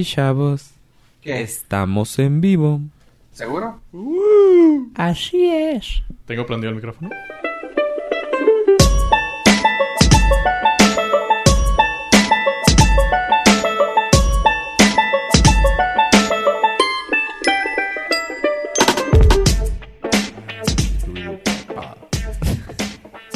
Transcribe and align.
Y 0.00 0.04
chavos, 0.04 0.70
¿Qué? 1.20 1.42
estamos 1.42 2.18
en 2.18 2.40
vivo. 2.40 2.80
¿Seguro? 3.32 3.82
Así 4.94 5.46
es. 5.46 6.02
¿Tengo 6.24 6.46
prendido 6.46 6.70
el 6.70 6.76
micrófono? 6.76 7.10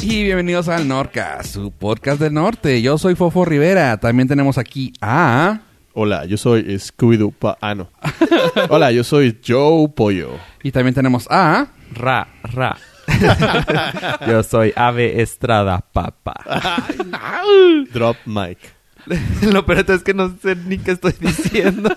Y 0.01 0.23
bienvenidos 0.23 0.67
al 0.67 0.87
Norcas, 0.87 1.47
su 1.47 1.69
podcast 1.69 2.19
del 2.19 2.33
norte. 2.33 2.81
Yo 2.81 2.97
soy 2.97 3.13
Fofo 3.13 3.45
Rivera. 3.45 3.97
También 3.99 4.27
tenemos 4.27 4.57
aquí 4.57 4.93
a... 4.99 5.59
Hola, 5.97 6.25
yo 6.25 6.35
soy 6.37 6.61
Scooby-Doo. 6.77 7.31
Pa 7.31 7.57
ah, 7.61 7.73
no. 7.73 7.89
Hola, 8.69 8.91
yo 8.91 9.03
soy 9.05 9.39
Joe 9.45 9.87
Pollo. 9.95 10.31
Y 10.61 10.71
también 10.71 10.93
tenemos 10.93 11.25
a... 11.31 11.67
Ra, 11.93 12.27
ra. 12.43 12.77
Yo 14.27 14.41
soy 14.43 14.73
Ave 14.75 15.21
Estrada, 15.21 15.85
papá. 15.93 16.33
Drop 17.93 18.17
mic. 18.25 18.57
Lo 19.43 19.65
peor 19.65 19.85
es 19.89 20.01
que 20.03 20.13
no 20.15 20.35
sé 20.41 20.55
ni 20.55 20.79
qué 20.79 20.91
estoy 20.91 21.13
diciendo. 21.19 21.95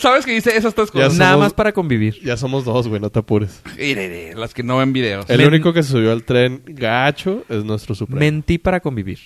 ¿Sabes 0.00 0.24
que 0.24 0.32
dice 0.32 0.56
esas 0.56 0.74
tres 0.74 0.88
Ya 0.92 1.04
cosas? 1.04 1.18
Nada 1.18 1.32
somos- 1.32 1.44
más 1.44 1.52
para 1.52 1.72
convivir. 1.72 2.18
Ya 2.24 2.36
somos 2.38 2.64
dos, 2.64 2.88
güey, 2.88 3.00
no 3.00 3.10
te 3.10 3.18
apures. 3.18 3.62
Irene, 3.78 4.34
Las 4.34 4.54
que 4.54 4.62
no 4.62 4.78
ven 4.78 4.92
videos. 4.94 5.28
El 5.28 5.38
Men- 5.38 5.48
único 5.48 5.72
que 5.74 5.82
se 5.82 5.90
subió 5.92 6.10
al 6.10 6.24
tren 6.24 6.62
gacho 6.66 7.44
es 7.50 7.62
nuestro 7.64 7.94
supremo. 7.94 8.18
Mentí 8.18 8.56
para 8.58 8.80
convivir. 8.80 9.18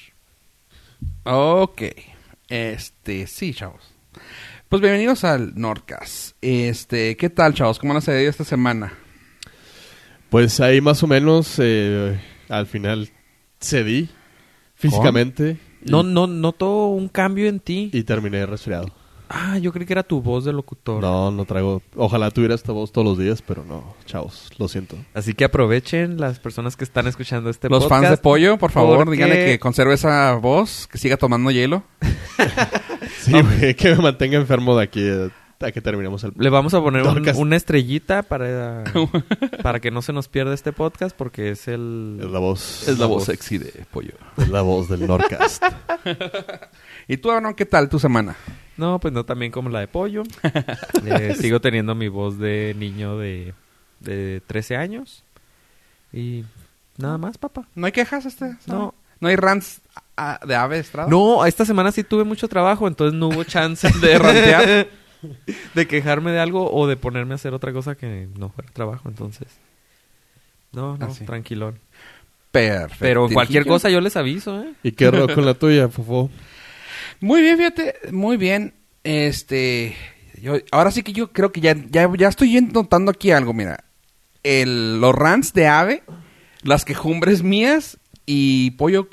Ok. 1.23 1.83
Este, 2.49 3.27
sí, 3.29 3.55
chavos. 3.55 3.92
Pues 4.69 4.81
bienvenidos 4.81 5.25
al 5.25 5.53
Norcas. 5.55 6.35
Este, 6.41 7.17
¿qué 7.17 7.31
tal, 7.31 7.55
chavos? 7.55 7.79
¿Cómo 7.79 7.95
les 7.95 8.09
ha 8.09 8.21
ido 8.21 8.31
esta 8.31 8.45
semana? 8.45 8.93
Pues 10.31 10.61
ahí 10.61 10.81
más 10.81 11.03
o 11.03 11.07
menos 11.07 11.57
eh, 11.59 12.19
al 12.49 12.67
final 12.67 13.11
cedí 13.61 14.09
físicamente 14.75 15.59
y, 15.85 15.91
No, 15.91 16.03
no, 16.03 16.27
noto 16.27 16.87
un 16.87 17.09
cambio 17.09 17.49
en 17.49 17.61
ti. 17.61 17.91
y 17.93 18.03
terminé 18.05 18.47
resfriado. 18.47 18.95
Ah, 19.35 19.57
yo 19.59 19.73
creí 19.73 19.87
que 19.87 19.95
era 19.95 20.03
tu 20.03 20.21
voz 20.21 20.45
de 20.45 20.53
locutor. 20.53 21.01
No, 21.01 21.31
no 21.31 21.45
traigo... 21.47 21.81
Ojalá 21.97 22.31
tuviera 22.31 22.55
esta 22.55 22.71
voz 22.73 22.93
todos 22.93 23.07
los 23.07 23.19
días, 23.19 23.41
pero 23.41 23.65
no, 23.65 23.95
chavos, 24.05 24.51
lo 24.59 24.69
siento. 24.69 24.97
Así 25.15 25.33
que 25.33 25.45
aprovechen 25.45 26.21
las 26.21 26.39
personas 26.39 26.77
que 26.77 26.85
están 26.85 27.07
escuchando 27.07 27.49
este 27.49 27.69
Los 27.71 27.85
podcast. 27.85 28.03
fans 28.05 28.11
de 28.11 28.17
Pollo, 28.23 28.59
por 28.59 28.71
favor, 28.73 28.99
porque- 28.99 29.13
díganle 29.13 29.47
que 29.47 29.59
conserve 29.59 29.95
esa 29.95 30.35
voz, 30.35 30.87
que 30.87 30.99
siga 30.99 31.17
tomando 31.17 31.51
hielo. 31.51 31.83
Sí, 33.21 33.33
güey, 33.33 33.75
que 33.75 33.95
me 33.97 34.03
mantenga 34.03 34.37
enfermo 34.37 34.77
de 34.77 34.83
aquí 34.85 35.09
a, 35.09 35.67
a 35.67 35.71
que 35.73 35.81
terminemos 35.81 36.25
el... 36.25 36.33
Le 36.37 36.51
vamos 36.51 36.75
a 36.75 36.81
poner 36.81 37.03
un- 37.07 37.29
una 37.37 37.57
estrellita 37.57 38.23
para, 38.23 38.83
para 39.63 39.79
que 39.81 39.91
no 39.93 40.03
se 40.03 40.13
nos 40.13 40.29
pierda 40.29 40.55
este 40.55 40.73
podcast 40.73 41.17
porque 41.17 41.51
es 41.51 41.69
el... 41.69 42.19
Es 42.21 42.31
la 42.31 42.39
voz. 42.41 42.89
Es 42.89 42.99
la 42.99 43.07
voz 43.07 43.25
sexy 43.25 43.59
de 43.59 43.85
Pollo. 43.93 44.15
Es 44.39 44.49
la 44.49 44.63
voz 44.63 44.89
del 44.89 45.07
Norcast. 45.07 45.63
¿Y 47.09 47.17
tú, 47.19 47.31
Aaron, 47.31 47.55
qué 47.55 47.65
tal 47.67 47.89
tu 47.89 47.99
semana? 47.99 48.37
No, 48.77 48.99
pues 49.01 49.13
no 49.13 49.25
también 49.25 49.53
como 49.53 49.69
la 49.69 49.81
de 49.81 49.89
pollo. 49.89 50.23
Eh, 51.05 51.35
sigo 51.39 51.61
teniendo 51.61 51.95
mi 51.95 52.09
voz 52.09 52.39
de 52.39 52.75
niño 52.79 53.19
de, 53.19 53.55
de 54.01 54.41
13 54.47 54.77
años. 54.77 55.25
Y 56.13 56.45
nada 56.97 57.19
más, 57.19 57.39
papá. 57.39 57.67
¿No 57.75 57.87
hay 57.87 57.93
quejas 57.93 58.25
este? 58.27 58.57
No. 58.67 58.95
¿No 59.21 59.29
hay 59.29 59.37
rants 59.37 59.81
de 60.47 60.55
ave 60.55 60.79
estrada? 60.79 61.09
No, 61.09 61.45
esta 61.47 61.65
semana 61.65 61.93
sí 61.93 62.03
tuve 62.03 62.25
mucho 62.25 62.49
trabajo, 62.49 62.89
entonces 62.89 63.19
no 63.19 63.29
hubo 63.29 63.45
chance 63.45 63.89
de 64.01 64.19
rantear, 64.19 64.89
de 65.75 65.87
quejarme 65.87 66.33
de 66.33 66.41
algo 66.41 66.73
o 66.73 66.87
de 66.89 66.97
ponerme 66.97 67.33
a 67.33 67.37
hacer 67.37 67.55
otra 67.55 67.73
cosa 67.73 67.95
que 67.95 68.29
no 68.37 68.49
fuera 68.51 68.71
trabajo, 68.73 69.09
entonces. 69.09 69.47
No, 70.73 70.97
no, 70.97 71.07
Ah, 71.07 71.11
sí. 71.11 71.25
tranquilón. 71.25 71.79
Perfecto. 72.51 72.97
Pero 72.99 73.29
cualquier 73.29 73.65
cosa 73.67 73.89
yo 73.91 74.01
les 74.01 74.17
aviso, 74.17 74.61
¿eh? 74.61 74.73
¿Y 74.83 74.93
qué 74.93 75.11
rollo 75.11 75.33
con 75.35 75.47
la 75.47 75.55
tuya, 75.55 75.89
Fofo? 75.89 76.29
Muy 77.23 77.41
bien, 77.41 77.57
fíjate, 77.57 77.95
muy 78.11 78.37
bien. 78.37 78.75
Este, 79.05 79.95
yo, 80.43 80.55
ahora 80.73 80.91
sí 80.91 81.03
que 81.03 81.13
yo 81.13 81.33
creo 81.33 81.53
que 81.53 81.61
ya, 81.61 81.75
ya, 81.89 82.11
ya 82.19 82.29
estoy 82.29 82.61
notando 82.61 83.11
aquí 83.13 83.31
algo, 83.31 83.55
mira. 83.55 83.85
El, 84.43 85.01
los 85.01 85.15
rants 85.15 85.53
de 85.53 85.69
ave, 85.69 86.03
las 86.63 86.85
quejumbres 86.85 87.43
mías 87.45 87.97
y 88.27 88.73
pollo. 88.73 89.09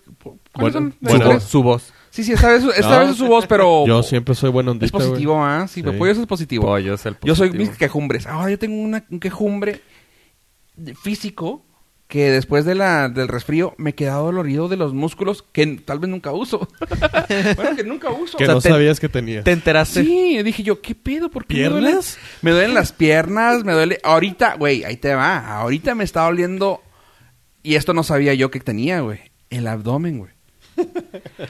¿Cuáles 0.52 0.74
Bueno, 0.74 0.92
Su, 0.92 0.98
bueno. 1.02 1.26
voz, 1.34 1.44
su 1.44 1.64
voz. 1.64 1.94
Sí, 2.10 2.24
sí, 2.24 2.34
esta 2.34 2.50
vez, 2.50 2.64
esta 2.64 2.90
No. 2.90 3.00
vez 3.02 3.10
es 3.12 3.18
su 3.18 3.28
voz, 3.28 3.46
pero 3.46 3.86
Yo 3.86 4.02
siempre 4.02 4.34
soy 4.34 4.50
buena 4.50 4.76
es 4.82 4.92
positivo, 4.92 5.44
¿ah? 5.44 5.68
Sí, 5.68 5.84
pero 5.84 5.98
pollo 5.98 6.12
es 6.12 6.18
positivo. 6.26 6.66
Pollo 6.66 6.96
es 6.96 7.06
el 7.06 7.16
Yo 7.24 7.36
soy 7.36 7.52
mis 7.52 7.70
quejumbres. 7.70 8.26
Ahora 8.26 8.50
yo 8.50 8.58
tengo 8.58 8.82
una, 8.82 9.06
un 9.12 9.20
quejumbre 9.20 9.82
físico 11.00 11.64
que 12.10 12.32
después 12.32 12.66
de 12.66 12.74
la, 12.74 13.08
del 13.08 13.28
resfrío 13.28 13.76
me 13.78 13.94
queda 13.94 14.14
dolorido 14.16 14.68
de 14.68 14.78
los 14.78 14.94
músculos 14.96 15.44
que 15.44 15.66
tal 15.86 16.00
vez 16.00 16.10
nunca 16.10 16.32
uso. 16.32 16.68
bueno, 17.56 17.76
que 17.76 17.84
nunca 17.84 18.10
uso. 18.10 18.36
Que 18.36 18.46
O 18.46 18.48
sea, 18.48 18.56
no 18.56 18.62
te- 18.62 18.70
sabías 18.70 19.00
que 19.00 19.08
tenía. 19.10 19.44
¿Te 19.44 19.52
enteraste? 19.52 20.04
Sí, 20.04 20.42
dije 20.42 20.64
yo, 20.64 20.82
¿qué 20.82 20.96
pedo? 20.96 21.30
¿Por 21.30 21.46
qué 21.46 21.56
me 21.58 21.70
duele? 21.70 21.88
¿Piernas? 21.90 22.18
Me 22.42 22.50
duelen 22.52 22.74
las 22.74 22.92
piernas, 22.94 23.64
me 23.64 23.74
duele... 23.74 24.00
Ahorita, 24.04 24.56
güey, 24.56 24.84
ahí 24.86 24.98
te 24.98 25.14
va. 25.14 25.60
Ahorita 25.60 25.94
me 25.94 26.04
está 26.04 26.24
doliendo... 26.24 26.82
Y 27.62 27.76
esto 27.76 27.94
no 27.94 28.02
sabía 28.04 28.34
yo 28.34 28.50
que 28.50 28.60
tenía, 28.60 29.02
güey. 29.02 29.20
El 29.52 29.68
abdomen, 29.68 30.18
güey. 30.18 30.32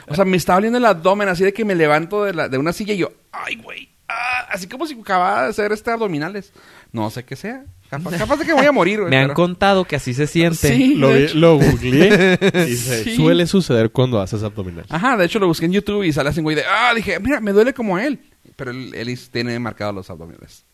O 0.08 0.14
sea, 0.14 0.26
me 0.26 0.36
está 0.36 0.54
doliendo 0.54 0.76
el 0.76 0.84
abdomen 0.84 1.28
así 1.30 1.42
de 1.42 1.54
que 1.54 1.64
me 1.64 1.74
levanto 1.74 2.24
de, 2.24 2.34
la- 2.34 2.48
de 2.50 2.58
una 2.58 2.74
silla 2.74 2.92
y 2.92 2.98
yo... 2.98 3.12
¡Ay, 3.32 3.56
güey! 3.56 3.88
ah", 4.08 4.46
así 4.50 4.66
como 4.66 4.86
si 4.86 4.92
acababa 5.00 5.44
de 5.44 5.48
hacer 5.50 5.72
este 5.72 5.90
abdominales. 5.90 6.52
No 6.92 7.08
sé 7.10 7.24
qué 7.24 7.34
sea. 7.36 7.64
Capaz, 7.90 8.16
capaz 8.16 8.36
de 8.36 8.46
que 8.46 8.52
voy 8.52 8.66
a 8.66 8.72
morir, 8.72 9.00
güey. 9.00 9.10
Me 9.10 9.16
han 9.18 9.24
pero- 9.28 9.34
contado 9.34 9.84
que 9.84 9.96
así 9.96 10.14
se 10.14 10.26
siente. 10.26 10.68
Sí, 10.76 10.94
Lo, 10.94 11.12
vi- 11.12 11.28
googleé 11.58 12.38
y 12.70 12.74
se- 12.76 13.04
Sí. 13.04 13.16
suele 13.16 13.46
suceder 13.46 13.90
cuando 13.90 14.20
haces 14.20 14.42
abdominal. 14.42 14.86
Ajá, 14.88 15.16
de 15.16 15.24
hecho 15.24 15.38
lo 15.40 15.46
busqué 15.48 15.66
en 15.66 15.72
YouTube 15.72 16.04
y 16.04 16.12
sale 16.12 16.30
así, 16.30 16.40
güey, 16.40 16.54
de... 16.56 16.62
Ah, 16.64 16.92
dije, 16.94 17.18
mira, 17.18 17.40
me 17.40 17.52
duele 17.52 17.74
como 17.74 17.98
él. 17.98 18.20
Pero 18.56 18.70
él, 18.70 18.94
él 18.94 19.18
tiene 19.32 19.58
marcados 19.58 19.94
los 19.94 20.08
abdominales. 20.10 20.64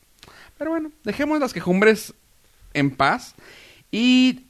Pero 0.57 0.71
bueno, 0.71 0.91
dejemos 1.03 1.39
las 1.39 1.53
quejumbres 1.53 2.13
en 2.73 2.91
paz. 2.91 3.33
Y... 3.91 4.43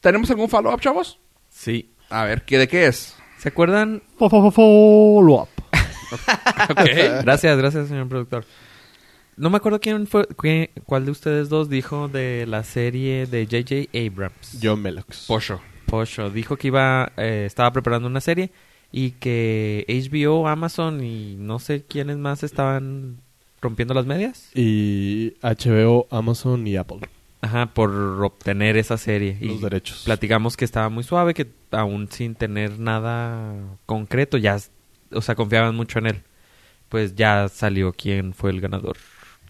¿Tenemos 0.00 0.30
algún 0.30 0.48
follow-up, 0.48 0.80
chavos? 0.80 1.18
Sí. 1.50 1.90
A 2.08 2.24
ver, 2.24 2.42
¿qué, 2.42 2.56
¿de 2.58 2.68
qué 2.68 2.86
es? 2.86 3.16
¿Se 3.38 3.48
acuerdan? 3.48 4.02
Follow-up. 4.18 5.48
Ok. 6.70 6.78
Gracias, 7.22 7.58
gracias, 7.58 7.88
señor 7.88 8.08
productor. 8.08 8.44
No 9.38 9.50
me 9.50 9.56
acuerdo 9.58 9.80
quién 9.80 10.06
fue, 10.06 10.26
qué- 10.42 10.70
cuál 10.84 11.04
de 11.04 11.12
ustedes 11.12 11.48
dos 11.48 11.68
dijo 11.70 12.08
de 12.08 12.44
la 12.46 12.64
serie 12.64 13.26
de 13.26 13.44
J.J. 13.46 13.88
Abrams. 13.96 14.58
John 14.62 14.82
Melox. 14.82 15.26
Pocho. 15.26 15.60
Pocho 15.86 16.28
dijo 16.30 16.56
que 16.56 16.66
iba, 16.68 17.12
eh, 17.16 17.44
estaba 17.46 17.72
preparando 17.72 18.08
una 18.08 18.20
serie 18.20 18.50
y 18.92 19.12
que 19.12 19.84
HBO, 19.88 20.48
Amazon 20.48 21.02
y 21.04 21.36
no 21.36 21.58
sé 21.60 21.84
quiénes 21.84 22.18
más 22.18 22.42
estaban 22.42 23.18
rompiendo 23.60 23.94
las 23.94 24.06
medias. 24.06 24.50
Y 24.54 25.34
HBO, 25.42 26.06
Amazon 26.10 26.66
y 26.66 26.76
Apple. 26.76 27.00
Ajá, 27.40 27.66
por 27.66 27.90
obtener 28.24 28.76
esa 28.76 28.96
serie. 28.98 29.38
Y 29.40 29.46
Los 29.46 29.60
derechos. 29.60 30.02
platicamos 30.04 30.56
que 30.56 30.64
estaba 30.64 30.88
muy 30.88 31.04
suave, 31.04 31.34
que 31.34 31.46
aún 31.70 32.08
sin 32.10 32.34
tener 32.34 32.78
nada 32.80 33.54
concreto, 33.86 34.36
ya, 34.36 34.58
o 35.12 35.22
sea, 35.22 35.36
confiaban 35.36 35.76
mucho 35.76 36.00
en 36.00 36.06
él. 36.08 36.22
Pues 36.88 37.14
ya 37.14 37.48
salió 37.48 37.92
quién 37.92 38.32
fue 38.34 38.50
el 38.50 38.60
ganador. 38.60 38.96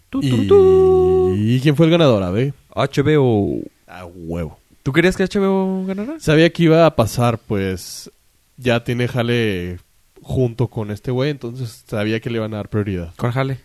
Tu, 0.09 0.21
tu, 0.21 0.47
tu. 0.47 1.33
¿Y 1.35 1.59
quién 1.61 1.75
fue 1.75 1.85
el 1.85 1.91
ganador? 1.91 2.23
A 2.23 2.31
ver. 2.31 2.53
HBO. 2.75 3.61
A 3.87 4.05
huevo. 4.05 4.59
¿Tú 4.83 4.91
querías 4.93 5.15
que 5.15 5.23
HBO 5.25 5.85
ganara? 5.85 6.19
Sabía 6.19 6.49
que 6.51 6.63
iba 6.63 6.85
a 6.85 6.95
pasar, 6.95 7.37
pues 7.37 8.09
ya 8.57 8.83
tiene 8.83 9.07
jale 9.07 9.79
junto 10.21 10.67
con 10.67 10.89
este 10.91 11.11
güey, 11.11 11.29
entonces 11.31 11.83
sabía 11.87 12.19
que 12.19 12.29
le 12.29 12.37
iban 12.37 12.53
a 12.53 12.57
dar 12.57 12.69
prioridad. 12.69 13.13
Con 13.15 13.31
Jale. 13.31 13.59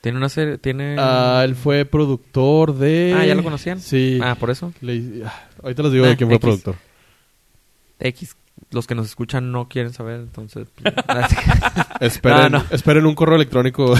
Tiene 0.00 0.16
una 0.16 0.30
serie, 0.30 0.56
tiene... 0.56 0.96
Ah, 0.98 1.42
él 1.44 1.54
fue 1.54 1.84
productor 1.84 2.74
de... 2.74 3.14
Ah, 3.18 3.26
¿ya 3.26 3.34
lo 3.34 3.42
conocían? 3.42 3.80
Sí. 3.80 4.18
Ah, 4.22 4.34
por 4.34 4.48
eso. 4.50 4.72
Le- 4.80 5.22
ah, 5.26 5.48
Ahorita 5.62 5.82
les 5.82 5.92
digo 5.92 6.04
Ah, 6.06 6.08
de 6.08 6.16
quién 6.16 6.28
fue 6.30 6.36
X. 6.36 6.40
productor. 6.42 6.76
X. 7.98 8.36
Los 8.70 8.86
que 8.86 8.94
nos 8.94 9.06
escuchan 9.06 9.52
no 9.52 9.68
quieren 9.68 9.92
saber, 9.92 10.20
entonces... 10.20 10.68
Esperen, 12.00 12.38
No, 12.52 12.58
no. 12.60 12.64
esperen 12.70 13.04
un 13.04 13.14
correo 13.14 13.36
electrónico 13.36 13.94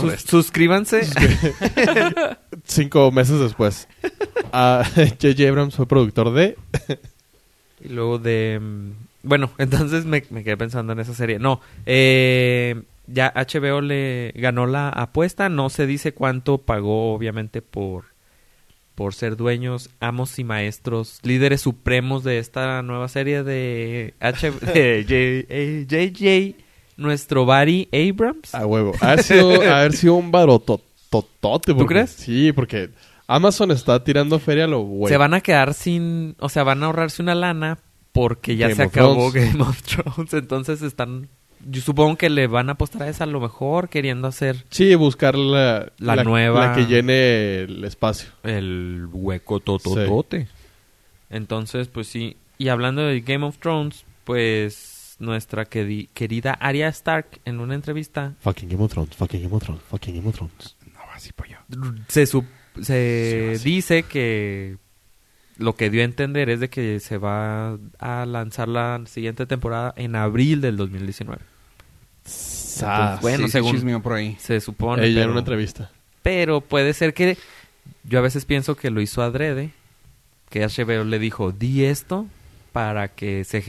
Sus- 0.00 0.20
suscríbanse. 0.22 1.02
cinco 2.64 3.10
meses 3.12 3.38
después. 3.40 3.88
Ah, 4.52 4.82
J.J. 4.94 5.48
Abrams 5.48 5.74
fue 5.74 5.86
productor 5.86 6.32
de... 6.32 6.56
Y 7.84 7.88
luego 7.90 8.18
de... 8.18 8.58
mm, 8.60 8.90
Bueno, 9.22 9.50
entonces 9.58 10.04
me, 10.04 10.24
me 10.30 10.42
quedé 10.44 10.56
pensando 10.56 10.92
en 10.92 11.00
esa 11.00 11.14
serie. 11.14 11.38
No, 11.38 11.60
eh, 11.86 12.82
ya 13.06 13.32
HBO 13.34 13.80
le 13.80 14.32
ganó 14.36 14.66
la 14.66 14.88
apuesta. 14.88 15.48
No 15.48 15.70
se 15.70 15.86
dice 15.86 16.12
cuánto 16.12 16.58
pagó, 16.58 17.14
obviamente, 17.14 17.62
por, 17.62 18.06
por 18.94 19.14
ser 19.14 19.36
dueños, 19.36 19.90
amos 20.00 20.38
y 20.38 20.44
maestros, 20.44 21.20
líderes 21.22 21.60
supremos 21.60 22.24
de 22.24 22.38
esta 22.38 22.82
nueva 22.82 23.08
serie 23.08 23.42
de, 23.44 24.14
H 24.20 24.50
de 24.50 25.02
J- 25.06 25.46
eh, 25.48 25.86
J.J. 25.88 26.64
nuestro 26.98 27.46
Barry 27.46 27.88
Abrams. 27.92 28.54
A 28.54 28.66
huevo. 28.66 28.92
Ha 29.00 29.16
sido, 29.18 29.62
ha 29.62 29.78
haber 29.80 29.94
sido 29.94 30.14
un 30.14 30.30
barototote. 30.30 31.72
¿Tú 31.74 31.86
crees? 31.86 32.10
Sí, 32.10 32.52
porque 32.52 32.90
Amazon 33.26 33.70
está 33.70 34.02
tirando 34.04 34.38
feria 34.38 34.64
a 34.64 34.68
lo 34.68 34.80
güey. 34.80 35.10
Se 35.10 35.16
van 35.16 35.32
a 35.34 35.40
quedar 35.40 35.72
sin, 35.74 36.36
o 36.38 36.48
sea, 36.50 36.64
van 36.64 36.82
a 36.82 36.86
ahorrarse 36.86 37.22
una 37.22 37.34
lana 37.34 37.78
porque 38.12 38.56
ya 38.56 38.66
Game 38.68 38.76
se 38.76 38.82
acabó 38.82 39.30
Thrones. 39.30 39.52
Game 39.52 39.62
of 39.64 39.82
Thrones. 39.82 40.34
Entonces 40.34 40.82
están, 40.82 41.28
yo 41.66 41.80
supongo 41.80 42.16
que 42.16 42.30
le 42.30 42.46
van 42.46 42.68
a 42.68 42.72
apostar 42.72 43.02
a 43.04 43.08
esa 43.08 43.24
a 43.24 43.26
lo 43.28 43.38
mejor 43.40 43.88
queriendo 43.88 44.26
hacer 44.28 44.64
Sí, 44.70 44.94
buscar 44.96 45.34
la, 45.36 45.92
La 45.98 46.24
nueva- 46.24 46.68
La 46.68 46.74
que 46.74 46.86
llene 46.86 47.60
el 47.60 47.84
espacio. 47.84 48.28
el 48.42 49.06
hueco 49.12 49.60
tototote. 49.60 50.48
Entonces, 51.30 51.88
pues 51.88 52.06
sí. 52.08 52.36
Y 52.56 52.68
hablando 52.68 53.02
de 53.02 53.20
Game 53.20 53.44
of 53.46 53.58
Thrones, 53.58 54.04
pues 54.24 54.97
nuestra 55.18 55.68
queri- 55.68 56.08
querida 56.14 56.52
Arya 56.52 56.88
Stark 56.88 57.40
en 57.44 57.60
una 57.60 57.74
entrevista 57.74 58.34
Fucking 58.40 58.68
Game 58.68 58.82
of 58.84 58.92
Thrones, 58.92 59.16
fucking 59.16 59.42
Game 59.42 59.54
of 59.56 59.62
Thrones, 59.62 59.82
fucking 59.90 60.14
Game 60.16 60.28
of 60.28 60.34
Thrones. 60.36 60.76
No, 60.94 61.00
así 61.14 61.32
pollo. 61.32 61.58
se, 62.08 62.24
sup- 62.24 62.46
se 62.80 63.54
Sí, 63.58 63.64
dice 63.70 64.02
que 64.04 64.76
lo 65.56 65.74
que 65.74 65.90
dio 65.90 66.02
a 66.02 66.04
entender 66.04 66.48
es 66.50 66.60
de 66.60 66.70
que 66.70 67.00
se 67.00 67.18
va 67.18 67.76
a 67.98 68.26
lanzar 68.26 68.68
la 68.68 69.02
siguiente 69.06 69.44
temporada 69.46 69.92
en 69.96 70.14
abril 70.14 70.60
del 70.60 70.76
2019. 70.76 71.42
Ah, 72.82 73.18
bueno, 73.20 73.38
Sí, 73.38 73.44
sí, 73.44 73.50
según- 73.50 73.72
chismeo 73.72 74.00
por 74.02 74.12
ahí. 74.12 74.36
Se 74.38 74.60
supone. 74.60 75.02
Ella 75.04 75.14
en 75.14 75.22
pero, 75.22 75.30
una 75.32 75.40
entrevista. 75.40 75.90
pero 76.22 76.60
puede 76.60 76.92
ser 76.92 77.12
que 77.14 77.36
yo 78.04 78.18
a 78.18 78.22
veces 78.22 78.44
pienso 78.44 78.76
que 78.76 78.90
lo 78.90 79.00
hizo 79.00 79.22
adrede, 79.22 79.70
que 80.50 80.62
HBO 80.62 81.04
le 81.04 81.18
dijo, 81.18 81.50
di 81.52 81.84
esto 81.84 82.26
para 82.72 83.08
que 83.08 83.44
se 83.44 83.62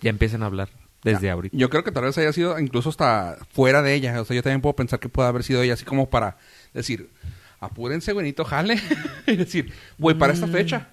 ya 0.00 0.10
empiecen 0.10 0.42
a 0.42 0.46
hablar 0.46 0.68
desde 1.02 1.26
Ya. 1.26 1.32
ahorita. 1.32 1.56
Yo 1.56 1.68
creo 1.70 1.84
que 1.84 1.92
tal 1.92 2.04
vez 2.04 2.16
haya 2.18 2.32
sido 2.32 2.58
incluso 2.58 2.88
hasta 2.90 3.38
fuera 3.52 3.82
de 3.82 3.94
ella. 3.94 4.20
O 4.20 4.24
sea, 4.24 4.34
yo 4.36 4.42
también 4.42 4.60
puedo 4.60 4.74
pensar 4.76 5.00
que 5.00 5.08
puede 5.08 5.28
haber 5.28 5.42
sido 5.42 5.62
ella 5.62 5.74
así 5.74 5.84
como 5.84 6.08
para 6.10 6.36
decir, 6.74 7.10
apúrense, 7.60 8.12
buenito, 8.12 8.44
jale. 8.44 8.76
y 9.26 9.36
decir, 9.36 9.72
voy 9.98 10.14
para 10.14 10.32
esta 10.32 10.46
Mm. 10.46 10.52
fecha. 10.52 10.88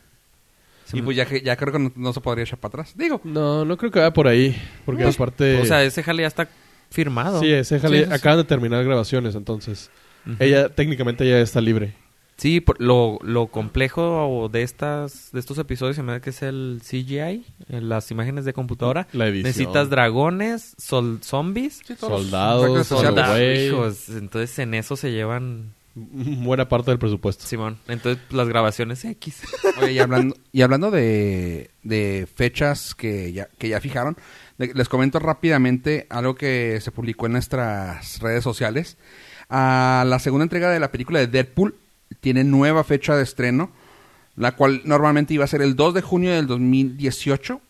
Se 0.85 0.97
y 0.97 1.01
me- 1.01 1.05
pues 1.05 1.17
ya, 1.17 1.25
que- 1.25 1.41
ya 1.41 1.55
creo 1.55 1.71
que 1.71 1.79
no, 1.79 1.91
no 1.95 2.13
se 2.13 2.21
podría 2.21 2.43
echar 2.43 2.59
para 2.59 2.69
atrás. 2.81 2.93
Digo, 2.97 3.21
No, 3.23 3.63
no 3.65 3.77
creo 3.77 3.91
que 3.91 3.99
vaya 3.99 4.13
por 4.13 4.27
ahí. 4.27 4.59
Porque 4.85 5.03
Pues, 5.03 5.15
aparte. 5.15 5.61
O 5.61 5.65
sea, 5.65 5.83
ese 5.83 6.01
jale 6.01 6.23
ya 6.23 6.27
está 6.27 6.47
firmado. 6.89 7.39
sí, 7.41 7.51
ese 7.51 7.79
jale- 7.79 7.97
Sí, 7.99 8.03
sí, 8.05 8.09
sí. 8.09 8.15
acaban 8.15 8.39
de 8.39 8.43
terminar 8.45 8.83
grabaciones, 8.83 9.35
entonces. 9.35 9.91
Ujú. 10.25 10.35
Ella, 10.39 10.69
técnicamente, 10.69 11.27
ya 11.29 11.39
está 11.39 11.61
libre. 11.61 11.93
Sí, 12.39 12.61
por- 12.61 12.81
lo, 12.81 13.19
lo 13.21 13.47
complejo 13.47 14.49
de 14.51 14.63
estas 14.63 15.31
de 15.31 15.39
estos 15.39 15.57
episodios 15.57 15.95
se 15.95 16.03
me 16.03 16.13
da 16.13 16.19
que 16.21 16.29
es 16.31 16.41
el 16.41 16.81
CGI, 16.83 17.45
las 17.67 18.09
imágenes 18.11 18.45
de 18.45 18.53
computadora. 18.53 19.07
La 19.13 19.27
edición. 19.27 19.43
Necesitas 19.49 19.89
dragones, 19.89 20.73
sol, 20.77 21.19
zombies, 21.21 21.81
sí, 21.85 21.95
Soldados, 21.97 22.87
soldados. 22.87 24.09
entonces 24.09 24.57
en 24.59 24.73
eso 24.73 24.95
se 24.95 25.11
llevan 25.11 25.73
Buena 25.95 26.69
parte 26.69 26.91
del 26.91 26.99
presupuesto. 26.99 27.43
Simón. 27.45 27.77
Entonces 27.89 28.23
las 28.31 28.47
grabaciones 28.47 29.03
X. 29.03 29.41
Oye, 29.81 29.93
y 29.93 29.99
hablando, 29.99 30.35
y 30.53 30.61
hablando 30.61 30.91
de, 30.91 31.71
de 31.83 32.25
fechas 32.33 32.95
que 32.95 33.33
ya, 33.33 33.49
que 33.57 33.67
ya 33.67 33.81
fijaron, 33.81 34.15
le- 34.57 34.73
les 34.73 34.87
comento 34.87 35.19
rápidamente 35.19 36.07
algo 36.09 36.35
que 36.35 36.79
se 36.81 36.91
publicó 36.91 37.25
en 37.25 37.33
nuestras 37.33 38.19
redes 38.21 38.43
sociales. 38.45 38.97
Ah, 39.49 40.05
la 40.07 40.19
segunda 40.19 40.43
entrega 40.43 40.69
de 40.69 40.79
la 40.79 40.91
película 40.91 41.19
de 41.19 41.27
Deadpool 41.27 41.75
tiene 42.21 42.43
nueva 42.43 42.83
fecha 42.83 43.15
de 43.15 43.23
estreno, 43.23 43.71
la 44.35 44.55
cual 44.55 44.81
normalmente 44.85 45.33
iba 45.33 45.43
a 45.43 45.47
ser 45.47 45.61
el 45.61 45.75
2 45.75 45.93
de 45.93 46.01
junio 46.01 46.31
del 46.33 46.47
2018. 46.47 47.61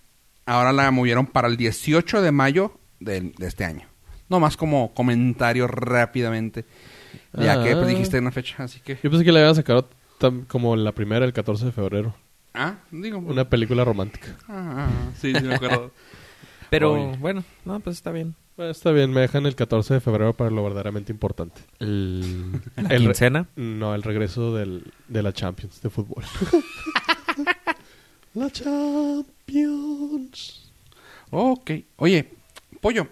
Ahora 0.45 0.74
la 0.74 0.89
movieron 0.91 1.25
para 1.27 1.47
el 1.47 1.57
18 1.57 2.21
de 2.21 2.31
mayo 2.31 2.80
de, 3.00 3.33
este 3.39 3.65
año. 3.65 3.88
No 4.30 4.39
más 4.39 4.57
como 4.57 4.94
comentario 4.94 5.68
rápidamente. 5.68 6.65
Ya 7.33 7.63
que 7.63 7.74
pues, 7.74 7.86
Ah. 7.86 7.89
dijiste 7.89 8.19
una 8.19 8.31
fecha, 8.31 8.63
así 8.63 8.80
que... 8.80 8.97
Yo 9.03 9.09
pensé 9.09 9.24
que 9.25 9.31
la 9.31 9.39
habían 9.39 9.56
sacado 9.56 9.89
tam- 10.19 10.45
como 10.47 10.75
la 10.75 10.91
primera, 10.91 11.25
el 11.25 11.33
14 11.33 11.65
de 11.65 11.71
febrero. 11.71 12.15
Ah, 12.53 12.75
digo... 12.91 13.19
Una 13.19 13.47
película 13.50 13.83
romántica. 13.86 14.36
Ah, 14.47 14.88
sí, 15.19 15.33
sí 15.36 15.44
me 15.44 15.56
acuerdo. 15.56 15.91
Pero 16.69 16.95
bueno, 17.18 17.44
no, 17.65 17.80
pues 17.80 17.95
está 17.95 18.12
bien. 18.12 18.36
Bueno, 18.59 18.71
está 18.73 18.91
bien, 18.91 19.13
me 19.13 19.21
dejan 19.21 19.45
el 19.45 19.56
14 19.56 19.94
de 19.94 20.00
febrero 20.01 20.33
para 20.33 20.50
lo 20.50 20.61
verdaderamente 20.61 21.13
importante. 21.13 21.61
El, 21.79 22.51
la 22.75 22.89
El 22.89 23.03
quincena. 23.03 23.47
No, 23.56 23.95
el 23.95 24.03
regreso 24.03 24.53
del, 24.53 24.83
de 25.07 25.23
la 25.23 25.31
Champions 25.31 25.81
de 25.81 25.89
fútbol. 25.89 26.25
la 28.33 28.50
Champions. 28.51 29.23
ok. 31.29 31.71
Oye, 31.95 32.33
Pollo, 32.81 33.07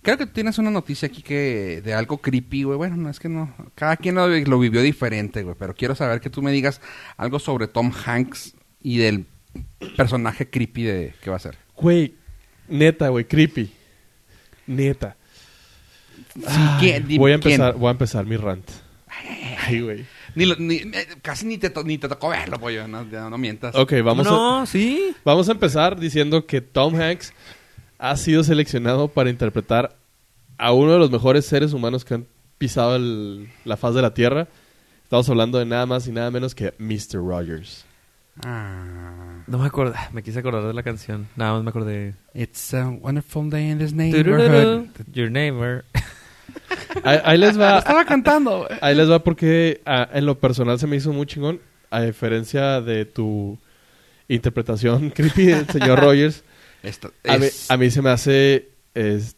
creo 0.00 0.16
que 0.16 0.26
tienes 0.26 0.58
una 0.58 0.70
noticia 0.70 1.08
aquí 1.08 1.22
que 1.22 1.82
de 1.84 1.92
algo 1.92 2.18
creepy, 2.18 2.62
güey. 2.62 2.78
Bueno, 2.78 2.96
no 2.96 3.10
es 3.10 3.18
que 3.18 3.28
no. 3.28 3.52
Cada 3.74 3.96
quien 3.96 4.14
lo, 4.14 4.28
lo 4.28 4.60
vivió 4.60 4.80
diferente, 4.80 5.42
güey. 5.42 5.56
Pero 5.58 5.74
quiero 5.74 5.96
saber 5.96 6.20
que 6.20 6.30
tú 6.30 6.40
me 6.40 6.52
digas 6.52 6.80
algo 7.16 7.40
sobre 7.40 7.66
Tom 7.66 7.90
Hanks 8.06 8.54
y 8.80 8.98
del 8.98 9.26
personaje 9.96 10.48
creepy 10.48 10.84
de 10.84 11.14
que 11.20 11.30
va 11.30 11.36
a 11.36 11.40
ser. 11.40 11.58
Güey, 11.74 12.14
neta, 12.68 13.08
güey, 13.08 13.24
creepy. 13.24 13.72
Neta. 14.68 15.16
Ay, 16.46 16.76
¿quién? 16.80 17.08
Dime, 17.08 17.18
voy, 17.18 17.32
a 17.32 17.38
¿quién? 17.40 17.54
empezar, 17.54 17.74
voy 17.78 17.88
a 17.88 17.90
empezar 17.92 18.26
mi 18.26 18.36
rant. 18.36 18.68
Ay, 19.66 19.80
güey. 19.80 20.06
Ni 20.34 20.46
lo- 20.46 20.56
ni- 20.56 20.76
eh, 20.76 21.06
casi 21.22 21.46
ni 21.46 21.58
te, 21.58 21.70
to- 21.70 21.82
ni 21.82 21.98
te 21.98 22.08
tocó 22.08 22.28
verlo, 22.28 22.58
Pollo. 22.60 22.86
No, 22.86 23.04
mientas. 23.38 23.74
Ok, 23.74 23.94
vamos 24.04 24.26
a... 24.26 24.30
no, 24.30 24.66
sí. 24.66 25.14
Vamos 25.24 25.48
a 25.48 25.52
empezar 25.52 25.98
diciendo 25.98 26.46
que 26.46 26.60
Tom 26.60 26.94
Hanks 27.00 27.32
ha 27.98 28.16
sido 28.16 28.44
seleccionado 28.44 29.08
para 29.08 29.30
interpretar 29.30 29.96
a 30.58 30.72
uno 30.72 30.92
de 30.92 30.98
los 30.98 31.10
mejores 31.10 31.46
seres 31.46 31.72
humanos 31.72 32.04
que 32.04 32.14
han 32.14 32.26
pisado 32.58 32.96
el- 32.96 33.48
la 33.64 33.76
faz 33.76 33.94
de 33.94 34.02
la 34.02 34.14
Tierra. 34.14 34.46
Estamos 35.02 35.28
hablando 35.30 35.58
de 35.58 35.64
nada 35.64 35.86
más 35.86 36.06
y 36.06 36.12
nada 36.12 36.30
menos 36.30 36.54
que 36.54 36.74
Mr. 36.78 37.14
Rogers. 37.26 37.84
Ah. 38.44 39.42
No 39.46 39.58
me 39.58 39.66
acuerdo, 39.66 39.94
me 40.12 40.22
quise 40.22 40.38
acordar 40.38 40.64
de 40.64 40.74
la 40.74 40.82
canción. 40.82 41.26
Nada 41.36 41.54
más 41.54 41.62
me 41.62 41.70
acordé. 41.70 42.14
It's 42.34 42.74
a 42.74 42.88
wonderful 42.88 43.48
day 43.48 43.70
in 43.70 43.78
this 43.78 43.92
neighborhood. 43.92 44.88
Your 45.12 45.30
neighbor. 45.30 45.84
Ahí, 47.04 47.18
ahí 47.24 47.38
les 47.38 47.58
va, 47.58 47.78
Estaba 47.78 48.04
cantando. 48.04 48.66
ahí 48.80 48.94
les 48.94 49.10
va 49.10 49.22
porque 49.22 49.80
ah, 49.86 50.08
en 50.12 50.26
lo 50.26 50.38
personal 50.38 50.78
se 50.78 50.86
me 50.86 50.96
hizo 50.96 51.12
muy 51.12 51.26
chingón. 51.26 51.60
A 51.90 52.02
diferencia 52.02 52.82
de 52.82 53.06
tu 53.06 53.58
interpretación 54.28 55.10
creepy 55.14 55.46
del 55.46 55.66
señor 55.68 56.00
Rogers, 56.00 56.44
Esto 56.82 57.12
a, 57.26 57.38
mí, 57.38 57.46
a 57.68 57.76
mí 57.78 57.90
se 57.90 58.02
me 58.02 58.10
hace 58.10 58.68
es, 58.94 59.36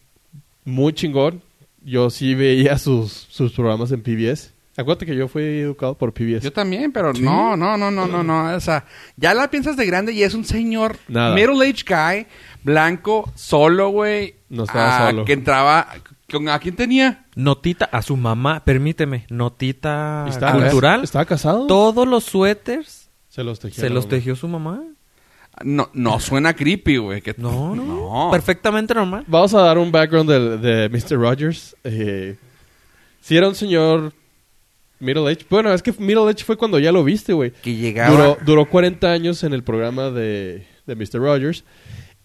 muy 0.64 0.93
chingón. 0.93 1.43
Yo 1.82 2.11
sí 2.11 2.35
veía 2.35 2.76
sus, 2.79 3.12
sus 3.12 3.53
programas 3.53 3.93
en 3.93 4.03
PBS. 4.03 4.53
Acuérdate 4.81 5.06
que 5.06 5.15
yo 5.15 5.29
fui 5.29 5.43
educado 5.43 5.96
por 5.96 6.13
PBS. 6.13 6.43
Yo 6.43 6.53
también, 6.53 6.93
pero 6.93 7.13
no, 7.13 7.56
no, 7.56 7.77
no, 7.77 7.91
no, 7.91 8.06
no, 8.06 8.22
no. 8.22 8.55
O 8.56 8.60
sea, 8.60 8.84
ya 9.17 9.34
la 9.34 9.51
piensas 9.51 9.77
de 9.77 9.87
grande 9.87 10.13
y 10.13 10.22
es 10.22 10.34
un 10.34 10.44
señor 10.44 10.96
Nada. 11.08 11.34
middle-aged 11.34 11.84
guy, 11.87 12.27
blanco, 12.63 13.31
solo, 13.34 13.91
güey. 13.91 14.37
No 14.49 14.65
estaba 14.65 15.06
ah, 15.06 15.10
solo. 15.10 15.25
Que 15.25 15.32
entraba... 15.34 15.87
¿con- 16.31 16.49
¿A 16.49 16.58
quién 16.58 16.77
tenía? 16.77 17.27
Notita 17.34 17.87
a 17.87 18.03
su 18.03 18.17
mamá, 18.17 18.65
permíteme, 18.65 19.27
notita 19.31 20.25
¿Estaba, 20.29 20.60
cultural. 20.60 21.05
¿Estaba 21.05 21.25
casado? 21.25 21.67
Todos 21.67 22.06
los 22.06 22.25
suéteres 22.25 23.10
Se 23.29 23.44
los 23.44 23.60
tejió. 23.60 23.81
se 23.81 23.91
los 23.91 24.08
tejió 24.08 24.37
su 24.37 24.49
mamá. 24.49 24.82
No, 25.63 25.91
no 25.93 26.20
suena 26.20 26.55
creepy, 26.55 26.96
güey. 26.96 27.20
que- 27.20 27.34
No, 27.37 27.75
no, 27.75 27.84
No. 27.84 28.29
Perfectamente 28.31 28.94
normal. 28.94 29.25
Vamos 29.27 29.53
a 29.55 29.60
dar 29.60 29.77
un 29.77 29.93
background 29.93 30.31
de, 30.31 30.58
de 30.58 30.89
Mr. 30.89 31.19
Rogers. 31.19 31.77
Eh, 31.84 32.37
si 33.20 33.37
era 33.37 33.49
un 33.49 33.55
señor 33.55 34.15
middle 35.00 35.30
age. 35.30 35.44
Bueno, 35.50 35.72
es 35.72 35.82
que 35.82 35.92
middle 35.98 36.28
age 36.30 36.44
fue 36.44 36.56
cuando 36.56 36.78
ya 36.78 36.92
lo 36.92 37.02
viste, 37.04 37.32
güey. 37.32 37.50
Que 37.50 37.74
llegaba... 37.74 38.10
Duró, 38.10 38.38
duró 38.44 38.69
40 38.69 39.10
años 39.10 39.42
en 39.44 39.52
el 39.52 39.62
programa 39.64 40.10
de, 40.10 40.64
de 40.86 40.94
Mr. 40.94 41.14
Rogers. 41.20 41.64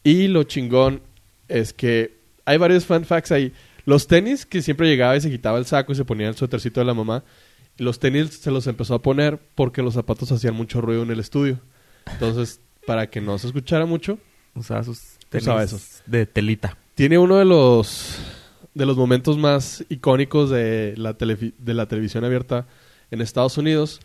Y 0.04 0.28
lo 0.28 0.44
chingón 0.44 1.02
es 1.48 1.74
que 1.74 2.18
hay 2.46 2.58
varios 2.58 2.86
fan 2.86 3.06
facts 3.06 3.32
ahí. 3.32 3.52
Los 3.86 4.08
tenis, 4.08 4.46
que 4.46 4.62
siempre 4.62 4.88
llegaba 4.88 5.16
y 5.16 5.22
se 5.22 5.30
quitaba 5.30 5.58
el 5.58 5.66
saco 5.66 5.92
y 5.92 5.96
se 5.96 6.06
ponía 6.06 6.28
el 6.28 6.36
suétercito 6.36 6.80
de 6.80 6.86
la 6.86 6.94
mamá. 6.94 7.24
Los 7.78 8.00
tenis 8.00 8.30
se 8.30 8.52
los 8.52 8.68
empezó 8.68 8.94
a 8.96 9.02
poner 9.02 9.40
porque 9.56 9.82
los 9.82 9.94
zapatos 9.96 10.32
hacían 10.32 10.54
mucho 10.56 10.82
ruido 10.82 11.04
en 11.04 11.12
el 11.12 11.20
estudio. 11.20 11.60
Entonces, 12.12 12.60
para 12.88 13.10
que 13.10 13.20
no 13.22 13.38
se 13.38 13.48
escuchara 13.48 13.86
mucho, 13.86 14.18
Usaba 14.54 14.84
sus 14.84 15.00
tenis 15.30 15.44
Usaba 15.44 15.64
esos. 15.64 16.02
de 16.06 16.26
telita. 16.26 16.78
tiene 16.96 17.18
uno 17.18 17.38
de 17.38 17.44
los 17.46 18.18
de 18.76 18.86
los 18.86 18.98
momentos 18.98 19.38
más 19.38 19.84
icónicos 19.90 20.52
de 20.52 20.94
la, 20.98 21.14
de 21.14 21.74
la 21.74 21.88
televisión 21.88 22.24
abierta 22.24 22.68
en 23.10 23.22
Estados 23.22 23.58
Unidos. 23.58 24.02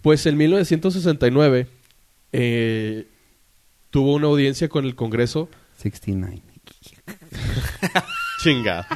Pues 0.00 0.24
en 0.26 0.36
1969 0.36 1.66
eh, 2.32 3.08
tuvo 3.90 4.14
una 4.14 4.28
audiencia 4.28 4.68
con 4.68 4.84
el 4.84 4.94
Congreso. 4.94 5.50
69. 5.78 6.40
Chinga. 8.42 8.86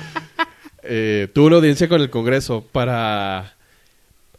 Eh, 0.84 1.28
tuvo 1.34 1.48
una 1.48 1.56
audiencia 1.56 1.88
con 1.88 2.00
el 2.00 2.08
Congreso 2.08 2.64
para 2.72 3.56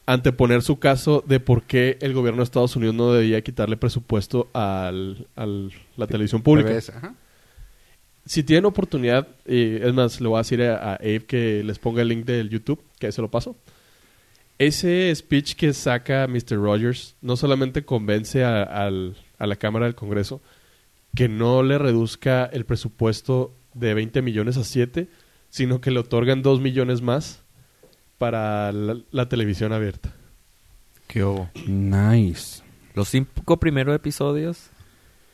anteponer 0.06 0.62
su 0.62 0.80
caso 0.80 1.24
de 1.28 1.40
por 1.42 1.64
qué 1.64 1.98
el 2.02 2.14
gobierno 2.14 2.40
de 2.40 2.46
Estados 2.46 2.76
Unidos 2.78 2.96
no 2.96 3.12
debía 3.12 3.42
quitarle 3.42 3.76
presupuesto 3.76 4.50
a 4.54 4.92
la 4.94 6.08
televisión 6.08 6.42
pública. 6.42 6.78
Ajá. 6.96 7.14
Si 8.26 8.44
tienen 8.44 8.66
oportunidad, 8.66 9.28
y 9.48 9.76
es 9.78 9.94
más, 9.94 10.22
le 10.22 10.28
voy 10.28 10.38
a 10.38 10.42
decir 10.42 10.62
a, 10.64 10.94
a 10.94 10.96
Abe 10.96 11.26
que 11.26 11.64
les 11.64 11.80
ponga 11.80 12.02
el 12.02 12.08
link 12.10 12.26
del 12.26 12.50
YouTube, 12.50 12.82
que 13.00 13.12
se 13.12 13.22
lo 13.22 13.30
paso. 13.32 13.56
Ese 14.60 15.14
speech 15.16 15.56
que 15.56 15.74
saca 15.74 16.28
Mr. 16.28 16.58
Rogers 16.58 17.16
no 17.22 17.36
solamente 17.36 17.84
convence 17.84 18.44
a, 18.44 18.62
al- 18.64 19.16
a 19.40 19.48
la 19.48 19.56
Cámara 19.56 19.86
del 19.86 19.96
Congreso 19.96 20.40
que 21.16 21.28
no 21.28 21.64
le 21.64 21.78
reduzca 21.78 22.46
el 22.46 22.64
presupuesto 22.66 23.54
de 23.74 23.94
20 23.96 24.22
millones 24.22 24.58
a 24.58 24.64
7, 24.64 25.10
sino 25.50 25.82
que 25.82 25.92
le 25.92 26.00
otorgan 26.00 26.42
2 26.44 26.62
millones 26.62 27.02
más 27.02 27.42
para 28.18 28.72
la, 28.72 28.98
la 29.12 29.28
televisión 29.28 29.74
abierta. 29.74 30.14
¿Qué 31.08 31.24
hubo? 31.24 31.50
Nice. 31.68 32.62
Los 32.94 33.10
cinco 33.10 33.60
primeros 33.60 33.96
episodios 33.96 34.70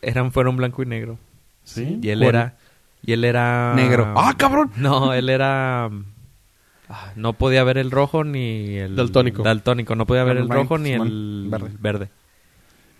eran 0.02 0.32
fueron 0.32 0.56
blanco 0.56 0.82
y 0.82 0.86
negro. 0.86 1.18
¿Sí? 1.64 1.98
Y 2.02 2.08
él 2.08 2.20
¿Cuál? 2.20 2.28
era 2.28 2.56
y 3.02 3.12
él 3.12 3.24
era 3.24 3.74
Negro. 3.74 4.14
¡Ah, 4.16 4.34
cabrón! 4.36 4.70
No, 4.76 5.12
él 5.12 5.28
era 5.28 5.86
ah, 6.88 7.12
no 7.16 7.32
podía 7.34 7.64
ver 7.64 7.78
el 7.78 7.90
rojo 7.90 8.24
ni 8.24 8.76
el 8.76 8.96
Daltónico. 8.96 9.42
Daltónico, 9.42 9.94
no 9.94 10.06
podía 10.06 10.24
ver 10.24 10.38
el 10.38 10.48
rojo 10.48 10.78
ni 10.78 10.92
el 10.92 11.48
Verde. 11.50 11.70
verde. 11.80 12.10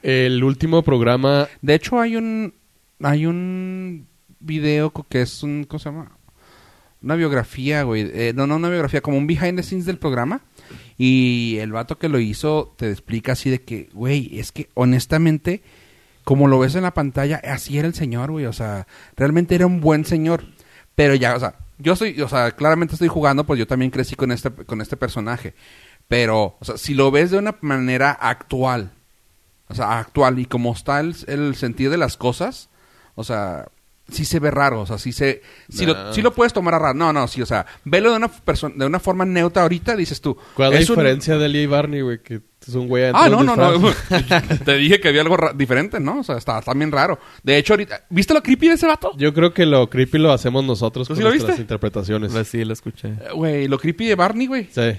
El 0.02 0.44
último 0.44 0.82
programa 0.82 1.48
De 1.60 1.74
hecho, 1.74 2.00
hay 2.00 2.16
un 2.16 2.54
hay 3.02 3.26
un 3.26 4.06
video 4.40 4.92
que 5.08 5.22
es 5.22 5.42
un 5.42 5.64
¿cómo 5.64 5.78
se 5.78 5.90
llama? 5.90 6.12
Una 7.00 7.14
biografía, 7.14 7.84
güey. 7.84 8.10
Eh, 8.12 8.32
no, 8.34 8.46
no 8.46 8.56
una 8.56 8.68
biografía, 8.68 9.00
como 9.00 9.18
un 9.18 9.26
behind 9.28 9.56
the 9.56 9.62
scenes 9.62 9.86
del 9.86 9.98
programa. 9.98 10.40
Y 10.96 11.56
el 11.60 11.70
vato 11.70 11.96
que 11.96 12.08
lo 12.08 12.18
hizo 12.18 12.74
te 12.76 12.90
explica 12.90 13.32
así 13.32 13.50
de 13.50 13.62
que, 13.62 13.88
güey, 13.92 14.38
es 14.38 14.50
que 14.50 14.68
honestamente, 14.74 15.62
como 16.28 16.46
lo 16.46 16.58
ves 16.58 16.74
en 16.74 16.82
la 16.82 16.92
pantalla, 16.92 17.40
así 17.42 17.78
era 17.78 17.88
el 17.88 17.94
señor, 17.94 18.30
güey. 18.30 18.44
O 18.44 18.52
sea, 18.52 18.86
realmente 19.16 19.54
era 19.54 19.66
un 19.66 19.80
buen 19.80 20.04
señor. 20.04 20.44
Pero 20.94 21.14
ya, 21.14 21.34
o 21.34 21.40
sea, 21.40 21.54
yo 21.78 21.96
soy, 21.96 22.20
o 22.20 22.28
sea, 22.28 22.50
claramente 22.50 22.92
estoy 22.92 23.08
jugando, 23.08 23.44
pues 23.44 23.58
yo 23.58 23.66
también 23.66 23.90
crecí 23.90 24.14
con 24.14 24.30
este, 24.30 24.50
con 24.50 24.82
este 24.82 24.98
personaje. 24.98 25.54
Pero, 26.06 26.58
o 26.60 26.64
sea, 26.66 26.76
si 26.76 26.92
lo 26.92 27.10
ves 27.10 27.30
de 27.30 27.38
una 27.38 27.56
manera 27.62 28.10
actual, 28.10 28.92
o 29.68 29.74
sea, 29.74 29.98
actual 30.00 30.38
y 30.38 30.44
como 30.44 30.74
está 30.74 31.00
el, 31.00 31.16
el 31.28 31.56
sentido 31.56 31.92
de 31.92 31.96
las 31.96 32.18
cosas, 32.18 32.68
o 33.14 33.24
sea, 33.24 33.68
sí 34.10 34.24
se 34.24 34.38
ve 34.40 34.50
raro, 34.50 34.80
o 34.82 34.86
sea, 34.86 34.98
sí 34.98 35.12
se 35.12 35.42
sí, 35.68 35.84
lo, 35.86 36.12
sí 36.12 36.22
lo 36.22 36.32
puedes 36.32 36.52
tomar 36.52 36.74
a 36.74 36.78
raro. 36.78 36.94
No, 36.94 37.12
no, 37.12 37.28
sí, 37.28 37.42
o 37.42 37.46
sea, 37.46 37.66
velo 37.84 38.10
de 38.10 38.16
una 38.16 38.30
perso- 38.30 38.72
de 38.74 38.86
una 38.86 38.98
forma 39.00 39.24
neutra 39.24 39.62
ahorita, 39.62 39.96
dices 39.96 40.20
tú. 40.20 40.36
¿Cuál 40.54 40.68
es 40.72 40.74
la 40.74 40.80
es 40.82 40.90
un- 40.90 40.96
diferencia 40.96 41.36
de 41.38 41.48
Lee 41.48 41.62
y 41.62 41.66
Barney, 41.66 42.00
güey? 42.00 42.22
Que 42.22 42.40
es 42.66 42.74
un 42.74 42.88
güey 42.88 43.04
Ah, 43.14 43.28
no, 43.28 43.42
no, 43.42 43.54
no. 43.56 43.70
Te 44.64 44.76
dije 44.76 45.00
que 45.00 45.08
había 45.08 45.22
algo 45.22 45.36
diferente, 45.54 46.00
¿no? 46.00 46.20
O 46.20 46.24
sea, 46.24 46.36
está 46.36 46.60
también 46.60 46.90
raro. 46.92 47.18
De 47.42 47.56
hecho, 47.56 47.74
ahorita, 47.74 48.04
¿viste 48.10 48.34
lo 48.34 48.42
creepy 48.42 48.68
de 48.68 48.74
ese 48.74 48.86
vato? 48.86 49.12
Yo 49.16 49.32
creo 49.32 49.52
que 49.54 49.64
lo 49.66 49.88
creepy 49.88 50.18
lo 50.18 50.32
hacemos 50.32 50.64
nosotros 50.64 51.06
¿Tú 51.08 51.14
con 51.14 51.16
sí 51.18 51.22
lo 51.22 51.28
nuestras 51.30 51.50
viste? 51.52 51.62
interpretaciones. 51.62 52.32
Pues 52.32 52.48
sí, 52.48 52.64
lo 52.64 52.72
escuché. 52.72 53.08
Eh, 53.08 53.32
Güey, 53.34 53.68
lo 53.68 53.78
creepy 53.78 54.06
de 54.06 54.14
Barney, 54.14 54.46
güey. 54.46 54.68
Sí. 54.70 54.92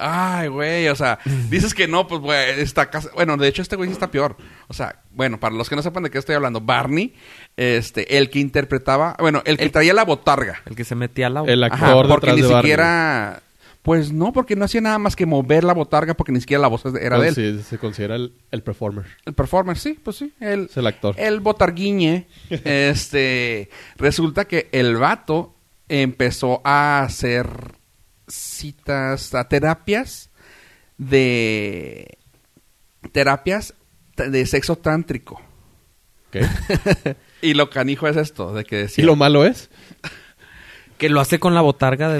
Ay, 0.00 0.48
güey, 0.48 0.88
o 0.88 0.96
sea, 0.96 1.18
dices 1.50 1.74
que 1.74 1.86
no, 1.86 2.06
pues, 2.06 2.20
güey, 2.20 2.60
está 2.60 2.88
casa... 2.90 3.10
Bueno, 3.14 3.36
de 3.36 3.46
hecho, 3.48 3.62
este 3.62 3.76
güey 3.76 3.88
sí 3.88 3.92
está 3.92 4.10
peor. 4.10 4.36
O 4.68 4.74
sea, 4.74 5.02
bueno, 5.12 5.38
para 5.38 5.54
los 5.54 5.68
que 5.68 5.76
no 5.76 5.82
sepan 5.82 6.02
de 6.02 6.10
qué 6.10 6.18
estoy 6.18 6.34
hablando, 6.34 6.60
Barney, 6.60 7.14
este, 7.56 8.16
el 8.18 8.30
que 8.30 8.38
interpretaba, 8.38 9.16
bueno, 9.18 9.42
el 9.44 9.56
que 9.58 9.68
traía 9.68 9.92
la 9.94 10.04
botarga. 10.04 10.62
El 10.66 10.74
que 10.76 10.84
se 10.84 10.94
metía 10.94 11.26
a 11.26 11.30
la 11.30 11.40
El 11.42 11.62
Ajá, 11.64 11.88
actor 11.88 12.08
porque 12.08 12.26
detrás 12.28 12.36
ni 12.36 12.42
de 12.42 12.48
Barney. 12.48 12.62
siquiera... 12.62 13.42
Pues 13.82 14.12
no, 14.12 14.34
porque 14.34 14.56
no 14.56 14.66
hacía 14.66 14.82
nada 14.82 14.98
más 14.98 15.16
que 15.16 15.24
mover 15.24 15.64
la 15.64 15.72
botarga 15.72 16.12
porque 16.12 16.32
ni 16.32 16.40
siquiera 16.42 16.60
la 16.60 16.68
voz 16.68 16.82
era 17.00 17.18
de 17.18 17.28
él. 17.28 17.34
Sí, 17.34 17.62
se 17.66 17.78
considera 17.78 18.14
el, 18.14 18.34
el 18.50 18.62
performer. 18.62 19.06
El 19.24 19.32
performer, 19.32 19.78
sí, 19.78 19.98
pues 20.02 20.16
sí. 20.16 20.34
El, 20.38 20.64
Es 20.66 20.76
el 20.76 20.86
actor. 20.86 21.14
el 21.18 21.40
botarguiñe, 21.40 22.26
este, 22.50 23.70
resulta 23.96 24.44
que 24.44 24.68
el 24.72 24.96
vato 24.96 25.54
empezó 25.88 26.60
a 26.62 27.00
hacer 27.02 27.48
citas, 28.34 29.34
a 29.34 29.48
terapias 29.48 30.30
de 30.98 32.18
terapias 33.12 33.74
de 34.16 34.46
sexo 34.46 34.76
tántrico. 34.76 35.40
¿Qué? 36.30 36.46
Y 37.42 37.54
lo 37.54 37.70
canijo 37.70 38.06
es 38.06 38.18
esto, 38.18 38.52
de 38.52 38.64
que 38.64 38.76
¿Y 38.76 38.82
decía 38.82 39.04
lo 39.06 39.16
malo 39.16 39.46
es? 39.46 39.70
que 40.98 41.08
lo 41.08 41.20
hace 41.22 41.38
con 41.40 41.54
la 41.54 41.62
botarga 41.62 42.10
de 42.12 42.18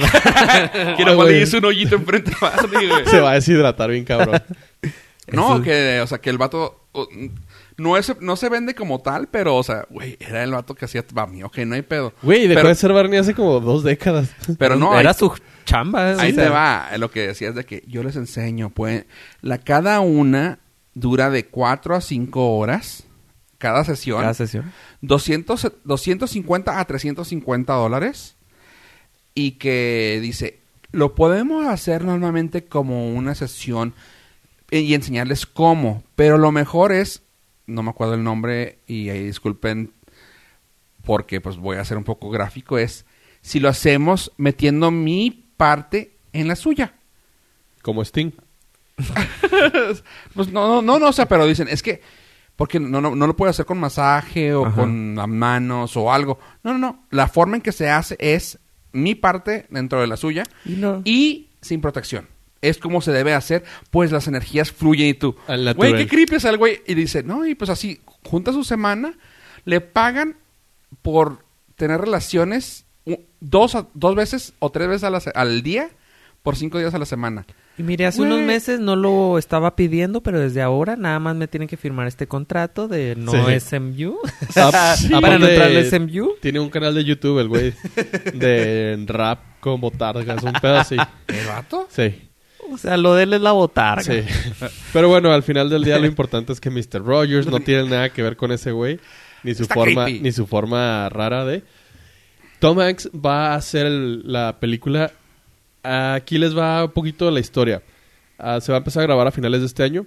que 0.97 1.05
nomás 1.05 1.27
le 1.27 1.43
hizo 1.43 1.59
un 1.59 1.67
hoyito 1.67 1.97
enfrente 1.97 2.33
a 2.41 2.45
Barney, 2.47 2.89
güey. 2.89 3.05
Se 3.05 3.21
va 3.21 3.33
a 3.33 3.35
deshidratar 3.35 3.91
bien 3.91 4.07
cabrón. 4.07 4.43
No, 5.31 5.57
Eso- 5.57 5.63
que, 5.63 6.01
o 6.01 6.07
sea, 6.07 6.19
que 6.23 6.31
el 6.31 6.39
vato 6.39 6.87
no 7.81 7.97
es, 7.97 8.15
no 8.21 8.37
se 8.37 8.49
vende 8.49 8.75
como 8.75 9.01
tal, 9.01 9.29
pero, 9.29 9.57
o 9.57 9.63
sea, 9.63 9.87
güey, 9.91 10.17
era 10.21 10.43
el 10.45 10.51
vato 10.53 10.75
que 10.75 10.85
hacía 10.85 11.05
Barney, 11.13 11.43
ok, 11.43 11.59
no 11.59 11.75
hay 11.75 11.83
pedo. 11.83 12.13
Güey, 12.23 12.47
dejó 12.47 12.59
Pero- 12.61 12.69
de 12.69 12.75
ser 12.75 12.93
Barney 12.93 13.19
hace 13.19 13.35
como 13.35 13.61
dos 13.61 13.83
décadas. 13.83 14.31
Pero 14.59 14.77
no, 14.77 14.99
era 14.99 15.11
ahí- 15.11 15.17
su 15.19 15.33
chamba. 15.65 16.11
Ahí 16.21 16.33
o 16.33 16.35
te 16.35 16.43
sea, 16.43 16.51
va. 16.51 16.89
Lo 16.99 17.11
que 17.11 17.27
decía 17.29 17.49
es 17.49 17.55
de 17.55 17.65
que 17.65 17.83
yo 17.87 18.03
les 18.03 18.17
enseño, 18.17 18.71
pues, 18.71 19.05
la 19.41 19.59
cada 19.59 20.01
una 20.01 20.59
dura 20.95 21.31
de 21.31 21.47
4 21.47 21.95
a 21.95 22.01
5 22.01 22.57
horas 22.59 23.05
cada 23.59 23.85
sesión. 23.85 24.21
Cada 24.21 24.35
sesión. 24.35 24.73
200, 25.03 25.73
250 25.85 26.79
a 26.81 26.85
350 26.85 27.73
dólares. 27.75 28.37
Y 29.35 29.53
que 29.53 30.19
dice, 30.21 30.59
lo 30.93 31.15
podemos 31.15 31.67
hacer 31.67 32.05
normalmente 32.05 32.65
como 32.65 33.13
una 33.15 33.35
sesión 33.35 33.95
eh, 34.71 34.81
y 34.81 34.95
enseñarles 34.95 35.47
cómo. 35.47 36.03
Pero 36.17 36.37
lo 36.39 36.53
mejor 36.53 36.93
es, 36.93 37.23
no 37.71 37.83
me 37.83 37.91
acuerdo 37.91 38.15
el 38.15 38.23
nombre 38.25 38.79
y 38.87 39.09
ahí 39.09 39.25
disculpen 39.25 39.93
porque 41.05 41.41
pues 41.41 41.57
voy 41.57 41.77
a 41.79 41.85
ser 41.85 41.97
un 41.97 42.05
poco 42.05 42.31
gráfico, 42.31 42.77
es 42.79 43.07
si 43.41 43.59
lo 43.61 43.69
hacemos 43.69 44.33
metiendo 44.37 44.91
mi 44.91 45.47
parte 45.57 46.17
en 46.33 46.47
la 46.49 46.57
suya. 46.57 46.95
Como 47.83 48.03
Sting. 48.03 48.33
Pues 50.35 50.53
no, 50.53 50.69
no, 50.69 50.83
no, 50.83 50.99
no, 50.99 51.09
o 51.09 51.13
sea, 51.13 51.27
pero 51.27 51.47
dicen, 51.47 51.69
es 51.69 51.83
que, 51.83 52.01
porque 52.57 52.79
no, 52.79 53.01
no, 53.01 53.15
no 53.17 53.27
lo 53.27 53.37
puedo 53.37 53.51
hacer 53.51 53.67
con 53.67 53.79
masaje 53.79 54.55
o 54.55 54.67
Ajá. 54.67 54.75
con 54.77 55.15
las 55.17 55.29
manos 55.29 55.97
o 55.97 56.13
algo. 56.13 56.39
No, 56.63 56.73
no, 56.73 56.79
no. 56.79 57.05
La 57.11 57.29
forma 57.29 57.57
en 57.57 57.63
que 57.63 57.73
se 57.73 57.89
hace 57.91 58.17
es 58.19 58.59
mi 58.93 59.15
parte 59.15 59.67
dentro 59.71 60.01
de 60.01 60.07
la 60.07 60.17
suya 60.17 60.45
Y 60.65 60.73
no. 60.77 61.03
y 61.05 61.51
sin 61.61 61.81
protección. 61.81 62.29
Es 62.63 62.79
como 62.79 63.01
se 63.01 63.13
debe 63.13 63.33
hacer, 63.35 63.65
pues 63.91 64.13
las 64.13 64.29
energías 64.29 64.71
fluyen 64.71 65.09
y 65.09 65.15
tú. 65.15 65.35
Güey, 65.77 65.95
qué 65.97 66.07
creepy 66.07 66.37
es 66.37 66.45
el 66.45 66.59
güey. 66.59 66.83
Y 66.87 66.95
dice, 66.95 67.23
no, 67.23 67.47
y 67.47 67.55
pues 67.55 67.71
así, 67.71 68.01
junta 68.25 68.53
su 68.53 68.65
semana, 68.65 69.15
le 69.65 69.81
pagan 69.81 70.37
por 71.03 71.45
tener 71.77 72.01
relaciones 72.01 72.85
dos, 73.41 73.77
dos 73.95 74.15
veces 74.15 74.53
o 74.59 74.71
tres 74.71 74.89
veces 74.89 75.05
a 75.05 75.11
la 75.11 75.21
se- 75.21 75.33
al 75.35 75.63
día 75.63 75.89
por 76.43 76.57
cinco 76.57 76.79
días 76.79 76.93
a 76.95 76.99
la 76.99 77.07
semana. 77.07 77.47
Y 77.79 77.83
mire, 77.83 78.05
hace 78.07 78.19
Güey. 78.19 78.31
unos 78.33 78.45
meses 78.47 78.79
no 78.81 78.95
lo 78.97 79.39
estaba 79.39 79.75
pidiendo, 79.77 80.23
pero 80.23 80.39
desde 80.39 80.61
ahora 80.61 80.97
nada 80.97 81.19
más 81.19 81.35
me 81.37 81.49
tienen 81.49 81.67
que 81.69 81.79
firmar 81.79 82.07
este 82.09 82.27
contrato 82.27 82.89
de 82.89 83.15
no 83.17 83.33
Sí. 83.33 83.61
SMU. 83.61 84.19
Ah, 84.57 84.95
sí. 84.99 85.09
Para 85.09 85.39
no 85.39 85.47
entrar 85.47 85.69
al 85.69 85.85
SMU. 85.87 86.33
Tiene 86.43 86.61
un 86.61 86.69
canal 86.69 86.95
de 86.95 87.05
YouTube, 87.05 87.39
el 87.41 87.49
güey. 87.49 87.73
De 88.35 89.03
rap 89.07 89.41
con 89.61 89.81
botargas. 89.81 90.43
Un 90.43 90.53
pedo 90.61 90.77
así. 90.77 90.97
¿El 91.29 91.47
vato? 91.47 91.87
Sí. 91.91 92.27
O 92.71 92.79
sea, 92.79 92.97
lo 92.97 93.15
de 93.15 93.25
él 93.25 93.33
es 93.33 93.41
la 93.41 93.53
botarga. 93.53 94.03
Sí. 94.03 94.23
Pero 94.93 95.09
bueno, 95.09 95.33
al 95.33 95.43
final 95.43 95.69
del 95.71 95.83
día 95.85 95.99
lo 95.99 96.07
importante 96.07 96.53
es 96.53 96.61
que 96.61 96.71
Mr. 96.71 97.05
Rogers 97.05 97.47
no 97.47 97.61
tiene 97.61 97.85
nada 97.89 98.11
que 98.11 98.23
ver 98.23 98.37
con 98.37 98.53
ese 98.53 98.71
güey. 98.73 99.01
Ni 99.43 99.55
su 99.55 99.63
Está 99.63 99.75
forma, 99.75 100.05
creepy. 100.05 100.21
ni 100.21 100.33
su 100.33 100.47
forma 100.47 101.09
rara 101.09 101.45
de. 101.45 101.63
Tom 102.59 102.79
Hanks 102.79 103.11
va 103.15 103.53
a 103.53 103.55
hacer 103.57 103.87
el- 103.87 104.31
la 104.31 104.61
película. 104.61 105.13
Aquí 105.83 106.37
les 106.39 106.57
va 106.57 106.85
un 106.85 106.91
poquito 106.93 107.31
la 107.31 107.41
historia. 107.41 107.83
Ah, 108.39 108.61
se 108.61 108.71
va 108.71 108.77
a 108.77 108.81
empezar 108.81 109.03
a 109.03 109.07
grabar 109.07 109.27
a 109.27 109.31
finales 109.31 109.61
de 109.61 109.67
este 109.67 109.83
año. 109.83 110.07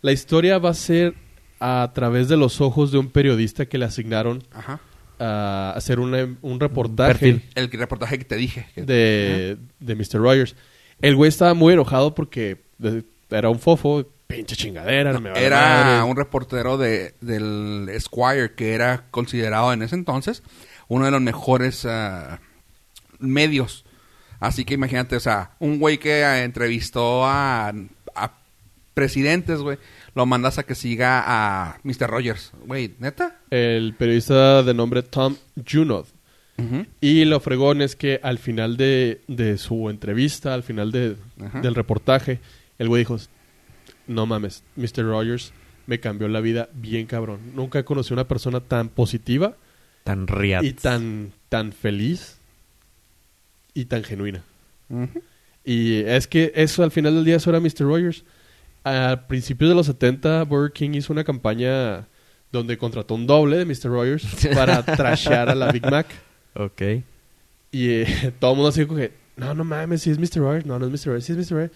La 0.00 0.10
historia 0.12 0.58
va 0.58 0.70
a 0.70 0.74
ser 0.74 1.14
a 1.60 1.90
través 1.94 2.28
de 2.28 2.36
los 2.36 2.60
ojos 2.60 2.90
de 2.92 2.98
un 2.98 3.10
periodista 3.10 3.66
que 3.66 3.78
le 3.78 3.84
asignaron 3.84 4.42
Ajá. 4.52 4.80
a 5.20 5.72
hacer 5.76 6.00
una- 6.00 6.34
un 6.40 6.58
reportaje 6.58 7.12
perfil. 7.12 7.42
El 7.54 7.70
reportaje 7.70 8.18
que 8.18 8.24
te 8.24 8.36
dije. 8.36 8.66
de, 8.74 9.58
de 9.78 9.94
Mr. 9.94 10.14
Rogers. 10.14 10.56
El 11.02 11.16
güey 11.16 11.28
estaba 11.28 11.52
muy 11.54 11.74
enojado 11.74 12.14
porque 12.14 12.62
de- 12.78 13.04
era 13.30 13.50
un 13.50 13.58
fofo, 13.58 14.06
pinche 14.26 14.56
chingadera. 14.56 15.18
me 15.20 15.30
vale 15.30 15.44
Era 15.44 15.60
madre. 15.60 16.10
un 16.10 16.16
reportero 16.16 16.78
de, 16.78 17.14
del 17.20 17.88
Esquire 17.90 18.52
que 18.56 18.72
era 18.74 19.04
considerado 19.10 19.72
en 19.72 19.82
ese 19.82 19.94
entonces 19.94 20.42
uno 20.88 21.04
de 21.06 21.10
los 21.10 21.20
mejores 21.20 21.84
ah, 21.86 22.40
medios. 23.18 23.84
Así 24.40 24.64
que 24.64 24.74
imagínate, 24.74 25.16
o 25.16 25.20
sea, 25.20 25.52
un 25.58 25.78
güey 25.78 25.98
que 25.98 26.24
ah, 26.24 26.42
entrevistó 26.44 27.24
a, 27.24 27.68
a 28.14 28.32
presidentes, 28.94 29.60
güey, 29.60 29.78
lo 30.14 30.26
mandas 30.26 30.58
a 30.58 30.64
que 30.64 30.74
siga 30.74 31.22
a 31.24 31.78
Mr. 31.84 32.08
Rogers. 32.10 32.52
Güey, 32.66 32.94
¿neta? 32.98 33.36
El 33.50 33.94
periodista 33.94 34.62
de 34.62 34.74
nombre 34.74 35.02
Tom 35.02 35.36
Junod. 35.66 36.06
Y 37.00 37.24
lo 37.24 37.40
fregón 37.40 37.82
es 37.82 37.96
que 37.96 38.20
al 38.22 38.38
final 38.38 38.76
de, 38.76 39.20
de 39.28 39.58
su 39.58 39.90
entrevista, 39.90 40.54
al 40.54 40.62
final 40.62 40.92
de- 40.92 41.16
del 41.62 41.74
reportaje, 41.74 42.40
el 42.78 42.88
güey 42.88 43.00
dijo, 43.02 43.16
no 44.06 44.26
mames, 44.26 44.62
Mr. 44.76 45.04
Rogers 45.04 45.52
me 45.86 45.98
cambió 46.00 46.28
la 46.28 46.40
vida 46.40 46.68
bien 46.74 47.06
cabrón. 47.06 47.40
Nunca 47.54 47.84
conocí 47.84 48.12
una 48.12 48.28
persona 48.28 48.60
tan 48.60 48.88
positiva 48.88 49.56
Tan 50.04 50.26
riat. 50.26 50.64
y 50.64 50.72
tan, 50.72 51.32
tan 51.48 51.72
feliz 51.72 52.38
y 53.74 53.86
tan 53.86 54.04
genuina. 54.04 54.42
Y 55.64 55.96
es 56.00 56.26
que 56.26 56.52
eso 56.54 56.82
al 56.82 56.90
final 56.90 57.14
del 57.14 57.24
día 57.24 57.36
eso 57.36 57.50
era 57.50 57.60
Mr. 57.60 57.80
Rogers. 57.80 58.24
A 58.84 59.26
principios 59.28 59.68
de 59.70 59.74
los 59.76 59.86
70 59.86 60.42
Burger 60.44 60.72
King 60.72 60.90
hizo 60.94 61.12
una 61.12 61.22
campaña 61.24 62.08
donde 62.50 62.76
contrató 62.76 63.14
un 63.14 63.26
doble 63.26 63.56
de 63.56 63.64
Mr. 63.64 63.84
Rogers 63.90 64.26
para 64.54 64.84
trashear 64.84 65.48
a 65.48 65.54
la 65.54 65.70
Big 65.72 65.88
Mac. 65.88 66.06
Ok. 66.54 66.82
Y 67.70 67.88
eh, 67.88 68.32
todo 68.38 68.52
el 68.52 68.56
mundo 68.56 68.68
así 68.68 68.84
como 68.86 68.98
que, 68.98 69.12
no, 69.36 69.54
no 69.54 69.64
mames, 69.64 70.02
si 70.02 70.10
es 70.10 70.18
Mr. 70.18 70.42
Rogers, 70.42 70.66
no, 70.66 70.78
no 70.78 70.86
es 70.86 70.92
Mr. 70.92 71.06
Rogers, 71.08 71.24
si 71.24 71.32
es 71.32 71.38
Mr. 71.38 71.56
Rogers. 71.56 71.72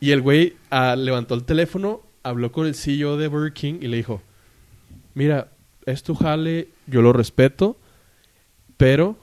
Y 0.00 0.12
el 0.12 0.22
güey 0.22 0.56
ah, 0.70 0.96
levantó 0.96 1.34
el 1.34 1.44
teléfono, 1.44 2.02
habló 2.22 2.52
con 2.52 2.66
el 2.66 2.74
CEO 2.74 3.16
de 3.18 3.28
Burger 3.28 3.52
King 3.52 3.74
y 3.82 3.88
le 3.88 3.98
dijo, 3.98 4.22
mira, 5.14 5.48
es 5.84 6.02
tu 6.02 6.14
jale, 6.14 6.68
yo 6.86 7.02
lo 7.02 7.12
respeto, 7.12 7.78
pero 8.78 9.18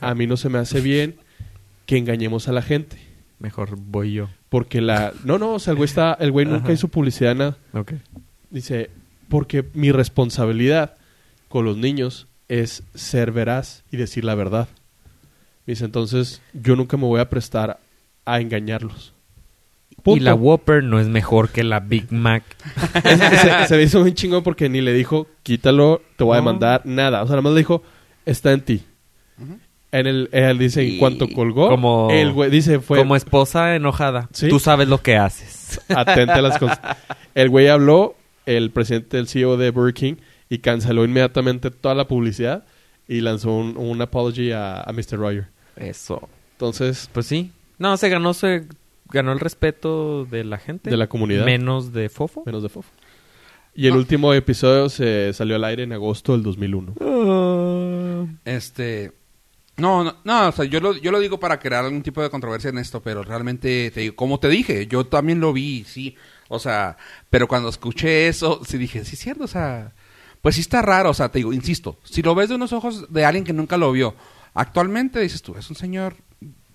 a 0.00 0.14
mí 0.14 0.26
no 0.26 0.36
se 0.38 0.48
me 0.48 0.58
hace 0.58 0.80
bien 0.80 1.16
que 1.86 1.98
engañemos 1.98 2.48
a 2.48 2.52
la 2.52 2.62
gente. 2.62 2.96
Mejor 3.38 3.76
voy 3.76 4.14
yo. 4.14 4.30
Porque 4.48 4.80
la... 4.80 5.12
No, 5.24 5.38
no, 5.38 5.54
o 5.54 5.58
sea, 5.58 5.72
el 5.72 5.76
güey, 5.76 5.88
está, 5.88 6.14
el 6.14 6.32
güey 6.32 6.46
nunca 6.46 6.72
hizo 6.72 6.88
publicidad 6.88 7.34
nada. 7.34 7.58
Ok. 7.74 7.92
Dice, 8.48 8.90
porque 9.28 9.68
mi 9.74 9.92
responsabilidad 9.92 10.96
con 11.48 11.66
los 11.66 11.76
niños 11.76 12.28
es 12.48 12.82
ser 12.94 13.32
veraz 13.32 13.84
y 13.90 13.96
decir 13.96 14.24
la 14.24 14.34
verdad. 14.34 14.68
Dice, 15.66 15.84
entonces 15.84 16.42
yo 16.52 16.76
nunca 16.76 16.96
me 16.96 17.04
voy 17.04 17.20
a 17.20 17.30
prestar 17.30 17.78
a 18.26 18.40
engañarlos. 18.40 19.12
Y 20.06 20.20
la 20.20 20.34
Whopper 20.34 20.84
no 20.84 21.00
es 21.00 21.06
mejor 21.08 21.48
que 21.48 21.64
la 21.64 21.80
Big 21.80 22.12
Mac. 22.12 22.42
se, 23.02 23.66
se 23.68 23.76
me 23.76 23.82
hizo 23.84 24.00
muy 24.00 24.12
chingón 24.12 24.42
porque 24.42 24.68
ni 24.68 24.82
le 24.82 24.92
dijo, 24.92 25.26
quítalo, 25.42 26.02
te 26.16 26.24
voy 26.24 26.36
a 26.36 26.40
No. 26.40 26.46
demandar, 26.46 26.82
nada. 26.84 27.22
O 27.22 27.26
sea, 27.26 27.32
nada 27.36 27.42
más 27.42 27.52
le 27.54 27.58
dijo, 27.60 27.82
está 28.26 28.52
en 28.52 28.60
ti. 28.60 28.82
En 29.92 30.06
el, 30.06 30.28
él 30.32 30.58
dice, 30.58 30.86
en 30.86 30.98
cuanto 30.98 31.28
colgó, 31.28 31.68
Como- 31.68 32.08
el 32.10 32.32
güey 32.32 32.50
dice, 32.50 32.80
fue 32.80 32.98
Como 32.98 33.16
esposa 33.16 33.76
enojada. 33.76 34.28
Sí. 34.32 34.48
Tú 34.48 34.58
sabes 34.58 34.88
lo 34.88 35.00
que 35.00 35.16
haces. 35.16 35.80
atente 35.88 36.32
a 36.34 36.42
las 36.42 36.58
cosas. 36.58 36.80
El 37.34 37.48
güey 37.48 37.68
habló, 37.68 38.16
el 38.44 38.70
presidente 38.72 39.16
del 39.16 39.28
CEO 39.28 39.56
de 39.56 39.70
Burger 39.70 39.94
King, 39.94 40.14
y 40.54 40.58
canceló 40.58 41.04
inmediatamente 41.04 41.70
toda 41.70 41.94
la 41.94 42.06
publicidad 42.06 42.64
y 43.08 43.20
lanzó 43.20 43.52
un, 43.52 43.76
un 43.76 44.00
apology 44.00 44.52
a, 44.52 44.80
a 44.82 44.92
Mr. 44.92 45.18
Roger. 45.18 45.48
Eso. 45.76 46.28
Entonces, 46.52 47.08
Pues 47.12 47.26
sí. 47.26 47.50
No, 47.78 47.96
se 47.96 48.08
ganó, 48.08 48.34
se 48.34 48.66
ganó 49.10 49.32
el 49.32 49.40
respeto 49.40 50.24
de 50.26 50.44
la 50.44 50.58
gente. 50.58 50.90
De 50.90 50.96
la 50.96 51.08
comunidad. 51.08 51.44
Menos 51.44 51.92
de 51.92 52.08
Fofo. 52.08 52.42
menos 52.46 52.62
de 52.62 52.68
fofo. 52.68 52.90
Y 53.74 53.86
el 53.86 53.94
No. 53.94 53.98
último 53.98 54.32
episodio 54.32 54.88
se 54.88 55.32
salió 55.32 55.56
al 55.56 55.64
aire 55.64 55.82
en 55.82 55.92
agosto 55.92 56.32
del 56.32 56.44
2001. 56.44 56.94
Este. 58.44 59.12
No, 59.76 60.04
no, 60.04 60.16
no, 60.22 60.48
o 60.50 60.52
sea, 60.52 60.64
yo 60.66 60.78
lo, 60.78 60.96
yo 60.96 61.10
lo 61.10 61.18
digo 61.18 61.40
para 61.40 61.58
crear 61.58 61.84
algún 61.84 62.02
tipo 62.02 62.22
de 62.22 62.30
controversia 62.30 62.70
en 62.70 62.78
esto, 62.78 63.02
pero 63.02 63.24
realmente, 63.24 63.90
te 63.92 64.00
digo, 64.02 64.14
como 64.14 64.38
te 64.38 64.48
dije, 64.48 64.86
yo 64.86 65.04
también 65.06 65.40
lo 65.40 65.52
vi, 65.52 65.82
sí. 65.82 66.14
O 66.46 66.60
sea, 66.60 66.96
pero 67.28 67.48
cuando 67.48 67.70
escuché 67.70 68.28
eso, 68.28 68.60
sí 68.64 68.78
dije, 68.78 69.04
sí 69.04 69.14
es 69.14 69.18
cierto, 69.18 69.42
o 69.42 69.48
sea, 69.48 69.92
pues 70.44 70.56
sí 70.56 70.60
está 70.60 70.82
raro, 70.82 71.08
o 71.08 71.14
sea, 71.14 71.30
te 71.30 71.38
digo, 71.38 71.54
insisto, 71.54 71.98
si 72.04 72.20
lo 72.20 72.34
ves 72.34 72.50
de 72.50 72.56
unos 72.56 72.74
ojos 72.74 73.10
de 73.10 73.24
alguien 73.24 73.44
que 73.44 73.54
nunca 73.54 73.78
lo 73.78 73.90
vio, 73.92 74.14
actualmente 74.52 75.18
dices 75.18 75.40
tú, 75.40 75.56
es 75.56 75.70
un 75.70 75.74
señor 75.76 76.16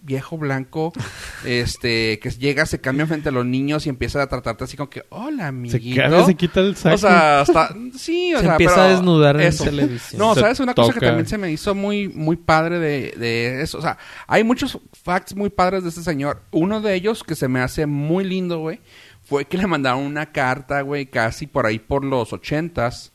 viejo 0.01 0.39
blanco, 0.39 0.91
este, 1.45 2.17
que 2.17 2.31
llega, 2.31 2.65
se 2.65 2.81
cambia 2.81 3.05
frente 3.05 3.29
a 3.29 3.31
los 3.31 3.45
niños 3.45 3.85
y 3.85 3.89
empieza 3.89 4.23
a 4.23 4.27
tratarte 4.27 4.63
así 4.63 4.75
como 4.75 4.89
que, 4.89 5.03
hola, 5.09 5.43
Se, 5.43 5.49
amiguito. 5.49 6.01
caga, 6.01 6.25
se 6.25 6.33
quita 6.33 6.61
el 6.61 6.75
saco. 6.75 6.95
O 6.95 6.97
sea, 6.97 7.41
hasta, 7.41 7.75
sí, 7.95 8.33
o 8.33 8.39
Se 8.39 8.43
sea, 8.45 8.53
empieza 8.53 8.73
pero 8.73 8.85
a 8.85 8.89
desnudar 8.89 9.39
en 9.39 9.55
televisión. 9.55 10.19
No, 10.19 10.33
Se 10.33 10.41
¿sabes? 10.41 10.59
Una 10.61 10.73
cosa 10.73 10.91
que 10.91 11.05
también 11.05 11.27
se 11.27 11.37
me 11.37 11.51
hizo 11.51 11.75
muy, 11.75 12.07
muy 12.07 12.37
padre 12.37 12.79
de, 12.79 13.13
de 13.19 13.61
eso. 13.61 13.77
O 13.77 13.81
sea, 13.83 13.99
hay 14.25 14.43
muchos 14.43 14.79
facts 15.03 15.35
muy 15.35 15.51
padres 15.51 15.83
de 15.83 15.89
este 15.89 16.01
señor. 16.01 16.41
Uno 16.49 16.81
de 16.81 16.95
ellos 16.95 17.23
que 17.23 17.35
se 17.35 17.47
me 17.47 17.59
hace 17.59 17.85
muy 17.85 18.23
lindo, 18.23 18.57
güey, 18.61 18.79
fue 19.21 19.45
que 19.45 19.59
le 19.59 19.67
mandaron 19.67 20.01
una 20.01 20.31
carta, 20.31 20.81
güey, 20.81 21.05
casi 21.05 21.45
por 21.45 21.67
ahí 21.67 21.77
por 21.77 22.03
los 22.03 22.33
ochentas, 22.33 23.11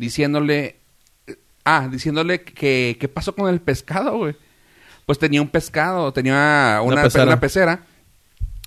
diciéndole, 0.00 0.76
ah, 1.64 1.88
diciéndole 1.90 2.42
que, 2.42 2.96
¿qué 2.98 3.08
pasó 3.08 3.34
con 3.34 3.48
el 3.52 3.60
pescado, 3.60 4.16
güey? 4.16 4.34
Pues 5.06 5.18
tenía 5.18 5.42
un 5.42 5.48
pescado, 5.48 6.12
tenía 6.12 6.32
una, 6.34 6.80
Una 6.82 6.96
pe- 6.96 7.02
pecera. 7.02 7.24
una 7.24 7.40
pecera. 7.40 7.86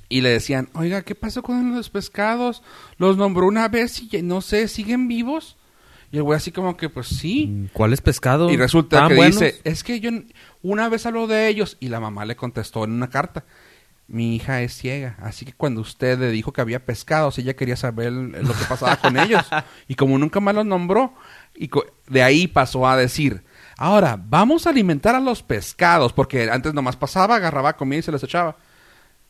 Y 0.10 0.22
le 0.22 0.30
decían, 0.30 0.69
oiga, 0.74 1.02
¿qué 1.02 1.15
pasó 1.15 1.41
con 1.41 1.74
los 1.76 1.89
pescados? 1.89 2.62
Los 2.98 3.17
nombró 3.17 3.48
una 3.48 3.67
vez 3.67 4.00
y 4.12 4.22
no 4.22 4.41
sé, 4.41 4.67
¿siguen 4.67 5.08
vivos? 5.08 5.58
Y 6.12 6.17
el 6.17 6.24
güey 6.24 6.38
así 6.38 6.52
como 6.52 6.78
que, 6.78 6.89
pues 6.89 7.08
sí. 7.08 7.67
¿Cuáles 7.74 8.02
pescados? 8.02 8.52
Y 8.52 8.58
resulta 8.58 8.98
¿Estaban 8.98 9.10
que 9.10 9.15
buenos? 9.15 9.39
dice, 9.39 9.60
es 9.63 9.84
que 9.84 10.00
yo 10.00 10.12
una 10.62 10.88
vez 10.88 11.08
habló 11.08 11.26
de 11.26 11.48
ellos 11.48 11.78
y 11.80 11.88
la 11.89 12.00
mamá 12.00 12.26
le 12.26 12.36
contestó 12.36 12.84
en 12.84 12.91
una 12.91 13.10
carta, 13.10 13.43
mi 14.08 14.36
hija 14.36 14.62
es 14.62 14.76
ciega, 14.76 15.16
así 15.22 15.46
que 15.46 15.54
cuando 15.54 15.82
usted 15.82 16.20
le 16.20 16.30
dijo 16.30 16.52
que 16.54 16.62
había 16.62 16.86
pescados, 16.86 17.38
ella 17.39 17.56
quería 17.56 17.76
saber 17.78 18.12
lo 18.12 18.54
que 18.54 18.66
pasaba 18.68 18.98
con 18.98 19.18
ellos. 19.18 19.44
Y 19.88 19.96
como 19.96 20.18
nunca 20.18 20.39
más 20.39 20.54
los 20.56 20.66
nombró, 20.66 21.13
y 21.56 21.70
de 22.08 22.22
ahí 22.24 22.48
pasó 22.48 22.88
a 22.88 22.98
decir, 22.98 23.44
ahora 23.78 24.20
vamos 24.22 24.68
a 24.68 24.72
alimentar 24.72 25.16
a 25.16 25.20
los 25.20 25.42
pescados, 25.44 26.13
porque 26.13 26.50
antes 26.52 26.74
nomás 26.74 26.96
pasaba, 26.96 27.36
agarraba 27.36 27.78
comida 27.78 28.00
y 28.00 28.04
se 28.04 28.12
les 28.12 28.24
echaba. 28.24 28.58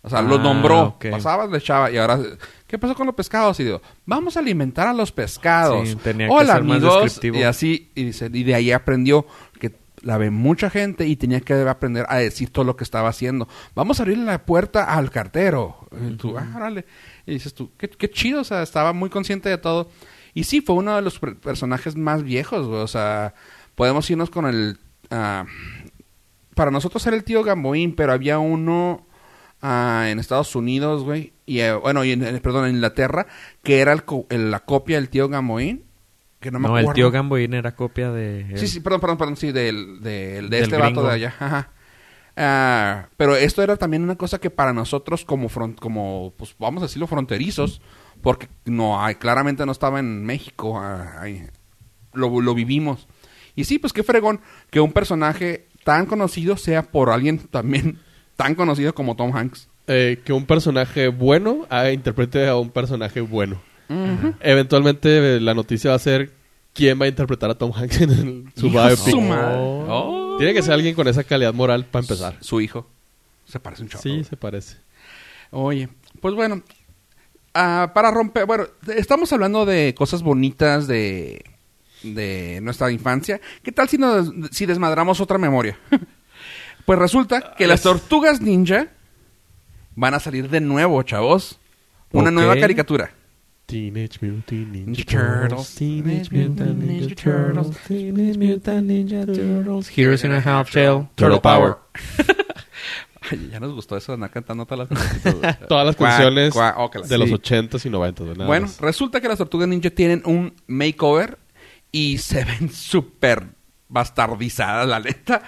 O 0.06 0.10
sea, 0.10 0.22
los 0.22 0.40
Ah, 0.40 0.44
nombró, 0.44 0.98
pasaba, 1.12 1.48
le 1.48 1.60
echaba, 1.60 1.90
y 1.90 1.98
ahora, 1.98 2.20
¿qué 2.68 2.78
pasó 2.78 2.94
con 2.94 3.06
los 3.06 3.16
pescados? 3.16 3.58
Y 3.62 3.64
digo, 3.64 3.82
vamos 4.06 4.36
a 4.36 4.42
alimentar 4.42 4.86
a 4.88 4.94
los 4.94 5.14
pescados. 5.14 5.88
Sí, 5.88 5.96
tenía 5.96 6.28
que 6.28 6.34
Hola, 6.34 6.56
ser 6.56 6.64
más 6.64 6.78
amigos. 6.78 7.04
descriptivo. 7.04 7.38
Y 7.38 7.44
así, 7.44 7.92
y, 7.96 8.04
dice, 8.06 8.30
y 8.34 8.44
de 8.44 8.54
ahí 8.54 8.72
aprendió 8.74 9.26
la 10.04 10.18
ve 10.18 10.30
mucha 10.30 10.70
gente 10.70 11.08
y 11.08 11.16
tenía 11.16 11.40
que 11.42 11.54
aprender 11.54 12.06
a 12.10 12.18
decir 12.18 12.52
todo 12.52 12.66
lo 12.66 12.76
que 12.76 12.84
estaba 12.84 13.10
haciendo. 13.10 13.48
Vamos 13.74 14.00
a 14.00 14.04
abrirle 14.04 14.26
la 14.26 14.46
puerta 14.46 14.84
al 14.94 15.10
cartero. 15.10 15.88
Y 16.08 16.16
tú, 16.18 16.38
ah, 16.38 16.48
órale. 16.56 16.86
Y 17.26 17.32
dices 17.34 17.54
tú, 17.56 17.72
qué, 17.78 17.90
qué 17.90 18.10
chido, 18.12 18.42
o 18.42 18.44
sea, 18.44 18.62
estaba 18.62 18.94
muy 18.94 19.10
consciente 19.10 19.50
de 19.50 19.58
todo. 19.58 19.90
Y 20.36 20.44
sí, 20.44 20.62
fue 20.62 20.76
uno 20.76 20.96
de 20.96 21.02
los 21.02 21.20
per- 21.20 21.38
personajes 21.40 21.96
más 21.96 22.22
viejos, 22.24 22.68
güey. 22.68 22.82
O 22.82 22.88
sea, 22.88 23.34
podemos 23.76 24.10
irnos 24.12 24.30
con 24.30 24.46
el... 24.46 24.78
ah, 25.10 25.46
para 26.56 26.70
nosotros 26.72 27.06
era 27.08 27.16
el 27.16 27.24
tío 27.24 27.44
Gamboín, 27.44 27.96
pero 27.96 28.14
había 28.14 28.40
uno 28.40 29.08
ah, 29.62 30.08
en 30.10 30.20
Estados 30.20 30.56
Unidos, 30.56 31.04
güey. 31.04 31.34
Y, 31.46 31.60
eh, 31.60 31.74
bueno, 31.74 32.04
y 32.04 32.12
en, 32.12 32.24
en- 32.24 32.40
perdón, 32.42 32.68
en 32.68 32.76
Inglaterra, 32.76 33.26
que 33.64 33.80
era 33.80 33.94
el 33.94 34.04
co- 34.04 34.28
el- 34.30 34.52
la 34.52 34.60
copia 34.60 34.98
del 34.98 35.10
tío 35.10 35.30
Gamboín. 35.30 35.86
Que 36.44 36.52
no 36.52 36.60
me 36.60 36.68
No, 36.68 36.78
el 36.78 36.94
tío 36.94 37.10
Gamboín 37.10 37.54
era 37.56 37.74
copia 37.76 38.12
de... 38.12 38.46
Sí, 38.58 38.68
sí, 38.68 38.80
perdón, 38.82 39.00
perdón, 39.02 39.18
perdón, 39.18 39.38
sí, 39.38 39.52
del, 39.52 40.02
del- 40.02 40.50
de 40.50 40.58
Del 40.58 40.64
este 40.64 40.76
vato 40.78 40.86
gringo. 40.92 41.08
de 41.08 41.14
allá. 41.14 41.34
Ajá. 41.40 41.70
Ah, 42.36 43.08
pero 43.18 43.36
esto 43.36 43.62
era 43.62 43.78
también 43.78 44.04
una 44.04 44.16
cosa 44.16 44.40
que 44.40 44.50
para 44.50 44.74
nosotros 44.74 45.24
como, 45.24 45.50
fron- 45.50 45.76
como 45.80 46.34
pues 46.38 46.56
vamos 46.60 46.82
a 46.84 46.88
decirlo, 46.88 47.08
fronterizos, 47.08 47.80
porque 48.22 48.48
no 48.66 49.02
hay, 49.04 49.16
claramente 49.16 49.66
no 49.66 49.72
estaba 49.72 50.00
en 50.00 50.26
México, 50.26 50.80
ah, 50.80 51.22
ahí, 51.22 51.46
lo, 52.14 52.42
lo 52.42 52.54
vivimos. 52.56 53.08
Y 53.56 53.66
sí, 53.66 53.78
pues 53.80 53.94
qué 53.94 54.02
fregón 54.04 54.42
que 54.72 54.80
un 54.80 54.94
personaje 54.94 55.68
tan 55.84 56.08
conocido 56.08 56.58
sea 56.58 56.82
por 56.84 57.10
alguien 57.12 57.38
también 57.40 58.00
tan 58.36 58.56
conocido 58.56 58.96
como 58.96 59.16
Tom 59.16 59.36
Hanks. 59.36 59.70
Eh, 59.88 60.22
que 60.26 60.34
un 60.34 60.46
personaje 60.46 61.10
bueno 61.10 61.68
ah, 61.70 61.90
interprete 61.92 62.48
a 62.48 62.56
un 62.56 62.70
personaje 62.72 63.22
bueno. 63.22 63.62
Eventualmente 64.40 65.36
eh, 65.38 65.40
la 65.40 65.54
noticia 65.54 65.92
va 65.92 65.96
a 65.96 66.00
ser 66.00 66.32
quién 66.74 67.00
va 67.00 67.06
a 67.06 67.08
interpretar 67.10 67.50
a 67.50 67.56
Tom 67.56 67.72
Hanks 67.76 68.02
en 68.02 68.10
el- 68.12 68.46
su 68.56 68.70
biopic. 68.70 69.16
madre. 69.22 69.56
Oh. 69.58 70.36
Tiene 70.38 70.54
que 70.54 70.62
ser 70.62 70.74
alguien 70.74 70.96
con 70.96 71.08
esa 71.08 71.24
calidad 71.24 71.54
moral 71.54 71.86
para 71.86 72.04
empezar. 72.04 72.38
Su 72.42 72.60
hijo. 72.62 72.90
Se 73.46 73.60
parece 73.60 73.84
un 73.84 73.90
chavo. 73.90 74.02
Sí, 74.02 74.24
se 74.24 74.36
parece. 74.38 74.78
Oye, 75.52 75.90
pues 76.22 76.34
bueno, 76.34 76.64
ah, 77.54 77.92
para 77.94 78.10
romper, 78.10 78.46
bueno, 78.46 78.66
estamos 78.96 79.32
hablando 79.34 79.66
de 79.66 79.94
cosas 79.96 80.24
bonitas 80.24 80.88
de, 80.88 81.44
de 82.02 82.60
nuestra 82.64 82.90
infancia. 82.92 83.40
¿Qué 83.62 83.72
tal 83.72 83.88
si, 83.90 83.98
nos, 83.98 84.32
si 84.52 84.66
desmadramos 84.66 85.22
otra 85.22 85.38
memoria? 85.38 85.78
pues 86.86 86.98
resulta 86.98 87.54
que 87.56 87.68
las 87.68 87.82
tortugas 87.84 88.42
ninja 88.42 88.88
van 89.96 90.16
a 90.16 90.20
salir 90.20 90.50
de 90.50 90.62
nuevo, 90.62 91.04
chavos. 91.04 91.60
Una 92.12 92.32
nueva 92.32 92.56
caricatura. 92.56 93.12
Teenage 93.66 94.20
Mutant 94.22 94.72
Ninja 94.72 94.86
Ninja 94.86 95.06
Turtles. 95.06 95.76
Teenage 95.76 96.30
Mutant 96.32 96.84
Ninja 96.84 97.16
Turtles. 97.16 97.78
Teenage 97.88 98.38
Mutant 98.38 98.88
Ninja 98.88 99.26
Turtles. 99.26 99.90
Heroes 99.98 100.24
in 100.24 100.32
a 100.32 100.40
Half 100.40 100.70
Shell. 100.72 101.10
Turtle 101.16 101.40
Power. 101.40 101.78
Ay, 103.32 103.50
ya 103.52 103.60
nos 103.62 103.74
gustó 103.74 103.96
eso 103.96 104.12
de 104.12 104.16
andar 104.16 104.32
cantando 104.32 104.66
todas 104.66 104.90
las 104.90 105.00
canciones. 105.00 105.58
Todas 105.70 105.86
las 105.86 105.96
ok, 106.78 107.06
de 107.06 107.18
los 107.18 107.30
sí. 107.30 107.36
80s 107.36 107.86
y 107.86 107.90
90s. 107.90 108.36
nada 108.36 108.48
Bueno, 108.48 108.66
más. 108.68 108.82
resulta 108.82 109.22
que 109.22 109.30
las 109.30 109.38
tortugas 109.38 109.68
ninja 109.70 109.90
tienen 109.90 110.22
un 110.26 110.54
makeover 110.68 111.40
y 111.92 112.18
se 112.18 112.44
ven 112.44 112.70
súper 112.70 113.46
bastardizadas, 113.88 114.88
la 114.90 115.00
neta. 115.00 115.42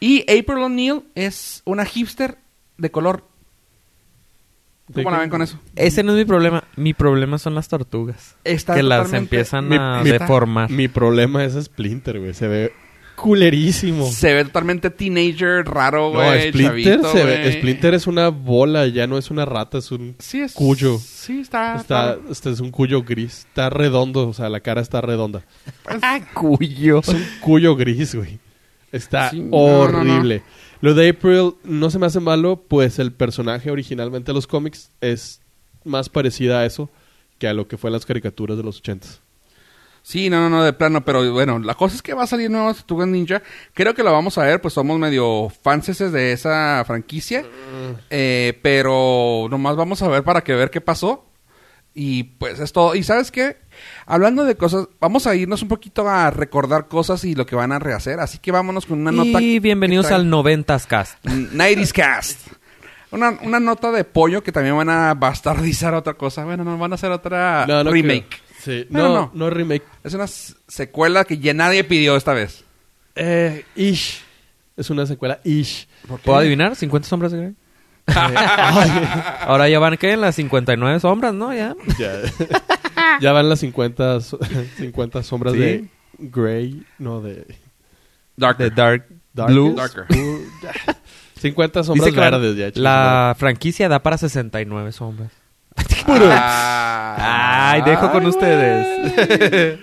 Y 0.00 0.22
April 0.22 0.62
O'Neil 0.64 1.02
es 1.14 1.60
una 1.66 1.84
hipster 1.84 2.38
de 2.78 2.90
color. 2.90 3.28
¿De 4.94 5.02
¿Cómo 5.04 5.14
la 5.14 5.20
ven 5.20 5.30
con 5.30 5.40
eso? 5.42 5.58
Ese 5.76 6.02
no 6.02 6.12
es 6.12 6.18
mi 6.18 6.24
problema. 6.24 6.64
Mi 6.76 6.94
problema 6.94 7.38
son 7.38 7.54
las 7.54 7.68
tortugas. 7.68 8.36
Está 8.44 8.74
que 8.74 8.82
las 8.82 9.12
empiezan 9.12 9.68
Mi- 9.68 9.76
a 9.78 10.00
mi- 10.02 10.10
deformar. 10.10 10.68
Mi 10.70 10.88
problema 10.88 11.44
es 11.44 11.54
Splinter, 11.54 12.18
güey. 12.18 12.34
Se 12.34 12.48
ve 12.48 12.72
culerísimo. 13.14 14.10
Se 14.10 14.32
ve 14.34 14.44
totalmente 14.46 14.90
teenager, 14.90 15.64
raro, 15.66 16.10
No, 16.12 16.20
güey. 16.20 16.48
Splinter, 16.48 17.00
chavito, 17.00 17.12
se 17.12 17.24
ve- 17.24 17.38
güey. 17.42 17.52
Splinter 17.58 17.94
es 17.94 18.06
una 18.06 18.28
bola, 18.28 18.86
ya 18.86 19.06
no 19.06 19.18
es 19.18 19.30
una 19.30 19.44
rata, 19.44 19.78
es 19.78 19.92
un 19.92 20.16
Sí, 20.18 20.40
es... 20.40 20.52
cuyo. 20.54 20.98
Sí, 20.98 21.40
está... 21.40 21.76
Está, 21.76 22.16
este 22.30 22.50
es 22.50 22.60
un 22.60 22.70
cuyo 22.70 23.02
gris. 23.02 23.46
Está 23.48 23.70
redondo, 23.70 24.26
o 24.28 24.32
sea, 24.32 24.48
la 24.48 24.60
cara 24.60 24.80
está 24.80 25.00
redonda. 25.00 25.42
Ah, 26.02 26.18
cuyo. 26.34 27.00
Es 27.00 27.08
un 27.08 27.24
cuyo 27.40 27.76
gris, 27.76 28.14
güey. 28.14 28.38
Está 28.90 29.30
Sí, 29.30 29.40
no, 29.40 29.86
no, 29.88 30.02
no. 30.02 30.40
Lo 30.80 30.94
de 30.94 31.10
April 31.10 31.54
no 31.62 31.90
se 31.90 31.98
me 31.98 32.06
hace 32.06 32.20
malo, 32.20 32.64
pues 32.66 32.98
el 32.98 33.12
personaje 33.12 33.70
originalmente 33.70 34.30
de 34.30 34.34
los 34.34 34.46
cómics 34.46 34.90
es 35.00 35.40
más 35.84 36.08
parecida 36.08 36.60
a 36.60 36.66
eso 36.66 36.88
que 37.38 37.48
a 37.48 37.54
lo 37.54 37.68
que 37.68 37.76
fue 37.76 37.88
en 37.88 37.92
las 37.92 38.06
caricaturas 38.06 38.56
de 38.56 38.62
los 38.62 38.78
ochentas. 38.78 39.20
Sí, 40.02 40.30
no, 40.30 40.40
no, 40.40 40.48
no, 40.48 40.64
de 40.64 40.72
plano, 40.72 41.04
pero 41.04 41.30
bueno, 41.32 41.58
la 41.58 41.74
cosa 41.74 41.94
es 41.94 42.02
que 42.02 42.14
va 42.14 42.22
a 42.22 42.26
salir 42.26 42.50
nuevo 42.50 42.72
Tortugas 42.72 43.08
Ninja. 43.08 43.42
Creo 43.74 43.94
que 43.94 44.02
lo 44.02 44.12
vamos 44.12 44.38
a 44.38 44.44
ver, 44.44 44.60
pues 44.60 44.74
somos 44.74 44.98
medio 44.98 45.50
fanses 45.62 45.98
de 46.10 46.32
esa 46.32 46.82
franquicia. 46.86 47.44
Eh, 48.08 48.58
pero 48.62 49.46
nomás 49.50 49.76
vamos 49.76 50.00
a 50.02 50.08
ver 50.08 50.22
para 50.24 50.42
que 50.42 50.54
ver 50.54 50.70
qué 50.70 50.80
pasó. 50.80 51.29
Y 52.02 52.22
pues 52.22 52.58
es 52.60 52.72
todo. 52.72 52.94
Y 52.94 53.02
sabes 53.02 53.30
qué? 53.30 53.58
Hablando 54.06 54.44
de 54.44 54.54
cosas, 54.56 54.88
vamos 55.00 55.26
a 55.26 55.34
irnos 55.34 55.60
un 55.60 55.68
poquito 55.68 56.08
a 56.08 56.30
recordar 56.30 56.88
cosas 56.88 57.24
y 57.24 57.34
lo 57.34 57.44
que 57.44 57.54
van 57.56 57.72
a 57.72 57.78
rehacer. 57.78 58.20
Así 58.20 58.38
que 58.38 58.50
vámonos 58.52 58.86
con 58.86 59.00
una 59.00 59.12
nota. 59.12 59.38
Y 59.42 59.58
bienvenidos 59.58 60.06
trae- 60.06 60.14
al 60.14 60.30
90s 60.30 60.86
Cast. 60.86 61.22
90s 61.26 61.92
Cast. 61.92 62.40
Una, 63.10 63.38
una 63.42 63.60
nota 63.60 63.92
de 63.92 64.04
pollo 64.04 64.42
que 64.42 64.50
también 64.50 64.74
van 64.78 64.88
a 64.88 65.12
bastardizar 65.12 65.92
otra 65.92 66.14
cosa. 66.14 66.44
Bueno, 66.46 66.64
no, 66.64 66.78
van 66.78 66.92
a 66.92 66.94
hacer 66.94 67.10
otra 67.10 67.66
No, 67.68 67.84
no 67.84 67.90
remake. 67.90 68.28
creo. 68.30 68.40
Sí, 68.82 68.86
Bueno, 68.88 69.08
no, 69.08 69.14
no. 69.14 69.30
no 69.34 69.48
es 69.48 69.52
remake. 69.52 69.82
Es 70.02 70.14
una 70.14 70.26
secuela 70.26 71.24
que 71.24 71.36
ya 71.36 71.52
nadie 71.52 71.84
pidió 71.84 72.16
esta 72.16 72.32
vez. 72.32 72.64
Eh, 73.14 73.66
ish. 73.76 74.22
Es 74.74 74.88
una 74.88 75.04
secuela 75.04 75.38
ish. 75.44 75.86
¿Puedo 76.24 76.38
adivinar? 76.38 76.72
¿50 76.72 77.02
sombras 77.02 77.32
de 77.32 77.38
Grey? 77.38 77.54
Ahora 79.46 79.68
ya 79.68 79.78
van, 79.78 79.96
¿qué? 79.96 80.12
En 80.12 80.20
las 80.20 80.34
59 80.36 81.00
sombras, 81.00 81.34
¿no? 81.34 81.52
Ya. 81.54 81.74
Ya, 81.98 82.12
ya 83.20 83.32
van 83.32 83.48
las 83.48 83.60
50, 83.60 84.20
so- 84.20 84.38
50 84.78 85.22
sombras 85.22 85.54
Sí. 85.54 85.58
de 85.60 85.88
Grey, 86.18 86.82
no 86.98 87.20
de 87.20 87.46
Darker. 88.36 88.70
De 88.70 88.74
Dark 88.74 89.06
Darkest. 89.32 89.54
Blue. 89.58 89.74
Darker. 89.74 90.06
50 91.40 91.84
sombras 91.84 92.06
Dice 92.06 92.20
verdes 92.20 92.56
ya. 92.56 92.66
chicos. 92.68 92.82
La 92.82 93.34
franquicia 93.38 93.88
da 93.88 94.02
para 94.02 94.18
69 94.18 94.92
sombras. 94.92 95.30
Ah. 96.08 97.70
Ay, 97.72 97.82
dejo 97.82 98.10
con 98.10 98.26
ustedes. 98.26 99.78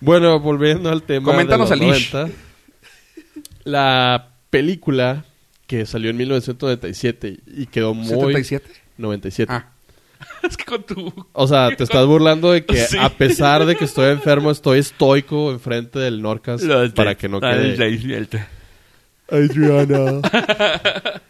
Bueno, 0.00 0.40
volviendo 0.40 0.90
al 0.90 1.02
tema 1.02 1.26
Coméntanos 1.30 1.68
de 1.70 1.76
los 1.76 1.86
el 1.88 1.96
ish. 1.96 2.12
90, 2.12 2.34
La 3.64 4.28
película 4.50 5.24
que 5.70 5.86
salió 5.86 6.10
en 6.10 6.16
1997 6.16 7.36
y 7.46 7.66
quedó 7.66 7.94
muy... 7.94 8.08
77. 8.08 8.68
97. 8.98 9.52
Ah. 9.52 9.70
es 10.42 10.56
que 10.56 10.64
con 10.64 10.82
tu. 10.82 11.26
O 11.32 11.46
sea, 11.46 11.70
te 11.76 11.84
estás 11.84 12.06
burlando 12.06 12.50
de 12.50 12.64
que 12.64 12.74
Sí. 12.88 12.98
a 12.98 13.08
pesar 13.08 13.64
de 13.64 13.76
que 13.76 13.84
estoy 13.84 14.10
enfermo, 14.10 14.50
estoy 14.50 14.80
estoico 14.80 15.52
enfrente 15.52 16.00
del 16.00 16.22
Norcas 16.22 16.60
para 16.96 17.14
que 17.14 17.28
no 17.28 17.40
quede... 17.40 18.26
Adriana. 19.30 20.20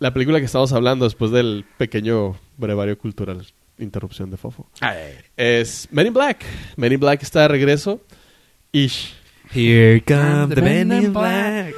La 0.00 0.12
película 0.12 0.40
que 0.40 0.46
estamos 0.46 0.72
hablando 0.72 1.04
después 1.04 1.30
del 1.30 1.64
pequeño 1.76 2.36
brevario 2.56 2.98
cultural, 2.98 3.46
interrupción 3.78 4.28
de 4.28 4.38
Fofo, 4.38 4.68
es 5.36 5.86
Men 5.92 6.08
in 6.08 6.14
Black. 6.14 6.44
Men 6.74 6.92
in 6.94 6.98
Black 6.98 7.22
está 7.22 7.42
de 7.42 7.48
regreso. 7.48 8.00
Ish. 8.72 9.14
Here 9.52 10.00
come 10.00 10.52
the 10.52 10.62
men 10.62 10.90
in 10.90 11.12
black. 11.12 11.74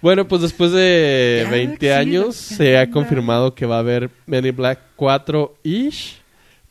Bueno, 0.00 0.28
pues 0.28 0.42
después 0.42 0.70
de 0.72 1.46
20 1.50 1.92
años 1.92 2.36
se 2.36 2.78
ha 2.78 2.90
confirmado 2.90 3.54
que 3.54 3.66
va 3.66 3.76
a 3.76 3.80
haber 3.80 4.10
Men 4.26 4.46
in 4.46 4.54
Black 4.56 4.78
4 4.96 5.54
Ish. 5.64 6.16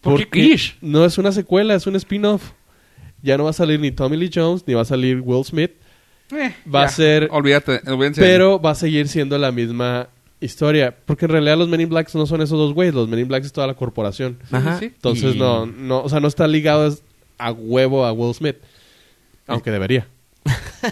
¿Por 0.02 0.18
qué 0.20 0.24
porque 0.26 0.40
ish? 0.40 0.78
No 0.82 1.04
es 1.04 1.18
una 1.18 1.32
secuela, 1.32 1.76
es 1.76 1.86
un 1.88 1.96
spin-off. 1.98 2.52
Ya 3.22 3.38
no 3.38 3.44
va 3.46 3.50
a 3.50 3.54
salir 3.54 3.80
ni 3.80 3.92
Tommy 3.92 4.16
Lee 4.16 4.30
Jones 4.34 4.64
ni 4.66 4.74
va 4.76 4.82
a 4.84 4.86
salir 4.86 5.20
Will 5.22 5.44
Smith. 5.44 5.72
Eh, 6.32 6.54
Va 6.74 6.84
a 6.84 6.90
ser- 6.90 7.28
Olvídate, 7.32 7.82
olvídense. 7.88 8.22
de- 8.22 8.28
Pero 8.28 8.62
va 8.62 8.72
a 8.72 8.76
seguir 8.76 9.08
siendo 9.08 9.38
la 9.38 9.52
misma 9.52 10.08
historia. 10.40 10.96
Porque 11.06 11.26
en 11.26 11.32
realidad 11.32 11.58
los 11.58 11.68
Men 11.68 11.82
in 11.82 11.90
Blacks 11.90 12.14
no 12.16 12.26
son 12.28 12.42
esos 12.42 12.58
dos 12.58 12.74
güeyes. 12.74 12.94
Los 12.94 13.10
Men 13.10 13.20
in 13.20 13.28
Blacks 13.28 13.48
es 13.48 13.54
toda 13.54 13.68
la 13.68 13.74
corporación. 13.74 14.40
Ajá. 14.52 14.80
Entonces 14.82 15.36
Y- 15.36 15.40
no, 15.40 15.66
no, 15.66 16.02
o 16.04 16.10
sea, 16.10 16.20
no 16.20 16.28
está 16.28 16.48
ligado 16.48 16.96
a 17.40 17.52
huevo 17.52 18.06
a 18.06 18.14
Will 18.14 18.34
Smith. 18.34 18.58
Aunque 19.48 19.72
debería. 19.72 20.08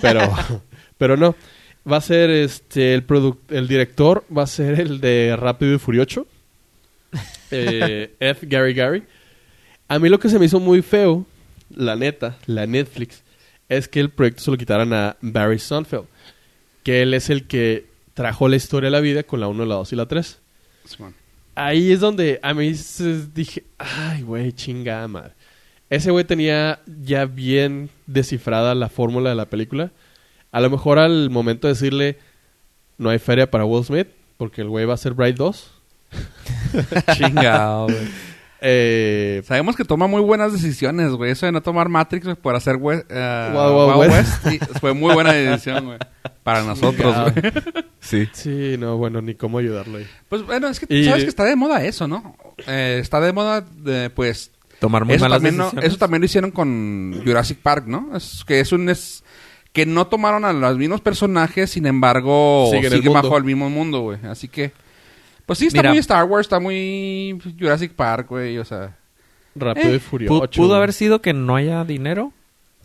Pero, 0.02 0.19
pero 0.98 1.15
no. 1.15 1.36
Va 1.89 1.98
a 1.98 2.02
ser 2.02 2.30
este 2.32 2.93
el 2.95 3.06
produc- 3.06 3.38
el 3.50 3.67
director 3.67 4.26
va 4.36 4.43
a 4.43 4.48
ser 4.48 4.80
el 4.80 5.00
de 5.02 5.36
Rápido 5.38 5.74
y 5.76 5.80
Furioso. 5.80 6.28
Eh, 7.52 8.13
F. 8.19 8.45
Gary 8.48 8.74
Gary. 8.74 9.04
A 9.88 10.00
mí 10.00 10.10
lo 10.10 10.19
que 10.19 10.30
se 10.30 10.39
me 10.39 10.45
hizo 10.45 10.60
muy 10.60 10.82
feo, 10.82 11.26
la 11.69 11.95
neta, 11.95 12.38
la 12.48 12.65
Netflix, 12.65 13.21
es 13.69 13.88
que 13.88 14.00
el 14.00 14.10
proyecto 14.10 14.41
se 14.41 14.52
lo 14.52 14.58
quitaran 14.58 14.91
a 14.93 15.15
Barry 15.21 15.60
Sonfeld. 15.60 16.06
Que 16.84 17.04
él 17.04 17.13
es 17.13 17.30
el 17.30 17.45
que 17.45 17.86
trajo 18.15 18.48
la 18.48 18.56
historia 18.56 18.88
a 18.88 18.91
la 18.91 19.00
vida 19.00 19.24
con 19.24 19.39
la 19.39 19.48
1, 19.48 19.63
la 19.65 19.76
2 19.76 19.93
y 19.93 19.95
la 19.95 20.08
3 20.08 20.39
Simón. 20.86 21.13
ahí 21.54 21.91
es 21.91 22.00
donde 22.00 22.39
a 22.41 22.54
mí 22.54 22.74
se- 22.76 23.28
dije, 23.34 23.63
ay, 23.78 24.24
güey, 24.24 24.52
chingada 24.52 25.08
madre. 25.08 25.34
Ese 25.89 26.10
güey 26.12 26.26
tenía 26.26 26.80
ya 27.04 27.26
bien 27.26 27.89
descifrada 28.08 28.74
la 28.74 28.89
fórmula 28.89 29.30
de 29.30 29.36
la 29.36 29.45
película. 29.45 29.91
A 30.56 30.62
lo 30.62 30.70
mejor 30.70 31.00
al 31.00 31.30
momento 31.30 31.68
de 31.68 31.74
decirle, 31.74 32.18
no 32.98 33.10
hay 33.10 33.20
feria 33.20 33.52
para 33.52 33.65
Will 33.65 33.84
Smith, 33.84 34.08
porque 34.38 34.62
el 34.62 34.70
güey 34.70 34.86
va 34.86 34.94
a 34.94 34.98
ser 34.98 35.13
Bright 35.13 35.36
2. 35.38 35.72
Chingado, 37.13 37.86
güey. 37.88 38.08
Eh, 38.62 39.44
Sabemos 39.46 39.76
que 39.76 39.84
toma 39.86 40.08
muy 40.08 40.22
buenas 40.22 40.54
decisiones, 40.54 41.12
güey. 41.12 41.32
Eso 41.32 41.46
de 41.46 41.52
no 41.52 41.62
tomar 41.62 41.89
Matrix 41.89 42.26
por 42.41 42.56
hacer 42.56 42.78
we- 42.78 43.06
eh, 43.10 43.50
Wild 43.54 43.76
Wild 43.76 44.00
Wild 44.00 44.12
West. 44.12 44.80
Fue 44.80 44.94
muy 44.94 45.13
buena 45.13 45.34
decisión, 45.34 45.86
güey. 45.86 46.00
Para 46.41 46.63
nosotros, 46.63 47.15
güey. 47.34 47.52
Sí. 48.00 48.28
sí, 48.34 48.76
no, 48.80 48.98
bueno, 48.98 49.22
ni 49.22 49.36
cómo 49.36 49.58
ayudarlo 49.60 49.98
ahí. 49.98 50.08
Pues 50.30 50.44
bueno, 50.44 50.68
es 50.68 50.80
que 50.80 50.88
Y- 50.94 51.06
sabes 51.06 51.24
que 51.24 51.30
está 51.30 51.44
de 51.44 51.56
moda 51.56 51.84
eso, 51.84 52.08
¿no? 52.08 52.36
Eh, 52.65 53.00
está 53.02 53.20
de 53.20 53.34
moda, 53.34 53.62
de, 53.62 54.10
pues... 54.10 54.52
Tomar 54.80 55.06
muy 55.06 55.15
Eso 55.15 55.26
malas 55.26 55.38
también, 55.38 55.58
no- 55.58 55.63
decisiones. 55.65 55.89
eso 55.89 55.98
también 55.98 56.22
lo 56.22 56.26
hicieron 56.26 56.52
con 56.52 57.22
Jurassic 57.26 57.60
Park, 57.60 57.86
¿no? 57.88 58.15
Es 58.15 58.44
que 58.48 58.60
es 58.62 58.72
un... 58.72 58.89
Es, 58.89 59.24
que 59.75 59.85
no 59.85 60.07
tomaron 60.07 60.43
a 60.45 60.53
los 60.53 60.77
mismos 60.77 61.01
personajes, 61.01 61.69
sin 61.69 61.85
embargo, 61.85 62.69
Siguen 62.71 62.93
el 62.93 63.01
bajo 63.09 63.38
el 63.38 63.43
mismo 63.43 63.69
mundo, 63.69 63.99
güey. 64.01 64.17
Así 64.27 64.47
que... 64.47 64.71
Pues 65.45 65.59
sí, 65.59 65.67
está 65.67 65.79
Mira. 65.81 65.89
muy 65.91 65.99
Star 65.99 66.23
Wars, 66.23 66.45
está 66.47 66.59
muy 66.59 67.38
Jurassic 67.59 67.91
Park, 67.93 68.29
güey, 68.29 68.57
o 68.57 68.65
sea... 68.65 68.97
Rápido 69.53 69.89
Eh, 69.91 69.95
y 69.97 69.99
Furioso. 69.99 70.41
Pu- 70.43 70.55
Pudo 70.55 70.75
haber 70.75 70.91
sido 70.93 71.21
que 71.21 71.33
no 71.33 71.55
haya 71.55 71.83
dinero 71.83 72.33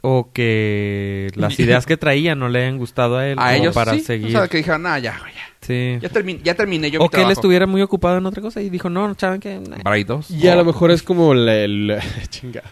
o 0.03 0.31
que 0.33 1.29
las 1.37 1.59
ideas 1.61 1.87
que 1.87 1.97
traía 1.97 2.35
no 2.35 2.49
le 2.49 2.61
hayan 2.65 2.77
gustado 2.79 3.17
a 3.19 3.27
él 3.29 3.39
A 3.41 3.57
ellos 3.57 3.75
para 3.75 3.93
sí, 3.95 4.01
seguir. 4.01 4.29
o 4.29 4.31
sea, 4.31 4.49
que 4.49 4.59
dijeron, 4.59 4.87
ah, 4.87 4.99
ya, 4.99 5.19
güey, 5.21 5.33
ya. 5.33 5.41
Sí. 5.63 5.99
Ya, 6.03 6.11
termi- 6.11 6.43
ya 6.43 6.55
terminé 6.55 6.91
yo 6.91 7.01
O 7.01 7.05
mi 7.05 7.09
que 7.09 7.23
él 7.23 7.31
estuviera 7.31 7.67
muy 7.67 7.83
ocupado 7.83 8.19
en 8.19 8.27
otra 8.27 8.43
cosa 8.43 8.61
y 8.61 8.69
dijo, 8.71 8.91
no, 8.91 9.15
chaval, 9.15 9.41
que... 9.41 9.59
nah". 9.59 9.79
Bright 9.85 10.07
2. 10.09 10.31
Y 10.33 10.49
a 10.49 10.55
lo 10.57 10.65
mejor 10.65 10.91
es 10.91 11.03
como 11.03 11.35
la, 11.35 11.67
la- 11.69 12.03
chinga, 12.29 12.63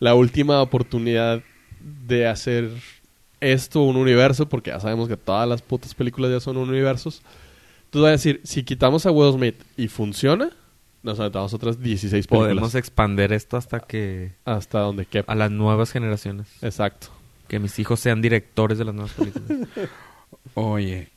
la 0.00 0.14
última 0.14 0.60
oportunidad 0.62 1.42
de 1.80 2.26
hacer 2.26 2.70
esto 3.40 3.82
un 3.82 3.96
universo, 3.96 4.48
porque 4.48 4.70
ya 4.70 4.80
sabemos 4.80 5.08
que 5.08 5.16
todas 5.16 5.48
las 5.48 5.62
putas 5.62 5.94
películas 5.94 6.30
ya 6.30 6.40
son 6.40 6.56
universos. 6.56 7.22
Tú 7.90 8.02
vas 8.02 8.08
a 8.08 8.12
decir, 8.12 8.40
si 8.44 8.62
quitamos 8.62 9.06
a 9.06 9.10
Will 9.10 9.32
Smith 9.32 9.62
y 9.76 9.88
funciona, 9.88 10.50
nos 11.02 11.20
aventamos 11.20 11.54
otras 11.54 11.80
16 11.80 12.26
películas. 12.26 12.50
Podemos 12.50 12.74
expander 12.74 13.32
esto 13.32 13.56
hasta 13.56 13.80
que... 13.80 14.32
Hasta 14.44 14.80
donde 14.80 15.06
quepa. 15.06 15.32
A 15.32 15.36
las 15.36 15.50
nuevas 15.50 15.92
generaciones. 15.92 16.48
Exacto. 16.62 17.08
Que 17.48 17.58
mis 17.58 17.78
hijos 17.78 18.00
sean 18.00 18.20
directores 18.20 18.78
de 18.78 18.84
las 18.84 18.94
nuevas 18.94 19.12
películas. 19.12 19.68
Oye, 20.54 21.10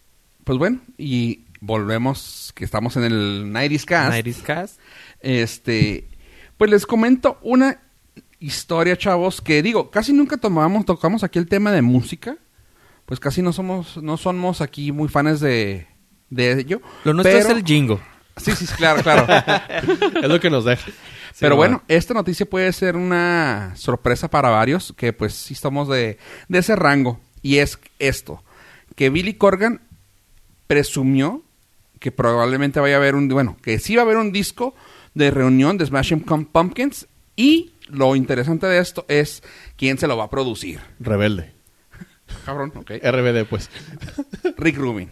pues 0.43 0.59
bueno, 0.59 0.79
y 0.97 1.45
volvemos, 1.59 2.51
que 2.55 2.65
estamos 2.65 2.97
en 2.97 3.03
el 3.03 3.45
90s 3.51 3.85
Cast. 3.85 4.13
90s 4.13 4.41
Cast. 4.43 4.79
Este, 5.21 6.07
pues 6.57 6.69
les 6.69 6.85
comento 6.85 7.39
una 7.41 7.81
historia, 8.39 8.97
chavos, 8.97 9.41
que 9.41 9.61
digo, 9.61 9.89
casi 9.91 10.13
nunca 10.13 10.37
tomamos, 10.37 10.85
tocamos 10.85 11.23
aquí 11.23 11.39
el 11.39 11.47
tema 11.47 11.71
de 11.71 11.81
música. 11.81 12.37
Pues 13.05 13.19
casi 13.19 13.41
no 13.41 13.51
somos, 13.53 13.97
no 13.97 14.17
somos 14.17 14.61
aquí 14.61 14.91
muy 14.91 15.07
fans 15.09 15.39
de, 15.39 15.87
de 16.29 16.51
ello. 16.59 16.81
Lo 17.03 17.13
nuestro 17.13 17.33
pero- 17.37 17.49
es 17.49 17.55
el 17.55 17.63
jingo. 17.63 17.99
Sí, 18.37 18.51
sí, 18.55 18.65
claro, 18.77 19.01
claro. 19.03 19.27
es 20.21 20.29
lo 20.29 20.39
que 20.39 20.49
nos 20.49 20.63
deja. 20.63 20.89
Pero 21.39 21.55
Sí, 21.55 21.57
bueno, 21.57 21.83
esta 21.87 22.13
noticia 22.13 22.45
puede 22.49 22.71
ser 22.71 22.95
una 22.95 23.73
sorpresa 23.75 24.29
para 24.29 24.49
varios, 24.49 24.93
que 24.95 25.11
pues 25.11 25.33
sí 25.33 25.53
estamos 25.53 25.87
de, 25.89 26.17
de 26.47 26.59
ese 26.59 26.75
rango. 26.75 27.19
Y 27.41 27.57
es 27.57 27.79
esto, 27.99 28.43
que 28.95 29.09
Billy 29.09 29.33
Corgan 29.33 29.81
presumió 30.67 31.41
que 31.99 32.11
probablemente 32.11 32.79
vaya 32.79 32.95
a 32.95 32.97
haber 32.99 33.15
un, 33.15 33.27
bueno, 33.27 33.57
que 33.61 33.79
sí 33.79 33.95
va 33.95 34.03
a 34.03 34.05
haber 34.05 34.17
un 34.17 34.31
disco 34.31 34.73
de 35.13 35.31
reunión 35.31 35.77
de 35.77 35.85
Smashing 35.85 36.23
Pum- 36.25 36.45
Pumpkins 36.45 37.07
y 37.35 37.71
lo 37.89 38.15
interesante 38.15 38.67
de 38.67 38.79
esto 38.79 39.05
es 39.07 39.43
quién 39.77 39.97
se 39.97 40.07
lo 40.07 40.17
va 40.17 40.25
a 40.25 40.29
producir. 40.29 40.79
Rebelde. 40.99 41.53
Cabrón, 42.45 42.71
ok. 42.75 42.91
RBD, 43.03 43.45
pues. 43.45 43.69
Rick 44.57 44.77
Rubin. 44.77 45.09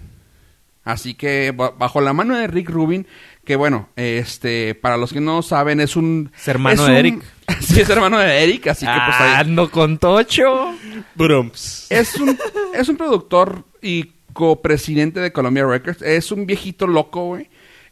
Así 0.83 1.15
que 1.15 1.51
ba- 1.51 1.71
bajo 1.71 1.99
la 1.99 2.13
mano 2.13 2.37
de 2.37 2.47
Rick 2.47 2.69
Rubin, 2.69 3.05
que 3.43 3.55
bueno, 3.57 3.89
este, 3.97 4.73
para 4.75 4.95
los 4.95 5.11
que 5.11 5.19
no 5.19 5.41
saben, 5.41 5.81
es 5.81 5.95
un... 5.97 6.31
Es 6.37 6.47
hermano 6.47 6.81
es 6.83 6.87
de 6.87 6.91
un- 6.93 6.97
Eric. 6.97 7.23
sí, 7.59 7.81
es 7.81 7.89
hermano 7.89 8.19
de 8.19 8.43
Eric, 8.43 8.67
así 8.67 8.85
que 8.85 8.91
pues 8.93 9.15
Ah, 9.19 9.39
ahí- 9.39 9.41
ando 9.41 9.69
con 9.69 9.97
Tocho. 9.97 10.73
Brumps. 11.15 11.87
Es 11.91 12.15
un, 12.15 12.37
es 12.73 12.87
un 12.87 12.95
productor 12.95 13.65
y 13.81 14.13
copresidente 14.31 15.19
de 15.19 15.33
Columbia 15.33 15.65
Records. 15.65 16.01
Es 16.03 16.31
un 16.31 16.45
viejito 16.45 16.87
loco, 16.87 17.25
güey. 17.25 17.49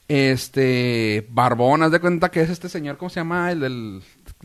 Este, 0.07 1.25
barbón, 1.31 1.83
haz 1.83 1.91
de 1.91 1.99
cuenta 1.99 2.29
que 2.31 2.41
es 2.41 2.49
este 2.49 2.69
señor, 2.69 2.97
¿cómo 2.97 3.09
se 3.09 3.19
llama? 3.19 3.51
El 3.51 3.59
de 3.59 3.67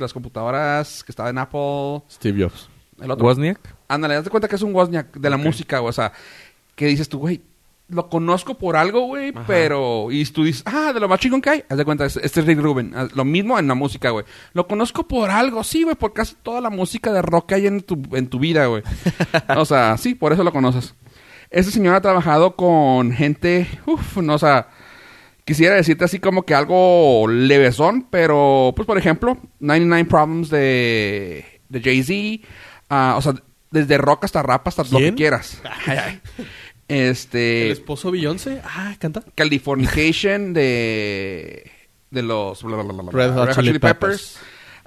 las 0.00 0.12
computadoras 0.12 1.04
que 1.04 1.12
estaba 1.12 1.30
en 1.30 1.38
Apple. 1.38 2.02
Steve 2.10 2.42
Jobs. 2.44 2.68
El 3.00 3.10
otro. 3.10 3.26
Wozniak. 3.26 3.58
Ándale, 3.88 4.20
de 4.22 4.30
cuenta 4.30 4.48
que 4.48 4.56
es 4.56 4.62
un 4.62 4.74
Wozniak 4.74 5.16
de 5.16 5.30
la 5.30 5.36
música, 5.36 5.78
güey. 5.78 5.88
O 5.90 5.92
sea, 5.92 6.12
que 6.74 6.86
dices 6.86 7.08
tú, 7.08 7.18
güey, 7.18 7.40
lo 7.88 8.08
conozco 8.08 8.54
por 8.56 8.76
algo, 8.76 9.06
güey, 9.06 9.32
pero... 9.46 10.08
Y 10.12 10.24
tú 10.26 10.44
dices, 10.44 10.62
ah, 10.66 10.92
de 10.92 11.00
lo 11.00 11.08
más 11.08 11.18
chingón 11.18 11.40
que 11.40 11.50
hay. 11.50 11.64
Haz 11.68 11.76
de 11.78 11.84
cuenta, 11.84 12.04
es- 12.04 12.16
este 12.18 12.40
es 12.40 12.46
Rick 12.46 12.60
Rubin. 12.60 12.92
Ah, 12.94 13.08
Lo 13.14 13.24
mismo 13.24 13.58
en 13.58 13.66
la 13.66 13.74
música, 13.74 14.10
güey. 14.10 14.24
Lo 14.52 14.68
conozco 14.68 15.08
por 15.08 15.28
algo, 15.30 15.64
sí, 15.64 15.82
güey, 15.82 15.96
por 15.96 16.12
casi 16.12 16.36
toda 16.42 16.60
la 16.60 16.70
música 16.70 17.12
de 17.12 17.20
rock 17.22 17.46
que 17.46 17.54
hay 17.56 17.66
en 17.66 17.80
tu, 17.80 18.00
en 18.12 18.28
tu 18.28 18.38
vida, 18.38 18.66
güey. 18.66 18.82
o 19.56 19.64
sea, 19.64 19.96
sí, 19.96 20.14
por 20.14 20.32
eso 20.32 20.44
lo 20.44 20.52
conoces. 20.52 20.94
Este 21.50 21.72
señor 21.72 21.96
ha 21.96 22.00
trabajado 22.00 22.54
con 22.54 23.10
gente, 23.12 23.66
uff, 23.86 24.18
no, 24.18 24.34
o 24.34 24.38
sea... 24.38 24.68
Quisiera 25.50 25.74
decirte 25.74 26.04
así 26.04 26.20
como 26.20 26.44
que 26.44 26.54
algo 26.54 27.26
levesón, 27.26 28.06
pero, 28.08 28.72
pues, 28.76 28.86
por 28.86 28.96
ejemplo, 28.98 29.36
99 29.58 30.08
Problems 30.08 30.48
de, 30.48 31.44
de 31.68 31.80
Jay-Z. 31.82 32.46
ah, 32.88 33.16
o 33.18 33.20
sea, 33.20 33.34
desde 33.72 33.98
rock 33.98 34.26
hasta 34.26 34.44
rap 34.44 34.68
hasta 34.68 34.84
lo 34.84 34.90
que 34.90 34.96
¿Quién? 34.98 35.14
quieras. 35.16 35.60
Ay, 35.86 35.98
ay. 35.98 36.20
Este... 36.86 37.66
¿El 37.66 37.72
esposo 37.72 38.12
Beyoncé? 38.12 38.60
Ah, 38.64 38.94
canta. 39.00 39.24
Californication 39.34 40.52
de 40.54 41.68
de 42.12 42.22
los 42.22 42.62
bla, 42.62 42.76
bla, 42.76 42.84
bla, 42.92 43.02
bla, 43.02 43.12
Red 43.12 43.32
Hot 43.34 43.60
Chili 43.60 43.78
Peppers. 43.80 44.38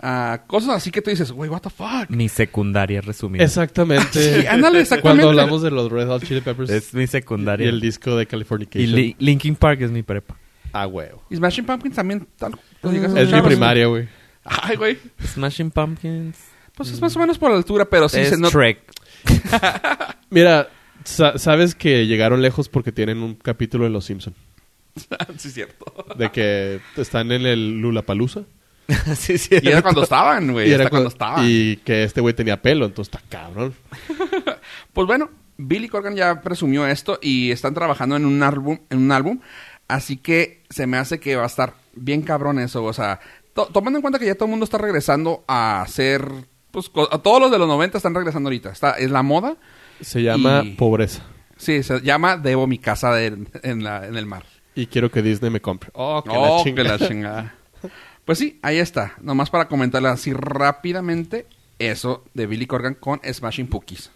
Ah, 0.02 0.44
cosas 0.48 0.76
así 0.78 0.92
que 0.92 1.02
tú 1.02 1.10
dices, 1.10 1.32
güey, 1.34 1.50
what 1.50 1.60
the 1.62 1.70
fuck. 1.70 2.10
Mi 2.10 2.30
secundaria 2.30 3.02
resumida. 3.02 3.44
Exactamente. 3.44 4.06
Sí, 4.42 4.48
ándale, 4.48 4.80
exactamente. 4.80 5.02
Cuando 5.24 5.30
hablamos 5.42 5.62
de 5.62 5.72
los 5.72 5.92
Red 5.92 6.08
Hot 6.08 6.24
Chili 6.24 6.40
Peppers 6.40 6.70
Es 6.70 6.94
mi 6.94 7.04
y 7.04 7.08
secundaria. 7.08 7.68
el 7.68 7.82
disco 7.82 8.16
de 8.16 8.28
Californication. 8.28 8.90
Y 8.90 8.94
Li- 8.94 9.16
Linkin 9.20 9.56
Park 9.58 9.82
es 9.82 9.92
mi 9.92 10.04
prepa. 10.04 10.38
Ah, 10.74 10.88
huevo. 10.88 11.24
Y 11.30 11.36
Smashing 11.38 11.66
Pumpkins 11.66 11.96
también 11.96 12.28
tal. 12.38 12.56
lo 12.82 12.92
llegas 12.92 13.12
a 13.14 13.20
Es 13.22 13.28
mi 13.28 13.34
escuchar, 13.36 13.44
primaria, 13.46 13.86
güey. 13.88 14.10
Ay, 14.44 14.76
güey. 14.76 14.98
Smashing 15.24 15.72
Pumpkins. 15.72 16.38
Pues 16.76 16.90
es 16.90 17.00
más 17.00 17.16
o 17.16 17.20
menos 17.20 17.38
por 17.38 17.52
la 17.52 17.58
altura, 17.58 17.86
pero 17.86 18.10
sí 18.10 18.20
es 18.20 18.30
se 18.30 18.38
nota. 18.38 18.52
Trek. 18.52 18.80
Mira, 20.30 20.70
sa- 21.04 21.38
sabes 21.38 21.76
que 21.76 22.08
llegaron 22.08 22.42
lejos 22.42 22.70
porque 22.70 22.92
tienen 22.92 23.20
un 23.20 23.36
capítulo 23.36 23.86
en 23.86 23.94
Los 23.94 24.06
Simpson 24.06 24.34
sí, 25.38 25.48
es 25.48 25.54
cierto. 25.54 26.06
de 26.18 26.32
que 26.32 26.80
están 26.98 27.32
en 27.32 27.46
el 27.46 27.80
Lulapalooza 27.80 28.42
sí, 29.16 29.38
sí. 29.40 29.56
Y 29.62 29.68
era 29.70 29.82
cuando 29.82 30.04
estaban, 30.04 30.52
güey. 30.52 30.72
era 30.72 30.90
cuando 30.90 31.10
cu- 31.10 31.14
estaban. 31.14 31.46
y 31.48 31.78
que 31.78 32.04
este 32.04 32.22
güey 32.22 32.34
tenía 32.34 32.62
pelo, 32.62 32.86
entonces 32.86 33.14
está 33.14 33.28
cabrón. 33.30 33.74
Pues 34.94 35.08
bueno, 35.08 35.30
Billy 35.58 35.88
Corgan 35.88 36.16
ya 36.16 36.42
presumió 36.42 36.86
esto 36.86 37.18
y 37.22 37.52
están 37.52 37.74
trabajando 37.74 38.16
en 38.18 38.26
un 38.26 38.42
álbum, 38.44 38.80
en 38.90 38.98
un 39.00 39.12
álbum, 39.12 39.40
así 39.88 40.18
que 40.18 40.64
se 40.70 40.88
me 40.88 40.98
hace 40.98 41.20
que 41.20 41.36
va 41.36 41.44
a 41.44 41.48
estar 41.48 41.76
bien 41.96 42.22
cabrón 42.22 42.60
eso, 42.60 42.84
o 42.84 42.94
sea, 42.94 43.20
to- 43.54 43.68
tomando 43.68 43.98
en 44.00 44.02
cuenta 44.02 44.20
que 44.20 44.26
ya 44.26 44.36
todo 44.36 44.46
el 44.46 44.52
mundo 44.52 44.64
está 44.64 44.78
regresando 44.78 45.44
a 45.48 45.82
hacer, 45.82 46.26
pues 46.72 46.90
a 47.12 47.18
todos 47.20 47.40
los 47.42 47.52
de 47.52 47.60
los 47.60 47.68
90 47.68 47.98
están 47.98 48.16
regresando 48.16 48.48
ahorita, 48.48 48.70
está 48.72 48.92
es 48.94 49.12
la 49.12 49.22
moda, 49.24 49.58
Se 50.02 50.22
llama 50.24 50.62
Y- 50.66 50.72
Pobreza. 50.74 51.24
sí, 51.58 51.84
se 51.84 52.02
llama 52.02 52.38
Debo 52.38 52.66
mi 52.68 52.80
casa 52.80 53.14
de- 53.14 53.46
en, 53.64 53.84
la- 53.84 54.08
en 54.08 54.16
el 54.18 54.26
mar. 54.26 54.44
Y 54.76 54.88
quiero 54.88 55.12
que 55.12 55.22
Disney 55.22 55.52
me 55.52 55.62
compre. 55.62 55.92
Oh, 55.94 56.24
que 56.24 56.32
Oh, 56.32 56.58
la 56.58 56.64
que 56.64 56.70
chingada. 56.70 56.98
la 56.98 57.08
chingada. 57.08 57.56
Pues 58.26 58.40
sí, 58.40 58.58
ahí 58.64 58.80
está, 58.80 59.14
nomás 59.22 59.50
para 59.52 59.68
comentarle 59.68 60.08
así 60.10 60.34
rápidamente 60.34 61.46
eso 61.78 62.24
de 62.34 62.48
Billy 62.48 62.66
Corgan 62.66 62.96
con 62.96 63.20
Smashing 63.24 63.68
Pookies. 63.68 64.10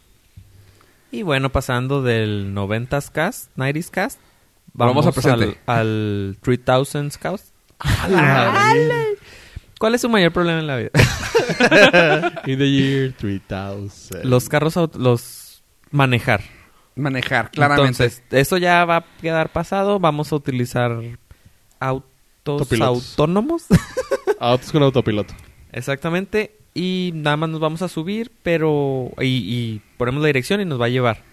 Y 1.12 1.22
bueno, 1.24 1.52
pasando 1.52 2.02
del 2.02 2.54
90s 2.54 3.12
cast, 3.12 3.56
90s 3.56 3.90
cast, 3.92 4.20
Vamos 4.78 4.96
vamos, 4.96 5.08
al 5.08 5.14
presente. 5.14 5.60
al, 5.66 5.78
al 5.78 6.38
3000s 6.42 7.18
cast. 7.18 7.54
Madre. 8.10 9.18
¿Cuál 9.80 9.96
es 9.96 10.02
su 10.02 10.10
mayor 10.10 10.32
problema 10.32 10.60
en 10.60 10.68
la 10.68 10.78
vida? 10.78 10.90
In 12.48 12.58
the 12.58 12.70
year 12.72 13.14
3000. 13.14 14.22
los 14.24 14.48
carros, 14.50 14.76
los 14.96 15.64
manejar. 15.92 16.42
Manejar, 16.96 17.52
claramente. 17.52 18.04
Entonces, 18.04 18.24
eso 18.32 18.58
ya 18.58 18.86
va 18.86 18.98
a 18.98 19.06
quedar 19.22 19.52
pasado. 19.52 20.00
Vamos 20.00 20.32
a 20.32 20.36
utilizar 20.36 21.00
autos 21.80 22.18
Autopilotos. 22.46 23.10
autónomos. 23.12 23.66
Autos 24.40 24.72
con 24.72 24.82
autopiloto. 24.84 25.34
Exactamente. 25.72 26.56
Y 26.74 27.12
nada 27.14 27.36
más 27.38 27.50
nos 27.50 27.60
vamos 27.60 27.82
a 27.82 27.88
subir, 27.90 28.32
pero... 28.44 29.12
Y, 29.20 29.26
y 29.26 29.82
ponemos 29.98 30.22
la 30.22 30.28
dirección 30.28 30.62
y 30.62 30.66
nos 30.66 30.80
va 30.80 30.86
a 30.86 30.90
llevar. 30.90 31.24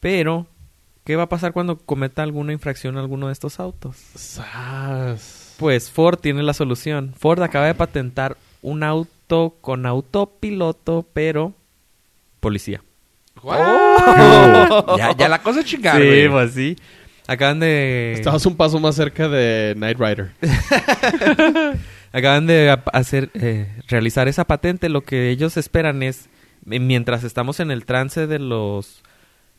Pero, 0.00 0.46
¿qué 1.04 1.16
va 1.16 1.24
a 1.24 1.28
pasar 1.28 1.52
cuando 1.52 1.78
cometa 1.78 2.22
alguna 2.22 2.52
infracción 2.52 2.96
a 2.96 3.00
alguno 3.00 3.26
de 3.26 3.32
estos 3.32 3.60
autos? 3.60 3.96
Sas. 4.14 5.54
Pues 5.58 5.90
Ford 5.90 6.18
tiene 6.18 6.42
la 6.42 6.54
solución. 6.54 7.14
Ford 7.18 7.42
acaba 7.42 7.66
de 7.66 7.74
patentar 7.74 8.36
un 8.62 8.82
auto 8.82 9.56
con 9.60 9.86
autopiloto, 9.86 11.06
pero 11.12 11.54
policía. 12.40 12.82
¡Oh! 13.42 14.96
ya, 14.98 15.16
ya 15.16 15.28
la 15.28 15.42
cosa 15.42 15.60
es 15.60 15.66
chingar, 15.66 16.00
sí, 16.00 16.06
güey. 16.06 16.28
pues 16.28 16.52
sí. 16.52 16.76
Acaban 17.26 17.60
de... 17.60 18.14
Estabas 18.14 18.44
un 18.46 18.56
paso 18.56 18.80
más 18.80 18.96
cerca 18.96 19.28
de 19.28 19.74
Knight 19.76 19.98
Rider. 19.98 20.32
Acaban 22.12 22.46
de 22.48 22.76
hacer, 22.92 23.30
eh, 23.34 23.68
realizar 23.86 24.26
esa 24.26 24.46
patente. 24.46 24.88
Lo 24.88 25.02
que 25.02 25.30
ellos 25.30 25.56
esperan 25.56 26.02
es, 26.02 26.28
eh, 26.68 26.80
mientras 26.80 27.22
estamos 27.22 27.60
en 27.60 27.70
el 27.70 27.84
trance 27.84 28.26
de 28.26 28.40
los, 28.40 29.04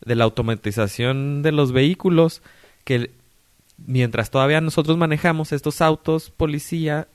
de 0.04 0.14
la 0.16 0.24
automatización 0.24 1.42
de 1.42 1.52
los 1.52 1.72
vehículos, 1.72 2.42
que 2.84 3.10
mientras 3.86 4.30
todavía 4.30 4.60
nosotros 4.60 4.96
manejamos 4.96 5.52
estos 5.52 5.80
autos 5.80 6.30
policía, 6.30 7.08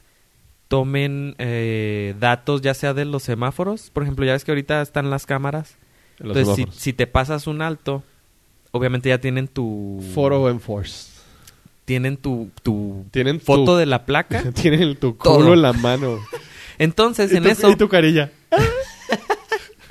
tomen 0.67 1.35
eh, 1.37 2.15
datos 2.19 2.61
ya 2.61 2.73
sea 2.73 2.93
de 2.93 3.05
los 3.05 3.23
semáforos. 3.23 3.89
Por 3.91 4.03
ejemplo, 4.03 4.25
ya 4.25 4.33
ves 4.33 4.43
que 4.43 4.51
ahorita 4.51 4.81
están 4.81 5.09
las 5.09 5.25
cámaras. 5.25 5.77
en 6.19 6.27
Entonces, 6.27 6.67
si, 6.71 6.93
te 6.93 7.07
pasas 7.07 7.47
un 7.47 7.61
alto, 7.61 8.03
obviamente 8.71 9.09
ya 9.09 9.19
tienen 9.19 9.47
tu... 9.47 10.03
Foro 10.13 10.49
Enforce. 10.49 11.11
Tienen 11.85 12.17
tu, 12.17 12.49
tu 12.63 13.05
Tienen 13.11 13.39
foto 13.39 13.63
tu- 13.65 13.75
de 13.77 13.85
la 13.85 14.05
placa. 14.05 14.51
Tienen 14.53 14.97
tu 14.97 15.13
Todo. 15.13 15.37
culo 15.37 15.53
en 15.53 15.61
la 15.61 15.71
mano. 15.73 16.19
Entonces, 16.77 17.31
y, 17.31 17.37
en 17.37 17.43
tu, 17.43 17.49
eso... 17.49 17.69
y 17.71 17.75
tu 17.77 17.87
carilla. 17.87 18.31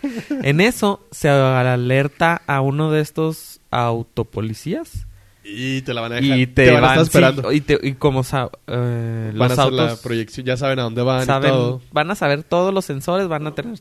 En 0.42 0.61
eso 0.61 1.06
se 1.11 1.28
alerta 1.28 2.42
a 2.46 2.61
uno 2.61 2.90
de 2.90 3.00
estos 3.00 3.61
autopolicías 3.70 5.06
Y 5.44 5.82
te 5.82 5.94
la 5.94 6.00
van 6.00 6.12
a 6.12 6.14
dejar. 6.16 6.38
y 6.38 6.46
te, 6.46 6.70
van, 6.72 6.85
a 6.85 6.87
estar 6.88 7.02
esperando. 7.02 7.50
sí, 7.50 7.56
y, 7.56 7.61
te- 7.61 7.78
y 7.82 7.92
como 7.94 8.22
eh, 8.22 9.32
van 9.35 9.42
a 9.42 9.48
los 9.48 9.59
hacer 9.59 9.72
la 9.72 9.82
autos 9.85 10.00
proyección. 10.00 10.46
Ya 10.46 10.56
saben 10.56 10.78
a 10.78 10.82
dónde 10.82 11.02
van 11.02 11.24
saben, 11.26 11.50
y 11.50 11.52
todo. 11.52 11.82
van 11.92 12.11
a 12.11 12.14
saber 12.14 12.42
todos 12.42 12.72
los 12.74 12.85
sensores, 12.85 13.28
van 13.28 13.46
a 13.46 13.54
tener 13.54 13.78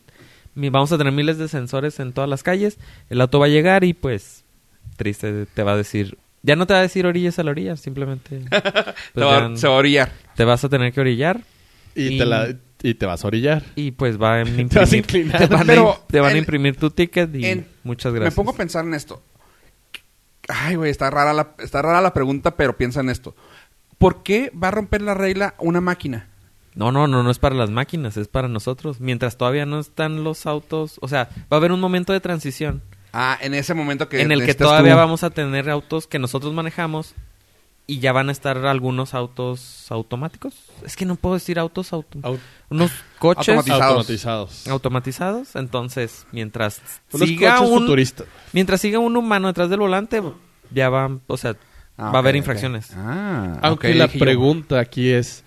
vamos 0.56 0.92
a 0.92 0.98
tener 0.98 1.12
miles 1.12 1.38
de 1.38 1.48
sensores 1.48 2.00
en 2.00 2.14
todas 2.14 2.30
las 2.30 2.44
calles. 2.44 2.78
El 3.10 3.20
auto 3.22 3.40
va 3.40 3.48
a 3.48 3.50
llegar 3.50 3.84
y 3.84 3.94
pues 3.94 4.44
triste 4.96 5.46
te 5.48 5.64
va 5.64 5.74
a 5.74 5.78
decir, 5.78 6.18
ya 6.44 6.56
no 6.56 6.66
te 6.68 6.74
va 6.74 6.80
a 6.80 6.84
decir 6.84 7.06
orillas 7.06 7.40
a 7.40 7.44
la 7.44 7.52
orilla, 7.52 7.76
simplemente 7.76 8.40
pues, 8.50 8.64
se, 9.14 9.20
va, 9.22 9.50
ya 9.52 9.58
se 9.58 9.68
va 9.68 9.74
a 9.74 9.78
orillar. 9.78 10.12
te 10.36 10.46
vas 10.46 10.64
a 10.64 10.70
tener 10.70 10.94
que 10.94 11.02
orillar 11.02 11.42
Y, 11.96 12.08
y- 12.14 12.18
Te 12.18 12.26
la, 12.26 12.56
y 12.84 12.94
te 12.96 13.06
vas 13.06 13.24
a 13.24 13.28
orillar. 13.28 13.64
y 13.76 13.92
pues 13.92 14.22
va 14.22 14.36
a 14.36 14.40
imprimir, 14.46 14.70
Te 14.70 14.80
vas 14.80 14.92
a 14.92 14.98
inclinar. 14.98 15.38
te 15.40 15.48
van, 15.48 15.62
a, 15.62 15.66
Pero 15.66 16.00
te 16.08 16.20
van 16.20 16.30
a 16.30 16.32
en- 16.34 16.38
imprimir 16.40 16.76
tu 16.78 16.90
ticket 16.92 17.34
y 17.36 17.46
en- 17.46 17.68
muchas 17.84 18.14
gracias. 18.14 18.34
Me 18.34 18.36
pongo 18.36 18.52
a 18.52 18.56
pensar 18.56 18.86
en 18.86 18.94
esto. 18.94 19.22
Ay, 20.48 20.76
güey, 20.76 20.92
está 20.92 21.10
rara, 21.10 21.34
la, 21.34 21.56
está 21.60 21.82
rara 21.82 22.02
la 22.02 22.14
pregunta, 22.14 22.56
pero 22.56 22.78
piensa 22.78 23.00
en 23.00 23.10
esto. 23.10 23.36
¿Por 23.98 24.22
qué 24.24 24.52
va 24.52 24.68
a 24.68 24.72
romper 24.72 25.02
la 25.02 25.14
regla 25.16 25.56
una 25.58 25.82
máquina? 25.82 26.28
No, 26.76 26.92
no, 26.92 27.08
no, 27.08 27.24
no 27.24 27.32
es 27.32 27.40
para 27.40 27.56
las 27.56 27.70
máquinas, 27.72 28.18
es 28.18 28.28
para 28.28 28.48
nosotros. 28.48 29.00
Mientras 29.00 29.38
todavía 29.38 29.66
no 29.66 29.80
están 29.80 30.24
los 30.24 30.46
autos, 30.46 30.98
o 31.02 31.08
sea, 31.08 31.30
va 31.44 31.48
a 31.52 31.56
haber 31.56 31.72
un 31.72 31.80
momento 31.80 32.12
de 32.14 32.20
transición 32.20 32.84
Ah, 33.14 33.38
en 33.42 33.54
ese 33.54 33.74
momento 33.74 34.10
que 34.10 34.22
en 34.22 34.32
el 34.34 34.46
que 34.46 34.54
todavía 34.54 34.92
tú- 34.92 34.98
vamos 34.98 35.24
a 35.24 35.30
tener 35.30 35.70
autos 35.70 36.06
que 36.06 36.20
nosotros 36.20 36.52
manejamos 36.54 37.16
y 37.88 38.00
ya 38.00 38.12
van 38.12 38.30
a 38.30 38.32
estar 38.32 38.58
algunos 38.66 39.14
autos 39.14 39.92
automáticos. 39.92 40.56
Es 40.86 40.96
que 40.96 41.06
no 41.06 41.16
puedo 41.16 41.36
decir 41.36 41.60
autos 41.60 41.94
auto, 41.94 42.20
Au- 42.24 42.40
unos 42.70 42.92
coches 43.20 43.50
Automatizados. 43.50 43.84
automatizados. 43.84 44.68
automatizados. 44.68 45.56
Entonces, 45.56 46.26
mientras 46.32 46.82
Unos 47.12 47.28
siga 47.30 47.60
un 47.62 47.80
futuristas. 47.82 48.28
mientras 48.54 48.82
siga 48.82 49.00
un 49.00 49.16
humano 49.18 49.48
detrás 49.48 49.70
del 49.70 49.80
volante, 49.80 50.22
ya 50.72 50.90
va, 50.90 51.20
o 51.28 51.38
sea, 51.38 51.56
Ah, 51.98 52.10
va 52.12 52.16
a 52.16 52.20
haber 52.20 52.36
infracciones. 52.36 52.92
Ah, 52.94 53.58
Aunque 53.62 53.92
ok, 53.92 53.96
la 53.96 54.08
yo. 54.08 54.20
pregunta 54.20 54.80
aquí 54.82 55.10
es: 55.12 55.44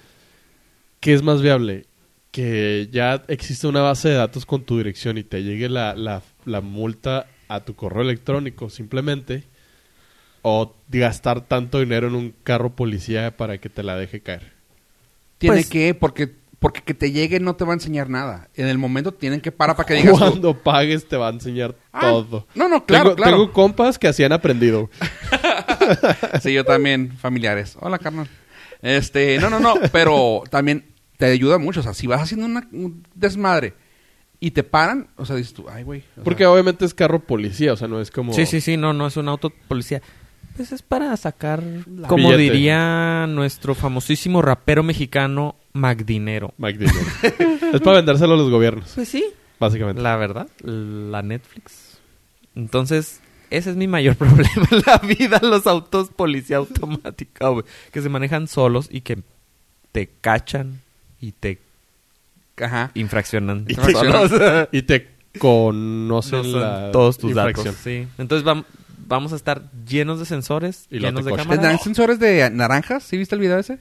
¿qué 1.00 1.12
es 1.14 1.22
más 1.22 1.42
viable? 1.42 1.86
que 2.30 2.88
ya 2.92 3.22
existe 3.28 3.66
una 3.66 3.80
base 3.80 4.10
de 4.10 4.14
datos 4.14 4.44
con 4.46 4.62
tu 4.62 4.76
dirección 4.76 5.16
y 5.18 5.24
te 5.24 5.42
llegue 5.42 5.68
la, 5.70 5.96
la, 5.96 6.22
la 6.44 6.60
multa 6.60 7.26
a 7.48 7.60
tu 7.60 7.74
correo 7.74 8.02
electrónico 8.02 8.68
simplemente, 8.68 9.44
o 10.48 10.74
gastar 10.88 11.42
tanto 11.42 11.80
dinero 11.80 12.08
en 12.08 12.14
un 12.14 12.34
carro 12.44 12.70
policía 12.74 13.36
para 13.36 13.58
que 13.58 13.68
te 13.68 13.82
la 13.82 13.96
deje 13.96 14.20
caer. 14.20 14.52
Tiene 15.38 15.56
Pues- 15.56 15.68
que, 15.70 15.94
porque, 15.94 16.32
porque 16.58 16.82
que 16.82 16.94
te 16.94 17.12
llegue 17.12 17.38
no 17.40 17.54
te 17.56 17.64
va 17.64 17.72
a 17.72 17.74
enseñar 17.74 18.08
nada. 18.10 18.48
En 18.56 18.66
el 18.66 18.78
momento 18.78 19.12
tienen 19.12 19.40
que 19.40 19.52
parar 19.52 19.76
para 19.76 19.86
que 19.86 19.94
digas 19.94 20.12
tú, 20.12 20.18
Cuando 20.18 20.54
pagues 20.58 21.06
te 21.06 21.16
va 21.16 21.28
a 21.28 21.32
enseñar 21.32 21.76
Ah, 21.92 22.00
todo. 22.00 22.46
no, 22.54 22.68
no, 22.68 22.84
claro, 22.84 23.10
tengo, 23.10 23.16
claro. 23.16 23.32
tengo 23.36 23.52
compas 23.52 23.98
que 23.98 24.08
así 24.08 24.24
han 24.24 24.32
aprendido. 24.32 24.90
Sí, 26.42 26.52
yo 26.52 26.64
también, 26.64 27.12
familiares. 27.16 27.76
Hola, 27.80 27.98
carnal. 27.98 28.28
Este, 28.82 29.38
no, 29.38 29.48
no, 29.50 29.58
no, 29.60 29.74
pero 29.92 30.42
también 30.50 30.84
te 31.16 31.26
ayuda 31.26 31.58
mucho. 31.58 31.80
O 31.80 31.82
sea, 31.82 31.94
si 31.94 32.06
vas 32.06 32.20
haciendo 32.22 32.46
una- 32.46 32.68
un 32.72 33.04
desmadre 33.14 33.74
y 34.40 34.50
te 34.52 34.62
paran, 34.62 35.08
o 35.16 35.24
sea, 35.24 35.36
dices 35.36 35.54
tú, 35.54 35.66
ay, 35.68 35.82
güey. 35.84 36.04
Porque 36.24 36.44
sea, 36.44 36.50
obviamente 36.50 36.84
es 36.84 36.94
carro 36.94 37.20
policía, 37.20 37.72
o 37.72 37.76
sea, 37.76 37.88
no 37.88 38.00
es 38.00 38.10
como... 38.10 38.32
Sí, 38.32 38.46
sí, 38.46 38.60
sí, 38.60 38.76
no, 38.76 38.92
no 38.92 39.06
es 39.06 39.16
un 39.16 39.28
auto 39.28 39.50
policía. 39.66 40.02
Pues 40.58 40.72
es 40.72 40.82
para 40.82 41.16
sacar, 41.16 41.62
como 42.08 42.30
Billete. 42.30 42.36
diría 42.42 43.26
nuestro 43.28 43.74
famosísimo 43.76 44.42
rapero 44.42 44.82
mexicano, 44.82 45.54
Magdinero. 45.72 46.52
McDonald's. 46.58 47.22
es 47.72 47.80
para 47.80 47.98
vendérselo 47.98 48.34
a 48.34 48.36
los 48.36 48.50
gobiernos, 48.50 48.90
Pues 48.94 49.08
sí, 49.08 49.24
básicamente. 49.60 50.02
la 50.02 50.16
verdad, 50.16 50.48
la 50.64 51.22
Netflix. 51.22 51.98
Entonces, 52.56 53.20
ese 53.50 53.70
es 53.70 53.76
mi 53.76 53.86
mayor 53.86 54.16
problema 54.18 54.66
en 54.72 54.82
la 54.84 54.98
vida, 54.98 55.38
los 55.42 55.66
autos 55.68 56.08
policía 56.10 56.56
automática, 56.56 57.48
güey. 57.50 57.64
Que 57.92 58.02
se 58.02 58.08
manejan 58.08 58.48
solos 58.48 58.88
y 58.90 59.02
que 59.02 59.18
te 59.92 60.10
cachan 60.20 60.80
y 61.20 61.30
te 61.32 61.60
Ajá. 62.60 62.90
infraccionan. 62.94 63.64
Y 63.68 63.76
te- 63.76 63.92
solos. 63.92 64.32
Y 64.72 64.82
te 64.82 65.08
conocen 65.38 66.08
No 66.08 66.22
son 66.50 66.60
la 66.60 66.90
todos 66.90 67.16
tus 67.16 67.30
infracción. 67.30 67.66
datos. 67.66 67.80
Sí. 67.84 68.08
Entonces 68.18 68.44
vam- 68.44 68.64
vamos 69.08 69.32
a 69.32 69.36
estar 69.36 69.70
llenos 69.86 70.18
de 70.20 70.26
sensores, 70.26 70.86
Y 70.90 70.98
llenos 71.00 71.24
de 71.24 71.30
cochan. 71.32 71.48
¿Les 71.48 71.56
dan 71.56 71.62
cámaras. 71.64 71.82
sensores 71.82 72.18
de 72.18 72.50
naranjas? 72.50 73.02
¿Sí 73.02 73.16
viste 73.16 73.34
el 73.34 73.40
video 73.40 73.58
ese? 73.58 73.78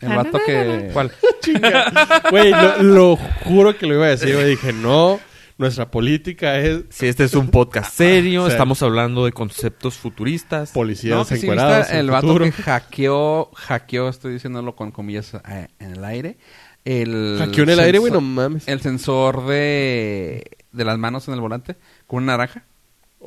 El 0.00 0.10
vato 0.14 0.38
que... 0.44 0.90
¿Cuál? 0.92 1.10
Güey, 2.30 2.50
lo, 2.50 2.82
lo 2.82 3.16
juro 3.44 3.76
que 3.78 3.86
lo 3.86 3.94
iba 3.94 4.06
a 4.06 4.10
decir, 4.10 4.34
güey. 4.34 4.50
Dije, 4.50 4.72
no, 4.72 5.18
nuestra 5.58 5.90
política 5.90 6.58
es 6.58 6.82
Si 6.90 7.06
este 7.06 7.24
es 7.24 7.34
un 7.34 7.48
podcast 7.48 7.94
serio, 7.94 8.44
Sí. 8.46 8.52
estamos 8.52 8.82
hablando 8.82 9.24
de 9.24 9.32
conceptos 9.32 9.94
futuristas. 9.96 10.72
policías 10.72 11.16
No, 11.16 11.24
sí 11.24 11.36
encuerados 11.36 11.90
el 11.92 12.10
vato 12.10 12.26
futuro. 12.26 12.44
que 12.44 12.52
hackeó, 12.52 13.50
hackeó, 13.54 14.08
estoy 14.10 14.34
diciéndolo 14.34 14.76
con 14.76 14.90
comillas 14.90 15.32
eh, 15.48 15.68
en 15.78 15.92
el 15.92 16.04
aire. 16.04 16.36
El 16.84 17.36
Hackeó 17.38 17.64
en 17.64 17.70
el 17.70 17.80
aire, 17.80 17.98
güey, 17.98 18.12
no 18.12 18.20
mames. 18.20 18.68
El 18.68 18.80
sensor 18.80 19.46
de, 19.46 20.44
de 20.72 20.84
las 20.84 20.98
manos 20.98 21.26
en 21.28 21.34
el 21.34 21.40
volante 21.40 21.76
con 22.06 22.22
una 22.22 22.32
naranja. 22.34 22.64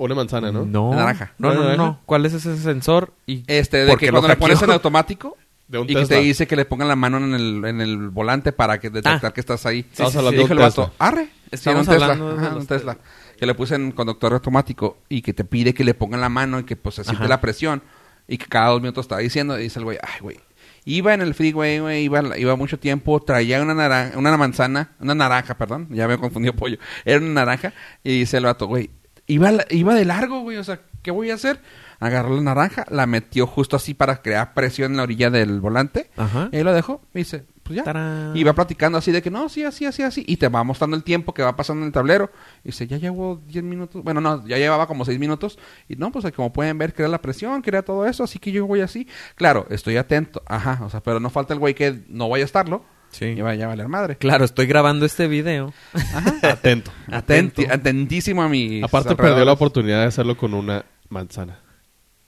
Una 0.05 0.15
manzana, 0.15 0.51
¿no? 0.51 0.65
No. 0.65 0.93
Naranja. 0.93 1.33
No, 1.37 1.53
no, 1.53 1.63
no, 1.63 1.75
no. 1.75 1.99
¿Cuál 2.05 2.25
es 2.25 2.33
ese 2.33 2.55
sensor? 2.57 3.13
Y 3.27 3.43
Este, 3.47 3.77
de 3.77 3.87
¿Por 3.89 3.99
qué 3.99 4.05
que 4.07 4.11
lo 4.11 4.19
cuando 4.19 4.29
le 4.29 4.35
pones 4.37 4.55
en 4.55 4.59
hackeó? 4.61 4.73
automático 4.75 5.37
De 5.67 5.77
un 5.77 5.85
y 5.85 5.93
que 5.93 5.99
Tesla. 6.01 6.15
te 6.17 6.21
dice 6.23 6.47
que 6.47 6.55
le 6.55 6.65
pongan 6.65 6.87
la 6.87 6.95
mano 6.95 7.17
en 7.17 7.33
el, 7.33 7.65
en 7.65 7.81
el 7.81 8.09
volante 8.09 8.51
para 8.53 8.79
que 8.79 8.89
detectar 8.89 9.25
Ah. 9.31 9.33
que 9.33 9.39
estás 9.41 9.65
ahí. 9.65 9.79
Estamos 9.91 10.13
sí, 10.13 10.17
hablando 10.17 10.41
Dijo 10.41 10.47
de 10.47 10.53
el 10.53 10.59
un 10.59 10.65
vato, 10.65 10.93
arre. 10.99 11.29
Estamos 11.51 11.85
Sí, 11.85 11.89
un 11.91 11.95
Tesla. 11.95 12.05
hablando 12.05 12.31
de 12.33 12.37
Ajá, 12.39 12.49
los 12.55 12.61
un 12.61 12.67
Tesla. 12.67 12.97
Que 13.37 13.45
le 13.45 13.53
puse 13.55 13.75
en 13.75 13.91
conductor 13.91 14.33
automático 14.33 14.97
y 15.09 15.21
que 15.21 15.33
te 15.33 15.43
pide 15.43 15.73
que 15.73 15.83
le 15.83 15.93
pongan 15.93 16.21
la 16.21 16.29
mano 16.29 16.59
y 16.59 16.63
que 16.63 16.75
pues 16.75 16.95
se 16.95 17.03
siente 17.03 17.23
Ajá. 17.23 17.29
la 17.29 17.41
presión 17.41 17.81
y 18.27 18.37
que 18.37 18.45
cada 18.45 18.69
dos 18.69 18.81
minutos 18.81 19.03
está 19.05 19.17
diciendo 19.17 19.59
y 19.59 19.63
dice 19.63 19.79
el 19.79 19.85
güey, 19.85 19.97
ay 20.01 20.19
güey. 20.21 20.39
Iba 20.85 21.13
en 21.13 21.21
el 21.21 21.33
freeway, 21.35 21.79
güey, 21.79 22.03
iba, 22.05 22.37
iba 22.37 22.55
mucho 22.55 22.79
tiempo, 22.79 23.19
traía 23.21 23.61
una 23.61 23.73
naranja, 23.73 24.17
una 24.17 24.35
manzana, 24.37 24.91
una 24.99 25.13
naranja, 25.13 25.55
perdón, 25.57 25.87
ya 25.91 26.07
me 26.07 26.13
he 26.13 26.17
confundido 26.17 26.53
pollo. 26.53 26.77
Era 27.05 27.19
una 27.19 27.33
naranja 27.33 27.73
y 28.03 28.19
dice 28.19 28.37
el 28.37 28.45
vato, 28.45 28.65
güey, 28.65 28.89
iba, 29.29 29.51
iba 29.69 29.95
de 29.95 30.05
largo, 30.05 30.41
güey, 30.41 30.57
o 30.57 30.63
sea, 30.63 30.81
¿qué 31.01 31.11
voy 31.11 31.31
a 31.31 31.35
hacer? 31.35 31.61
Agarró 31.99 32.35
la 32.35 32.41
naranja, 32.41 32.85
la 32.89 33.05
metió 33.05 33.47
justo 33.47 33.75
así 33.75 33.93
para 33.93 34.21
crear 34.21 34.53
presión 34.53 34.91
en 34.91 34.97
la 34.97 35.03
orilla 35.03 35.29
del 35.29 35.61
volante 35.61 36.09
Ajá. 36.17 36.49
y 36.51 36.57
ahí 36.57 36.63
lo 36.63 36.73
dejó. 36.73 37.01
Y 37.13 37.19
dice, 37.19 37.45
pues 37.63 37.77
ya. 37.77 37.83
Tarán. 37.83 38.35
Y 38.35 38.43
va 38.43 38.53
platicando 38.53 38.97
así 38.97 39.11
de 39.11 39.21
que 39.21 39.29
no, 39.29 39.47
sí, 39.47 39.63
así, 39.63 39.85
así, 39.85 40.01
así. 40.01 40.23
Y 40.25 40.37
te 40.37 40.47
va 40.47 40.63
mostrando 40.63 40.95
el 40.97 41.03
tiempo 41.03 41.33
que 41.33 41.43
va 41.43 41.55
pasando 41.55 41.83
en 41.83 41.87
el 41.87 41.93
tablero. 41.93 42.31
Y 42.63 42.69
dice, 42.69 42.87
ya 42.87 42.97
llevo 42.97 43.41
10 43.47 43.63
minutos. 43.63 44.03
Bueno, 44.03 44.21
no, 44.21 44.45
ya 44.47 44.57
llevaba 44.57 44.87
como 44.87 45.05
6 45.05 45.19
minutos. 45.19 45.59
Y 45.87 45.95
no, 45.95 46.11
pues 46.11 46.25
como 46.33 46.51
pueden 46.51 46.77
ver, 46.77 46.93
crea 46.93 47.07
la 47.09 47.21
presión, 47.21 47.61
crea 47.61 47.83
todo 47.83 48.05
eso. 48.07 48.23
Así 48.23 48.39
que 48.39 48.51
yo 48.51 48.65
voy 48.65 48.81
así. 48.81 49.07
Claro, 49.35 49.67
estoy 49.69 49.97
atento. 49.97 50.41
Ajá, 50.47 50.79
o 50.83 50.89
sea, 50.89 51.01
pero 51.01 51.19
no 51.19 51.29
falta 51.29 51.53
el 51.53 51.59
güey 51.59 51.75
que 51.75 52.01
no 52.07 52.29
vaya 52.29 52.43
a 52.43 52.45
estarlo. 52.45 52.83
Sí. 53.11 53.25
Y 53.25 53.41
vaya 53.41 53.65
a 53.65 53.67
valer 53.69 53.87
madre. 53.87 54.17
Claro, 54.17 54.45
estoy 54.45 54.65
grabando 54.67 55.05
este 55.05 55.27
video. 55.27 55.73
Atento. 56.41 56.91
Atento. 57.11 57.61
Atenti- 57.61 57.71
atentísimo 57.71 58.43
a 58.43 58.49
mi. 58.49 58.81
Aparte 58.83 59.15
perdió 59.15 59.43
la 59.45 59.53
oportunidad 59.53 60.01
de 60.01 60.05
hacerlo 60.07 60.37
con 60.37 60.53
una 60.53 60.85
manzana. 61.09 61.59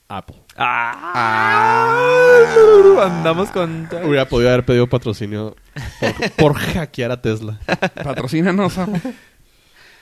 Apple. 0.07 0.35
Ah, 0.57 2.43
Andamos 3.01 3.49
con... 3.49 3.87
Hubiera 4.03 4.27
podido 4.27 4.49
haber 4.49 4.65
pedido 4.65 4.87
patrocinio 4.87 5.55
por, 5.99 6.31
por 6.31 6.53
hackear 6.55 7.11
a 7.11 7.21
Tesla. 7.21 7.59
patrocínanos. 8.03 8.77
Apple. 8.77 8.99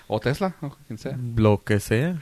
o 0.07 0.19
Tesla, 0.19 0.55
o 0.61 0.75
quien 0.87 0.97
sea. 0.97 1.15
Lo 1.35 1.59
que 1.59 1.79
sea. 1.79 2.15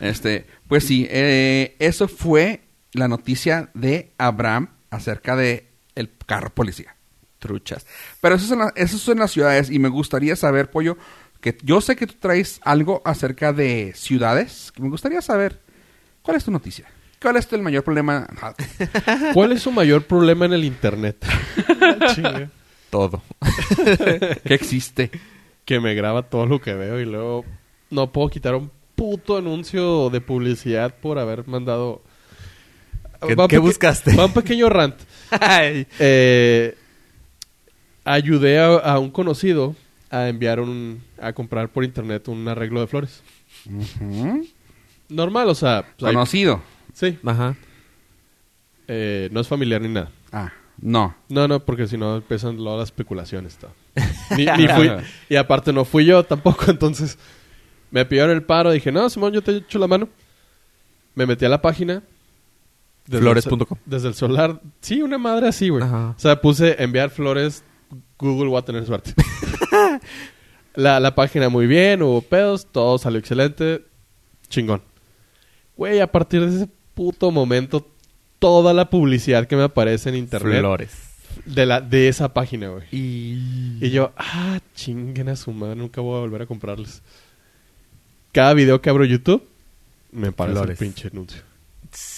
Este, 0.00 0.46
pues 0.68 0.84
sí, 0.86 1.06
eh, 1.10 1.76
eso 1.80 2.08
fue 2.08 2.62
la 2.94 3.08
noticia 3.08 3.68
de 3.74 4.12
Abraham 4.16 4.70
acerca 4.90 5.36
de 5.36 5.68
el 5.94 6.10
carro 6.26 6.48
policía. 6.50 6.93
Truchas. 7.44 7.86
Pero 8.22 8.36
eso 8.36 8.46
es, 8.46 8.50
en 8.52 8.58
la- 8.60 8.72
eso 8.74 8.96
es 8.96 9.08
en 9.08 9.18
las 9.18 9.30
ciudades 9.30 9.70
y 9.70 9.78
me 9.78 9.90
gustaría 9.90 10.34
saber, 10.34 10.70
Pollo, 10.70 10.96
que 11.42 11.58
yo 11.62 11.82
sé 11.82 11.94
que 11.94 12.06
tú 12.06 12.14
traes 12.18 12.58
algo 12.62 13.02
acerca 13.04 13.52
de 13.52 13.92
ciudades, 13.94 14.72
que 14.74 14.80
me 14.82 14.88
gustaría 14.88 15.20
saber, 15.20 15.60
¿cuál 16.22 16.38
es 16.38 16.44
tu 16.44 16.50
noticia? 16.50 16.86
¿Cuál 17.20 17.36
es 17.36 17.52
el 17.52 17.60
mayor 17.62 17.84
problema? 17.84 18.26
Ah, 18.40 18.54
¿Cuál 19.34 19.52
es 19.52 19.62
su 19.62 19.70
mayor 19.70 20.04
problema 20.04 20.46
en 20.46 20.54
el 20.54 20.64
internet? 20.64 21.22
Todo. 22.90 23.22
que 24.44 24.54
existe. 24.54 25.10
que 25.66 25.80
me 25.80 25.94
graba 25.94 26.22
todo 26.22 26.46
lo 26.46 26.60
que 26.60 26.74
veo 26.74 27.00
y 27.00 27.04
luego 27.04 27.44
no 27.90 28.10
puedo 28.12 28.28
quitar 28.30 28.54
un 28.54 28.70
puto 28.94 29.36
anuncio 29.36 30.08
de 30.10 30.20
publicidad 30.20 30.94
por 31.00 31.18
haber 31.18 31.46
mandado... 31.48 32.02
¿Qué- 33.26 33.34
Va 33.34 33.44
un 33.44 33.48
qué 33.48 33.56
peque- 33.56 33.66
buscaste? 33.66 34.14
Va 34.16 34.26
un 34.26 34.32
pequeño 34.34 34.68
rant. 34.68 34.96
Ay. 35.30 35.86
Eh, 35.98 36.76
ayudé 38.04 38.58
a, 38.58 38.66
a 38.76 38.98
un 38.98 39.10
conocido 39.10 39.74
a 40.10 40.28
enviar 40.28 40.60
un... 40.60 41.02
a 41.20 41.32
comprar 41.32 41.68
por 41.68 41.84
internet 41.84 42.28
un 42.28 42.46
arreglo 42.48 42.80
de 42.80 42.86
flores. 42.86 43.22
Normal, 45.08 45.48
o 45.48 45.54
sea... 45.54 45.84
pues, 45.98 46.08
hay- 46.08 46.14
Conocido. 46.14 46.62
sí. 46.92 47.18
Ajá. 47.24 47.56
Eh, 48.86 49.28
no 49.32 49.40
es 49.40 49.48
familiar 49.48 49.80
ni 49.80 49.88
nada. 49.88 50.10
Ah, 50.30 50.52
no. 50.78 51.14
No, 51.28 51.48
no, 51.48 51.60
porque 51.60 51.86
si 51.86 51.96
no 51.96 52.16
empiezan 52.16 52.56
luego 52.56 52.78
las 52.78 52.88
especulaciones. 52.88 53.56
todo. 53.56 53.72
Ni, 54.36 54.44
ni 54.46 54.68
fui, 54.68 54.90
y 55.28 55.36
aparte 55.36 55.72
no 55.72 55.84
fui 55.84 56.04
yo 56.04 56.22
tampoco, 56.24 56.64
entonces 56.70 57.16
me 57.90 58.04
pidieron 58.04 58.32
el 58.32 58.42
paro. 58.42 58.72
Dije, 58.72 58.90
no, 58.92 59.08
Simón, 59.08 59.32
yo 59.32 59.42
te 59.42 59.56
echo 59.56 59.78
la 59.78 59.86
mano. 59.86 60.08
Me 61.14 61.24
metí 61.26 61.44
a 61.44 61.48
la 61.48 61.62
página. 61.62 62.02
desde 63.06 63.18
el 63.18 63.22
Flores.com. 63.22 63.78
ce- 63.78 63.82
Desde 63.86 64.08
el 64.08 64.14
solar. 64.14 64.60
Sí, 64.80 65.00
una 65.00 65.16
madre 65.16 65.48
así, 65.48 65.68
güey. 65.70 65.82
Ajá. 65.84 66.10
O 66.16 66.18
sea, 66.18 66.40
puse 66.40 66.82
enviar 66.82 67.08
flores. 67.10 67.62
Google 68.18 68.50
va 68.50 68.60
a 68.60 68.64
tener 68.64 68.86
suerte. 68.86 69.14
la, 70.74 71.00
la 71.00 71.14
página 71.14 71.48
muy 71.48 71.66
bien, 71.66 72.02
hubo 72.02 72.20
pedos, 72.22 72.66
todo 72.70 72.98
salió 72.98 73.18
excelente. 73.18 73.84
Chingón. 74.48 74.82
Güey, 75.76 76.00
a 76.00 76.10
partir 76.10 76.40
de 76.46 76.56
ese 76.56 76.68
puto 76.94 77.30
momento, 77.30 77.86
toda 78.38 78.72
la 78.72 78.90
publicidad 78.90 79.46
que 79.46 79.56
me 79.56 79.64
aparece 79.64 80.10
en 80.10 80.16
internet 80.16 80.60
Flores. 80.60 80.90
de, 81.44 81.66
la, 81.66 81.80
de 81.80 82.08
esa 82.08 82.32
página, 82.32 82.68
güey. 82.68 82.84
Y... 82.92 83.78
Y 83.80 83.90
yo, 83.90 84.12
ah, 84.16 84.60
chinguen 84.74 85.28
a 85.28 85.36
su 85.36 85.52
madre, 85.52 85.76
nunca 85.76 86.00
voy 86.00 86.16
a 86.16 86.20
volver 86.20 86.42
a 86.42 86.46
comprarles. 86.46 87.02
Cada 88.32 88.54
video 88.54 88.80
que 88.80 88.90
abro 88.90 89.04
YouTube, 89.04 89.42
me 90.12 90.30
Flores. 90.30 90.70
el 90.70 90.76
pinche 90.76 91.08
anuncio. 91.08 91.42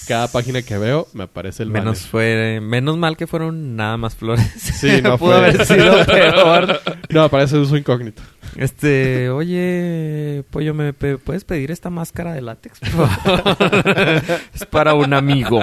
Cada 0.09 0.29
página 0.29 0.63
que 0.63 0.79
veo, 0.79 1.09
me 1.15 1.25
aparece 1.25 1.63
el 1.65 1.71
menos 1.71 1.97
banner. 1.99 2.11
fue 2.11 2.61
menos 2.61 2.97
mal 2.97 3.17
que 3.17 3.27
fueron 3.27 3.75
nada 3.77 3.97
más 3.97 4.15
flores. 4.15 4.47
Sí, 4.57 5.01
no 5.03 5.19
pudo 5.19 5.31
fue. 5.39 5.49
haber 5.49 5.67
sido 5.67 6.05
peor. 6.07 6.81
No, 7.09 7.25
aparece 7.25 7.57
uso 7.59 7.77
incógnito. 7.77 8.23
Este, 8.57 9.29
oye, 9.31 10.45
pollo, 10.51 10.73
¿me 10.75 10.93
pe- 10.93 11.19
puedes 11.19 11.45
pedir 11.45 11.71
esta 11.71 11.91
máscara 11.91 12.33
de 12.35 12.43
látex? 12.43 12.79
es 14.55 14.65
para 14.67 14.95
un 14.95 15.13
amigo. 15.15 15.61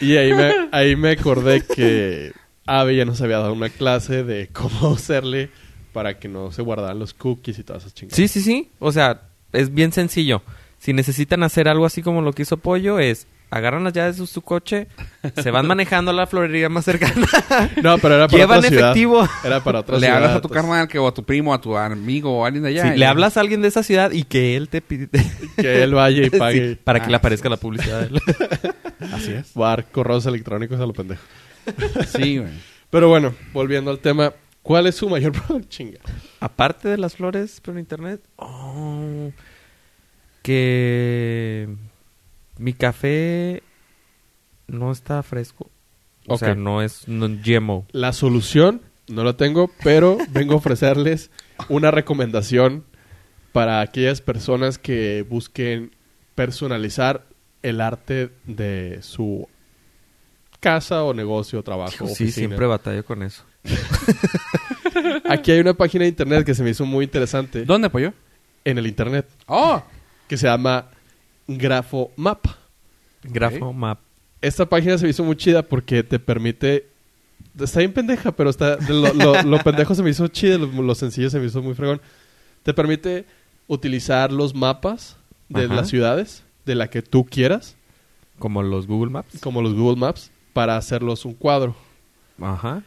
Y 0.00 0.16
ahí 0.16 0.32
me, 0.32 0.52
ahí 0.72 0.96
me 0.96 1.12
acordé 1.12 1.62
que 1.62 2.32
Ave 2.66 2.96
ya 2.96 3.04
nos 3.04 3.20
había 3.20 3.38
dado 3.38 3.52
una 3.52 3.68
clase 3.68 4.24
de 4.24 4.48
cómo 4.48 4.94
hacerle 4.94 5.50
para 5.92 6.18
que 6.18 6.28
no 6.28 6.50
se 6.52 6.62
guardaran 6.62 6.98
los 6.98 7.14
cookies 7.14 7.58
y 7.58 7.64
todas 7.64 7.82
esas 7.82 7.94
chingadas. 7.94 8.16
Sí, 8.16 8.28
sí, 8.28 8.40
sí. 8.40 8.70
O 8.78 8.90
sea, 8.92 9.22
es 9.52 9.72
bien 9.72 9.92
sencillo. 9.92 10.42
Si 10.84 10.92
necesitan 10.92 11.42
hacer 11.42 11.66
algo 11.68 11.86
así 11.86 12.02
como 12.02 12.20
lo 12.20 12.32
que 12.34 12.42
hizo 12.42 12.58
Pollo, 12.58 12.98
es 12.98 13.26
agarran 13.50 13.84
las 13.84 13.92
llaves 13.92 14.18
de 14.18 14.26
su 14.26 14.42
coche, 14.42 14.86
se 15.34 15.50
van 15.50 15.66
manejando 15.68 16.10
a 16.10 16.14
la 16.14 16.26
florería 16.26 16.68
más 16.68 16.84
cercana, 16.84 17.26
No, 17.82 17.96
pero 17.98 18.16
era 18.16 18.26
para 18.28 18.38
llevan 18.38 18.58
otra 18.58 18.68
ciudad. 18.70 18.90
efectivo. 18.90 19.28
Era 19.44 19.62
para 19.64 19.80
otra 19.80 19.94
Le 19.96 20.00
ciudad. 20.06 20.16
hablas 20.16 20.30
a 20.30 20.40
tu 20.40 20.48
entonces, 20.48 20.62
carnal 20.62 20.88
que, 20.88 20.98
o 20.98 21.06
a 21.08 21.14
tu 21.14 21.22
primo, 21.24 21.54
a 21.54 21.60
tu 21.60 21.76
amigo 21.76 22.38
o 22.38 22.44
a 22.44 22.48
alguien 22.48 22.64
de 22.64 22.70
allá. 22.70 22.82
Sí, 22.82 22.88
y- 22.96 22.98
le 22.98 23.06
hablas 23.06 23.36
a 23.36 23.40
alguien 23.40 23.62
de 23.62 23.68
esa 23.68 23.82
ciudad 23.82 24.10
y 24.10 24.24
que 24.24 24.56
él 24.56 24.68
te 24.68 24.82
pide 24.82 25.08
Que 25.56 25.82
él 25.84 25.94
vaya 25.94 26.26
y 26.26 26.30
pague. 26.30 26.70
Sí, 26.70 26.78
para 26.82 26.98
que 27.00 27.06
Ah, 27.06 27.10
le 27.10 27.16
aparezca 27.16 27.48
la 27.48 27.56
publicidad. 27.56 28.00
de 28.00 28.06
él. 28.08 28.20
Así 29.12 29.32
es. 29.32 29.54
Bar, 29.54 29.86
correos 29.90 30.26
electrónicos 30.26 30.80
a 30.80 30.86
lo 30.86 30.92
pendejo. 30.92 31.22
Sí, 32.08 32.38
güey. 32.38 32.50
Pero 32.90 33.08
bueno, 33.08 33.34
volviendo 33.52 33.90
al 33.90 34.00
tema. 34.00 34.32
¿Cuál 34.62 34.86
es 34.86 34.96
su 34.96 35.08
mayor 35.08 35.32
problema? 35.32 35.68
Chinga. 35.68 35.98
Aparte 36.40 36.88
de 36.88 36.96
las 36.98 37.14
flores 37.16 37.60
por 37.60 37.78
internet, 37.78 38.20
oh, 38.36 39.30
que 40.44 41.68
mi 42.58 42.74
café 42.74 43.62
no 44.68 44.92
está 44.92 45.22
fresco. 45.22 45.70
O 46.26 46.36
sea, 46.36 46.54
no 46.54 46.82
es 46.82 47.08
no, 47.08 47.28
GMO. 47.28 47.86
La 47.92 48.12
solución 48.12 48.82
no 49.08 49.24
la 49.24 49.38
tengo, 49.38 49.70
pero 49.82 50.18
vengo 50.30 50.52
a 50.52 50.56
ofrecerles 50.58 51.30
una 51.70 51.90
recomendación 51.90 52.84
para 53.52 53.80
aquellas 53.80 54.20
personas 54.20 54.76
que 54.78 55.24
busquen 55.26 55.92
personalizar 56.34 57.24
el 57.62 57.80
arte 57.80 58.30
de 58.44 58.98
su 59.00 59.48
casa 60.60 61.04
o 61.04 61.14
negocio, 61.14 61.62
trabajo, 61.62 62.06
Sí, 62.06 62.12
oficina. 62.12 62.32
siempre 62.32 62.66
batallo 62.66 63.02
con 63.04 63.22
eso. 63.22 63.44
Aquí 65.30 65.52
hay 65.52 65.60
una 65.60 65.72
página 65.72 66.02
de 66.02 66.08
internet 66.10 66.44
que 66.44 66.54
se 66.54 66.62
me 66.62 66.68
hizo 66.70 66.84
muy 66.84 67.04
interesante 67.06 67.64
¿Dónde, 67.64 67.88
pollo? 67.88 68.12
en 68.66 68.76
el 68.76 68.86
internet 68.86 69.26
¡Oh! 69.46 69.82
Que 70.28 70.36
se 70.36 70.46
llama 70.46 70.86
Grafomap. 71.48 72.46
Grafo 73.22 73.72
Map. 73.72 74.00
Esta 74.40 74.66
página 74.68 74.98
se 74.98 75.04
me 75.04 75.10
hizo 75.10 75.24
muy 75.24 75.36
chida 75.36 75.62
porque 75.62 76.02
te 76.02 76.18
permite. 76.18 76.88
Está 77.58 77.78
bien 77.80 77.92
pendeja, 77.92 78.32
pero 78.32 78.50
está. 78.50 78.76
Lo, 78.88 79.12
lo- 79.14 79.42
lo 79.42 79.58
pendejo 79.64 79.94
se 79.94 80.02
me 80.02 80.10
hizo 80.10 80.28
chido, 80.28 80.58
lo, 80.58 80.82
lo 80.82 80.94
sencillo 80.94 81.30
se 81.30 81.38
me 81.40 81.46
hizo 81.46 81.62
muy 81.62 81.74
fregón. 81.74 82.00
Te 82.62 82.74
permite 82.74 83.24
utilizar 83.66 84.30
los 84.32 84.54
mapas 84.54 85.16
de 85.48 85.64
Ajá. 85.64 85.74
las 85.74 85.88
ciudades, 85.88 86.44
de 86.66 86.74
la 86.74 86.88
que 86.90 87.00
tú 87.02 87.24
quieras, 87.24 87.76
Como 88.38 88.62
los 88.62 88.86
Google 88.86 89.10
Maps. 89.10 89.40
como 89.40 89.62
los 89.62 89.74
Google 89.74 89.98
Maps, 90.00 90.30
para 90.52 90.76
hacerlos 90.76 91.24
un 91.24 91.34
cuadro. 91.34 91.74
Ajá. 92.40 92.82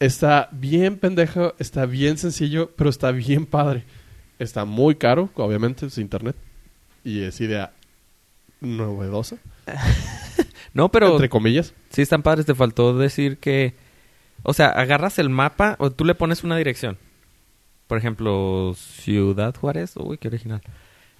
Está 0.00 0.48
bien 0.52 0.98
pendejo, 0.98 1.54
está 1.58 1.86
bien 1.86 2.18
sencillo, 2.18 2.70
pero 2.76 2.90
está 2.90 3.10
bien 3.12 3.46
padre. 3.46 3.84
Está 4.38 4.64
muy 4.64 4.96
caro, 4.96 5.30
obviamente, 5.36 5.86
es 5.86 5.98
internet. 5.98 6.36
Y 7.04 7.22
es 7.22 7.40
idea 7.40 7.72
novedosa, 8.60 9.36
No, 10.72 10.90
pero 10.90 11.12
entre 11.12 11.28
comillas. 11.28 11.72
sí 11.90 12.02
están 12.02 12.22
padres. 12.22 12.46
Te 12.46 12.54
faltó 12.54 12.96
decir 12.98 13.38
que... 13.38 13.74
O 14.42 14.52
sea, 14.52 14.68
agarras 14.68 15.18
el 15.18 15.30
mapa 15.30 15.76
o 15.78 15.90
tú 15.90 16.04
le 16.04 16.14
pones 16.14 16.42
una 16.42 16.56
dirección. 16.56 16.98
Por 17.86 17.98
ejemplo, 17.98 18.74
Ciudad 18.76 19.54
Juárez. 19.54 19.92
Uy, 19.96 20.18
qué 20.18 20.28
original. 20.28 20.62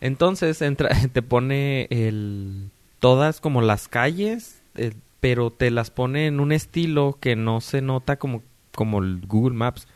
Entonces 0.01 0.61
entra, 0.61 0.91
te 1.13 1.23
pone 1.23 1.87
el 1.91 2.71
todas 2.99 3.41
como 3.41 3.61
las 3.63 3.87
calles, 3.87 4.63
eh, 4.77 4.93
pero 5.21 5.51
te 5.51 5.71
las 5.71 5.91
pone 5.91 6.27
en 6.27 6.41
un 6.41 6.53
estilo 6.53 7.19
que 7.21 7.37
no 7.37 7.61
se 7.61 7.81
nota 7.81 8.17
como, 8.17 8.43
como 8.75 8.99
el 8.99 9.21
Google 9.27 9.57
Maps. 9.57 9.87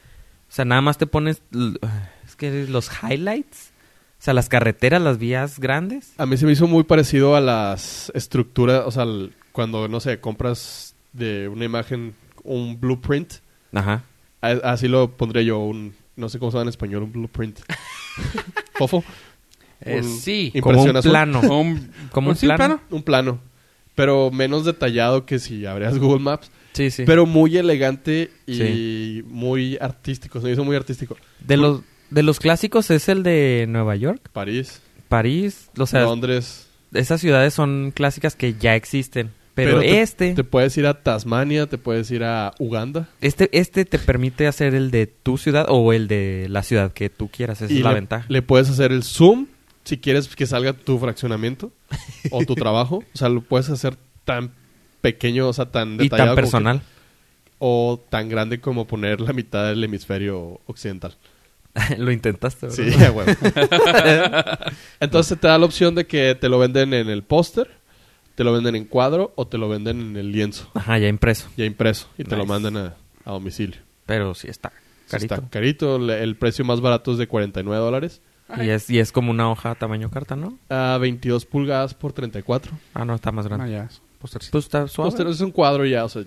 O 0.49 0.53
sea, 0.53 0.65
nada 0.65 0.81
más 0.81 0.99
te 0.99 1.07
pones... 1.07 1.43
Es 2.25 2.37
que 2.37 2.67
los 2.67 2.91
highlights. 3.03 3.73
O 4.19 4.23
sea, 4.23 4.35
las 4.35 4.49
carreteras, 4.49 5.01
las 5.01 5.19
vías 5.19 5.61
grandes. 5.61 6.13
A 6.19 6.27
mí 6.27 6.37
se 6.37 6.45
me 6.45 6.53
hizo 6.53 6.67
muy 6.67 6.83
parecido 6.85 7.37
a 7.37 7.41
las 7.41 8.11
estructuras, 8.15 8.83
o 8.87 8.91
sea, 8.91 9.07
cuando, 9.53 9.87
no 9.89 10.01
sé, 10.01 10.19
compras 10.21 10.95
de 11.13 11.49
una 11.49 11.65
imagen 11.65 12.15
un 12.43 12.81
blueprint, 12.81 13.35
Ajá. 13.73 14.03
a- 14.41 14.51
así 14.73 14.89
lo 14.89 15.17
pondría 15.17 15.43
yo, 15.43 15.59
un, 15.59 15.95
no 16.17 16.29
sé 16.29 16.39
cómo 16.39 16.51
se 16.51 16.57
llama 16.57 16.63
en 16.65 16.69
español, 16.71 17.03
un 17.05 17.13
blueprint. 17.13 17.61
Fofo. 18.75 19.05
Eh, 19.81 20.03
sí. 20.03 20.53
Como 20.61 20.83
un 20.83 20.93
plano. 21.01 21.41
Un, 21.61 21.91
Como 22.11 22.31
un 22.31 22.37
sí, 22.37 22.47
plano. 22.47 22.81
Un 22.91 23.03
plano, 23.03 23.39
pero 23.95 24.31
menos 24.33 24.65
detallado 24.65 25.25
que 25.27 25.39
si 25.39 25.65
abrías 25.67 25.97
Google 25.99 26.21
Maps, 26.21 26.51
Sí, 26.73 26.91
sí. 26.91 27.05
pero 27.07 27.27
muy 27.27 27.57
elegante 27.57 28.31
y 28.47 28.55
Sí. 28.55 29.23
muy 29.29 29.79
artístico, 29.81 30.41
se 30.41 30.47
me 30.47 30.53
hizo 30.53 30.65
muy 30.65 30.75
artístico. 30.77 31.17
De 31.41 31.57
los, 31.57 31.83
de 32.11 32.23
los 32.23 32.41
clásicos 32.41 32.91
es 32.91 33.09
el 33.09 33.23
de 33.23 33.67
Nueva 33.69 33.97
York, 33.97 34.29
París, 34.33 34.81
París, 35.09 35.71
o 35.79 35.87
sea, 35.87 36.03
Londres. 36.03 36.69
esas 36.93 37.21
ciudades 37.21 37.55
son 37.55 37.93
clásicas 37.95 38.35
que 38.37 38.55
ya 38.55 38.75
existen. 38.77 39.31
Pero, 39.55 39.81
te- 39.81 40.03
este, 40.03 40.35
Te 40.35 40.45
puedes 40.45 40.77
ir 40.79 40.87
a 40.87 41.03
Tasmania, 41.03 41.67
te 41.67 41.79
puedes 41.79 42.09
ir 42.13 42.23
a 42.23 42.53
Uganda. 42.61 43.09
este, 43.21 43.49
este 43.59 43.85
te 43.85 43.99
permite 43.99 44.47
hacer 44.47 44.75
el 44.77 44.93
de 44.93 45.09
tu 45.09 45.37
ciudad 45.37 45.67
o 45.69 45.93
el 45.93 46.07
de 46.07 46.47
la 46.49 46.63
ciudad 46.63 46.93
que 46.93 47.11
tú 47.11 47.29
quieras. 47.29 47.61
Esa 47.61 47.73
y 47.73 47.79
es 47.79 47.83
la 47.83 47.89
le, 47.91 47.95
ventaja. 47.97 48.27
le 48.29 48.41
puedes 48.43 48.71
hacer 48.71 48.93
el 48.93 49.03
zoom 49.03 49.47
si 49.83 49.99
quieres 49.99 50.29
que 50.29 50.47
salga 50.47 50.75
tu 50.75 50.99
fraccionamiento 51.01 51.73
o 52.31 52.45
tu 52.45 52.55
trabajo. 52.55 52.99
O 53.13 53.19
sea, 53.19 53.29
lo 53.31 53.41
puedes 53.41 53.69
hacer 53.69 53.97
tan 54.25 54.53
pequeño, 55.01 55.49
o 55.49 55.53
sea, 55.53 55.73
tan 55.73 55.95
y 55.95 56.05
detallado. 56.05 56.17
tan 56.17 56.27
como 56.27 56.35
que- 56.37 56.41
personal. 56.43 56.83
o 57.59 58.01
tan 58.11 58.29
grande 58.29 58.61
como 58.61 58.87
poner 58.87 59.21
la 59.21 59.33
mitad 59.33 59.67
del 59.67 59.83
hemisferio 59.83 60.61
occidental. 60.67 61.17
Lo 61.99 62.11
intentaste, 62.13 62.71
Sí, 62.71 62.83
¿verdad? 62.85 63.07
a 63.07 63.13
huevo. 63.13 63.33
Entonces 65.01 65.39
te 65.39 65.47
da 65.49 65.59
la 65.59 65.65
opción 65.67 65.95
de 65.95 66.07
que 66.07 66.35
te 66.35 66.49
lo 66.49 66.59
venden 66.59 66.95
en 66.95 67.09
el 67.09 67.23
póster, 67.23 67.71
te 68.35 68.45
lo 68.45 68.53
venden 68.53 68.77
en 68.77 68.85
cuadro 68.85 69.33
o 69.37 69.47
te 69.47 69.59
lo 69.59 69.69
venden 69.69 70.01
en 70.01 70.17
el 70.17 70.33
lienzo, 70.33 70.71
Ajá, 70.75 70.99
ya 70.99 71.09
impreso. 71.09 71.49
ya 71.57 71.65
impreso, 71.65 72.09
y 72.19 72.25
te 72.25 72.37
lo 72.37 72.47
mandan 72.47 72.77
a, 72.77 72.95
a 73.25 73.31
domicilio. 73.33 73.81
Pero 74.07 74.35
sí 74.35 74.49
está 74.49 74.71
Sí, 75.07 75.13
carito. 75.13 75.35
Está 75.37 75.49
carito, 75.49 75.97
el 76.13 76.37
precio 76.37 76.65
más 76.67 76.81
barato 76.83 77.13
es 77.13 77.19
de 77.19 77.27
49 77.27 77.83
dólares. 77.83 78.21
Y 78.63 78.69
es, 78.69 78.89
y 78.91 78.99
es 78.99 79.11
como 79.13 79.31
una 79.31 79.51
hoja 79.51 79.75
tamaño 79.75 80.11
carta, 80.11 80.37
¿no? 80.37 80.59
A 80.71 80.99
22 80.99 81.45
pulgadas 81.47 81.95
por 81.95 82.13
34. 82.13 82.73
Ah, 82.95 83.05
no, 83.07 83.15
está 83.15 83.33
más 83.33 83.47
grande. 83.47 83.65
Ah, 83.65 83.69
ya. 83.85 83.89
postercito. 84.19 84.53
Pues 84.53 84.65
está 84.67 84.87
suave. 84.89 85.11
Póster 85.11 85.27
es 85.29 85.41
un 85.41 85.51
cuadro 85.51 85.85
ya, 85.87 86.05
o 86.05 86.09
sea, 86.11 86.25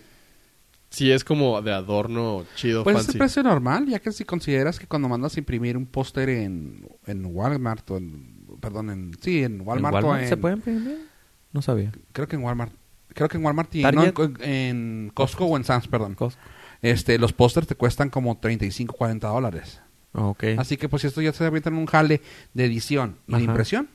sí 0.92 1.12
es 1.12 1.24
como 1.24 1.62
de 1.62 1.74
adorno 1.74 2.46
chido, 2.56 2.84
Pues 2.84 3.00
es 3.00 3.10
el 3.10 3.18
precio 3.18 3.42
normal, 3.42 3.88
ya 3.88 4.00
que 4.00 4.12
si 4.12 4.24
consideras 4.24 4.78
que 4.78 4.86
cuando 4.86 5.10
mandas 5.10 5.36
a 5.36 5.40
imprimir 5.40 5.76
un 5.76 5.88
póster 5.88 6.30
en, 6.30 6.88
en 7.08 7.26
Walmart 7.26 7.90
o 7.90 7.98
en... 7.98 8.46
Perdón, 8.60 8.92
en... 8.92 9.12
Sí, 9.20 9.44
en 9.44 9.56
¿En 9.56 9.68
Walmart, 9.68 10.04
o 10.04 10.16
en... 10.16 10.28
se 10.28 10.38
puede 10.38 10.56
imprimir? 10.56 11.08
No 11.52 11.62
sabía. 11.64 11.92
Creo 12.12 12.28
que 12.28 12.36
en 12.36 12.44
Walmart. 12.44 12.74
Creo 13.14 13.28
que 13.28 13.38
en 13.38 13.44
Walmart 13.44 13.74
y... 13.74 13.82
No, 13.82 14.04
en, 14.04 14.14
en 14.42 15.12
Costco 15.14 15.46
o 15.46 15.58
en 15.58 15.64
Sam's, 15.64 15.88
perdón. 15.88 16.14
Costco. 16.14 16.40
Este, 16.82 17.18
los 17.18 17.34
pósters 17.34 17.68
te 17.68 17.76
cuestan 17.76 18.10
como 18.10 18.38
35, 18.38 18.94
40 18.96 19.28
dólares. 19.28 19.82
Ok. 20.14 20.44
Así 20.58 20.78
que 20.78 20.90
pues 20.90 21.02
si 21.02 21.08
esto 21.08 21.22
ya 21.22 21.32
se 21.32 21.46
avientan 21.46 21.76
un 21.76 21.86
jale 21.86 22.22
de 22.54 22.66
edición 22.66 23.18
y 23.28 23.36
de 23.36 23.44
impresión, 23.44 23.88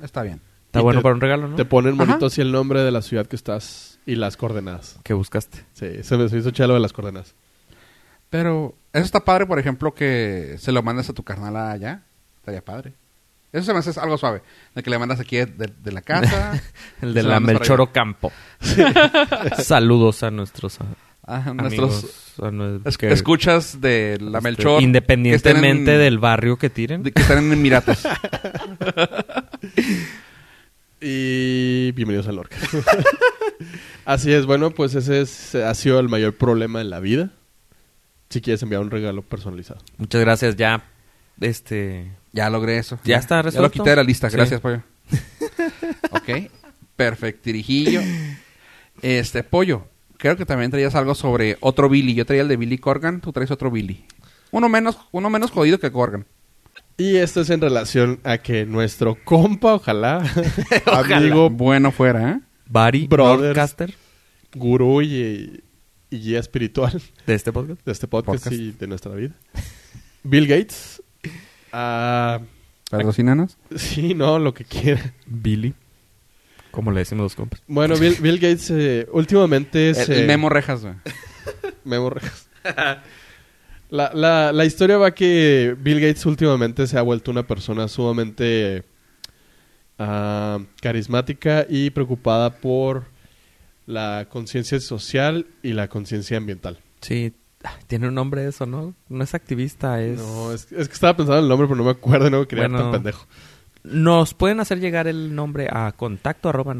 está 0.00 0.22
bien. 0.22 0.40
Está 0.74 0.82
bueno 0.82 0.98
te- 1.00 1.02
para 1.04 1.14
un 1.14 1.20
regalo, 1.20 1.48
¿no? 1.48 1.56
Te 1.56 1.64
ponen 1.64 1.96
bonito 1.96 2.26
así 2.26 2.40
el 2.40 2.50
nombre 2.50 2.80
de 2.82 2.90
la 2.90 3.00
ciudad 3.00 3.26
que 3.26 3.36
estás 3.36 3.98
y 4.06 4.16
las 4.16 4.36
coordenadas. 4.36 4.98
Que 5.04 5.14
buscaste. 5.14 5.64
Sí, 5.72 6.02
se 6.02 6.16
me 6.16 6.24
hizo 6.24 6.50
chalo 6.50 6.74
de 6.74 6.80
las 6.80 6.92
coordenadas. 6.92 7.34
Pero 8.30 8.74
eso 8.92 9.04
está 9.04 9.20
padre, 9.24 9.46
por 9.46 9.58
ejemplo, 9.60 9.94
que 9.94 10.56
se 10.58 10.72
lo 10.72 10.82
mandes 10.82 11.08
a 11.08 11.12
tu 11.12 11.22
carnal 11.22 11.56
allá. 11.56 12.02
Estaría 12.38 12.64
padre. 12.64 12.92
Eso 13.52 13.64
se 13.66 13.72
me 13.72 13.78
hace 13.78 13.98
algo 14.00 14.18
suave. 14.18 14.42
De 14.74 14.82
que 14.82 14.90
le 14.90 14.98
mandas 14.98 15.20
aquí 15.20 15.36
de, 15.36 15.46
de 15.46 15.92
la 15.92 16.02
casa. 16.02 16.60
El 17.00 17.14
de 17.14 17.22
la 17.22 17.38
mandas 17.38 17.60
Melchoro 17.60 17.92
Campo. 17.92 18.32
Saludos 19.62 20.24
a 20.24 20.30
nuestros 20.32 20.80
a- 20.80 20.86
a 21.26 21.36
amigos. 21.50 21.62
nuestros 21.62 22.40
a 22.42 22.50
nue- 22.50 22.80
es- 22.84 22.98
que- 22.98 23.12
escuchas 23.12 23.80
de 23.80 24.18
la 24.20 24.38
este, 24.38 24.50
Melchor. 24.50 24.82
Independientemente 24.82 25.94
en- 25.94 26.00
del 26.00 26.18
barrio 26.18 26.56
que 26.58 26.68
tiren. 26.68 27.04
de- 27.04 27.12
que 27.12 27.22
están 27.22 27.38
en 27.38 27.52
Emiratos. 27.52 28.02
Y 31.06 31.92
bienvenidos 31.92 32.26
al 32.28 32.36
Lorca. 32.36 32.56
Así 34.06 34.32
es, 34.32 34.46
bueno, 34.46 34.70
pues 34.70 34.94
ese 34.94 35.20
es- 35.20 35.54
ha 35.54 35.74
sido 35.74 36.00
el 36.00 36.08
mayor 36.08 36.34
problema 36.34 36.80
en 36.80 36.88
la 36.88 36.98
vida. 36.98 37.30
Si 38.30 38.40
quieres 38.40 38.62
enviar 38.62 38.80
un 38.80 38.90
regalo 38.90 39.20
personalizado. 39.20 39.80
Muchas 39.98 40.22
gracias. 40.22 40.56
Ya, 40.56 40.82
este... 41.42 42.10
ya 42.32 42.48
logré 42.48 42.78
eso. 42.78 42.98
¿Ya 43.04 43.18
está 43.18 43.34
Ya 43.36 43.42
lo 43.42 43.50
resuelto? 43.50 43.70
quité 43.70 43.90
de 43.90 43.96
la 43.96 44.02
lista. 44.02 44.30
Sí. 44.30 44.36
Gracias, 44.36 44.62
pollo. 44.62 44.82
ok. 46.10 46.50
Perfectirijillo. 46.96 48.00
Este, 49.02 49.42
pollo. 49.42 49.86
Creo 50.16 50.38
que 50.38 50.46
también 50.46 50.70
traías 50.70 50.94
algo 50.94 51.14
sobre 51.14 51.58
otro 51.60 51.90
Billy. 51.90 52.14
Yo 52.14 52.24
traía 52.24 52.40
el 52.42 52.48
de 52.48 52.56
Billy 52.56 52.78
Corgan. 52.78 53.20
Tú 53.20 53.30
traes 53.30 53.50
otro 53.50 53.70
Billy. 53.70 54.06
Uno 54.52 54.70
menos, 54.70 54.96
uno 55.12 55.28
menos 55.28 55.50
jodido 55.50 55.78
que 55.78 55.92
Corgan. 55.92 56.24
Y 56.96 57.16
esto 57.16 57.40
es 57.40 57.50
en 57.50 57.60
relación 57.60 58.20
a 58.24 58.38
que 58.38 58.66
nuestro 58.66 59.16
compa, 59.24 59.74
ojalá, 59.74 60.22
Ojalá. 60.86 61.16
amigo, 61.16 61.50
Bueno 61.50 61.90
fuera, 61.92 62.30
¿eh? 62.32 62.40
Barry. 62.66 63.06
Broadcaster 63.08 63.94
gurú 64.56 65.02
y, 65.02 65.62
y 66.10 66.18
guía 66.20 66.38
espiritual 66.38 67.02
de 67.26 67.34
este 67.34 67.52
podcast. 67.52 67.84
de 67.84 67.90
este 67.92 68.06
podcast, 68.06 68.44
Podcast. 68.44 68.60
y 68.60 68.70
de 68.70 68.86
nuestra 68.86 69.12
vida. 69.14 69.34
Bill 70.22 70.46
Gates. 70.46 71.02
Ah, 71.72 72.40
Patrocínanos. 72.88 73.58
sí, 73.76 74.14
no, 74.14 74.38
lo 74.38 74.54
que 74.54 74.64
quiera. 74.64 75.12
Billy. 75.26 75.74
Como 76.70 76.92
le 76.92 77.00
decimos 77.00 77.24
los 77.24 77.34
compas. 77.34 77.62
Bueno, 77.66 77.96
Bill, 77.96 78.16
Bill 78.20 78.38
Gates 78.38 78.70
eh, 78.70 79.08
últimamente 79.12 79.88
El, 79.90 79.94
se... 79.96 80.20
el 80.20 80.26
Memo 80.28 80.48
Rejas, 80.48 80.82
güey. 80.82 80.94
Memo 81.84 82.10
Rejas. 82.10 82.48
La, 83.94 84.10
la, 84.12 84.50
la 84.52 84.64
historia 84.64 84.98
va 84.98 85.12
que 85.12 85.76
Bill 85.78 86.00
Gates 86.00 86.26
últimamente 86.26 86.88
se 86.88 86.98
ha 86.98 87.02
vuelto 87.02 87.30
una 87.30 87.46
persona 87.46 87.86
sumamente 87.86 88.82
ah, 90.00 90.58
carismática 90.82 91.64
y 91.68 91.90
preocupada 91.90 92.50
por 92.56 93.04
la 93.86 94.26
conciencia 94.28 94.80
social 94.80 95.46
y 95.62 95.74
la 95.74 95.86
conciencia 95.86 96.36
ambiental. 96.38 96.80
Sí, 97.02 97.34
ah, 97.62 97.78
tiene 97.86 98.08
un 98.08 98.14
nombre 98.14 98.48
eso, 98.48 98.66
¿no? 98.66 98.96
No 99.08 99.22
es 99.22 99.32
activista, 99.32 100.02
es... 100.02 100.18
No, 100.18 100.50
es, 100.52 100.72
es 100.72 100.88
que 100.88 100.94
estaba 100.94 101.16
pensando 101.16 101.38
en 101.38 101.44
el 101.44 101.48
nombre, 101.48 101.68
pero 101.68 101.76
no 101.76 101.84
me 101.84 101.92
acuerdo, 101.92 102.28
no 102.30 102.40
me 102.40 102.46
quería 102.48 102.66
Bueno. 102.66 102.82
tan 102.82 102.90
pendejo. 102.90 103.28
Nos 103.84 104.32
pueden 104.32 104.60
hacer 104.60 104.80
llegar 104.80 105.06
el 105.06 105.34
nombre 105.34 105.68
a 105.70 105.92
contacto 105.92 106.48
arroba. 106.48 106.74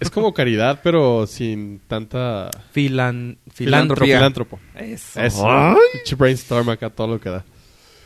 Es 0.00 0.10
como 0.10 0.32
caridad, 0.32 0.80
pero 0.82 1.26
sin 1.26 1.80
tanta... 1.86 2.50
Filan... 2.72 3.38
Filántropo. 3.52 4.04
Filántropo. 4.04 4.60
Eso. 4.74 5.20
Eso. 5.20 5.44
Ay. 5.46 5.76
Brainstorm 6.16 6.70
acá, 6.70 6.88
todo 6.88 7.06
lo 7.08 7.20
que 7.20 7.28
da. 7.28 7.44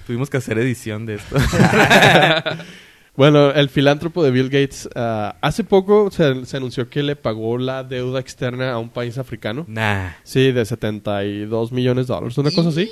Tuvimos 0.07 0.29
que 0.29 0.39
hacer 0.39 0.59
edición 0.59 1.07
de 1.07 1.15
esto. 1.15 1.37
Bueno, 3.17 3.51
el 3.51 3.71
filántropo 3.71 4.23
de 4.23 4.31
Bill 4.31 4.51
Gates 4.51 4.89
ah, 4.95 5.37
hace 5.41 5.65
poco 5.65 6.11
se, 6.11 6.45
se 6.45 6.57
anunció 6.59 6.91
que 6.91 7.03
le 7.03 7.17
pagó 7.17 7.57
la 7.57 7.83
deuda 7.83 8.21
externa 8.21 8.73
a 8.73 8.79
un 8.79 8.91
país 8.91 9.17
africano. 9.17 9.65
nah. 9.69 10.11
Sí, 10.23 10.53
de 10.53 10.65
72 10.67 11.73
millones 11.73 12.07
de 12.07 12.15
dólares, 12.15 12.37
una 12.37 12.51
cosa 12.51 12.69
así. 12.69 12.91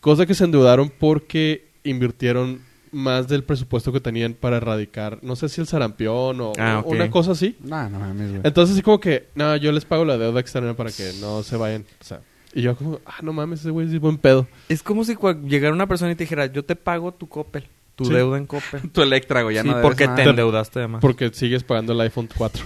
Cosa 0.00 0.26
que 0.26 0.34
se 0.34 0.44
endeudaron 0.44 0.90
porque 0.90 1.70
invirtieron 1.84 2.60
más 2.92 3.28
del 3.28 3.44
presupuesto 3.44 3.92
que 3.92 4.00
tenían 4.00 4.34
para 4.34 4.56
erradicar, 4.56 5.18
no 5.22 5.36
sé 5.36 5.48
si 5.48 5.60
el 5.60 5.66
sarampión 5.66 6.40
o 6.40 6.52
Ah, 6.58 6.82
o 6.84 6.90
una 6.90 7.10
cosa 7.10 7.32
así. 7.32 7.56
No, 7.60 7.88
no 7.88 7.98
mames, 8.00 8.30
güey. 8.30 8.40
Entonces 8.44 8.74
así 8.74 8.82
como 8.82 8.98
que, 9.00 9.28
no, 9.34 9.54
yo 9.56 9.70
les 9.72 9.84
pago 9.84 10.04
la 10.04 10.18
deuda 10.18 10.40
externa 10.40 10.74
para 10.74 10.90
que 10.90 11.12
no 11.20 11.42
se 11.42 11.56
vayan. 11.56 11.84
O 12.00 12.04
sea, 12.04 12.20
y 12.52 12.62
yo 12.62 12.74
como, 12.76 13.00
ah, 13.06 13.18
no 13.22 13.32
mames, 13.32 13.60
ese 13.60 13.70
güey 13.70 13.86
es 13.86 14.00
buen 14.00 14.18
pedo. 14.18 14.48
Es 14.68 14.82
como 14.82 15.04
si 15.04 15.16
llegara 15.46 15.72
una 15.72 15.86
persona 15.86 16.10
y 16.10 16.14
te 16.16 16.24
dijera, 16.24 16.46
yo 16.46 16.64
te 16.64 16.74
pago 16.74 17.12
tu 17.14 17.28
Coppel, 17.28 17.66
tu 17.94 18.06
Sí. 18.06 18.12
deuda 18.12 18.38
en 18.38 18.46
Coppel. 18.46 18.80
Tu 18.92 19.02
Electra, 19.02 19.42
güey, 19.42 19.54
ya 19.56 19.62
sí, 19.62 19.68
no 19.68 19.80
porque 19.82 20.06
nada. 20.06 20.16
te 20.16 20.30
endeudaste 20.30 20.78
además. 20.80 21.00
Porque 21.00 21.30
sigues 21.32 21.62
pagando 21.62 21.92
el 21.92 22.00
iPhone 22.00 22.28
4. 22.36 22.64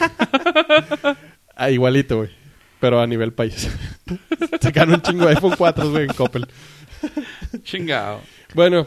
ah, 1.56 1.70
igualito, 1.70 2.18
güey. 2.18 2.30
Pero 2.78 3.00
a 3.00 3.06
nivel 3.06 3.32
país. 3.32 3.68
Se 4.60 4.70
gana 4.70 4.94
un 4.94 5.02
chingo 5.02 5.24
de 5.26 5.30
iPhone 5.34 5.54
4, 5.56 5.90
güey, 5.90 6.04
en 6.04 6.12
Coppel. 6.14 6.46
Chingado. 7.62 8.20
Bueno, 8.54 8.86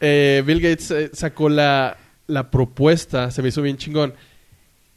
eh, 0.00 0.42
Bill 0.46 0.60
Gates 0.60 0.90
eh, 0.90 1.10
sacó 1.12 1.48
la, 1.48 1.96
la 2.26 2.50
propuesta, 2.50 3.30
se 3.30 3.42
me 3.42 3.48
hizo 3.48 3.62
bien 3.62 3.76
chingón, 3.76 4.14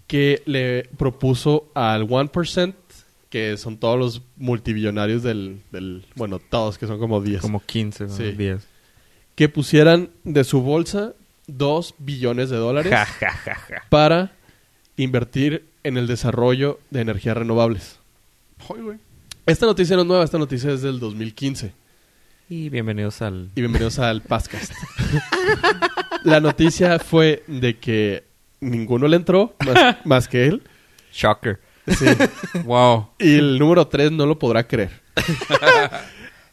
que 0.08 0.42
le 0.46 0.90
propuso 0.98 1.70
al 1.74 2.08
1%, 2.08 2.74
que 3.30 3.58
son 3.58 3.78
todos 3.78 4.00
los 4.00 4.22
multibillonarios 4.38 5.24
del, 5.24 5.62
del 5.72 6.06
bueno, 6.16 6.40
todos, 6.40 6.78
que 6.78 6.88
son 6.88 6.98
como 7.00 7.20
10, 7.22 7.42
Como 7.42 7.60
15 7.62 8.06
o 8.06 8.10
Sí. 8.10 8.32
10. 8.32 8.66
que 9.36 9.50
pusieran 9.50 10.10
de 10.24 10.44
su 10.46 10.62
bolsa 10.62 11.14
2 11.48 11.96
billones 12.00 12.50
de 12.50 12.58
dólares 12.58 12.92
Ja, 12.92 13.06
ja, 13.06 13.32
ja, 13.32 13.56
ja. 13.56 13.84
para 13.90 14.32
invertir 14.96 15.66
en 15.84 15.98
el 15.98 16.08
desarrollo 16.08 16.80
de 16.90 17.02
energías 17.02 17.38
renovables. 17.38 18.00
Esta 19.46 19.66
noticia 19.66 19.96
no 19.96 20.02
es 20.02 20.08
nueva, 20.08 20.24
esta 20.24 20.38
noticia 20.38 20.72
es 20.72 20.82
del 20.82 21.00
2015. 21.00 21.72
Y 22.50 22.70
bienvenidos 22.70 23.22
al... 23.22 23.50
Y 23.56 23.62
bienvenidos 23.62 24.00
al 24.00 24.22
Pascast. 24.22 24.72
La 26.24 26.40
noticia 26.40 26.98
fue 26.98 27.44
de 27.48 27.78
que 27.78 28.24
ninguno 28.62 29.10
le 29.10 29.18
entró, 29.18 29.54
más, 29.66 29.98
más 30.06 30.28
que 30.30 30.46
él. 30.46 30.64
Shocker. 31.12 31.60
Sí. 31.88 32.06
Wow. 32.64 33.10
Y 33.20 33.36
el 33.36 33.60
número 33.60 33.88
3 33.88 34.14
no 34.14 34.26
lo 34.26 34.40
podrá 34.40 34.66
creer. 34.66 34.92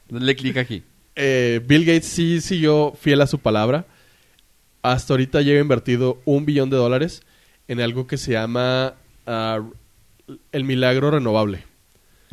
Dale 0.08 0.34
clic 0.34 0.56
aquí. 0.56 0.82
Eh, 1.14 1.60
Bill 1.64 1.84
Gates 1.84 2.06
sí 2.06 2.40
siguió 2.40 2.92
fiel 3.00 3.20
a 3.20 3.28
su 3.28 3.38
palabra. 3.38 3.86
Hasta 4.82 5.12
ahorita 5.12 5.42
lleva 5.42 5.60
invertido 5.60 6.20
un 6.24 6.44
billón 6.44 6.70
de 6.70 6.76
dólares 6.76 7.22
en 7.68 7.80
algo 7.80 8.08
que 8.08 8.16
se 8.16 8.32
llama 8.32 8.94
ah, 9.28 9.60
el 10.50 10.64
milagro 10.64 11.12
renovable. 11.12 11.64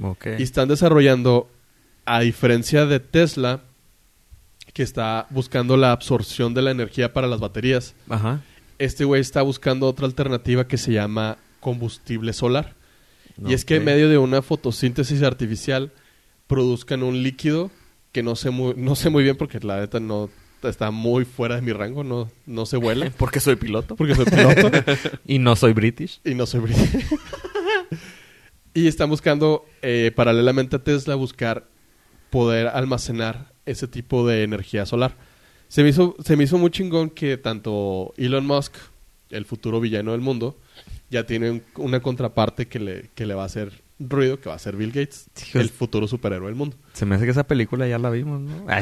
Ok. 0.02 0.28
Y 0.40 0.44
están 0.44 0.68
desarrollando, 0.68 1.48
a 2.06 2.20
diferencia 2.22 2.86
de 2.86 3.00
Tesla, 3.00 3.62
que 4.74 4.84
está 4.84 5.28
buscando 5.30 5.78
la 5.78 5.92
absorción 5.92 6.54
de 6.54 6.62
la 6.62 6.72
energía 6.72 7.14
para 7.14 7.28
las 7.28 7.40
baterías, 7.40 7.94
Ajá. 8.10 8.42
este 8.80 9.04
güey 9.06 9.22
está 9.22 9.42
buscando 9.42 9.88
otra 9.88 10.06
alternativa 10.06 10.68
que 10.68 10.78
se 10.78 10.94
llama 10.94 11.38
combustible 11.60 12.34
solar. 12.34 12.76
Y 13.46 13.54
es 13.54 13.66
que 13.66 13.78
en 13.78 13.86
medio 13.86 14.08
de 14.10 14.18
una 14.18 14.42
fotosíntesis 14.42 15.24
artificial 15.24 15.92
produzcan 16.48 17.02
un 17.02 17.24
líquido 17.24 17.72
que 18.12 18.24
no 18.24 18.36
sé 18.36 18.50
muy, 18.50 18.74
no 18.76 18.96
sé 18.96 19.10
muy 19.10 19.24
bien 19.24 19.38
porque 19.38 19.60
la 19.62 19.80
neta 19.80 20.00
no 20.00 20.30
está 20.64 20.92
muy 20.92 21.26
fuera 21.26 21.56
de 21.56 21.62
mi 21.62 21.72
rango, 21.72 22.04
no, 22.04 22.30
no 22.46 22.66
se 22.66 22.78
vuela. 22.78 23.10
Porque 23.18 23.40
soy 23.40 23.56
piloto. 23.56 23.96
porque 23.96 24.14
soy 24.14 24.26
piloto 24.26 24.70
Y 25.26 25.40
no 25.40 25.56
soy 25.56 25.74
british. 25.74 26.20
y 26.24 26.36
no 26.36 26.46
soy 26.46 26.60
brillante. 26.60 27.04
y 28.74 28.88
están 28.88 29.10
buscando, 29.10 29.66
eh, 29.82 30.12
paralelamente 30.16 30.76
a 30.76 30.84
Tesla, 30.84 31.16
buscar 31.16 31.68
poder 32.32 32.68
almacenar 32.68 33.52
ese 33.68 33.88
tipo 33.88 34.26
de 34.28 34.42
energía 34.44 34.88
solar. 34.88 35.16
Se 35.68 35.84
me 35.84 35.90
hizo, 35.90 36.16
se 36.26 36.36
me 36.36 36.46
hizo 36.46 36.58
muy 36.58 36.72
chingón 36.72 37.12
que 37.12 37.38
tanto 37.38 38.14
Elon 38.18 38.46
Musk, 38.48 38.74
el 39.30 39.46
futuro 39.46 39.80
villano 39.80 40.12
del 40.14 40.22
mundo, 40.22 40.58
ya 41.10 41.26
tiene 41.26 41.52
un- 41.52 41.64
una 41.76 42.00
contraparte 42.02 42.68
que 42.68 42.80
le, 42.80 43.10
que 43.16 43.26
le 43.26 43.34
va 43.36 43.44
a 43.44 43.46
hacer 43.46 43.82
ruido, 44.00 44.40
que 44.40 44.50
va 44.50 44.56
a 44.56 44.60
ser 44.60 44.76
Bill 44.76 44.90
Gates, 44.92 45.28
el 45.54 45.70
futuro 45.70 46.08
superhéroe 46.08 46.48
del 46.48 46.56
mundo. 46.56 46.76
Se 46.94 47.06
me 47.06 47.16
hace 47.16 47.26
que 47.26 47.32
esa 47.32 47.46
película 47.46 47.88
ya 47.88 48.00
la 48.00 48.10
vimos, 48.10 48.42
¿no? 48.42 48.66
Ah. 48.68 48.82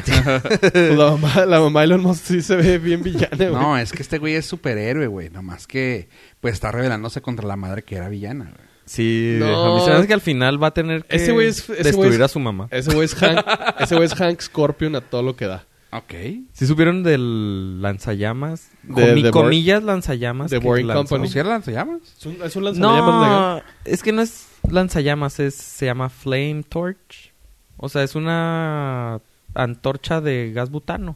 Pues 0.72 0.96
la, 0.96 1.10
mamá, 1.10 1.44
la 1.46 1.60
mamá 1.60 1.80
de 1.80 1.84
Elon 1.86 2.00
Musk 2.00 2.24
sí 2.24 2.40
se 2.42 2.56
ve 2.56 2.78
bien 2.78 3.02
villana, 3.02 3.36
güey. 3.36 3.52
No, 3.52 3.76
es 3.78 3.92
que 3.92 4.02
este 4.02 4.18
güey 4.18 4.34
es 4.34 4.46
superhéroe, 4.46 5.06
güey. 5.08 5.28
Nomás 5.30 5.66
que, 5.66 6.08
pues, 6.40 6.54
está 6.54 6.72
rebelándose 6.72 7.20
contra 7.20 7.46
la 7.46 7.56
madre 7.56 7.82
que 7.82 7.96
era 7.96 8.08
villana, 8.08 8.44
güey. 8.56 8.69
Sí, 8.92 9.36
No. 9.38 9.46
a 9.46 9.74
mí 9.76 9.84
se 9.84 9.90
me 9.90 9.96
hace 9.98 10.08
que 10.08 10.14
al 10.14 10.20
final 10.20 10.60
va 10.60 10.66
a 10.66 10.70
tener 10.74 11.04
que 11.04 11.14
Ese 11.14 11.30
güey 11.30 11.46
es- 11.46 11.58
ese 11.60 11.74
destruir 11.74 12.08
güey 12.08 12.14
es- 12.14 12.20
a 12.22 12.26
su 12.28 12.40
mamá. 12.40 12.66
Ese 12.72 12.92
güey 12.92 13.04
es 13.04 13.14
Hank, 13.14 13.38
ese 13.78 13.94
güey 13.94 14.06
es 14.06 14.14
Hank 14.14 14.40
Scorpion 14.40 14.96
a 14.96 15.00
todo 15.00 15.22
lo 15.22 15.36
que 15.36 15.46
da. 15.46 15.64
Ok. 15.92 16.12
¿Sí 16.52 16.66
supieron 16.66 17.04
del 17.04 17.80
lanzallamas? 17.80 18.68
De- 18.82 18.94
Comi- 18.94 19.22
de 19.22 19.30
Boring- 19.30 19.30
comillas 19.30 19.82
lanzallamas. 19.84 20.50
de 20.50 20.58
Boring 20.58 20.88
lanzó. 20.88 21.02
Company. 21.02 21.20
¿Cómo 21.20 21.32
cierra? 21.32 21.62
¿Se 21.62 21.70
llama? 21.72 21.98
Es 22.18 22.26
un, 22.26 22.38
es 22.42 22.56
un 22.56 22.64
lanzallamas 22.64 23.22
legal. 23.28 23.56
No, 23.58 23.62
es 23.84 24.02
que 24.02 24.10
no 24.12 24.22
es 24.22 24.48
lanzallamas, 24.68 25.38
es, 25.38 25.54
se 25.54 25.86
llama 25.86 26.08
Flame 26.08 26.64
Torch. 26.68 27.32
O 27.76 27.88
sea, 27.88 28.02
es 28.02 28.16
una 28.16 29.20
antorcha 29.54 30.20
de 30.20 30.50
gas 30.52 30.68
butano. 30.70 31.14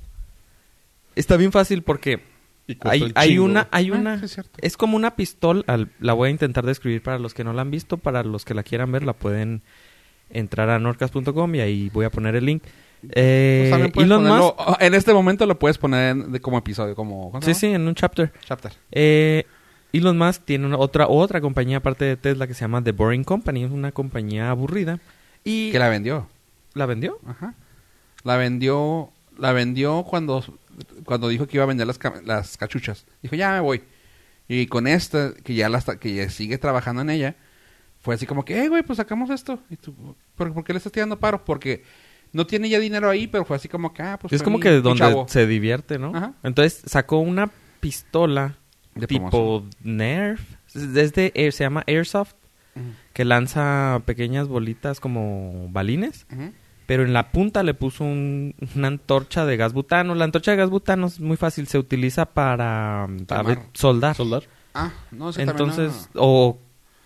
Está 1.16 1.36
bien 1.36 1.50
fácil 1.50 1.82
porque 1.82 2.22
hay, 3.14 3.38
una, 3.38 3.68
hay 3.70 3.90
Ah, 3.90 3.94
una, 3.94 4.20
es 4.58 4.76
como 4.76 4.96
una 4.96 5.16
pistola. 5.16 5.62
al- 5.66 5.90
la 6.00 6.12
voy 6.14 6.28
a 6.28 6.30
intentar 6.30 6.64
describir 6.64 7.02
para 7.02 7.18
los 7.18 7.34
que 7.34 7.44
no 7.44 7.52
la 7.52 7.62
han 7.62 7.70
visto, 7.70 7.96
para 7.98 8.22
los 8.24 8.44
que 8.44 8.54
la 8.54 8.62
quieran 8.62 8.90
ver, 8.92 9.02
la 9.04 9.12
pueden 9.12 9.62
entrar 10.30 10.70
a 10.70 10.78
norcas.com 10.78 11.54
y 11.54 11.60
ahí 11.60 11.90
voy 11.92 12.04
a 12.06 12.10
poner 12.10 12.34
el 12.36 12.46
link. 12.46 12.62
Eh, 13.10 13.68
Pues 13.92 14.06
Elon 14.06 14.24
ponerlo- 14.24 14.54
Musk, 14.56 14.80
En 14.82 14.94
este 14.94 15.12
momento 15.12 15.44
lo 15.46 15.58
puedes 15.58 15.76
poner 15.78 16.10
en- 16.12 16.32
de- 16.32 16.40
como 16.40 16.56
episodio, 16.58 16.94
como... 16.94 17.30
¿cómo 17.30 17.42
se 17.42 17.52
sí, 17.54 17.60
sí, 17.60 17.66
en 17.66 17.86
un 17.86 17.94
chapter. 17.94 18.32
Chapter. 18.46 18.72
Eh, 18.92 19.44
Elon 19.92 20.16
Musk 20.16 20.42
tiene 20.44 20.66
una, 20.66 20.78
otra 20.78 21.06
otra 21.06 21.40
compañía 21.40 21.76
aparte 21.76 22.04
de 22.06 22.16
Tesla 22.16 22.46
que 22.46 22.54
se 22.54 22.62
llama 22.62 22.82
The 22.82 22.92
Boring 22.92 23.22
Company, 23.24 23.64
es 23.64 23.70
una 23.70 23.92
compañía 23.92 24.50
aburrida 24.50 24.98
y 25.44 25.70
Que 25.70 25.78
la 25.78 25.88
vendió. 25.88 26.26
¿La 26.72 26.86
vendió. 26.86 27.18
Ajá. 27.26 27.54
La 28.24 28.36
vendió... 28.36 29.10
La 29.38 29.52
vendió 29.52 30.02
cuando... 30.04 30.42
Cuando 31.04 31.28
dijo 31.28 31.46
que 31.46 31.56
iba 31.56 31.64
a 31.64 31.66
vender 31.68 31.86
las, 31.86 31.98
las 32.24 32.56
cachuchas. 32.56 33.06
Dijo, 33.22 33.34
ya 33.36 33.52
me 33.52 33.60
voy. 33.60 33.82
Y 34.48 34.66
con 34.66 34.86
esta, 34.86 35.32
que 35.34 35.54
ya, 35.54 35.68
la 35.68 35.80
que 35.80 36.14
ya 36.14 36.28
sigue 36.28 36.58
trabajando 36.58 37.02
en 37.02 37.10
ella, 37.10 37.36
fue 38.00 38.14
así 38.14 38.26
como 38.26 38.44
que, 38.44 38.62
eh, 38.62 38.68
güey, 38.68 38.82
pues 38.82 38.98
sacamos 38.98 39.30
esto. 39.30 39.58
Y 39.70 39.76
tú, 39.76 39.94
¿por, 40.34 40.52
por 40.52 40.64
qué 40.64 40.72
le 40.72 40.76
estás 40.78 40.92
tirando 40.92 41.18
paro? 41.18 41.44
Porque 41.44 41.82
no 42.32 42.46
tiene 42.46 42.68
ya 42.68 42.78
dinero 42.78 43.08
ahí, 43.08 43.26
pero 43.26 43.44
fue 43.44 43.56
así 43.56 43.68
como 43.68 43.94
que, 43.94 44.02
ah, 44.02 44.18
pues 44.20 44.32
es 44.32 44.42
como 44.42 44.60
que 44.60 44.70
donde 44.80 44.98
chavo. 44.98 45.26
se 45.28 45.46
divierte, 45.46 45.98
¿no? 45.98 46.12
Ajá. 46.14 46.34
Entonces 46.42 46.82
sacó 46.84 47.18
una 47.18 47.50
pistola 47.80 48.58
De 48.94 49.06
tipo 49.06 49.64
Nerf, 49.82 50.40
es 50.74 51.12
de 51.14 51.32
Air- 51.34 51.52
se 51.52 51.64
llama 51.64 51.84
Airsoft, 51.86 52.34
que 53.12 53.24
lanza 53.24 54.02
pequeñas 54.04 54.48
bolitas 54.48 54.98
como 55.00 55.68
balines, 55.70 56.26
Ujú. 56.32 56.52
Pero 56.86 57.02
en 57.04 57.12
la 57.12 57.30
punta 57.32 57.62
le 57.62 57.74
puso 57.74 58.04
un- 58.04 58.54
una 58.76 58.88
antorcha 58.88 59.44
de 59.46 59.56
gas 59.56 59.72
butano. 59.72 60.14
La 60.14 60.24
antorcha 60.24 60.50
de 60.52 60.56
gas 60.58 60.70
butano 60.70 61.06
es 61.06 61.20
muy 61.20 61.36
fácil, 61.36 61.66
se 61.66 61.78
utiliza 61.78 62.26
para, 62.26 63.06
para 63.26 63.42
Quemar. 63.42 63.66
soldar. 63.72 64.16
Soldar. 64.16 64.42
Ah, 64.74 64.92
no, 65.12 65.30
es 65.30 65.36
que 65.36 65.46
también, 65.46 65.68
Entonces, 65.70 66.10
o 66.14 66.58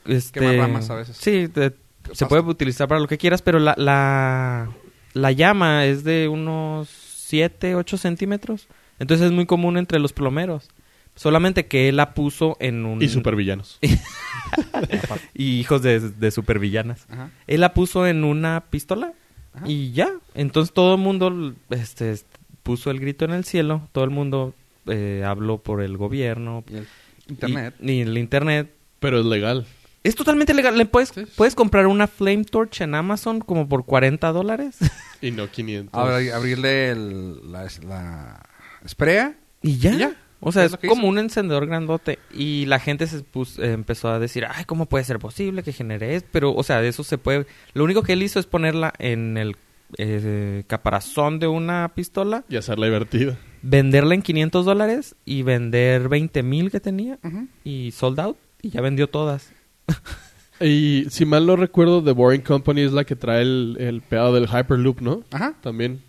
este 0.07 0.41
Quemar 0.41 0.57
ramas 0.57 0.91
a 0.91 0.95
veces. 0.97 1.17
Sí, 1.17 1.49
te- 1.49 1.75
se 2.13 2.27
puede 2.27 2.43
utilizar 2.43 2.89
para 2.89 3.01
lo 3.01 3.07
que 3.07 3.19
quieras, 3.19 3.43
pero 3.43 3.59
la, 3.59 3.75
la, 3.77 4.71
la 5.13 5.33
llama 5.33 5.85
es 5.85 6.05
de 6.05 6.29
unos 6.29 6.89
7, 6.89 7.75
8 7.75 7.99
centímetros. 7.99 8.69
Entonces 8.99 9.27
es 9.27 9.33
muy 9.33 9.45
común 9.47 9.77
entre 9.77 9.99
los 9.99 10.13
plomeros. 10.15 10.69
Solamente 11.15 11.67
que 11.67 11.89
él 11.89 11.97
la 11.97 12.15
puso 12.15 12.57
en 12.61 12.87
un... 12.87 13.03
Y 13.03 13.09
supervillanos. 13.09 13.79
y 15.35 15.59
hijos 15.61 15.83
de, 15.83 16.01
de 16.01 16.31
supervillanas. 16.31 17.07
Ajá. 17.11 17.31
Él 17.47 17.61
la 17.61 17.75
puso 17.75 18.07
en 18.07 18.25
una 18.25 18.65
pistola 18.71 19.13
Ajá. 19.59 19.67
y 19.69 19.93
ya. 19.93 20.11
Entonces 20.35 20.73
todo 20.75 20.95
el 20.95 21.01
mundo 21.01 21.55
este, 21.71 22.13
est- 22.13 22.27
puso 22.63 22.91
el 22.91 22.99
grito 23.01 23.25
en 23.25 23.31
el 23.33 23.45
cielo. 23.45 23.89
Todo 23.93 24.05
el 24.05 24.11
mundo 24.11 24.55
eh, 24.87 25.23
habló 25.27 25.59
por 25.59 25.83
el 25.83 25.97
gobierno. 25.97 26.65
Y 26.69 26.77
el 26.77 26.87
internet. 27.29 27.75
Y, 27.81 27.91
y 27.93 28.01
el 28.01 28.19
internet. 28.19 28.73
Pero 28.99 29.21
es 29.21 29.27
legal. 29.27 29.67
Es 30.05 30.15
totalmente 30.15 30.55
legal. 30.55 30.77
Le 30.79 30.87
puedes, 30.87 31.11
Sí, 31.11 31.25
sí. 31.25 31.33
puedes 31.37 31.55
comprar 31.55 31.87
una 31.87 32.07
Flame 32.07 32.45
Torch 32.45 32.81
en 32.81 32.95
Amazon 32.95 33.41
como 33.41 33.69
por 33.69 33.85
40 33.85 34.33
dólares. 34.33 34.77
Y 35.21 35.33
no 35.33 35.51
500. 35.51 35.93
Abri- 36.01 36.31
abrirle 36.33 36.91
el- 36.91 37.51
la, 37.53 37.67
la 37.87 38.41
esprea. 38.85 39.37
y 39.63 39.77
ya. 39.79 39.93
Y 39.93 39.99
ya. 39.99 40.17
O 40.41 40.53
sea, 40.53 40.65
Es 40.65 40.77
como 40.77 41.03
hizo. 41.03 41.07
un 41.07 41.19
encendedor 41.19 41.67
grandote. 41.67 42.19
Y 42.33 42.67
la 42.67 42.79
gente 42.79 43.07
se 43.07 43.25
pus- 43.25 43.59
eh, 43.59 43.73
empezó 43.73 44.09
a 44.09 44.19
decir, 44.19 44.45
ay, 44.49 44.65
¿cómo 44.65 44.87
puede 44.87 45.05
ser 45.05 45.19
posible 45.19 45.63
que 45.63 45.73
genere 45.73 46.15
esto? 46.15 46.29
Pero, 46.33 46.55
o 46.55 46.63
sea, 46.63 46.81
de 46.81 46.89
eso 46.89 47.03
se 47.05 47.19
puede... 47.19 47.47
Lo 47.75 47.83
único 47.85 48.03
que 48.03 48.13
él 48.13 48.23
hizo 48.23 48.39
es 48.39 48.47
ponerla 48.47 48.93
en 48.99 49.37
el 49.37 49.57
eh, 49.97 50.65
caparazón 50.67 51.39
de 51.41 51.47
una 51.49 51.91
pistola, 51.95 52.45
Y 52.49 52.57
hacerla 52.57 52.87
divertida. 52.87 53.37
venderla 53.63 54.15
en 54.15 54.23
500 54.23 54.65
dólares 54.65 55.17
y 55.25 55.43
vender 55.43 56.09
20 56.09 56.43
mil 56.43 56.71
que 56.71 56.79
tenía 56.81 57.19
y 57.65 57.91
sold 57.93 58.21
out. 58.21 58.37
Y 58.63 58.71
ya 58.71 58.81
vendió 58.81 59.09
todas. 59.09 59.53
Y 60.61 61.05
si 61.11 61.25
mal 61.25 61.47
no 61.47 61.55
recuerdo, 61.55 62.03
The 62.03 62.11
Boring 62.11 62.41
Company 62.43 62.81
es 62.81 62.91
la 62.93 63.05
que 63.05 63.15
trae 63.15 63.43
el, 63.43 63.77
el 63.79 64.03
pedo 64.03 64.33
del 64.35 64.49
Hyperloop, 64.49 65.01
¿no? 65.01 65.23
Ajá. 65.31 65.55
También. 65.61 66.03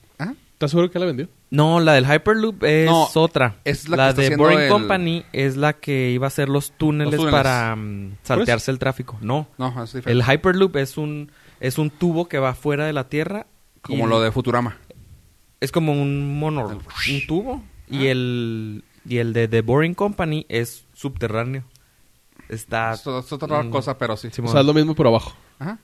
¿Estás 0.59 0.71
seguro 0.71 0.91
que 0.91 0.99
la 0.99 1.05
vendió? 1.05 1.29
No, 1.51 1.79
la 1.79 1.93
del 1.93 2.03
Hyperloop 2.05 2.65
es 2.65 2.85
No, 2.85 3.07
otra. 3.15 3.55
es 3.63 3.87
la 3.87 4.13
que 4.13 4.23
está 4.23 4.29
de 4.29 4.35
Boring 4.35 4.59
el- 4.59 4.67
Company 4.69 5.23
es 5.31 5.55
la 5.55 5.71
que 5.71 6.11
iba 6.11 6.25
a 6.25 6.27
hacer 6.27 6.49
los 6.49 6.71
túneles, 6.73 7.13
Los 7.13 7.21
túneles. 7.21 7.31
para 7.41 7.73
mm, 7.77 8.17
saltearse 8.23 8.69
el 8.69 8.77
tráfico. 8.77 9.17
No, 9.21 9.47
No, 9.57 9.69
es 9.81 9.95
el 9.95 10.01
diferente. 10.01 10.33
Hyperloop 10.33 10.75
es 10.75 10.97
un 10.97 11.31
es 11.61 11.77
un 11.77 11.89
tubo 11.89 12.27
que 12.27 12.39
va 12.39 12.55
fuera 12.55 12.85
de 12.85 12.91
la 12.91 13.07
Tierra. 13.07 13.47
Como 13.81 14.05
lo 14.05 14.19
de 14.19 14.33
Futurama. 14.33 14.75
Es 15.61 15.71
como 15.71 15.93
un 15.93 16.37
mono, 16.37 16.67
un 16.67 17.25
tubo. 17.25 17.63
Y 17.89 18.07
Ah. 18.07 18.11
el 18.11 18.83
y 19.07 19.17
el 19.19 19.31
de 19.31 19.47
The 19.47 19.61
Boring 19.61 19.93
Company 19.93 20.45
es 20.49 20.83
subterráneo. 20.93 21.63
Está... 22.49 22.91
Es, 22.91 23.07
es 23.07 23.31
otra 23.31 23.63
mm, 23.63 23.69
cosa, 23.69 23.97
pero 23.97 24.17
sí. 24.17 24.27
sí, 24.29 24.41
O 24.43 24.47
sea, 24.49 24.59
es 24.59 24.65
lo 24.65 24.73
mismo 24.73 24.93
pero 24.93 25.07
abajo. 25.07 25.33
Ajá. 25.57 25.79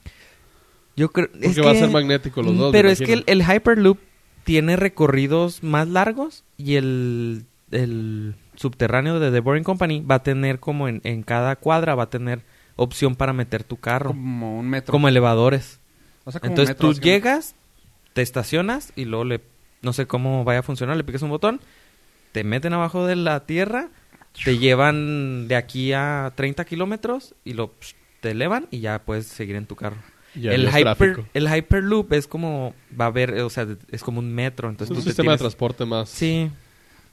Yo 0.96 1.10
creo... 1.10 1.28
Porque 1.30 1.46
es 1.46 1.58
va 1.64 1.70
a 1.70 1.74
ser 1.74 1.90
magnético 1.90 2.42
los 2.42 2.56
dos. 2.58 2.72
Pero 2.72 2.90
es 2.90 2.98
que 3.00 3.12
el, 3.14 3.24
el 3.26 3.42
Hyperloop 3.42 3.98
tiene 4.46 4.76
recorridos 4.76 5.64
más 5.64 5.88
largos 5.88 6.44
y 6.56 6.76
el, 6.76 7.46
el 7.72 8.36
subterráneo 8.54 9.18
de 9.18 9.32
The 9.32 9.40
Boring 9.40 9.64
Company 9.64 10.04
va 10.08 10.14
a 10.14 10.22
tener 10.22 10.60
como 10.60 10.86
en, 10.86 11.00
en 11.02 11.24
cada 11.24 11.56
cuadra 11.56 11.96
va 11.96 12.04
a 12.04 12.10
tener 12.10 12.42
opción 12.76 13.16
para 13.16 13.32
meter 13.32 13.64
tu 13.64 13.78
carro. 13.78 14.10
Como, 14.10 14.56
un 14.56 14.68
metro. 14.68 14.96
elevadores. 15.08 15.80
O 16.24 16.30
sea, 16.30 16.40
como 16.40 16.52
un 16.52 16.52
Entonces 16.52 16.76
metro, 16.76 16.92
tú 16.92 17.00
llegas, 17.00 17.56
te 18.12 18.22
estacionas 18.22 18.92
y 18.94 19.04
luego 19.04 19.24
le... 19.24 19.40
No 19.82 19.92
sé 19.92 20.06
cómo 20.06 20.44
vaya 20.44 20.60
a 20.60 20.62
funcionar, 20.62 20.96
le 20.96 21.02
picas 21.02 21.22
un 21.22 21.30
botón, 21.30 21.60
te 22.30 22.44
meten 22.44 22.72
abajo 22.72 23.04
de 23.04 23.16
la 23.16 23.46
tierra, 23.46 23.88
te 24.44 24.58
llevan 24.58 25.48
de 25.48 25.56
aquí 25.56 25.92
a 25.92 26.32
30 26.36 26.64
kilómetros 26.66 27.34
y 27.44 27.54
lo 27.54 27.74
psh, 27.80 27.94
te 28.20 28.30
elevan 28.30 28.68
y 28.70 28.78
ya 28.78 29.00
puedes 29.00 29.26
seguir 29.26 29.56
en 29.56 29.66
tu 29.66 29.74
carro. 29.74 29.96
Ya 30.38 30.52
el, 30.52 30.68
hyper, 30.68 31.24
el 31.34 31.48
Hyperloop 31.54 32.12
es 32.12 32.26
como, 32.26 32.74
va 32.98 33.06
a 33.06 33.08
haber, 33.08 33.32
o 33.40 33.50
sea, 33.50 33.66
es 33.90 34.02
como 34.02 34.18
un 34.20 34.32
metro. 34.34 34.68
Es 34.68 34.72
Entonces 34.72 34.90
un 34.90 34.96
tú 34.96 35.02
te 35.04 35.10
sistema 35.10 35.32
de 35.32 35.38
transporte 35.38 35.84
más. 35.84 36.08
Sí, 36.08 36.50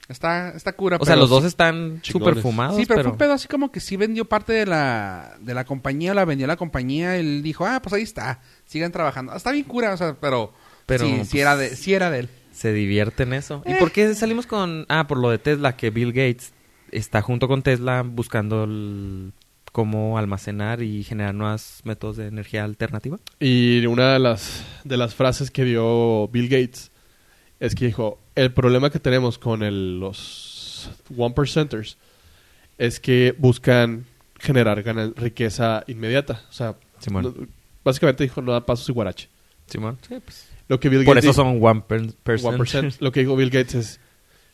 Está, 0.10 0.50
está 0.50 0.74
cura. 0.74 0.98
o 1.00 1.06
sea, 1.06 1.16
los 1.16 1.30
dos 1.30 1.46
están 1.46 2.00
súper 2.04 2.36
fumados, 2.42 2.76
Sí, 2.76 2.84
pero, 2.86 2.98
pero... 2.98 3.04
fue 3.04 3.12
un 3.14 3.18
pedo 3.18 3.32
así 3.34 3.48
como 3.48 3.72
que 3.72 3.80
sí 3.80 3.96
vendió 3.96 4.26
parte 4.26 4.52
de 4.52 4.66
la, 4.66 5.38
de 5.40 5.54
la 5.54 5.64
compañía, 5.64 6.14
la 6.14 6.26
vendió 6.26 6.46
la 6.46 6.58
compañía, 6.58 7.16
él 7.16 7.42
dijo, 7.42 7.66
ah, 7.66 7.82
pues 7.82 7.94
ahí 7.94 8.02
está, 8.04 8.42
sigan 8.66 8.92
trabajando. 8.92 9.34
Está 9.34 9.52
bien 9.54 9.64
cura, 9.64 9.94
o 9.94 9.98
sea, 9.98 10.18
pero, 10.20 10.52
Pero, 10.86 11.06
sí, 11.06 11.14
pues, 11.16 11.30
sí 11.30 11.40
era 11.40 11.56
de, 11.56 11.76
sí 11.78 11.94
era 11.94 12.10
de 12.12 12.20
él. 12.20 12.30
se 12.52 12.74
divierte 12.74 13.24
en 13.24 13.32
eso. 13.32 13.64
¿Y 13.66 13.72
Eh. 13.72 13.76
por 13.80 13.92
qué 13.92 14.14
salimos 14.14 14.46
con...? 14.46 14.86
Ah, 14.90 15.08
por 15.08 15.18
lo 15.18 15.30
de 15.30 15.38
Tesla, 15.38 15.78
que 15.78 15.90
Bill 15.90 16.12
Gates 16.12 16.52
está 16.92 17.22
junto 17.22 17.48
con 17.48 17.64
Tesla 17.64 18.04
buscando 18.06 18.66
el- 18.66 19.32
cómo 19.74 20.18
almacenar 20.18 20.82
y 20.82 21.04
generar 21.04 21.36
nuevos 21.36 21.82
métodos 21.84 22.16
de 22.16 22.28
energía 22.28 22.64
alternativa. 22.64 23.20
Y 23.42 23.86
una 23.88 24.14
de 24.14 24.20
las, 24.20 24.64
de 24.86 24.96
las 24.96 25.14
frases 25.16 25.52
que 25.52 25.66
dio 25.66 26.30
Bill 26.30 26.48
Gates 26.48 26.92
es 27.60 27.76
que 27.76 27.88
dijo, 27.88 28.20
el 28.36 28.54
problema 28.54 28.90
que 28.90 29.00
tenemos 29.00 29.38
con 29.38 29.62
el- 29.64 30.00
los 30.00 30.90
one 31.18 31.34
percenters 31.36 31.98
es 32.78 33.00
que 33.00 33.36
buscan 33.38 34.06
generar 34.40 34.82
gana- 34.84 35.12
riqueza 35.16 35.84
inmediata. 35.88 36.42
O 36.50 36.54
sea, 36.54 36.76
no- 37.12 37.34
básicamente 37.84 38.24
dijo, 38.24 38.42
no 38.42 38.52
da 38.54 38.66
pasos 38.66 38.88
y 38.90 38.92
guarache. 38.94 39.28
Simón. 39.68 39.98
Sí, 40.08 40.16
pues. 40.24 40.48
Lo 40.68 40.80
que 40.80 40.90
Bill 40.90 41.04
Por 41.04 41.16
Gates 41.16 41.30
eso 41.32 41.42
dijo- 41.44 41.54
son 41.54 41.64
one 41.64 41.82
per- 41.88 42.14
percent. 42.24 42.54
1%. 42.56 42.96
Lo 43.00 43.12
que 43.12 43.22
dijo 43.22 43.36
Bill 43.36 43.50
Gates 43.50 43.76
es, 43.76 44.00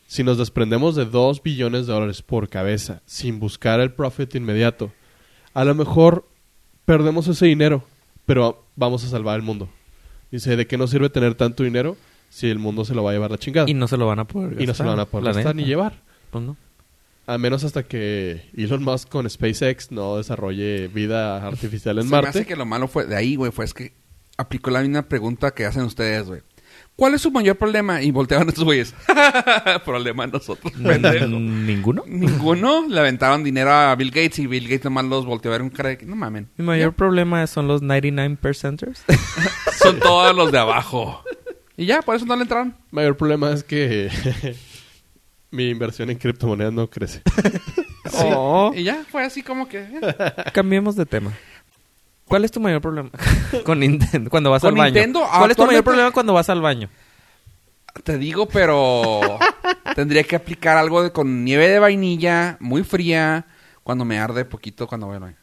si 0.08 0.24
nos 0.24 0.38
desprendemos 0.38 0.96
de 0.96 1.06
2 1.06 1.44
billones 1.44 1.88
de 1.88 1.94
dólares 1.94 2.22
por 2.22 2.48
cabeza 2.50 3.02
sin 3.06 3.40
buscar 3.40 3.80
el 3.80 3.92
profit 3.92 4.34
inmediato, 4.36 4.92
a 5.54 5.64
lo 5.66 5.76
mejor 5.76 6.28
perdemos 6.86 7.28
ese 7.28 7.46
dinero, 7.46 7.84
pero 8.26 8.64
vamos 8.76 9.04
a 9.04 9.08
salvar 9.10 9.36
el 9.38 9.42
mundo. 9.46 9.70
Dice, 10.32 10.56
¿de 10.56 10.68
qué 10.68 10.78
nos 10.78 10.92
sirve 10.92 11.10
tener 11.10 11.36
tanto 11.36 11.64
dinero 11.64 11.98
si 12.30 12.50
el 12.50 12.60
mundo 12.60 12.86
se 12.86 12.94
lo 12.94 13.04
va 13.04 13.12
a 13.12 13.14
llevar 13.14 13.32
la 13.32 13.38
chingada? 13.38 13.70
Y 13.70 13.74
no 13.74 13.88
se 13.88 13.98
lo 13.98 14.08
van 14.08 14.20
a 14.20 14.26
poder 14.28 14.50
gastar. 14.50 14.64
Y 14.64 14.68
no 14.68 14.74
se 14.74 14.84
lo 14.84 14.90
van 14.90 15.00
a 15.00 15.06
poder 15.06 15.26
gastar 15.26 15.46
neta. 15.46 15.54
ni 15.54 15.66
llevar. 15.66 16.02
Pues 16.32 16.44
no. 16.44 16.56
A 17.26 17.38
menos 17.38 17.64
hasta 17.64 17.84
que 17.84 18.50
Elon 18.56 18.84
Musk 18.84 19.08
con 19.10 19.30
SpaceX 19.30 19.92
no 19.92 20.18
desarrolle 20.18 20.88
vida 20.88 21.46
artificial 21.46 21.98
en 21.98 22.04
Se 22.06 22.10
me 22.10 22.12
Marte. 22.12 22.30
hace 22.30 22.46
que 22.46 22.56
lo 22.56 22.66
malo 22.66 22.88
fue 22.88 23.06
de 23.06 23.16
ahí, 23.16 23.36
güey, 23.36 23.52
fue 23.52 23.66
es 23.66 23.74
que 23.74 23.94
aplicó 24.38 24.72
la 24.72 24.82
misma 24.82 25.04
pregunta 25.04 25.52
que 25.52 25.66
hacen 25.66 25.84
ustedes, 25.84 26.26
güey. 26.28 26.42
¿Cuál 27.00 27.14
es 27.14 27.22
su 27.22 27.32
mayor 27.32 27.56
problema? 27.56 28.02
Y 28.02 28.12
volteaban 28.12 28.50
estos 28.50 28.64
güeyes. 28.66 28.94
problema 29.86 30.28
nosotros, 30.28 30.74
pendejo. 30.74 31.28
¿Ninguno? 31.28 32.04
Ninguno 32.06 32.86
le 32.88 33.00
aventaron 33.00 33.44
dinero 33.44 33.72
a 33.72 33.96
Bill 33.96 34.10
Gates 34.12 34.38
y 34.40 34.48
Bill 34.48 34.66
Gates 34.66 34.84
nomás 34.84 35.06
los 35.06 35.26
volteó 35.26 35.50
a 35.52 35.54
ver 35.54 35.62
un 35.62 35.70
cara 35.70 35.90
de 35.90 35.98
que 35.98 36.06
no 36.06 36.16
mamen. 36.18 36.50
Mi 36.58 36.66
mayor 36.66 36.92
Ya. 36.92 36.98
problema 36.98 37.48
son 37.48 37.68
los 37.70 37.82
99 37.82 38.38
percenters. 38.42 39.04
Son 39.80 39.98
todos 39.98 40.36
los 40.36 40.52
de 40.52 40.60
abajo. 40.60 41.24
Y 41.78 41.86
ya, 41.86 42.02
por 42.02 42.14
eso 42.18 42.26
no 42.26 42.36
le 42.36 42.42
entraron. 42.42 42.76
Mayor 42.92 43.16
problema 43.16 43.50
es 43.54 43.64
que 43.64 44.10
mi 45.52 45.70
inversión 45.70 46.10
en 46.10 46.18
criptomonedas 46.18 46.74
no 46.74 46.90
crece. 46.90 47.22
Oh. 48.26 48.74
Y 48.76 48.84
ya, 48.84 49.06
fue 49.10 49.24
así 49.24 49.42
como 49.42 49.70
que... 49.70 49.78
eh. 49.80 50.34
Cambiemos 50.54 50.98
de 50.98 51.06
tema. 51.06 51.32
¿Cuál 52.30 52.46
es 52.46 52.52
tu 52.52 52.60
mayor 52.62 52.80
problema 52.82 53.10
con 53.66 53.80
Nintendo 53.80 54.30
cuando 54.30 54.52
vas 54.52 54.62
Con 54.62 54.70
al 54.70 54.76
baño? 54.78 54.94
Nintendo, 54.94 55.28
¿Cuál 55.38 55.52
es 55.52 55.58
tu 55.58 55.66
mayor 55.66 55.84
problema 55.84 56.12
cuando 56.12 56.34
vas 56.34 56.50
al 56.50 56.62
baño? 56.62 56.90
Te 58.04 58.18
digo, 58.18 58.48
pero 58.48 59.20
tendría 59.96 60.24
que 60.24 60.36
aplicar 60.36 60.78
algo 60.78 61.04
de, 61.04 61.12
con 61.12 61.44
nieve 61.44 61.68
de 61.68 61.80
vainilla, 61.80 62.56
muy 62.60 62.84
fría, 62.84 63.46
cuando 63.84 64.06
me 64.06 64.20
arde 64.20 64.46
poquito 64.46 64.88
cuando 64.88 65.08
voy 65.08 65.16
al 65.16 65.22
baño. 65.24 65.36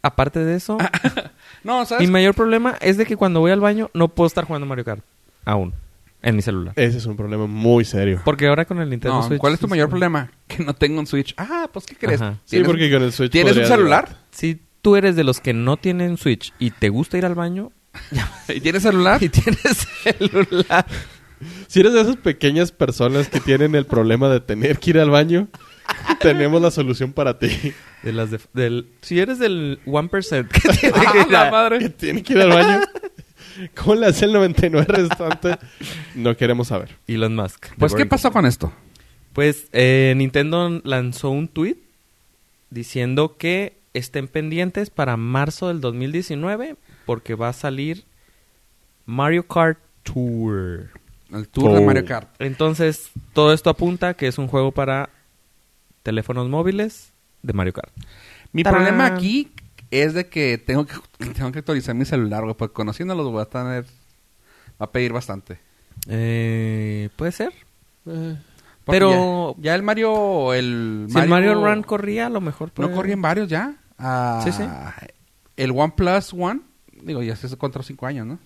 Aparte 0.00 0.38
de 0.44 0.54
eso, 0.56 0.78
No, 1.64 1.84
¿sabes? 1.84 2.06
mi 2.06 2.12
mayor 2.12 2.34
problema 2.34 2.76
es 2.80 2.96
de 2.96 3.04
que 3.04 3.16
cuando 3.16 3.40
voy 3.40 3.50
al 3.50 3.60
baño 3.60 3.90
no 3.92 4.08
puedo 4.08 4.28
estar 4.28 4.44
jugando 4.44 4.66
Mario 4.66 4.84
Kart. 4.84 5.02
Aún. 5.44 5.74
En 6.22 6.34
mi 6.36 6.42
celular. 6.42 6.72
Ese 6.76 6.98
es 6.98 7.06
un 7.06 7.16
problema 7.16 7.46
muy 7.46 7.84
serio. 7.84 8.20
Porque 8.24 8.46
ahora 8.48 8.64
con 8.64 8.78
el 8.80 8.90
Nintendo 8.90 9.16
No, 9.18 9.22
Switch... 9.24 9.38
¿cuál 9.40 9.54
es 9.54 9.60
tu 9.60 9.68
mayor 9.68 9.86
sí. 9.86 9.90
problema? 9.90 10.30
Que 10.48 10.64
no 10.64 10.74
tengo 10.74 10.98
un 11.00 11.06
Switch. 11.06 11.32
Ah, 11.36 11.68
pues 11.72 11.86
¿qué 11.86 11.94
crees? 11.96 12.20
Sí, 12.20 12.26
¿Tienes- 12.56 12.66
porque 12.66 12.90
con 12.90 13.02
el 13.02 13.12
Switch 13.12 13.30
¿Tienes 13.30 13.56
un 13.56 13.64
celular? 13.66 14.06
llevar- 14.08 14.22
Si 14.30 14.60
tú 14.88 14.96
eres 14.96 15.16
de 15.16 15.22
los 15.24 15.40
que 15.40 15.52
no 15.52 15.76
tienen 15.76 16.16
Switch 16.16 16.54
y 16.58 16.70
te 16.70 16.88
gusta 16.88 17.18
ir 17.18 17.26
al 17.26 17.34
baño 17.34 17.72
¿Y 18.48 18.60
tienes 18.60 18.82
celular? 18.84 19.22
y 19.22 19.28
tienes 19.28 19.86
celular... 20.02 20.86
Si 21.66 21.80
eres 21.80 21.92
de 21.92 22.00
esas 22.00 22.16
pequeñas 22.16 22.72
personas 22.72 23.28
que 23.28 23.38
tienen 23.38 23.74
el 23.74 23.84
problema 23.84 24.28
de 24.30 24.40
tener 24.40 24.78
que 24.78 24.90
ir 24.90 24.98
al 24.98 25.10
baño, 25.10 25.46
tenemos 26.20 26.60
la 26.62 26.70
solución 26.70 27.12
para 27.12 27.38
ti. 27.38 27.48
De 28.02 28.12
las 28.14 28.30
de- 28.30 28.40
del, 28.54 28.88
si 29.02 29.20
eres 29.20 29.38
del 29.38 29.78
1% 29.84 30.48
que 30.48 30.68
tiene 30.80 30.96
¡Ah, 30.96 31.12
que 31.12 31.20
ir 31.20 31.30
la 31.30 31.48
a- 31.48 31.50
madre! 31.50 31.78
Que 31.80 31.90
tiene 31.90 32.22
que 32.22 32.32
ir 32.32 32.40
al 32.40 32.48
baño. 32.48 32.80
¿Cómo 33.76 33.94
le 33.96 34.06
hace 34.06 34.24
el 34.24 34.32
99 34.32 34.86
restante? 34.88 35.58
No 36.16 36.34
queremos 36.36 36.68
saber. 36.68 36.96
Elon 37.06 37.36
Musk. 37.36 37.66
Pues, 37.78 37.94
¿qué 37.94 38.06
pasó 38.06 38.32
con 38.32 38.44
esto? 38.46 38.72
Pues 39.34 39.66
eh, 39.72 40.14
Nintendo 40.16 40.80
lanzó 40.82 41.30
un 41.30 41.46
tweet 41.46 41.76
diciendo 42.70 43.36
que 43.36 43.77
estén 43.94 44.28
pendientes 44.28 44.90
para 44.90 45.16
marzo 45.16 45.68
del 45.68 45.80
2019 45.80 46.76
porque 47.06 47.34
va 47.34 47.48
a 47.48 47.52
salir 47.52 48.04
Mario 49.06 49.46
Kart 49.46 49.78
Tour. 50.02 50.90
El 51.32 51.48
tour 51.48 51.74
de. 51.74 51.84
Mario 51.84 52.04
Kart. 52.04 52.28
Entonces, 52.38 53.10
todo 53.32 53.52
esto 53.52 53.70
apunta 53.70 54.14
que 54.14 54.26
es 54.26 54.38
un 54.38 54.48
juego 54.48 54.72
para 54.72 55.10
teléfonos 56.02 56.48
móviles 56.48 57.12
de 57.42 57.52
Mario 57.52 57.72
Kart. 57.72 57.92
Mi 58.52 58.62
¡Tarán! 58.62 58.82
problema 58.82 59.06
aquí 59.06 59.50
es 59.90 60.14
de 60.14 60.28
que 60.28 60.58
tengo 60.58 60.86
que, 60.86 60.94
tengo 61.34 61.52
que 61.52 61.58
actualizar 61.58 61.94
mi 61.94 62.04
celular, 62.04 62.42
güey. 62.44 62.54
Porque 62.54 62.74
conociéndolos 62.74 63.30
voy 63.30 63.42
a 63.42 63.46
tener... 63.46 63.84
Va 64.80 64.86
a 64.86 64.92
pedir 64.92 65.12
bastante. 65.12 65.58
Eh, 66.06 67.08
¿Puede 67.16 67.32
ser? 67.32 67.52
Eh, 68.06 68.36
Pero 68.92 69.54
Ya, 69.58 69.62
ya 69.62 69.74
el 69.74 69.82
Mario... 69.82 70.52
El 70.54 71.06
si 71.08 71.18
el 71.18 71.28
Mario 71.28 71.54
Run 71.54 71.82
corría, 71.82 72.26
a 72.26 72.30
lo 72.30 72.40
mejor... 72.40 72.68
No 72.70 72.74
puede- 72.74 72.94
corrían 72.94 73.22
varios 73.22 73.48
ya. 73.48 73.76
Ah, 73.98 74.40
Sí, 74.44 74.52
sí. 74.52 74.62
El 75.56 75.72
OnePlus 75.72 76.32
One, 76.32 76.60
digo, 77.02 77.22
ya 77.22 77.32
hace 77.32 77.54
4 77.56 77.80
o 77.80 77.82
5 77.82 78.06
años, 78.06 78.26
¿no? 78.26 78.38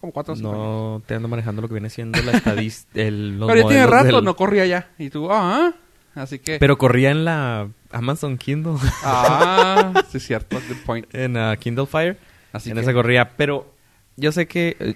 Como 0.00 0.12
4 0.12 0.32
o 0.34 0.36
5 0.36 0.48
años. 0.50 0.62
No 0.62 1.02
te 1.06 1.14
ando 1.16 1.26
manejando 1.28 1.62
lo 1.62 1.68
que 1.68 1.74
viene 1.74 1.90
siendo 1.90 2.20
la 2.22 2.32
estadística. 2.32 2.92
Pero 2.94 3.54
ya 3.56 3.68
tiene 3.68 3.86
rato, 3.86 4.16
del- 4.16 4.24
no 4.24 4.36
corría 4.36 4.64
ya. 4.66 4.90
Y 4.98 5.10
tú, 5.10 5.28
ah, 5.32 5.74
así 6.14 6.38
que... 6.38 6.58
Pero 6.58 6.78
corría 6.78 7.10
en 7.10 7.24
la 7.24 7.68
Amazon 7.90 8.38
Kindle. 8.38 8.76
Ah, 9.02 9.92
sí 10.10 10.18
es 10.18 10.26
cierto, 10.26 10.58
good 10.68 10.76
point. 10.86 11.12
en 11.14 11.36
ah, 11.36 11.56
Kindle 11.56 11.86
Fire. 11.86 12.16
Así 12.52 12.70
en 12.70 12.76
que... 12.76 12.82
esa 12.82 12.92
corría. 12.92 13.36
Pero 13.36 13.74
yo 14.16 14.30
sé 14.30 14.46
que 14.46 14.76
eh, 14.78 14.94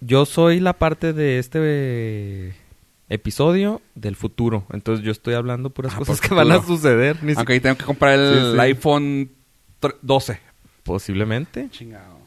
yo 0.00 0.26
soy 0.26 0.58
la 0.60 0.72
parte 0.74 1.12
de 1.12 1.38
este 1.38 1.58
eh, 1.62 2.54
episodio 3.08 3.82
del 3.94 4.16
futuro. 4.16 4.66
Entonces 4.72 5.04
yo 5.04 5.12
estoy 5.12 5.34
hablando 5.34 5.70
puras 5.70 5.92
Ah, 5.94 5.98
cosas 5.98 6.20
que 6.20 6.34
van 6.34 6.50
a 6.52 6.62
suceder. 6.62 7.22
Ni 7.22 7.34
si- 7.34 7.40
ahí 7.46 7.60
tengo 7.60 7.76
que 7.76 7.84
comprar 7.84 8.18
el 8.18 8.34
Sí, 8.34 8.52
sí. 8.54 8.60
iPhone 8.60 9.30
tre- 9.80 9.96
12. 10.02 10.40
Posiblemente. 10.82 11.68
Chingado. 11.70 12.18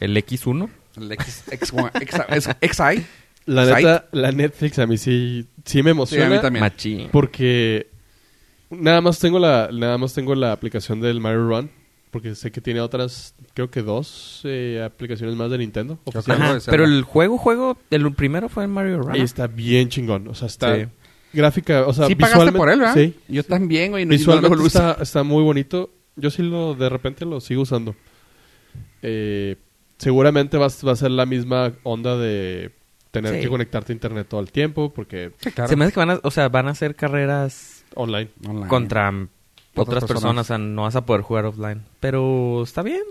El 0.00 0.16
X1. 0.16 0.68
El 0.96 1.12
X, 1.12 1.44
X1, 1.50 1.90
X, 2.00 2.20
XI. 2.60 3.04
La 3.46 3.64
neta, 3.64 4.06
la 4.12 4.32
Netflix 4.32 4.78
a 4.78 4.86
mí 4.86 4.96
sí, 4.98 5.46
sí 5.64 5.78
me 5.82 5.90
Sí, 5.90 5.92
emociona. 5.92 6.26
a 6.26 6.30
mí 6.30 6.38
también. 6.40 6.60
Machín. 6.62 7.08
Porque 7.12 7.88
nada 8.70 9.00
más 9.00 9.18
tengo 9.18 9.38
la, 9.38 9.68
nada 9.72 9.98
más 9.98 10.14
tengo 10.14 10.34
la 10.34 10.52
aplicación 10.52 11.00
del 11.00 11.20
Mario 11.20 11.46
Run. 11.48 11.70
Porque 12.16 12.34
sé 12.34 12.50
que 12.50 12.62
tiene 12.62 12.80
otras, 12.80 13.34
creo 13.52 13.70
que 13.70 13.82
dos 13.82 14.40
eh, 14.44 14.82
aplicaciones 14.82 15.36
más 15.36 15.50
de 15.50 15.58
Nintendo. 15.58 15.98
Ajá, 16.14 16.56
pero 16.64 16.84
el 16.84 17.02
juego, 17.02 17.36
juego, 17.36 17.76
el 17.90 18.10
primero 18.14 18.48
fue 18.48 18.62
el 18.64 18.70
Mario 18.70 19.02
Run. 19.02 19.16
Y 19.16 19.20
está 19.20 19.46
bien 19.48 19.90
chingón. 19.90 20.26
O 20.28 20.34
sea, 20.34 20.46
está 20.46 20.74
Sí. 20.76 20.86
gráfica, 21.34 21.86
o 21.86 21.92
sea, 21.92 22.06
sí 22.06 22.14
pagaste 22.14 22.36
visualmente. 22.46 22.58
por 22.58 22.70
él, 22.70 22.78
¿verdad? 22.78 22.94
Sí. 22.94 23.14
Yo 23.28 23.42
también, 23.44 23.90
güey. 23.90 24.06
no- 24.06 24.14
y 24.14 24.16
no 24.16 24.18
Visualmente 24.18 24.66
está, 24.66 24.96
está 25.02 25.22
muy 25.24 25.42
bonito. 25.42 25.90
Yo 26.16 26.30
sí 26.30 26.40
lo, 26.42 26.74
de 26.74 26.88
repente 26.88 27.26
lo 27.26 27.38
sigo 27.42 27.60
usando. 27.60 27.94
Eh, 29.02 29.56
seguramente 29.98 30.56
va, 30.56 30.66
a- 30.68 30.86
va 30.86 30.92
a 30.92 30.96
ser 30.96 31.10
la 31.10 31.26
misma 31.26 31.72
onda 31.82 32.16
de 32.16 32.72
tener 33.10 33.34
Sí. 33.34 33.40
que 33.42 33.48
conectarte 33.48 33.92
a 33.92 33.94
internet 33.94 34.26
todo 34.28 34.40
el 34.40 34.50
tiempo 34.52 34.90
porque 34.92 35.32
Sí, 35.40 35.50
claro. 35.50 35.68
Se 35.68 35.76
me 35.76 35.84
hace 35.84 35.92
que 35.92 36.00
van 36.00 36.10
a, 36.12 36.20
o 36.22 36.30
sea, 36.30 36.48
van 36.48 36.68
a 36.68 36.70
hacer 36.70 36.94
carreras 36.94 37.84
online. 37.94 38.30
Online. 38.46 38.68
contra 38.68 39.28
otras 39.82 40.02
personas. 40.04 40.22
personas. 40.22 40.44
O 40.44 40.46
sea, 40.48 40.58
no 40.58 40.82
vas 40.82 40.96
a 40.96 41.04
poder 41.06 41.22
jugar 41.22 41.44
offline. 41.46 41.82
Pero 42.00 42.62
está 42.62 42.82
bien. 42.82 43.02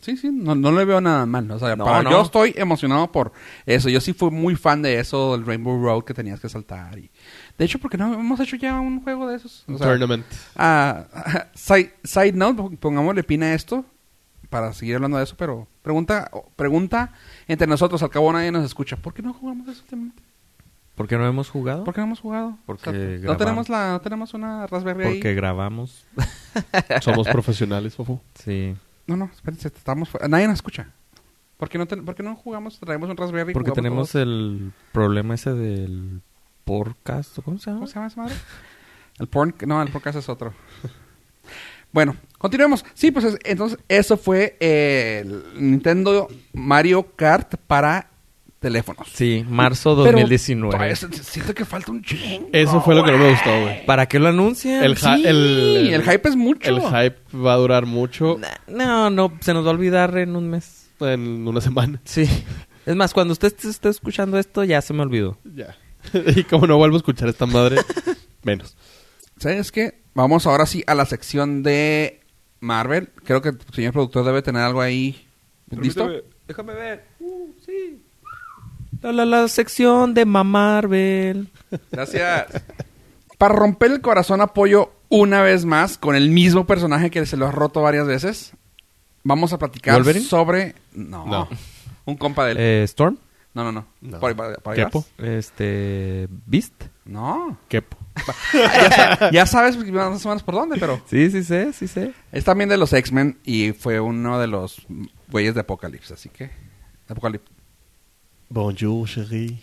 Sí, 0.00 0.16
sí, 0.16 0.30
no, 0.32 0.54
no 0.54 0.72
le 0.72 0.86
veo 0.86 1.02
nada 1.02 1.26
mal. 1.26 1.50
O 1.50 1.58
sea, 1.58 1.76
No, 1.76 1.84
para- 1.84 2.02
no. 2.02 2.10
yo 2.10 2.22
estoy 2.22 2.54
emocionado 2.56 3.12
por 3.12 3.32
eso. 3.66 3.90
Yo 3.90 4.00
sí 4.00 4.14
fui 4.14 4.30
muy 4.30 4.56
fan 4.56 4.80
de 4.80 4.98
eso, 4.98 5.32
del 5.36 5.44
Rainbow 5.44 5.82
Road 5.82 6.04
que 6.04 6.14
tenías 6.14 6.40
que 6.40 6.48
saltar. 6.48 6.98
Y... 6.98 7.10
De 7.58 7.64
hecho, 7.66 7.78
porque 7.78 7.98
no 7.98 8.14
hemos 8.14 8.40
hecho 8.40 8.56
ya 8.56 8.80
un 8.80 9.02
juego 9.02 9.28
de 9.28 9.36
esos. 9.36 9.64
O 9.68 9.76
sea, 9.76 9.88
Tournament. 9.88 10.24
ah, 10.56 11.04
side, 11.54 11.92
side 12.04 12.32
note, 12.32 12.76
pongámosle 12.78 13.22
pin 13.22 13.42
a 13.42 13.52
esto 13.52 13.84
para 14.48 14.72
seguir 14.72 14.94
hablando 14.96 15.18
de 15.18 15.24
eso, 15.24 15.34
pero 15.36 15.66
pregunta, 15.82 16.30
pregunta 16.56 17.12
entre 17.48 17.66
nosotros, 17.66 18.02
al 18.02 18.10
cabo 18.10 18.32
nadie 18.32 18.50
nos 18.50 18.64
escucha. 18.64 18.96
¿Por 18.96 19.12
qué 19.12 19.20
no 19.22 19.34
jugamos 19.34 19.68
eso 19.68 19.82
últimamente? 19.82 20.22
¿Por 20.94 21.08
qué 21.08 21.16
no 21.16 21.26
hemos 21.26 21.48
jugado? 21.48 21.84
¿Por 21.84 21.94
qué 21.94 22.00
no 22.00 22.06
hemos 22.08 22.20
jugado? 22.20 22.58
Porque 22.66 22.90
O 22.90 22.92
sea, 22.92 23.18
no 23.30 23.36
tenemos 23.36 23.68
la, 23.68 23.92
no 23.92 24.00
tenemos 24.00 24.34
una 24.34 24.66
Raspberry 24.66 25.04
ahí? 25.04 25.14
Porque 25.14 25.34
grabamos. 25.34 26.04
Somos 27.00 27.26
profesionales, 27.28 27.94
Fofo. 27.96 28.20
Sí. 28.34 28.74
No, 29.06 29.16
no, 29.16 29.30
espérense, 29.34 29.68
estamos 29.68 30.08
fuera. 30.10 30.28
Nadie 30.28 30.46
nos 30.46 30.56
escucha. 30.56 30.88
¿Por 31.56 31.68
qué 31.68 31.78
no, 31.78 31.86
ten- 31.86 32.04
por 32.04 32.14
qué 32.14 32.22
no 32.22 32.34
jugamos? 32.36 32.78
Traemos 32.78 33.08
un 33.08 33.16
Raspberry. 33.16 33.52
Porque 33.52 33.70
tenemos 33.70 34.10
todos? 34.12 34.22
el 34.26 34.72
problema 34.92 35.34
ese 35.34 35.54
del 35.54 36.20
podcast. 36.64 37.38
¿Cómo 37.44 37.58
se 37.58 37.66
llama? 37.70 37.78
¿Cómo 37.80 37.86
se 37.86 37.94
llama 37.94 38.06
esa 38.08 38.20
madre? 38.22 38.34
El 39.18 39.28
porn... 39.28 39.54
No, 39.66 39.80
el 39.82 39.88
podcast 39.90 40.18
es 40.18 40.28
otro. 40.28 40.52
bueno, 41.92 42.16
continuemos. 42.38 42.84
Sí, 42.94 43.10
pues 43.10 43.24
es- 43.24 43.38
entonces 43.44 43.78
eso 43.88 44.16
fue 44.16 44.56
eh, 44.60 45.22
el 45.24 45.44
Nintendo 45.70 46.28
Mario 46.52 47.14
Kart 47.16 47.54
para 47.66 48.08
teléfonos. 48.62 49.08
Sí, 49.12 49.44
marzo 49.46 49.90
Pero 50.04 50.12
2019. 50.12 50.72
todavía 50.72 50.96
se- 50.96 51.12
siento 51.22 51.52
que 51.54 51.66
falta 51.66 51.92
un 51.92 52.02
chingo. 52.02 52.48
Eso 52.52 52.80
fue 52.80 52.94
lo 52.94 53.04
que 53.04 53.12
no 53.12 53.18
me 53.18 53.30
gustó, 53.30 53.50
güey. 53.60 53.84
¿Para 53.84 54.06
qué 54.06 54.18
lo 54.18 54.28
anuncian? 54.28 54.82
El, 54.82 54.96
Sí, 54.96 55.22
el, 55.26 55.90
el 55.92 56.02
hype 56.02 56.28
es 56.28 56.36
mucho. 56.36 56.68
El 56.70 56.80
hype 56.80 57.16
va 57.36 57.52
a 57.52 57.56
durar 57.56 57.84
mucho 57.84 58.38
No, 58.68 59.10
no, 59.10 59.36
se 59.40 59.52
nos 59.52 59.64
va 59.66 59.68
a 59.68 59.72
olvidar 59.74 60.16
en 60.16 60.34
un 60.36 60.48
mes. 60.48 60.88
en 61.00 61.46
una 61.46 61.60
semana. 61.60 62.00
Sí. 62.04 62.26
Es 62.86 62.96
más, 62.96 63.12
cuando 63.12 63.32
usted 63.32 63.48
esté- 63.54 63.68
esté 63.68 63.88
escuchando 63.90 64.38
esto, 64.38 64.64
ya 64.64 64.80
se 64.80 64.92
me 64.94 65.02
olvidó. 65.02 65.38
Ya. 65.44 65.76
y 66.36 66.44
como 66.44 66.66
no 66.66 66.78
vuelvo 66.78 66.96
a 66.96 66.98
escuchar 66.98 67.28
esta 67.28 67.46
madre, 67.46 67.76
menos. 68.42 68.76
¿Sabes 69.38 69.70
qué? 69.72 70.00
Vamos 70.14 70.46
ahora 70.46 70.66
sí 70.66 70.82
a 70.86 70.94
la 70.94 71.04
sección 71.06 71.62
de 71.62 72.20
Marvel. 72.60 73.10
Creo 73.24 73.40
que 73.42 73.50
el 73.50 73.58
señor 73.72 73.92
productor 73.92 74.24
debe 74.24 74.42
tener 74.42 74.62
algo 74.62 74.80
ahí. 74.80 75.26
¿Listo? 75.70 76.10
Déjame 76.46 76.74
ver. 76.74 77.04
La, 79.02 79.12
la, 79.12 79.24
la 79.24 79.48
sección 79.48 80.14
de 80.14 80.24
Mamarvel. 80.24 81.48
Gracias. 81.90 82.46
Para 83.38 83.54
romper 83.54 83.90
el 83.92 84.00
corazón 84.00 84.40
apoyo 84.40 84.92
una 85.08 85.42
vez 85.42 85.64
más 85.64 85.98
con 85.98 86.14
el 86.14 86.30
mismo 86.30 86.66
personaje 86.66 87.10
que 87.10 87.26
se 87.26 87.36
lo 87.36 87.46
ha 87.46 87.50
roto 87.50 87.82
varias 87.82 88.06
veces. 88.06 88.52
Vamos 89.24 89.52
a 89.52 89.58
platicar 89.58 89.94
¿Wolverine? 89.96 90.24
sobre... 90.24 90.74
No. 90.94 91.26
No. 91.26 91.48
Un 92.04 92.16
compa 92.16 92.46
de 92.46 92.52
él. 92.52 92.56
Eh, 92.60 92.82
Storm. 92.84 93.18
no, 93.54 93.64
no, 93.64 93.72
no. 93.72 93.86
no. 94.00 94.18
Por 94.20 94.30
ahí- 94.30 94.34
por 94.36 94.46
ahí- 94.46 94.56
por 94.62 94.72
ahí 94.72 94.84
Kepo. 94.84 95.04
vas. 95.18 95.28
Este. 95.28 96.28
Beast. 96.46 96.74
No. 97.04 97.56
Kepo. 97.68 97.96
ya, 98.52 98.90
sa- 99.16 99.30
ya 99.30 99.46
sabes 99.46 99.76
más 99.92 100.24
o 100.26 100.28
menos 100.28 100.42
por 100.42 100.54
dónde, 100.54 100.76
pero... 100.78 101.00
Sí, 101.06 101.30
sí 101.30 101.42
sé, 101.44 101.72
sí 101.72 101.88
sé. 101.88 102.12
Es 102.30 102.44
también 102.44 102.68
de 102.68 102.76
los 102.76 102.92
X-Men 102.92 103.38
y 103.44 103.72
fue 103.72 104.00
uno 104.00 104.38
de 104.38 104.46
los 104.48 104.82
güeyes 105.28 105.54
de 105.54 105.60
Apocalypse, 105.60 106.14
así 106.14 106.28
que... 106.28 106.50
Apocalypse. 107.08 107.50
Bonjour, 108.52 109.08
chérie. 109.08 109.56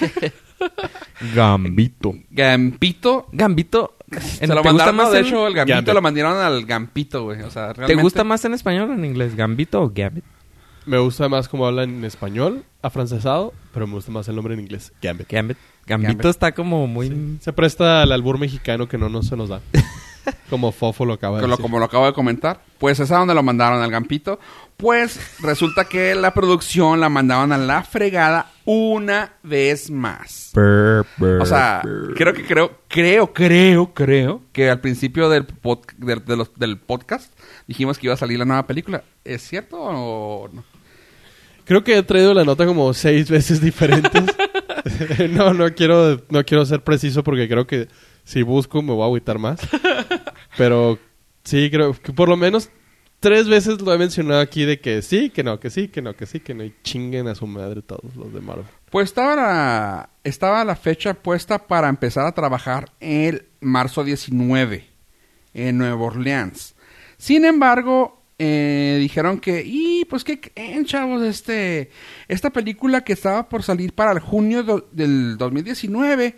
Gambito. 1.34 2.14
Gambito. 2.30 3.26
Gambito. 3.32 3.96
Se 4.20 4.44
en- 4.44 4.50
lo 4.54 4.62
¿te 4.62 4.70
gusta 4.70 4.92
mandaron, 4.92 4.96
más 4.96 5.12
de 5.12 5.18
en- 5.18 5.26
hecho, 5.26 5.46
el 5.48 5.54
Gambito 5.54 5.74
Gambit. 5.76 5.94
lo 5.94 6.02
mandaron 6.02 6.36
al 6.38 6.64
Gampito, 6.64 7.24
güey. 7.24 7.42
O 7.42 7.50
sea, 7.50 7.68
¿Te 7.68 7.78
realmente... 7.78 8.02
gusta 8.02 8.22
más 8.24 8.44
en 8.44 8.54
español 8.54 8.90
o 8.90 8.94
en 8.94 9.04
inglés? 9.04 9.34
¿Gambito 9.34 9.82
o 9.82 9.90
Gambit? 9.92 10.24
Me 10.86 10.98
gusta 10.98 11.28
más 11.28 11.48
cómo 11.48 11.66
hablan 11.66 11.90
en 11.90 12.04
español, 12.04 12.62
afrancesado, 12.80 13.52
pero 13.74 13.88
me 13.88 13.94
gusta 13.94 14.12
más 14.12 14.28
el 14.28 14.36
nombre 14.36 14.54
en 14.54 14.60
inglés. 14.60 14.92
Gambit. 15.02 15.28
Gambit. 15.28 15.56
Gambito 15.84 16.10
Gambit. 16.12 16.26
está 16.26 16.52
como 16.52 16.86
muy... 16.86 17.38
Se 17.40 17.52
presta 17.52 18.02
al 18.02 18.12
albur 18.12 18.38
mexicano 18.38 18.86
que 18.88 18.96
no, 18.96 19.08
no 19.08 19.24
se 19.24 19.36
nos 19.36 19.48
da. 19.48 19.60
como 20.50 20.70
Fofo 20.70 21.04
lo 21.04 21.14
acaba 21.14 21.38
de 21.38 21.42
Como 21.42 21.48
lo, 21.50 21.56
decir. 21.56 21.62
como 21.62 21.78
lo 21.80 21.84
acabo 21.86 22.06
de 22.06 22.12
comentar. 22.12 22.60
Pues 22.78 23.00
es 23.00 23.10
a 23.10 23.18
donde 23.18 23.34
lo 23.34 23.42
mandaron 23.42 23.82
al 23.82 23.90
Gampito. 23.90 24.38
Pues 24.76 25.18
resulta 25.40 25.86
que 25.86 26.14
la 26.14 26.34
producción 26.34 27.00
la 27.00 27.08
mandaron 27.08 27.50
a 27.52 27.56
la 27.56 27.82
fregada 27.82 28.52
una 28.66 29.32
vez 29.42 29.90
más. 29.90 30.52
O 30.54 31.46
sea, 31.46 31.80
creo 32.14 32.34
que 32.34 32.44
creo, 32.44 32.78
creo, 32.88 33.32
creo, 33.32 33.94
creo 33.94 34.42
que 34.52 34.68
al 34.68 34.80
principio 34.82 35.30
del, 35.30 35.46
pod- 35.46 35.94
del, 35.96 36.22
de 36.26 36.36
los- 36.36 36.54
del 36.56 36.76
podcast 36.78 37.32
dijimos 37.66 37.98
que 37.98 38.06
iba 38.08 38.14
a 38.14 38.18
salir 38.18 38.38
la 38.38 38.44
nueva 38.44 38.66
película. 38.66 39.02
¿Es 39.24 39.42
cierto 39.48 39.78
o 39.80 40.48
no? 40.52 40.62
Creo 41.64 41.82
que 41.82 41.96
he 41.96 42.02
traído 42.02 42.34
la 42.34 42.44
nota 42.44 42.66
como 42.66 42.92
seis 42.92 43.30
veces 43.30 43.62
diferentes. 43.62 44.24
no, 45.30 45.54
no 45.54 45.74
quiero, 45.74 46.20
no 46.28 46.44
quiero 46.44 46.66
ser 46.66 46.82
preciso 46.84 47.24
porque 47.24 47.48
creo 47.48 47.66
que 47.66 47.88
si 48.24 48.42
busco 48.42 48.82
me 48.82 48.92
voy 48.92 49.02
a 49.02 49.06
agüitar 49.06 49.38
más. 49.38 49.58
Pero 50.58 50.98
sí, 51.44 51.70
creo 51.70 51.94
que 51.94 52.12
por 52.12 52.28
lo 52.28 52.36
menos 52.36 52.68
tres 53.26 53.48
veces 53.48 53.80
lo 53.80 53.92
he 53.92 53.98
mencionado 53.98 54.40
aquí 54.40 54.64
de 54.64 54.78
que 54.78 55.02
sí, 55.02 55.30
que 55.30 55.42
no, 55.42 55.58
que 55.58 55.68
sí, 55.68 55.88
que 55.88 56.00
no, 56.00 56.14
que 56.14 56.26
sí, 56.26 56.38
que 56.38 56.54
no. 56.54 56.62
Y 56.62 56.72
chinguen 56.84 57.26
a 57.26 57.34
su 57.34 57.44
madre 57.48 57.82
todos 57.82 58.14
los 58.14 58.32
de 58.32 58.40
Marvel. 58.40 58.64
Pues 58.88 59.08
estaba 59.08 59.34
la, 59.34 60.10
estaba 60.22 60.64
la 60.64 60.76
fecha 60.76 61.12
puesta 61.14 61.66
para 61.66 61.88
empezar 61.88 62.24
a 62.24 62.32
trabajar 62.32 62.92
el 63.00 63.46
marzo 63.60 64.04
19 64.04 64.86
en 65.54 65.76
Nueva 65.78 65.96
Orleans. 66.04 66.76
Sin 67.18 67.44
embargo, 67.44 68.22
eh, 68.38 68.98
dijeron 69.00 69.40
que, 69.40 69.62
y 69.66 70.04
pues 70.04 70.22
que 70.22 70.38
creen, 70.40 70.84
chavos, 70.84 71.20
este, 71.22 71.90
esta 72.28 72.50
película 72.50 73.02
que 73.02 73.12
estaba 73.14 73.48
por 73.48 73.64
salir 73.64 73.92
para 73.92 74.12
el 74.12 74.20
junio 74.20 74.62
do- 74.62 74.88
del 74.92 75.36
2019, 75.36 76.36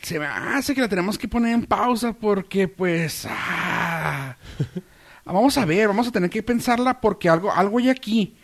se 0.00 0.18
me 0.20 0.26
hace 0.26 0.74
que 0.76 0.80
la 0.82 0.88
tenemos 0.88 1.18
que 1.18 1.26
poner 1.26 1.54
en 1.54 1.64
pausa 1.66 2.12
porque 2.12 2.68
pues, 2.68 3.26
ah, 3.28 4.36
vamos 5.24 5.56
a 5.58 5.64
ver, 5.64 5.88
vamos 5.88 6.08
a 6.08 6.12
tener 6.12 6.30
que 6.30 6.42
pensarla 6.42 7.00
porque 7.00 7.28
algo, 7.28 7.52
algo 7.52 7.78
hay 7.78 7.88
aquí. 7.90 8.36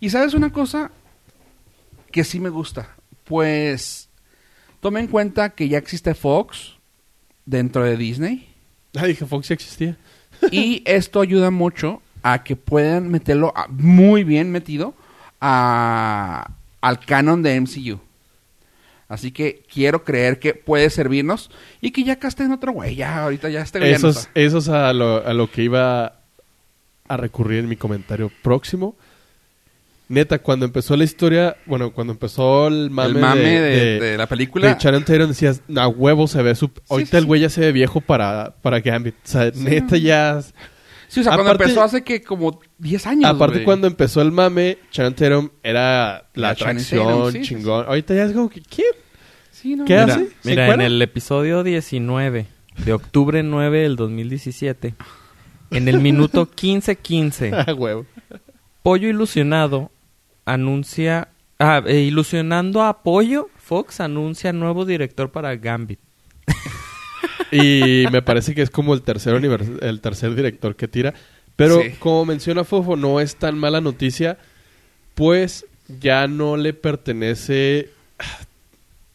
Y 0.00 0.10
sabes 0.10 0.34
una 0.34 0.52
cosa, 0.52 0.90
que 2.12 2.24
sí 2.24 2.38
me 2.40 2.48
gusta. 2.50 2.94
Pues 3.24 4.08
tome 4.80 5.00
en 5.00 5.06
cuenta 5.08 5.50
que 5.50 5.68
ya 5.68 5.78
existe 5.78 6.14
Fox 6.14 6.76
dentro 7.46 7.82
de 7.84 7.96
Disney 7.96 8.54
Ah, 8.96 9.06
dije, 9.06 9.26
Fox 9.26 9.48
ya 9.48 9.54
existía. 9.54 9.96
y 10.50 10.82
esto 10.86 11.20
ayuda 11.20 11.50
mucho 11.50 12.00
a 12.22 12.42
que 12.44 12.56
puedan 12.56 13.08
meterlo 13.10 13.52
a- 13.56 13.66
muy 13.68 14.24
bien 14.24 14.50
metido 14.50 14.94
a- 15.40 16.50
al 16.80 17.00
canon 17.00 17.42
de 17.42 17.60
MCU. 17.60 18.00
Así 19.08 19.30
que 19.32 19.62
quiero 19.72 20.04
creer 20.04 20.38
que 20.38 20.52
puede 20.54 20.90
servirnos 20.90 21.50
y 21.80 21.92
que 21.92 22.04
ya 22.04 22.18
casten 22.18 22.52
otro 22.52 22.72
güey. 22.72 22.94
Ya, 22.94 23.22
ahorita 23.22 23.48
ya 23.48 23.62
güey 23.62 23.86
ya 23.88 23.96
Eso 23.96 24.08
es, 24.10 24.28
eso 24.34 24.58
es 24.58 24.68
a, 24.68 24.92
lo, 24.92 25.26
a 25.26 25.32
lo 25.32 25.50
que 25.50 25.62
iba 25.62 26.17
a 27.08 27.16
recurrir 27.16 27.60
en 27.60 27.68
mi 27.68 27.76
comentario 27.76 28.30
próximo. 28.42 28.96
Neta, 30.10 30.38
cuando 30.38 30.64
empezó 30.64 30.96
la 30.96 31.04
historia, 31.04 31.56
bueno, 31.66 31.92
cuando 31.92 32.14
empezó 32.14 32.66
el 32.68 32.88
mame, 32.90 33.10
el 33.10 33.18
mame 33.18 33.40
de, 33.42 33.60
de, 33.60 34.00
de 34.00 34.16
la 34.16 34.26
película. 34.26 34.68
de 34.74 34.76
Sharon 34.80 35.04
Tatum, 35.04 35.28
decías, 35.28 35.60
a 35.76 35.86
huevo 35.88 36.26
se 36.26 36.42
ve 36.42 36.54
su... 36.54 36.70
Ahorita 36.88 37.10
sí, 37.10 37.16
el 37.18 37.22
sí. 37.24 37.26
güey 37.26 37.40
ya 37.42 37.50
se 37.50 37.60
ve 37.60 37.72
viejo 37.72 38.00
para, 38.00 38.54
para 38.62 38.80
Gambit. 38.80 39.14
O 39.16 39.28
sea, 39.28 39.50
neta 39.54 39.98
ya... 39.98 40.40
sí, 41.08 41.20
o 41.20 41.22
sea, 41.22 41.32
cuando 41.34 41.50
aparte- 41.52 41.64
empezó 41.64 41.82
hace 41.82 42.02
que 42.04 42.22
como 42.22 42.58
10 42.78 43.06
años. 43.06 43.30
Aparte, 43.30 43.56
güey. 43.56 43.64
cuando 43.66 43.86
empezó 43.86 44.22
el 44.22 44.32
mame, 44.32 44.78
Sharon 44.90 45.12
Tatum 45.14 45.50
era 45.62 46.24
la 46.32 46.40
La 46.42 46.50
atracción 46.50 47.04
Tatum, 47.06 47.32
sí, 47.32 47.38
sí, 47.40 47.44
chingón. 47.44 47.84
Ahorita 47.86 48.14
ya 48.14 48.24
es 48.24 48.32
como 48.32 48.48
que, 48.48 48.62
¿quién? 48.62 48.88
Sí, 49.50 49.76
no, 49.76 49.84
¿Qué 49.84 49.92
mira. 49.92 50.04
hace? 50.04 50.20
Mira, 50.20 50.32
¿Se 50.42 50.50
mira 50.54 50.74
en 50.74 50.80
el 50.80 51.02
episodio 51.02 51.62
19 51.64 52.46
de 52.82 52.92
octubre 52.94 53.42
9 53.42 53.80
del 53.80 53.96
2017, 53.96 54.94
en 55.70 55.88
el 55.88 56.00
minuto 56.00 56.48
15-15, 56.50 57.64
Ah, 57.66 57.74
huevo. 57.74 58.06
Pollo 58.82 59.08
Ilusionado 59.08 59.90
anuncia... 60.44 61.28
Ah, 61.60 61.82
eh, 61.86 62.00
ilusionando 62.02 62.82
a 62.84 63.02
Pollo, 63.02 63.48
Fox 63.56 64.00
anuncia 64.00 64.52
nuevo 64.52 64.84
director 64.84 65.30
para 65.32 65.56
Gambit. 65.56 65.98
Y 67.50 68.04
me 68.12 68.22
parece 68.22 68.54
que 68.54 68.62
es 68.62 68.70
como 68.70 68.94
el 68.94 69.02
tercer, 69.02 69.34
univers- 69.34 69.82
el 69.82 70.00
tercer 70.00 70.34
director 70.34 70.76
que 70.76 70.86
tira. 70.86 71.14
Pero 71.56 71.80
Sí. 71.82 71.90
como 71.98 72.24
menciona 72.26 72.62
Fofo, 72.64 72.94
no 72.94 73.18
es 73.20 73.36
tan 73.36 73.58
mala 73.58 73.80
noticia, 73.80 74.38
pues 75.14 75.66
ya 76.00 76.28
no 76.28 76.56
le 76.56 76.74
pertenece 76.74 77.90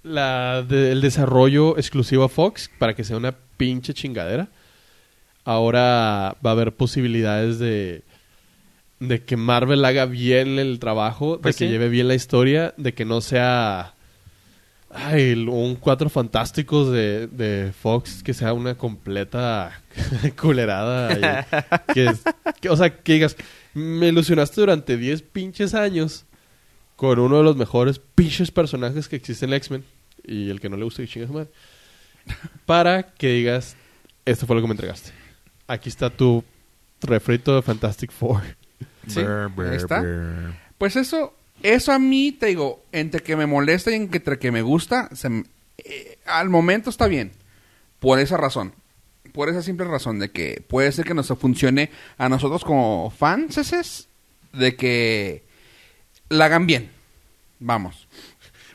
la 0.03 0.63
de- 0.63 0.91
el 0.91 0.99
desarrollo 1.01 1.77
exclusivo 1.77 2.23
a 2.25 2.29
Fox 2.29 2.69
para 2.77 2.93
que 2.95 3.03
sea 3.03 3.15
una 3.17 3.33
pinche 3.57 3.93
chingadera. 3.93 4.47
Ahora 5.45 6.37
va 6.45 6.51
a 6.51 6.53
haber 6.53 6.73
posibilidades 6.73 7.59
de, 7.59 8.03
de 8.99 9.23
que 9.23 9.35
Marvel 9.37 9.83
haga 9.85 10.05
bien 10.05 10.59
el 10.59 10.79
trabajo, 10.79 11.39
Pues 11.41 11.55
de 11.55 11.59
que 11.59 11.65
sí. 11.67 11.71
lleve 11.71 11.89
bien 11.89 12.07
la 12.07 12.15
historia, 12.15 12.73
de 12.77 12.93
que 12.93 13.05
no 13.05 13.19
sea 13.21 13.93
ay, 14.95 15.33
un 15.33 15.75
cuatro 15.75 16.07
fantásticos 16.09 16.91
de, 16.91 17.25
de 17.27 17.71
Fox 17.73 18.21
que 18.23 18.33
sea 18.33 18.53
una 18.53 18.75
completa 18.75 19.81
culerada. 20.39 21.45
y 21.89 21.93
que, 21.93 22.13
que- 22.61 22.69
o 22.69 22.77
sea, 22.77 22.95
que 22.95 23.13
digas, 23.13 23.35
me 23.73 24.07
ilusionaste 24.09 24.61
durante 24.61 24.95
10 24.97 25.23
pinches 25.23 25.73
años 25.73 26.25
con 26.95 27.17
uno 27.19 27.37
de 27.39 27.43
los 27.43 27.55
mejores 27.57 27.99
pinches 27.99 28.51
personajes 28.51 29.09
que 29.09 29.15
existen 29.15 29.49
en 29.49 29.55
X-Men. 29.55 29.83
Y 30.25 30.49
el 30.51 30.61
que 30.61 30.69
no 30.69 30.77
le 30.77 30.83
guste, 30.85 31.05
que 31.07 31.25
su 31.27 31.33
madre. 31.33 31.49
Para 32.65 33.03
que 33.03 33.29
digas, 33.29 33.75
esto 34.25 34.45
fue 34.47 34.55
lo 34.55 34.61
que 34.61 34.67
me 34.67 34.73
entregaste. 34.73 35.11
Aquí 35.67 35.89
está 35.89 36.09
tu 36.09 36.43
refrito 37.01 37.55
de 37.55 37.61
Fantastic 37.61 38.11
Four. 38.11 38.41
Sí, 39.07 39.19
ahí 39.19 39.75
está. 39.75 40.03
Pues 40.77 40.95
eso, 40.95 41.33
eso 41.61 41.91
a 41.91 41.99
mí, 41.99 42.31
te 42.31 42.47
digo, 42.47 42.83
entre 42.91 43.21
que 43.21 43.35
me 43.35 43.45
molesta 43.45 43.91
y 43.91 43.95
entre 43.95 44.39
que 44.39 44.51
me 44.51 44.61
gusta, 44.61 45.09
se 45.15 45.43
eh, 45.77 46.17
al 46.25 46.49
momento 46.49 46.89
está 46.89 47.07
bien. 47.07 47.31
Por 47.99 48.19
esa 48.19 48.37
razón. 48.37 48.73
Por 49.31 49.49
esa 49.49 49.61
simple 49.61 49.85
razón 49.85 50.19
de 50.19 50.31
que 50.31 50.63
puede 50.67 50.91
ser 50.91 51.05
que 51.05 51.13
nos 51.13 51.27
funcione 51.27 51.89
a 52.17 52.29
nosotros 52.29 52.63
como 52.63 53.11
fans, 53.11 54.07
de 54.51 54.75
que 54.75 55.43
la 56.29 56.45
hagan 56.45 56.67
bien. 56.67 56.91
Vamos. 57.59 58.07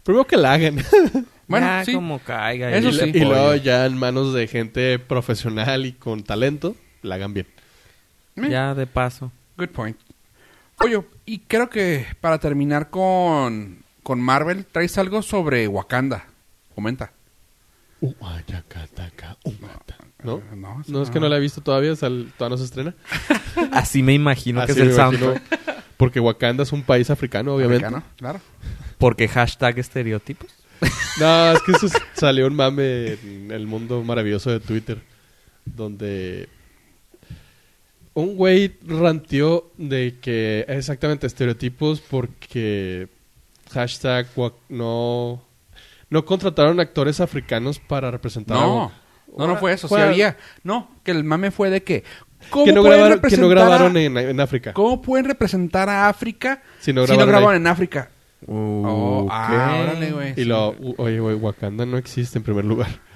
Primero 0.03 0.27
que 0.27 0.37
la 0.37 0.55
hagan. 0.55 0.79
Bueno, 1.49 1.67
Ya 1.67 1.85
sí. 1.85 1.95
como 1.95 2.19
caiga. 2.21 2.71
Eso 2.71 2.91
y- 2.91 2.93
sí. 2.95 3.11
y 3.15 3.21
luego 3.25 3.55
ya 3.57 3.87
en 3.87 3.97
manos 3.99 4.33
de 4.35 4.47
gente 4.47 4.99
profesional 4.99 5.87
y 5.87 5.93
con 5.93 6.23
talento, 6.23 6.77
la 7.03 7.17
hagan 7.17 7.35
bien. 7.35 7.47
Eh, 8.37 8.49
Ya 8.51 8.75
de 8.75 8.87
paso. 8.87 9.33
Good 9.57 9.69
point. 9.71 9.97
Oye, 10.81 11.03
y 11.27 11.39
creo 11.41 11.69
que 11.71 12.07
para 12.21 12.39
terminar 12.39 12.91
con, 12.91 13.79
con 14.05 14.21
Marvel, 14.21 14.65
traes 14.67 14.97
algo 14.99 15.23
sobre 15.23 15.67
Wakanda. 15.67 16.27
Comenta. 16.75 17.13
¿No? 20.23 20.43
No, 20.55 20.83
No, 20.87 21.03
es 21.03 21.11
que 21.11 21.21
no 21.21 21.29
la 21.29 21.37
he 21.37 21.41
visto 21.41 21.61
todavía, 21.61 21.95
sal- 21.97 22.33
todavía 22.37 22.55
no 22.55 22.59
se 22.59 22.65
estrena. 22.65 22.95
Así 23.73 24.03
me 24.03 24.15
imagino 24.15 24.65
que 24.67 24.73
Así 24.73 24.81
es 24.83 24.89
el 24.89 24.95
soundtrack. 24.95 25.43
Porque 25.97 26.21
Wakanda 26.21 26.63
es 26.63 26.73
un 26.73 26.83
país 26.83 27.11
africano, 27.11 27.55
obviamente. 27.55 27.87
Americano, 27.87 28.13
Claro. 28.17 28.41
Porque 28.99 29.27
hashtag 29.29 29.79
estereotipos. 29.79 30.49
No, 31.21 31.53
es 31.53 31.63
que 31.63 31.73
eso 31.73 31.87
es- 31.87 31.93
salió 32.15 32.47
un 32.47 32.55
mame 32.55 33.15
en 33.15 33.51
el 33.51 33.67
mundo 33.67 34.03
maravilloso 34.03 34.51
de 34.51 34.61
Twitter. 34.61 35.01
Donde 35.65 36.49
un 38.15 38.37
güey 38.37 38.77
ranteó 38.87 39.71
de 39.77 40.17
que 40.21 40.65
exactamente 40.69 41.27
estereotipos 41.27 42.01
porque 42.01 43.09
hashtag 43.73 44.27
no, 44.69 45.43
no 46.11 46.25
contrataron 46.25 46.81
actores 46.81 47.21
africanos 47.21 47.79
para 47.79 48.11
representar 48.11 48.57
a 48.57 48.61
No, 48.61 48.93
no, 49.37 49.47
no 49.47 49.57
fue 49.57 49.73
eso. 49.73 49.89
Sí 49.89 49.95
había. 49.95 50.37
No, 50.65 50.91
que 51.05 51.11
el 51.11 51.23
mame 51.25 51.51
fue 51.51 51.71
de 51.71 51.83
que. 51.83 52.05
¿Cómo 52.51 52.65
que 52.67 52.73
no 52.73 52.83
pueden 52.83 52.99
grabaron, 53.01 53.21
que 53.31 53.37
no 53.37 53.49
grabaron 53.49 53.97
en, 53.97 54.17
en 54.17 54.41
África. 54.41 54.73
¿Cómo 54.73 55.03
pueden 55.03 55.27
representar 55.27 55.89
a 55.89 56.09
África 56.09 56.63
Si 56.81 56.93
no 56.93 57.03
grabaron 57.03 57.29
grabaron 57.29 57.53
ahí. 57.55 57.57
en 57.61 57.67
África? 57.67 58.11
Oh, 58.47 59.23
Ok. 59.25 59.31
ah, 59.33 59.79
órale, 59.83 60.13
güey. 60.13 60.35
Y 60.37 60.45
lo, 60.45 60.75
oye, 60.99 61.19
güey, 61.21 61.35
Wakanda 61.37 61.85
no 61.87 61.97
existe 61.99 62.39
en 62.39 62.45
primer 62.45 62.65
lugar. 62.65 62.89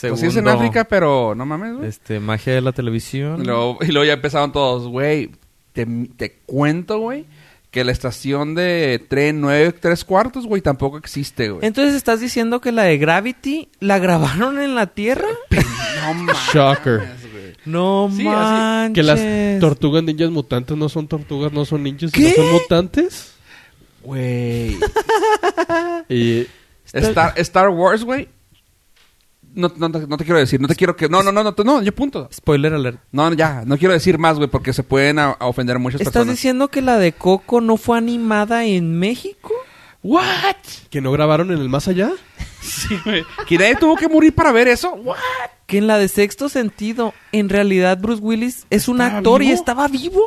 Pues 0.00 0.20
sí 0.20 0.26
es 0.26 0.36
en 0.36 0.44
Segundo, 0.44 0.50
África, 0.52 0.84
pero 0.84 1.34
no 1.34 1.44
mames, 1.44 1.74
güey. 1.76 1.88
Este, 1.88 2.20
magia 2.20 2.54
de 2.54 2.60
la 2.60 2.70
televisión. 2.70 3.40
Y 3.42 3.44
luego, 3.46 3.78
y 3.80 3.86
luego 3.86 4.04
ya 4.06 4.12
empezaron 4.12 4.52
todos, 4.52 4.86
güey. 4.86 5.32
Te, 5.72 5.84
te 6.16 6.38
cuento, 6.46 7.00
güey, 7.00 7.26
que 7.72 7.82
la 7.82 7.90
estación 7.90 8.54
de 8.54 9.04
tren 9.08 9.40
9 9.40 9.72
tres 9.72 10.04
cuartos, 10.04 10.46
güey, 10.46 10.62
tampoco 10.62 10.98
existe, 10.98 11.50
güey. 11.50 11.66
Entonces, 11.66 11.96
¿estás 11.96 12.20
diciendo 12.20 12.60
que 12.60 12.70
la 12.70 12.84
de 12.84 12.96
Gravity 12.96 13.70
la 13.80 13.98
grabaron 13.98 14.60
en 14.60 14.76
la 14.76 14.86
Tierra? 14.86 15.26
No 16.06 16.14
mames, 16.14 16.36
Shocker. 16.54 17.02
No 17.64 18.08
Sí, 18.12 18.20
así- 18.20 18.24
manches. 18.28 18.94
Que 18.94 19.02
las 19.02 19.60
tortugas 19.60 20.04
ninjas 20.04 20.30
mutantes 20.30 20.76
no 20.76 20.88
son 20.88 21.08
tortugas, 21.08 21.52
no 21.52 21.64
son 21.64 21.82
ninjas, 21.82 22.12
¿Qué? 22.12 22.30
sino 22.30 22.44
son 22.46 22.52
mutantes. 22.52 23.34
Güey. 24.08 24.78
Y 26.08 26.46
Star, 26.92 27.34
Star 27.36 27.68
Wars, 27.68 28.02
güey. 28.02 28.28
No, 29.54 29.70
no, 29.76 29.90
te- 29.90 30.06
no 30.06 30.16
te 30.16 30.24
quiero 30.24 30.38
decir, 30.38 30.58
no 30.60 30.68
te 30.68 30.74
quiero 30.74 30.96
que... 30.96 31.08
No, 31.08 31.22
no, 31.22 31.30
no, 31.32 31.42
no, 31.42 31.54
no, 31.64 31.82
yo 31.82 31.94
punto. 31.94 32.28
Spoiler 32.32 32.72
alert. 32.72 33.00
No, 33.12 33.30
ya, 33.34 33.64
no 33.66 33.76
quiero 33.76 33.92
decir 33.92 34.16
más, 34.18 34.36
güey, 34.38 34.48
porque 34.48 34.72
se 34.72 34.82
pueden 34.82 35.18
a, 35.18 35.32
a 35.32 35.46
ofender 35.46 35.78
muchas 35.78 36.00
¿Estás 36.00 36.12
personas. 36.14 36.36
diciendo 36.36 36.68
que 36.68 36.80
la 36.80 36.96
de 36.96 37.12
Coco 37.12 37.60
no 37.60 37.76
fue 37.76 37.98
animada 37.98 38.64
en 38.64 38.98
México? 38.98 39.52
¿What? 40.02 40.54
que 40.90 41.00
no 41.02 41.10
grabaron 41.12 41.50
en 41.50 41.58
el 41.58 41.68
más 41.68 41.88
allá. 41.88 42.12
Sí, 42.62 42.98
güey. 43.04 43.24
¿Que 43.46 43.58
nadie 43.58 43.76
tuvo 43.76 43.96
que 43.96 44.08
morir 44.08 44.34
para 44.34 44.52
ver 44.52 44.68
eso? 44.68 44.92
¿What? 44.94 45.16
Que 45.66 45.78
en 45.78 45.86
la 45.88 45.98
de 45.98 46.08
Sexto 46.08 46.48
Sentido, 46.48 47.12
en 47.32 47.48
realidad 47.48 47.98
Bruce 48.00 48.22
Willis 48.22 48.66
es 48.70 48.88
un 48.88 49.00
¿Estaba 49.00 49.18
actor 49.18 49.42
y 49.42 49.50
estaba 49.50 49.88
vivo. 49.88 50.22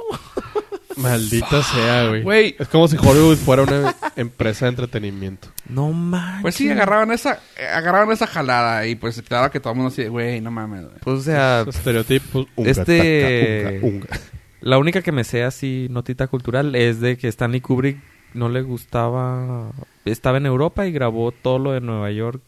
Maldita 0.97 1.63
sea, 1.63 2.07
güey. 2.09 2.23
Güey. 2.23 2.55
Es 2.59 2.67
como 2.67 2.87
si 2.87 2.97
Hollywood 2.97 3.37
fuera 3.37 3.63
una 3.63 3.95
empresa 4.15 4.65
de 4.65 4.69
entretenimiento. 4.69 5.47
No 5.69 5.91
manches. 5.91 6.41
Pues 6.41 6.55
sí, 6.55 6.69
agarraban 6.69 7.11
esa, 7.11 7.39
eh, 7.57 7.65
agarraron 7.65 8.11
esa 8.11 8.27
jalada 8.27 8.85
y 8.87 8.95
pues 8.95 9.21
claro 9.21 9.51
que 9.51 9.59
todo 9.59 9.73
el 9.73 9.77
mundo 9.77 9.89
así, 9.91 10.05
güey, 10.05 10.41
no 10.41 10.51
mames, 10.51 10.83
güey. 10.85 10.95
Pues, 11.03 11.19
o 11.19 11.21
sea, 11.23 11.65
Estereotipos. 11.67 12.47
unga, 12.55 12.69
Este- 12.71 13.63
taca, 13.63 13.85
unga, 13.85 13.87
unga. 14.05 14.19
la 14.61 14.77
única 14.77 15.01
que 15.01 15.11
me 15.11 15.23
sé 15.23 15.43
así, 15.43 15.87
notita 15.89 16.27
cultural, 16.27 16.75
es 16.75 16.99
de 16.99 17.17
que 17.17 17.27
Stanley 17.27 17.61
Kubrick 17.61 17.97
no 18.33 18.49
le 18.49 18.61
gustaba... 18.61 19.71
Estaba 20.05 20.37
en 20.37 20.45
Europa 20.45 20.87
y 20.87 20.91
grabó 20.91 21.31
todo 21.31 21.59
lo 21.59 21.71
de 21.73 21.81
Nueva 21.81 22.09
York 22.11 22.41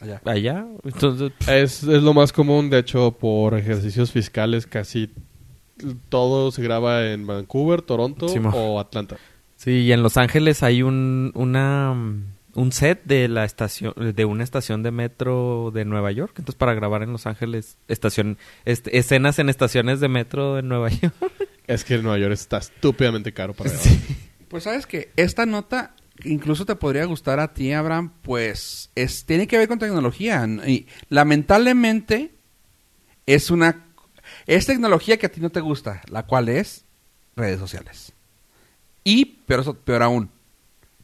Allá. 0.00 0.20
allá. 0.26 0.66
Entonces, 0.84 1.32
Es, 1.48 1.82
es 1.82 2.02
lo 2.02 2.12
más 2.14 2.32
común, 2.32 2.68
de 2.70 2.78
hecho, 2.80 3.12
por 3.12 3.54
ejercicios 3.58 4.12
fiscales 4.12 4.66
casi 4.66 5.10
todo 6.08 6.50
se 6.50 6.62
graba 6.62 7.06
en 7.10 7.26
Vancouver, 7.26 7.82
Toronto 7.82 8.28
Sí, 8.28 8.38
o 8.52 8.80
Atlanta. 8.80 9.16
Sí, 9.56 9.70
y 9.82 9.92
en 9.92 10.02
Los 10.02 10.16
Ángeles 10.16 10.62
hay 10.62 10.82
un, 10.82 11.32
una, 11.34 11.92
un 12.54 12.72
set 12.72 13.02
de 13.04 13.28
la 13.28 13.44
estación, 13.44 13.94
de 13.96 14.24
una 14.24 14.44
estación 14.44 14.82
de 14.82 14.90
metro 14.90 15.70
de 15.72 15.84
Nueva 15.84 16.12
York. 16.12 16.32
Entonces, 16.38 16.56
para 16.56 16.74
grabar 16.74 17.02
en 17.02 17.12
Los 17.12 17.26
Ángeles, 17.26 17.78
estación, 17.88 18.38
escenas 18.64 19.38
en 19.38 19.48
estaciones 19.48 20.00
de 20.00 20.08
metro 20.08 20.56
de 20.56 20.62
Nueva 20.62 20.88
York. 20.90 21.14
Es 21.66 21.84
que 21.84 21.98
Nueva 21.98 22.18
York 22.18 22.32
está 22.32 22.58
estúpidamente 22.58 23.32
caro 23.32 23.54
para 23.54 23.70
grabar. 23.70 23.90
Pues 24.48 24.64
sabes 24.64 24.86
que 24.86 25.10
esta 25.16 25.46
nota 25.46 25.94
incluso 26.22 26.64
te 26.64 26.76
podría 26.76 27.04
gustar 27.06 27.40
a 27.40 27.52
ti, 27.52 27.72
Abraham, 27.72 28.12
pues 28.22 28.90
es, 28.94 29.24
tiene 29.24 29.46
que 29.46 29.58
ver 29.58 29.68
con 29.68 29.78
tecnología. 29.78 30.46
¿no? 30.46 30.66
Y 30.66 30.86
lamentablemente 31.08 32.34
es 33.26 33.50
una... 33.50 33.86
Es 34.46 34.66
tecnología 34.66 35.16
que 35.16 35.26
a 35.26 35.32
ti 35.32 35.40
no 35.40 35.50
te 35.50 35.60
gusta, 35.60 36.02
la 36.10 36.24
cual 36.24 36.48
es 36.48 36.84
redes 37.36 37.58
sociales. 37.58 38.12
Y, 39.02 39.24
peor, 39.24 39.60
eso- 39.60 39.74
peor 39.74 40.02
aún, 40.02 40.30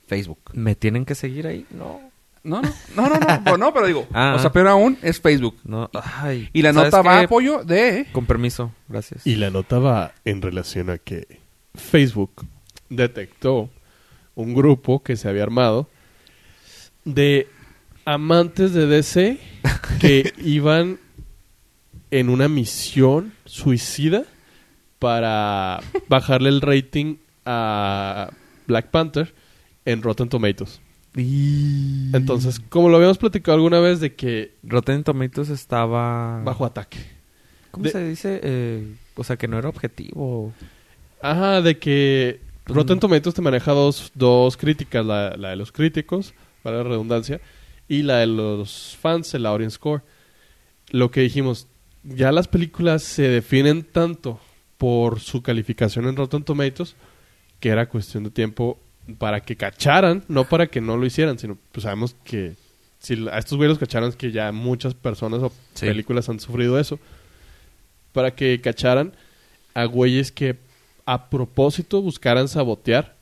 Facebook. 0.07 0.39
¿Me 0.55 0.75
tienen 0.75 1.05
que 1.05 1.15
seguir 1.15 1.47
ahí? 1.47 1.67
No. 1.71 2.01
No, 2.43 2.63
no, 2.63 2.73
no, 2.97 3.09
no, 3.09 3.19
no, 3.21 3.45
pero 3.45 3.57
no, 3.59 3.75
pero 3.75 3.87
digo, 3.87 4.07
Ah. 4.15 4.33
o 4.35 4.39
sea, 4.39 4.51
peor 4.51 4.69
aún 4.69 4.97
es 5.03 5.21
Facebook. 5.21 5.57
No, 5.65 5.91
ay, 5.93 6.49
Y 6.55 6.63
la 6.63 6.73
¿sabes 6.73 6.91
nota 6.93 7.03
va 7.07 7.19
qué? 7.19 7.25
apoyo 7.27 7.65
de... 7.65 8.07
Con 8.13 8.25
permiso, 8.25 8.73
gracias. 8.89 9.27
Y 9.27 9.37
la 9.37 9.51
nota 9.51 9.79
va 9.79 10.13
en 10.25 10.41
relación 10.41 10.89
a 10.89 10.97
que 10.97 11.39
Facebook 11.75 12.47
detectó 12.89 13.69
un 14.35 14.55
grupo 14.55 15.03
que 15.03 15.17
se 15.17 15.29
había 15.29 15.43
armado 15.43 15.87
de 17.05 17.47
amantes 18.07 18.73
de 18.73 18.87
DC 18.87 19.39
que 20.01 20.33
iban 20.39 20.99
en 22.11 22.29
una 22.29 22.49
misión 22.49 23.33
suicida 23.45 24.25
para 24.99 25.81
bajarle 26.09 26.49
el 26.49 26.61
rating 26.61 27.17
a 27.47 28.31
Black 28.67 28.91
Panther 28.91 29.35
en 29.85 30.03
Rotten 30.03 30.29
Tomatoes. 30.29 30.81
Entonces, 32.13 32.61
como 32.69 32.89
lo 32.89 32.97
habíamos 32.97 33.19
platicado 33.19 33.57
alguna 33.57 33.81
vez 33.81 34.01
de 34.01 34.15
que 34.15 34.55
Rotten 34.63 35.05
Tomatoes 35.05 35.49
estaba... 35.49 36.43
bajo 36.45 36.65
ataque. 36.65 36.99
¿Cómo 37.71 37.85
de- 37.85 37.91
se 37.91 38.09
dice? 38.09 38.41
Eh, 38.43 38.95
o 39.15 39.25
sea, 39.25 39.37
que 39.37 39.49
no 39.49 39.59
era 39.59 39.69
objetivo. 39.69 40.53
Ajá, 41.23 41.61
de 41.63 41.79
que 41.79 42.41
Rotten 42.67 42.97
Mm. 42.99 43.01
Tomatoes 43.01 43.35
te 43.35 43.43
maneja 43.43 43.73
dos, 43.73 44.13
dos 44.15 44.57
críticas, 44.57 45.05
la, 45.05 45.37
la 45.37 45.51
de 45.51 45.57
los 45.57 45.73
críticos, 45.73 46.35
para 46.63 46.79
la 46.79 46.83
redundancia, 46.85 47.41
y 47.89 48.03
la 48.03 48.19
de 48.19 48.27
los 48.27 48.97
fans, 49.01 49.33
el 49.35 49.47
audience 49.47 49.77
score. 49.77 50.03
Lo 50.91 51.11
que 51.11 51.21
dijimos, 51.23 51.67
ya 52.05 52.33
las 52.33 52.49
películas 52.49 53.03
se 53.03 53.23
definen 53.23 53.83
tanto 53.85 54.41
por 54.79 55.21
su 55.21 55.43
calificación 55.43 56.07
en 56.07 56.17
Rotten 56.17 56.43
Tomatoes 56.45 56.97
que 57.59 57.69
era 57.69 57.89
cuestión 57.89 58.25
de 58.25 58.31
tiempo 58.31 58.79
para 59.19 59.41
que 59.41 59.57
cacharan, 59.57 60.25
no 60.29 60.45
para 60.45 60.69
que 60.69 60.81
no 60.81 60.97
lo 60.97 61.05
hicieran, 61.05 61.39
sino 61.39 61.59
pues 61.73 61.83
sabemos 61.85 62.17
que 62.25 62.55
si 62.99 63.29
a 63.29 63.39
estos 63.39 63.57
güeyes 63.59 63.71
los 63.71 63.79
cacharan 63.79 64.09
es 64.09 64.17
que 64.17 64.31
ya 64.33 64.51
muchas 64.53 64.95
personas 64.95 65.43
o 65.43 65.53
Sí. 65.75 65.87
películas 65.87 66.29
han 66.29 66.41
sufrido 66.41 66.79
eso. 66.79 66.99
Para 68.13 68.35
que 68.35 68.61
cacharan 68.61 69.13
a 69.75 69.85
güeyes 69.85 70.33
que 70.33 70.57
a 71.07 71.29
propósito 71.31 72.03
buscaran 72.03 72.49
sabotear 72.49 73.17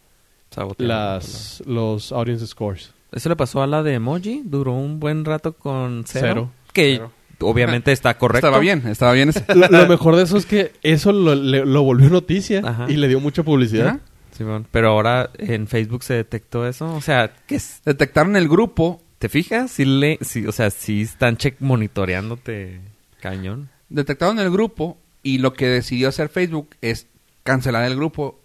Sabotear, 0.50 0.88
las, 0.88 1.62
los 1.66 2.10
audience 2.12 2.46
scores. 2.46 2.92
Eso 3.12 3.28
le 3.28 3.36
pasó 3.36 3.62
a 3.62 3.66
la 3.66 3.82
de 3.82 3.94
Emoji. 3.94 4.42
Duró 4.44 4.72
un 4.72 4.98
buen 5.00 5.24
rato 5.24 5.52
con 5.54 6.04
cero. 6.06 6.26
Cero. 6.28 6.50
Que 6.72 6.92
Cero. 6.96 7.12
Obviamente 7.40 7.92
está 7.92 8.16
correcto. 8.18 8.46
Estaba 8.48 8.60
bien, 8.60 8.86
estaba 8.86 9.12
bien 9.12 9.28
ese. 9.30 9.44
lo, 9.54 9.68
lo 9.68 9.86
mejor 9.88 10.16
de 10.16 10.22
eso 10.24 10.36
es 10.36 10.46
que 10.46 10.72
eso 10.82 11.12
lo, 11.12 11.34
le- 11.34 11.64
lo 11.66 11.82
volvió 11.82 12.08
noticia 12.10 12.62
Ajá. 12.64 12.86
y 12.88 12.96
le 12.96 13.08
dio 13.08 13.20
mucha 13.20 13.42
publicidad. 13.42 14.00
Simón. 14.36 14.66
Pero 14.70 14.90
ahora 14.90 15.30
en 15.38 15.66
Facebook 15.66 16.04
se 16.04 16.14
detectó 16.14 16.66
eso. 16.66 16.94
O 16.94 17.00
sea, 17.00 17.32
¿qué 17.46 17.56
es? 17.56 17.80
Detectaron 17.84 18.36
el 18.36 18.48
grupo, 18.48 19.02
¿Te 19.18 19.28
fijas? 19.28 19.72
Sí 19.72 19.84
le, 19.84 20.18
sí, 20.20 20.46
o 20.46 20.52
sea, 20.52 20.70
sí 20.70 21.02
están 21.02 21.36
check 21.36 21.56
monitoreándote 21.58 22.80
cañón. 23.20 23.68
detectaron 23.88 24.38
el 24.38 24.50
grupo 24.50 24.96
y 25.24 25.38
lo 25.38 25.52
que 25.54 25.66
decidió 25.66 26.08
hacer 26.08 26.28
Facebook 26.28 26.70
es 26.82 27.08
cancelar 27.42 27.84
el 27.84 27.96
grupo 27.96 28.38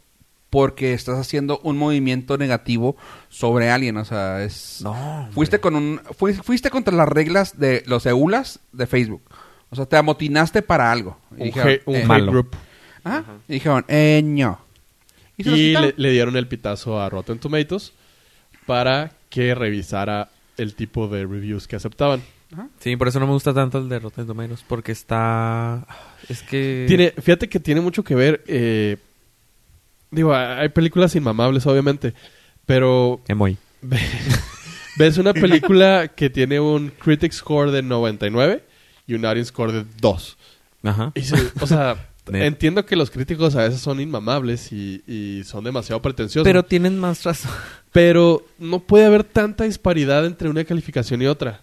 porque 0.53 0.93
estás 0.93 1.17
haciendo 1.17 1.59
un 1.63 1.79
movimiento 1.79 2.37
negativo 2.37 2.95
sobre 3.27 3.71
alguien, 3.71 3.97
o 3.97 4.05
sea, 4.05 4.43
es 4.43 4.81
No. 4.83 5.27
fuiste 5.33 5.59
con 5.59 5.75
un 5.75 5.99
fui- 6.15 6.35
fuiste 6.35 6.69
contra 6.69 6.95
las 6.95 7.09
reglas 7.09 7.57
de 7.57 7.81
los 7.87 8.05
EULAs 8.05 8.59
de 8.71 8.85
Facebook. 8.85 9.23
O 9.71 9.75
sea, 9.75 9.87
te 9.87 9.97
amotinaste 9.97 10.61
para 10.61 10.91
algo. 10.91 11.17
Y 11.31 11.41
Un, 11.41 11.45
dijeron, 11.45 11.79
un 11.87 11.95
eh, 11.95 11.97
hate 12.01 12.07
malo. 12.07 12.31
group. 12.31 12.55
ajá, 13.03 13.23
y 13.47 13.53
dijeron, 13.53 13.83
eh, 13.87 14.21
no. 14.23 14.59
Y, 15.37 15.43
le, 15.73 15.95
le 15.97 16.11
dieron 16.11 16.35
el 16.37 16.47
pitazo 16.47 17.01
a 17.01 17.09
Rotten 17.09 17.39
Tomatoes 17.39 17.91
para 18.67 19.11
que 19.31 19.55
revisara 19.55 20.29
el 20.57 20.75
tipo 20.75 21.07
de 21.07 21.25
reviews 21.25 21.67
que 21.67 21.77
aceptaban. 21.77 22.21
Sí, 22.79 22.95
por 22.95 23.07
eso 23.07 23.19
no 23.19 23.25
me 23.25 23.33
gusta 23.33 23.51
tanto 23.55 23.79
el 23.79 23.89
de 23.89 23.97
Rotten 23.97 24.27
Tomatoes. 24.27 24.63
Porque 24.67 24.91
está... 24.91 25.87
Es 26.29 26.43
que... 26.43 26.85
Tiene, 26.87 27.09
fíjate 27.19 27.49
que 27.49 27.59
tiene 27.59 27.81
mucho 27.81 28.03
que 28.03 28.13
ver. 28.13 28.43
eh, 28.45 28.97
digo, 30.13 30.33
hay 30.35 30.69
películas 30.69 31.15
inmamables, 31.15 31.65
obviamente. 31.65 32.13
Pero 32.65 33.21
Emoy. 33.27 33.57
ve- 33.81 33.99
ves 34.97 35.17
una 35.17 35.33
película 35.33 36.07
que 36.07 36.29
tiene 36.29 36.59
un 36.59 36.89
critic 36.89 37.31
score 37.33 37.71
de 37.71 37.81
99 37.81 38.63
y 39.07 39.13
un 39.15 39.25
audience 39.25 39.49
score 39.49 39.71
de 39.71 39.85
2. 39.99 40.37
Ajá. 40.83 41.11
Y 41.15 41.21
se- 41.21 41.51
o 41.59 41.67
sea, 41.67 42.09
entiendo 42.31 42.85
que 42.85 42.95
los 42.95 43.11
críticos 43.11 43.55
a 43.55 43.63
veces 43.63 43.81
son 43.81 43.99
inmamables 43.99 44.71
y, 44.71 45.03
y 45.07 45.43
son 45.45 45.63
demasiado 45.63 46.01
pretenciosos. 46.01 46.45
Pero 46.47 46.63
tienen 46.63 46.97
más 46.99 47.23
razón. 47.23 47.51
Pero 47.91 48.45
no 48.57 48.79
puede 48.79 49.05
haber 49.05 49.23
tanta 49.23 49.65
disparidad 49.65 50.25
entre 50.25 50.49
una 50.49 50.63
calificación 50.63 51.21
y 51.21 51.27
otra. 51.27 51.61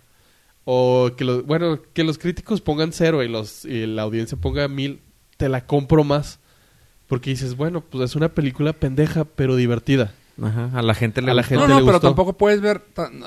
O 0.65 1.11
que 1.17 1.25
los, 1.25 1.45
bueno, 1.47 1.81
que 1.95 2.05
los 2.05 2.19
críticos 2.19 2.61
pongan 2.61 2.93
cero 2.93 3.23
y 3.23 3.29
los 3.29 3.65
y 3.65 3.87
la 3.87 4.03
audiencia 4.03 4.37
ponga 4.39 4.69
mil, 4.69 5.01
te 5.39 5.49
la 5.49 5.67
compro 5.67 6.05
más. 6.05 6.39
Porque 7.11 7.31
dices, 7.31 7.57
bueno, 7.57 7.81
pues 7.81 8.05
es 8.11 8.15
una 8.15 8.29
película 8.29 8.73
pendeja, 8.73 9.25
pero 9.25 9.57
divertida. 9.57 10.15
Ajá. 10.41 10.71
A 10.73 10.81
la 10.81 10.95
gente 10.95 11.21
le 11.21 11.33
A 11.33 11.35
la 11.35 11.43
gente 11.43 11.61
no, 11.61 11.67
no, 11.67 11.81
le 11.81 11.85
pero 11.85 11.95
gustó. 11.95 12.07
tampoco 12.07 12.35
puedes 12.35 12.61
ver, 12.61 12.83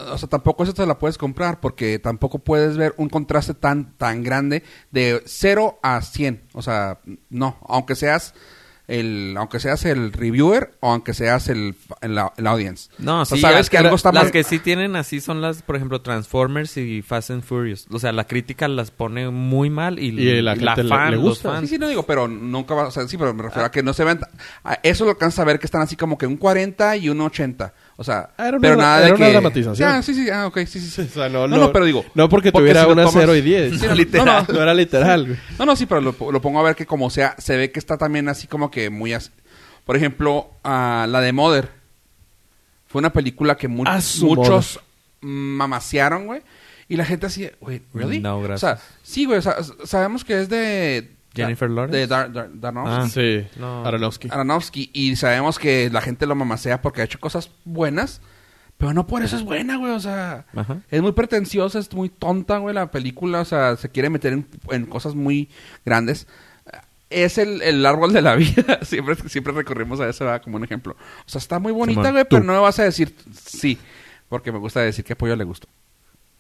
o 0.10 0.18
sea, 0.18 0.30
tampoco 0.30 0.64
eso 0.64 0.74
te 0.74 0.86
la 0.86 0.98
puedes 0.98 1.18
comprar 1.18 1.60
porque 1.60 2.00
tampoco 2.00 2.40
puedes 2.40 2.78
ver 2.78 2.94
un 2.96 3.10
contraste 3.10 3.54
tan 3.54 3.92
tan 3.98 4.24
grande 4.24 4.64
de 4.92 5.22
0 5.26 5.80
a 5.84 6.02
100, 6.02 6.44
o 6.54 6.62
sea, 6.62 7.00
no, 7.30 7.58
aunque 7.68 7.96
seas 7.96 8.34
el 8.88 9.36
aunque 9.38 9.60
seas 9.62 9.86
el 9.86 10.12
reviewer 10.12 10.74
o 10.82 10.92
aunque 10.92 11.14
seas 11.14 11.48
el 11.48 11.76
el, 12.02 12.20
el 12.38 12.48
audience. 12.48 12.90
No, 12.98 13.22
O 13.22 13.26
sea, 13.26 13.38
sí, 13.38 13.42
sabes 13.42 13.70
que 13.70 13.78
algo 13.78 13.96
está 13.96 14.12
las 14.12 14.24
mal. 14.26 14.32
que 14.32 14.44
sí 14.44 14.60
tienen 14.60 14.96
así 14.98 15.22
son 15.22 15.42
las, 15.42 15.62
por 15.62 15.76
ejemplo, 15.78 16.02
Transformers 16.02 16.76
y 16.78 17.02
Fast 17.02 17.32
and 17.32 17.44
Furious. 17.44 17.88
O 17.92 18.00
sea, 18.00 18.12
la 18.12 18.26
crítica 18.28 18.68
las 18.68 18.92
pone 18.92 19.30
muy 19.30 19.70
mal 19.70 20.00
y, 20.00 20.08
Y 20.08 20.42
la 20.42 20.56
gente 20.56 20.84
le- 20.84 20.90
fan, 20.90 21.12
le 21.12 21.16
los 21.18 21.26
gusta. 21.26 21.50
fans. 21.52 21.70
Sí, 21.70 21.76
sí, 21.76 21.80
no 21.80 21.88
digo, 21.88 22.04
pero 22.04 22.28
nunca 22.28 22.74
va, 22.76 22.88
o 22.88 22.92
sea, 22.92 23.08
sí, 23.08 23.18
pero 23.18 23.34
me 23.34 23.44
refiero 23.44 23.66
a 23.66 23.72
que 23.72 23.84
no 23.84 23.94
se 23.94 24.04
ven, 24.04 24.20
eso 24.84 25.06
lo 25.06 25.12
alcanzas 25.12 25.40
a 25.40 25.46
ver 25.46 25.60
que 25.60 25.66
están 25.66 25.82
así 25.82 25.96
como 25.96 26.18
que 26.18 26.28
un 26.28 26.36
40 26.38 26.98
y 26.98 27.10
un 27.10 27.22
80. 27.22 27.74
O 27.96 28.04
sea, 28.04 28.30
Ah, 28.38 28.48
era 28.48 28.58
una- 28.58 28.60
pero 28.62 28.76
nada 28.76 29.02
de 29.02 29.12
una 29.12 29.26
que 29.26 29.32
dramatización. 29.32 29.90
Ah, 29.90 30.02
sí, 30.02 30.14
sí, 30.16 30.30
ah, 30.30 30.48
ok, 30.48 30.58
sí, 30.66 30.80
sí, 30.80 30.90
sí. 30.90 31.02
O 31.12 31.14
sea, 31.14 31.30
no, 31.30 31.48
No, 31.48 31.58
no, 31.58 31.72
pero 31.74 31.86
digo, 31.86 32.04
No 32.16 32.28
porque, 32.28 32.52
porque 32.52 32.64
tuviera 32.64 32.86
si 32.86 32.92
una 32.92 33.04
tomas- 33.04 33.14
0 33.22 33.36
y 33.36 33.42
10. 33.42 33.80
Sí, 33.80 33.86
no, 33.88 33.94
literal. 33.96 34.46
no, 34.48 34.54
no 34.56 34.62
era 34.62 34.74
literal. 34.74 35.26
güey. 35.28 35.38
No, 35.60 35.66
no, 35.66 35.76
sí, 35.76 35.86
pero 35.86 36.02
lo, 36.02 36.16
lo 36.32 36.42
pongo 36.42 36.60
a 36.60 36.64
ver 36.64 36.76
que 36.76 36.86
como 36.86 37.10
sea, 37.10 37.36
se 37.38 37.56
ve 37.56 37.72
que 37.72 37.80
está 37.80 37.98
también 37.98 38.28
así 38.30 38.48
como 38.48 38.72
que 38.72 38.90
muy... 38.90 39.14
as- 39.14 39.32
Por 39.86 39.96
ejemplo, 39.96 40.50
ah, 40.64 41.06
la 41.10 41.22
de 41.22 41.34
Mother. 41.34 41.70
Fue 42.88 43.00
una 43.00 43.12
película 43.14 43.56
que 43.58 43.68
mu- 43.68 43.84
Ah, 43.88 44.00
muchos 44.22 44.80
mamasearon, 45.22 46.26
güey. 46.26 46.42
Y 46.90 46.96
la 46.98 47.06
gente 47.06 47.26
así, 47.28 47.50
güey, 47.60 47.82
¿really? 47.94 48.20
No, 48.20 48.38
O 48.40 48.42
gracias. 48.42 48.80
sea, 48.80 48.88
sí, 49.04 49.26
güey, 49.26 49.40
o 49.40 49.42
sea, 49.42 49.56
sabemos 49.86 50.24
que 50.26 50.42
es 50.42 50.50
de... 50.50 51.12
Jennifer 51.36 51.70
Lawrence. 51.70 51.98
De 51.98 52.08
Dar, 52.08 52.32
Dar- 52.32 52.50
Darnowski. 52.54 52.96
Ah. 52.96 53.10
Sí, 53.10 53.48
No. 53.60 53.86
Aronofsky. 53.86 54.28
Aronofsky. 54.32 54.90
Y 54.94 55.16
sabemos 55.16 55.58
que 55.60 55.90
la 55.92 56.02
gente 56.02 56.26
lo 56.26 56.36
mamasea 56.36 56.82
porque 56.82 57.02
ha 57.02 57.06
hecho 57.06 57.20
cosas 57.20 57.50
buenas. 57.66 58.22
Pero 58.78 58.94
no 58.94 59.06
por 59.08 59.24
eso 59.24 59.36
es 59.38 59.44
buena, 59.44 59.78
güey. 59.78 59.94
O 59.94 60.00
sea, 60.00 60.46
Ajá. 60.56 60.82
es 60.92 61.02
muy 61.02 61.12
pretenciosa, 61.14 61.80
es 61.80 61.94
muy 61.94 62.10
tonta, 62.10 62.58
güey, 62.58 62.74
la 62.76 62.92
película. 62.92 63.42
O 63.42 63.46
sea, 63.46 63.76
se 63.78 63.90
quiere 63.90 64.10
meter 64.10 64.34
en, 64.34 64.48
en 64.72 64.86
cosas 64.88 65.16
muy 65.16 65.50
grandes. 65.86 66.28
Es 67.10 67.38
el, 67.38 67.62
el 67.62 67.86
árbol 67.86 68.12
de 68.12 68.22
la 68.22 68.36
vida. 68.36 68.80
siempre, 68.82 69.16
siempre 69.30 69.54
recurrimos 69.54 70.00
a 70.00 70.10
eso 70.10 70.26
¿verdad? 70.26 70.42
como 70.42 70.58
un 70.58 70.64
ejemplo. 70.64 70.96
O 71.26 71.30
sea, 71.30 71.40
está 71.40 71.60
muy 71.60 71.72
bonita, 71.72 72.02
Simón, 72.02 72.12
güey, 72.14 72.24
tú. 72.26 72.30
pero 72.32 72.44
no 72.44 72.54
me 72.54 72.60
vas 72.60 72.80
a 72.80 72.84
decir 72.84 73.16
sí. 73.32 73.78
Porque 74.30 74.52
me 74.52 74.58
gusta 74.58 74.82
decir 74.82 75.06
que 75.06 75.16
Pollo 75.16 75.36
le 75.36 75.44
gustó. 75.44 75.68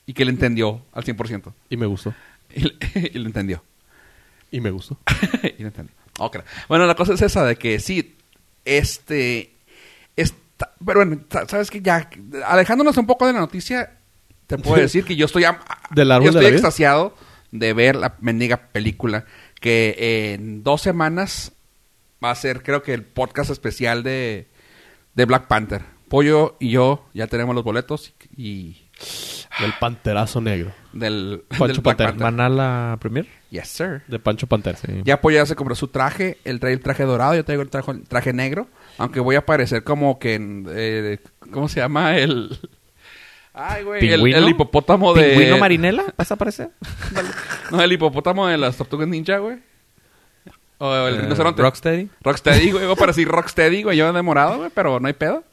Y 0.06 0.14
que 0.14 0.26
le 0.26 0.32
entendió 0.32 0.82
al 0.91 1.04
100%. 1.06 1.54
Y 1.70 1.78
me 1.78 1.86
gustó. 1.86 2.14
Y, 2.56 2.62
le- 2.62 2.76
y 3.14 3.18
lo 3.20 3.26
entendió. 3.28 3.64
Y 4.54 4.62
me 4.62 4.72
gustó. 4.72 4.97
y 5.58 5.62
no 5.64 5.68
entendí. 5.70 5.91
Ok. 6.20 6.38
Bueno, 6.70 6.86
la 6.86 6.95
cosa 6.95 7.14
es 7.14 7.22
esa 7.22 7.43
de 7.43 7.56
que 7.56 7.80
sí, 7.80 8.16
este, 8.66 9.56
está, 10.16 10.72
pero 10.86 10.99
bueno, 10.99 11.22
sa- 11.30 11.47
sabes 11.47 11.72
que 11.72 11.82
ya, 11.82 12.10
alejándonos 12.45 12.95
un 12.97 13.08
poco 13.08 13.26
de 13.28 13.34
la 13.34 13.39
noticia, 13.39 13.97
te 14.47 14.58
puedo 14.58 14.76
decir 14.82 15.06
que 15.06 15.16
yo 15.16 15.26
estoy, 15.26 15.43
am- 15.45 15.58
¿Del 15.89 16.12
árbol 16.12 16.28
yo 16.28 16.32
de 16.34 16.39
estoy 16.39 16.51
vida? 16.51 16.58
extasiado 16.60 17.16
de 17.51 17.74
ver 17.74 17.95
la 17.95 18.16
mendiga 18.22 18.58
película 18.72 19.26
que 19.60 20.34
en 20.36 20.64
dos 20.64 20.82
semanas 20.82 21.54
va 22.24 22.32
a 22.32 22.36
ser, 22.36 22.62
creo 22.64 22.84
que 22.84 22.93
el 22.93 23.04
podcast 23.04 23.49
especial 23.49 24.04
de, 24.04 24.47
de 25.16 25.26
Black 25.26 25.47
Panther. 25.47 25.82
Pollo 26.10 26.58
y 26.60 26.70
yo 26.72 27.10
ya 27.14 27.26
tenemos 27.28 27.56
los 27.56 27.64
boletos 27.64 28.14
y 28.38 28.82
Del 29.60 29.74
panterazo 29.80 30.41
negro. 30.41 30.72
del, 30.93 31.43
Pancho 31.47 31.66
del 31.68 31.74
Black 31.74 31.84
Pantera. 31.97 32.10
Panther. 32.10 32.24
¿Van 32.24 32.39
a 32.39 32.49
la 32.49 32.97
premier? 32.99 33.28
Yes, 33.51 33.68
sir. 33.68 34.01
De 34.08 34.18
Pancho 34.20 34.47
Pantera. 34.47 34.78
Sí. 34.78 35.01
Ya 35.04 35.22
Pollo 35.22 35.38
ya 35.38 35.45
se 35.45 35.56
compró 35.56 35.76
su 35.76 35.88
traje. 35.89 36.38
Él 36.43 36.60
trae 36.60 36.74
el 36.74 36.80
traje 36.82 37.04
dorado, 37.04 37.36
yo 37.36 37.45
traigo 37.45 37.62
el 37.62 37.70
traje, 37.70 37.93
traje 38.08 38.34
negro. 38.34 38.68
Aunque 38.97 39.20
voy 39.20 39.36
a 39.36 39.45
parecer 39.45 39.84
como 39.84 40.18
que... 40.20 40.36
en, 40.36 40.66
eh, 40.72 41.20
¿Cómo 41.51 41.68
se 41.70 41.80
llama? 41.82 42.18
El... 42.18 42.58
Ay, 43.54 43.84
güey. 43.84 44.10
El, 44.10 44.49
hipopótamo 44.49 45.14
de... 45.14 45.30
¿Pingüino 45.30 45.60
marinela? 45.60 46.06
¿Vas 46.18 46.32
a 46.32 46.34
aparecer? 46.34 46.72
No, 47.72 47.82
el 47.82 47.91
hipopótamo 47.91 48.47
de 48.47 48.58
las 48.58 48.76
tortugas 48.78 49.08
ninja, 49.08 49.38
güey. 49.38 49.58
O 50.80 50.93
el 51.08 51.16
Eh, 51.16 51.22
rinoceronte. 51.22 51.62
Rocksteady. 51.62 52.10
Rocksteady, 52.22 52.72
güey. 52.72 52.84
Voy 52.86 52.93
a 52.93 52.95
parecer 52.95 53.28
Rocksteady, 53.28 53.84
güey. 53.84 53.97
Yo 53.97 54.12
de 54.12 54.22
morado, 54.22 54.58
güey. 54.58 54.70
Pero 54.74 54.99
no 54.99 55.08
hay 55.08 55.14
pedo. 55.14 55.43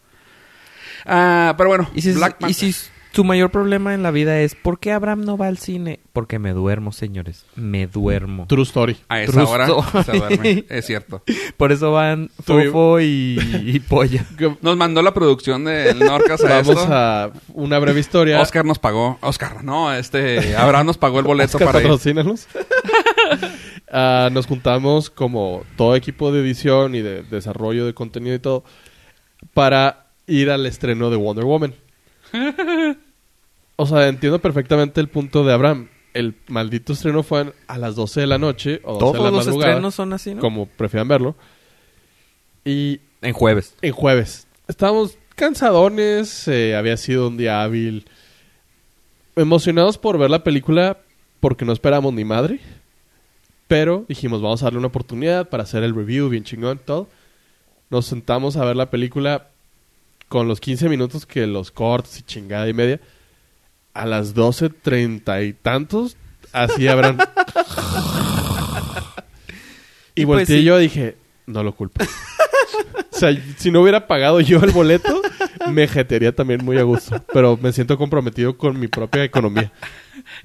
Ah, 1.07 1.55
pero 1.57 1.69
bueno. 1.69 1.91
¿Y 1.95 2.03
si, 2.03 2.13
Black 2.13 2.37
y 2.41 2.43
Panther. 2.43 2.55
si 2.73 2.75
Su 3.13 3.25
mayor 3.25 3.51
problema 3.51 3.93
en 3.93 4.03
la 4.03 4.11
vida 4.13 4.41
es 4.41 4.55
¿por 4.55 4.79
qué 4.79 4.93
Abraham 4.93 5.25
no 5.25 5.37
va 5.37 5.49
al 5.49 5.59
cine? 5.59 5.99
Porque 6.13 6.39
me 6.39 6.53
duermo, 6.53 6.93
señores. 6.93 7.45
Me 7.57 7.87
duermo. 7.89 8.47
True 8.47 8.63
story. 8.63 8.97
A 9.09 9.21
esa 9.23 9.45
hora 9.45 9.67
se 10.05 10.13
duerme. 10.13 10.65
Es 10.69 10.87
cierto. 10.87 11.23
Por 11.57 11.73
eso 11.73 11.93
van 11.93 12.31
Fofo 12.45 13.01
y, 13.01 13.39
y 13.65 13.81
Polla. 13.81 14.25
Nos 14.63 14.77
mandó 14.77 15.03
la 15.03 15.13
producción 15.13 15.65
del 15.65 15.99
Norcas 15.99 16.43
a 16.45 16.49
Vamos 16.49 16.69
esto. 16.69 16.89
a 16.89 17.33
una 17.53 17.79
breve 17.81 17.99
historia. 18.01 18.41
Oscar 18.41 18.65
nos 18.65 18.79
pagó. 18.79 19.19
Oscar, 19.23 19.65
no, 19.65 19.93
este... 19.93 20.57
Abraham 20.57 20.87
nos 20.87 20.99
pagó 20.99 21.19
el 21.19 21.25
boleto 21.25 21.57
Oscar, 21.57 21.67
para 21.67 21.81
ir. 21.81 21.85
patrocínanos. 21.85 22.47
Ah, 23.93 24.29
nos 24.31 24.47
juntamos 24.47 25.11
como 25.11 25.65
todo 25.77 25.97
equipo 25.97 26.31
de 26.31 26.41
edición 26.41 26.95
y 26.95 27.01
de 27.01 27.25
desarrollo 27.25 27.87
de 27.87 27.93
contenido 27.93 28.37
y 28.37 28.39
todo 28.39 28.63
para 29.53 30.07
ir 30.29 30.49
al 30.51 30.65
estreno 30.67 31.11
de 31.11 31.17
Wonder 31.17 31.45
Woman. 31.45 31.75
O 33.77 33.87
sea, 33.87 34.09
entiendo 34.09 34.39
perfectamente 34.41 35.01
el 35.01 35.09
punto 35.09 35.43
de 35.43 35.55
Abraham. 35.55 35.89
El 36.13 36.35
maldito 36.49 36.93
estreno 36.93 37.23
fue 37.23 37.55
a 37.67 37.79
las 37.79 37.95
12 37.97 38.21
de 38.21 38.27
la 38.27 38.37
noche 38.37 38.81
o 38.85 38.99
12 38.99 39.05
de 39.07 39.13
la 39.13 39.31
Todos 39.31 39.33
los 39.33 39.47
madrugada, 39.47 39.71
estrenos 39.73 39.95
son 39.95 40.13
así, 40.13 40.35
¿no? 40.35 40.41
como 40.43 40.67
prefieran 40.67 41.09
verlo. 41.09 41.35
Y 42.65 43.01
En 43.23 43.33
jueves. 43.33 43.75
en 43.81 43.93
jueves. 43.93 44.47
Estábamos 44.69 45.17
cansadones, 45.35 46.47
eh, 46.49 46.77
había 46.77 46.99
sido 46.99 47.29
un 47.29 47.39
día 47.39 47.63
hábil. 47.63 48.05
Emocionados 49.37 49.97
por 49.97 50.19
ver 50.19 50.29
la 50.31 50.45
película 50.45 50.99
porque 51.41 51.65
no 51.65 51.73
esperamos 51.73 52.13
ni 52.13 52.25
madre. 52.25 52.61
Pero 53.67 54.05
dijimos, 54.09 54.43
vamos 54.43 54.63
a 54.63 54.67
darle 54.67 54.79
una 54.81 54.89
oportunidad 54.89 55.49
para 55.49 55.63
hacer 55.63 55.85
el 55.85 55.95
review 55.95 56.29
bien 56.29 56.45
chingón, 56.45 56.81
todo. 56.85 57.09
Nos 57.89 58.05
sentamos 58.07 58.57
a 58.59 58.65
ver 58.67 58.77
la 58.77 58.91
película 58.91 59.49
con 60.31 60.47
los 60.47 60.61
15 60.61 60.89
minutos 60.89 61.27
que 61.27 61.45
los 61.49 61.73
cortes 61.73 62.21
y 62.21 62.23
chingada 62.23 62.69
y 62.69 62.73
media. 62.73 63.01
A 63.93 64.07
las 64.07 64.37
12.30 64.37 65.49
y 65.49 65.53
tantos, 65.55 66.17
así 66.53 66.87
habrán. 66.87 67.19
y 70.15 70.23
Y 70.23 70.27
pues 70.27 70.39
volteé 70.39 70.59
sí. 70.59 70.65
yo 70.65 70.79
y 70.79 70.85
dije, 70.85 71.17
no 71.47 71.65
lo 71.65 71.75
culpo. 71.75 72.05
o 73.13 73.19
sea, 73.19 73.37
si 73.57 73.73
no 73.73 73.83
hubiera 73.83 74.07
pagado 74.07 74.41
yo 74.41 74.61
el 74.63 74.71
boleto, 74.71 75.21
me 75.69 75.89
jetería 75.89 76.33
también 76.33 76.65
muy 76.65 76.79
a 76.79 76.85
gusto. 76.85 77.21
Pero 77.33 77.59
me 77.61 77.73
siento 77.73 77.99
comprometido 77.99 78.57
con 78.57 78.79
mi 78.79 78.87
propia 78.87 79.25
economía. 79.25 79.73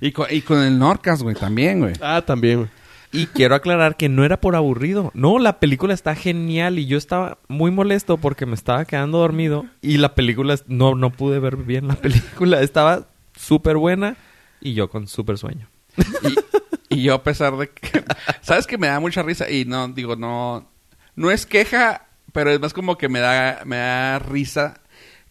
Y 0.01 0.13
con, 0.13 0.25
y 0.31 0.41
con 0.41 0.63
el 0.63 0.79
Norcas, 0.79 1.21
güey, 1.21 1.35
también, 1.35 1.81
güey. 1.81 1.93
Ah, 2.01 2.23
también. 2.25 2.57
güey. 2.57 2.69
Y 3.15 3.27
quiero 3.27 3.55
aclarar 3.55 3.95
que 3.95 4.09
no 4.09 4.25
era 4.25 4.41
por 4.41 4.55
aburrido. 4.55 5.11
No, 5.13 5.39
la 5.39 5.59
película 5.59 5.93
está 5.93 6.15
genial 6.15 6.79
y 6.79 6.85
yo 6.85 6.97
estaba 6.97 7.37
muy 7.47 7.71
molesto 7.71 8.17
porque 8.17 8.45
me 8.45 8.55
estaba 8.55 8.85
quedando 8.85 9.19
dormido 9.19 9.65
y 9.81 9.97
la 9.97 10.15
película 10.15 10.55
no 10.67 10.95
no 10.95 11.11
pude 11.11 11.39
ver 11.39 11.57
bien 11.57 11.87
la 11.87 11.95
película, 12.01 12.61
estaba 12.61 13.07
súper 13.35 13.77
buena 13.77 14.17
y 14.59 14.73
yo 14.73 14.89
con 14.89 15.07
súper 15.07 15.37
sueño. 15.37 15.69
Y, 16.89 17.03
yo 17.03 17.13
a 17.13 17.23
pesar 17.23 17.55
de 17.57 17.69
que... 17.69 18.03
¿Sabes 18.41 18.67
que 18.67 18.77
me 18.77 18.87
da 18.87 18.99
mucha 18.99 19.23
risa? 19.23 19.49
Y 19.49 19.65
no, 19.65 19.87
digo, 19.89 20.15
no... 20.15 20.69
No 21.15 21.31
es 21.31 21.45
queja, 21.45 22.07
pero 22.33 22.51
es 22.51 22.59
más 22.59 22.73
como 22.73 22.97
que 22.97 23.07
me 23.07 23.19
da, 23.19 23.61
me 23.65 23.77
da 23.77 24.19
risa 24.19 24.81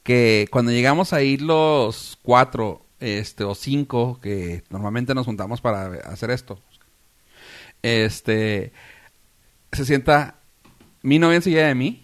que 0.03 0.47
cuando 0.51 0.73
llegamos 0.73 1.13
a 1.13 1.23
ir 1.23 1.43
los 1.43 2.19
cuatro 2.23 2.87
este, 3.01 3.45
o 3.45 3.55
cinco, 3.55 4.19
que 4.23 4.63
normalmente 4.71 5.15
nos 5.15 5.27
juntamos 5.27 5.61
para 5.61 5.87
hacer 6.11 6.31
esto, 6.31 6.59
este, 7.85 8.73
se 9.73 9.85
sienta 9.85 10.37
mi 11.03 11.19
novia 11.19 11.37
enseguida 11.37 11.67
de 11.69 11.75
mí 11.75 12.01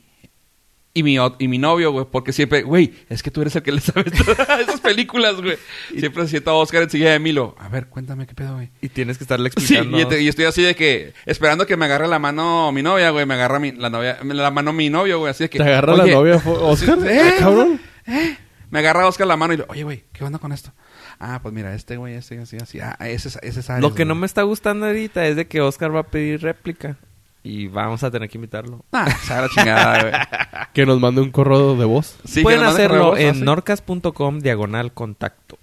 y 0.93 1.03
mi, 1.05 1.17
y 1.39 1.47
mi 1.49 1.57
novio, 1.59 1.93
güey, 1.93 2.05
porque 2.11 2.33
siempre, 2.33 2.63
güey, 2.63 2.93
es 3.09 3.23
que 3.23 3.31
tú 3.31 3.41
eres 3.43 3.55
el 3.55 3.63
que 3.63 3.71
le 3.73 3.81
sabes 3.81 4.13
todas 4.27 4.61
esas 4.61 4.81
películas, 4.81 5.41
güey. 5.41 5.57
Siempre 5.97 6.25
se 6.25 6.31
sienta 6.31 6.53
Oscar 6.53 6.83
enseguida 6.83 7.13
de 7.13 7.21
mí, 7.21 7.31
lo, 7.33 7.55
a 7.61 7.69
ver, 7.69 7.87
cuéntame 7.87 8.27
qué 8.27 8.35
pedo, 8.35 8.55
güey. 8.57 8.71
Y 8.83 8.89
tienes 8.89 9.17
que 9.17 9.25
estarle 9.25 9.51
Sí, 9.57 9.75
explicando. 9.77 10.01
y, 10.01 10.05
te- 10.07 10.21
y 10.21 10.29
estoy 10.29 10.47
así 10.47 10.63
de 10.63 10.75
que, 10.75 11.15
esperando 11.27 11.65
que 11.65 11.77
me 11.77 11.85
agarre 11.85 12.09
la 12.09 12.19
mano 12.19 12.73
mi 12.73 12.83
novia, 12.83 13.11
güey, 13.11 13.25
me 13.25 13.35
agarra 13.35 13.61
mi, 13.61 13.71
la 13.73 13.89
novia, 13.89 14.19
la 14.23 14.51
mano 14.51 14.73
mi 14.73 14.91
novio, 14.91 15.21
güey, 15.21 15.31
así 15.31 15.45
de 15.45 15.51
que. 15.51 15.59
¿Te 15.59 15.65
agarra 15.65 15.97
la 15.97 16.07
novia, 16.07 16.37
Oscar? 16.45 16.99
Ah, 17.09 17.35
cabrón. 17.39 17.81
eh, 18.09 18.37
Me 18.71 18.79
agarra 18.79 19.07
Oscar 19.07 19.27
la 19.27 19.37
mano 19.37 19.53
y 19.53 19.57
le, 19.59 19.65
oye, 19.69 19.83
güey, 19.85 20.05
¿qué 20.13 20.25
onda 20.25 20.39
con 20.39 20.53
esto? 20.53 20.73
Ah, 21.19 21.41
pues 21.43 21.53
mira, 21.53 21.75
este 21.75 21.97
güey, 21.97 22.15
este, 22.15 22.39
así, 22.39 22.57
así. 22.57 22.81
Ah, 22.81 22.97
ese 23.01 23.29
es, 23.29 23.39
ese 23.43 23.73
Ares, 23.73 23.83
Lo 23.83 23.95
que 23.95 24.05
no 24.05 24.15
me 24.15 24.27
está 24.27 24.43
gustando 24.43 24.87
ahorita 24.87 25.27
es 25.27 25.37
de 25.37 25.47
que 25.47 25.61
Oscar 25.61 25.95
va 25.95 26.01
a 26.01 26.07
pedir 26.07 26.41
réplica 26.41 26.97
y 27.43 27.67
vamos 27.69 28.03
a 28.05 28.11
tener 28.11 28.29
que 28.29 28.39
invitarlo. 28.39 28.85
Ah, 28.93 29.11
se 29.11 29.35
va 29.35 29.43
la 29.43 29.49
chingada, 29.49 30.03
güey. 30.03 30.13
Que 30.73 30.87
nos 30.87 31.01
mande 31.01 31.21
un 31.21 31.31
correo 31.31 31.75
de 31.77 31.85
voz. 31.85 32.17
Sí, 32.25 32.43
Pueden 32.43 32.63
hacerlo 32.63 33.11
correo, 33.11 33.29
en 33.29 33.31
así. 33.37 33.43
norcas.com 33.43 34.39
diagonal 34.39 34.93
contacto. 34.93 35.59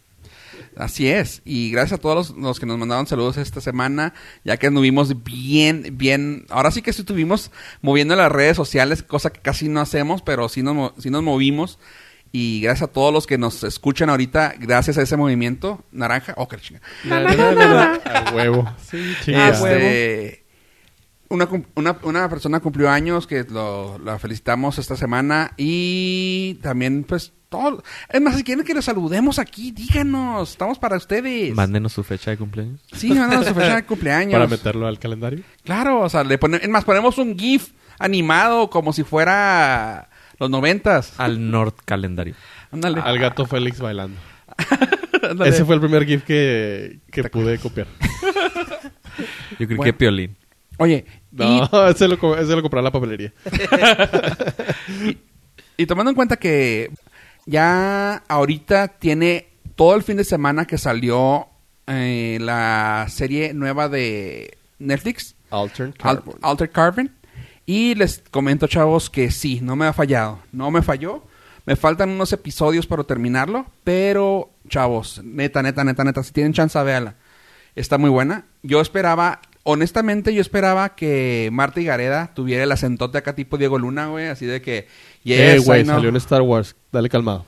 Así 0.76 1.08
es. 1.08 1.42
Y 1.46 1.72
gracias 1.72 2.00
a 2.00 2.02
todos 2.02 2.16
los, 2.30 2.38
los 2.38 2.60
que 2.60 2.66
nos 2.66 2.78
mandaron 2.78 3.08
saludos 3.08 3.38
esta 3.38 3.62
semana, 3.62 4.14
ya 4.44 4.58
que 4.58 4.68
anduvimos 4.68 5.24
bien, 5.24 5.94
bien. 5.98 6.46
Ahora 6.50 6.72
sí 6.72 6.82
que 6.82 6.94
sí 6.94 7.02
estuvimos 7.02 7.52
moviendo 7.82 8.16
las 8.16 8.32
redes 8.32 8.58
sociales, 8.58 9.02
cosa 9.02 9.32
que 9.32 9.40
casi 9.40 9.70
no 9.70 9.80
hacemos, 9.80 10.22
pero 10.22 10.50
sí 10.50 10.62
nos, 10.62 10.92
sí 11.00 11.10
nos 11.10 11.24
movimos. 11.24 11.80
Y 12.40 12.62
gracias 12.62 12.88
a 12.88 12.94
todos 12.94 13.12
los 13.12 13.26
que 13.26 13.40
nos 13.40 13.64
escuchan 13.64 14.12
ahorita, 14.12 14.54
gracias 14.60 15.00
a 15.00 15.02
ese 15.02 15.18
movimiento, 15.18 15.84
naranja, 15.92 16.36
oh, 16.38 16.48
qué 16.48 16.58
chinga. 16.58 16.82
A 17.10 18.32
huevo. 18.32 18.72
Sí, 18.92 19.16
chingada. 19.26 19.60
huevo. 19.60 19.76
Este, 19.76 20.46
una, 21.30 21.50
una, 21.74 21.98
una 22.04 22.30
persona 22.30 22.60
cumplió 22.60 22.92
años 22.92 23.26
que 23.26 23.44
lo, 23.44 23.98
la 23.98 24.20
felicitamos 24.20 24.78
esta 24.78 24.96
semana 24.96 25.54
y 25.58 26.60
también 26.62 27.06
pues 27.06 27.34
todo. 27.50 27.82
Es 28.08 28.22
más, 28.22 28.36
si 28.36 28.44
quieren 28.44 28.64
que 28.64 28.76
los 28.76 28.86
saludemos 28.86 29.40
aquí, 29.40 29.72
díganos, 29.72 30.52
estamos 30.52 30.78
para 30.78 30.98
ustedes. 30.98 31.56
Mándenos 31.56 31.92
su 31.94 32.04
fecha 32.04 32.30
de 32.30 32.38
cumpleaños. 32.38 32.82
Sí, 32.94 33.16
mándanos 33.16 33.48
su 33.48 33.56
fecha 33.56 33.78
de 33.78 33.84
cumpleaños. 33.88 34.34
Para 34.34 34.46
meterlo 34.46 34.86
al 34.86 35.00
calendario. 35.00 35.44
Claro, 35.64 36.02
o 36.02 36.10
sea, 36.10 36.24
le 36.24 36.38
ponemos, 36.38 36.64
es 36.64 36.70
más, 36.70 36.86
ponemos 36.86 37.18
un 37.18 37.36
GIF 37.36 37.72
animado 37.98 38.70
como 38.70 38.94
si 38.94 39.04
fuera 39.04 40.08
los 40.40 40.50
noventas. 40.50 41.14
Al 41.20 41.50
Nord 41.52 41.74
calendario. 41.86 42.36
Ándale. 42.72 43.02
Al 43.02 43.18
gato 43.20 43.46
Félix 43.46 43.80
bailando. 43.80 44.20
Ándale. 45.30 45.50
Ese 45.50 45.66
fue 45.66 45.76
el 45.76 45.82
primer 45.82 46.06
GIF 46.06 46.24
que, 46.24 47.00
que 47.12 47.24
pude 47.26 47.58
copiar. 47.60 47.88
Yo 49.60 49.66
creo 49.66 49.78
Bueno. 49.78 49.84
que 49.84 49.94
Piolín. 49.94 50.36
Oye, 50.78 51.06
No, 51.32 51.88
ese, 51.90 52.08
lo, 52.08 52.38
ese 52.38 52.56
lo 52.56 52.62
compré 52.62 52.80
en 52.80 52.84
la 52.86 52.92
papelería. 52.92 53.34
y, 55.04 55.18
y 55.78 55.86
tomando 55.86 56.10
en 56.12 56.16
cuenta 56.16 56.38
que 56.38 56.92
ya 57.46 58.18
ahorita 58.28 58.88
tiene 59.00 59.48
todo 59.76 59.96
el 59.96 60.04
fin 60.04 60.18
de 60.18 60.24
semana 60.24 60.66
que 60.66 60.78
salió 60.78 61.48
eh, 61.88 62.38
la 62.42 63.06
serie 63.10 63.54
nueva 63.54 63.90
de 63.90 64.58
Netflix, 64.80 65.36
Altern 65.50 65.94
Al- 66.02 66.18
Carbon. 66.18 66.36
Altered 66.42 66.72
Carbon. 66.72 67.12
Y 67.68 67.94
les 67.96 68.24
comento, 68.32 68.66
chavos, 68.66 69.10
que 69.10 69.30
sí, 69.30 69.60
no 69.62 69.76
me 69.76 69.86
ha 69.86 69.94
fallado. 69.94 70.40
No 70.54 70.72
me 70.72 70.82
falló. 70.82 71.24
Me 71.66 71.76
faltan 71.76 72.10
unos 72.10 72.32
episodios 72.32 72.88
para 72.88 73.04
terminarlo. 73.04 73.66
Pero, 73.84 74.50
chavos, 74.70 75.22
neta, 75.24 75.62
neta, 75.62 75.84
neta, 75.84 76.04
neta, 76.06 76.24
si 76.24 76.32
tienen 76.32 76.54
chance, 76.54 76.82
véala. 76.82 77.16
Está 77.76 77.98
muy 77.98 78.10
buena. 78.10 78.46
Yo 78.64 78.80
esperaba, 78.80 79.42
honestamente, 79.64 80.34
yo 80.34 80.40
esperaba 80.40 80.96
que 80.96 81.50
Marta 81.52 81.82
y 81.82 81.84
Gareda 81.84 82.32
tuviera 82.34 82.64
el 82.64 82.72
acentote 82.72 83.18
acá 83.18 83.36
tipo 83.36 83.58
Diego 83.58 83.78
Luna, 83.78 84.08
güey. 84.08 84.28
Así 84.28 84.46
de 84.46 84.62
que, 84.62 84.88
yes, 85.24 85.38
eh, 85.40 85.60
güey, 85.66 85.86
salió 85.86 86.08
en 86.08 86.16
Star 86.16 86.42
Wars. 86.44 86.74
Dale 86.94 87.10
calmado. 87.10 87.46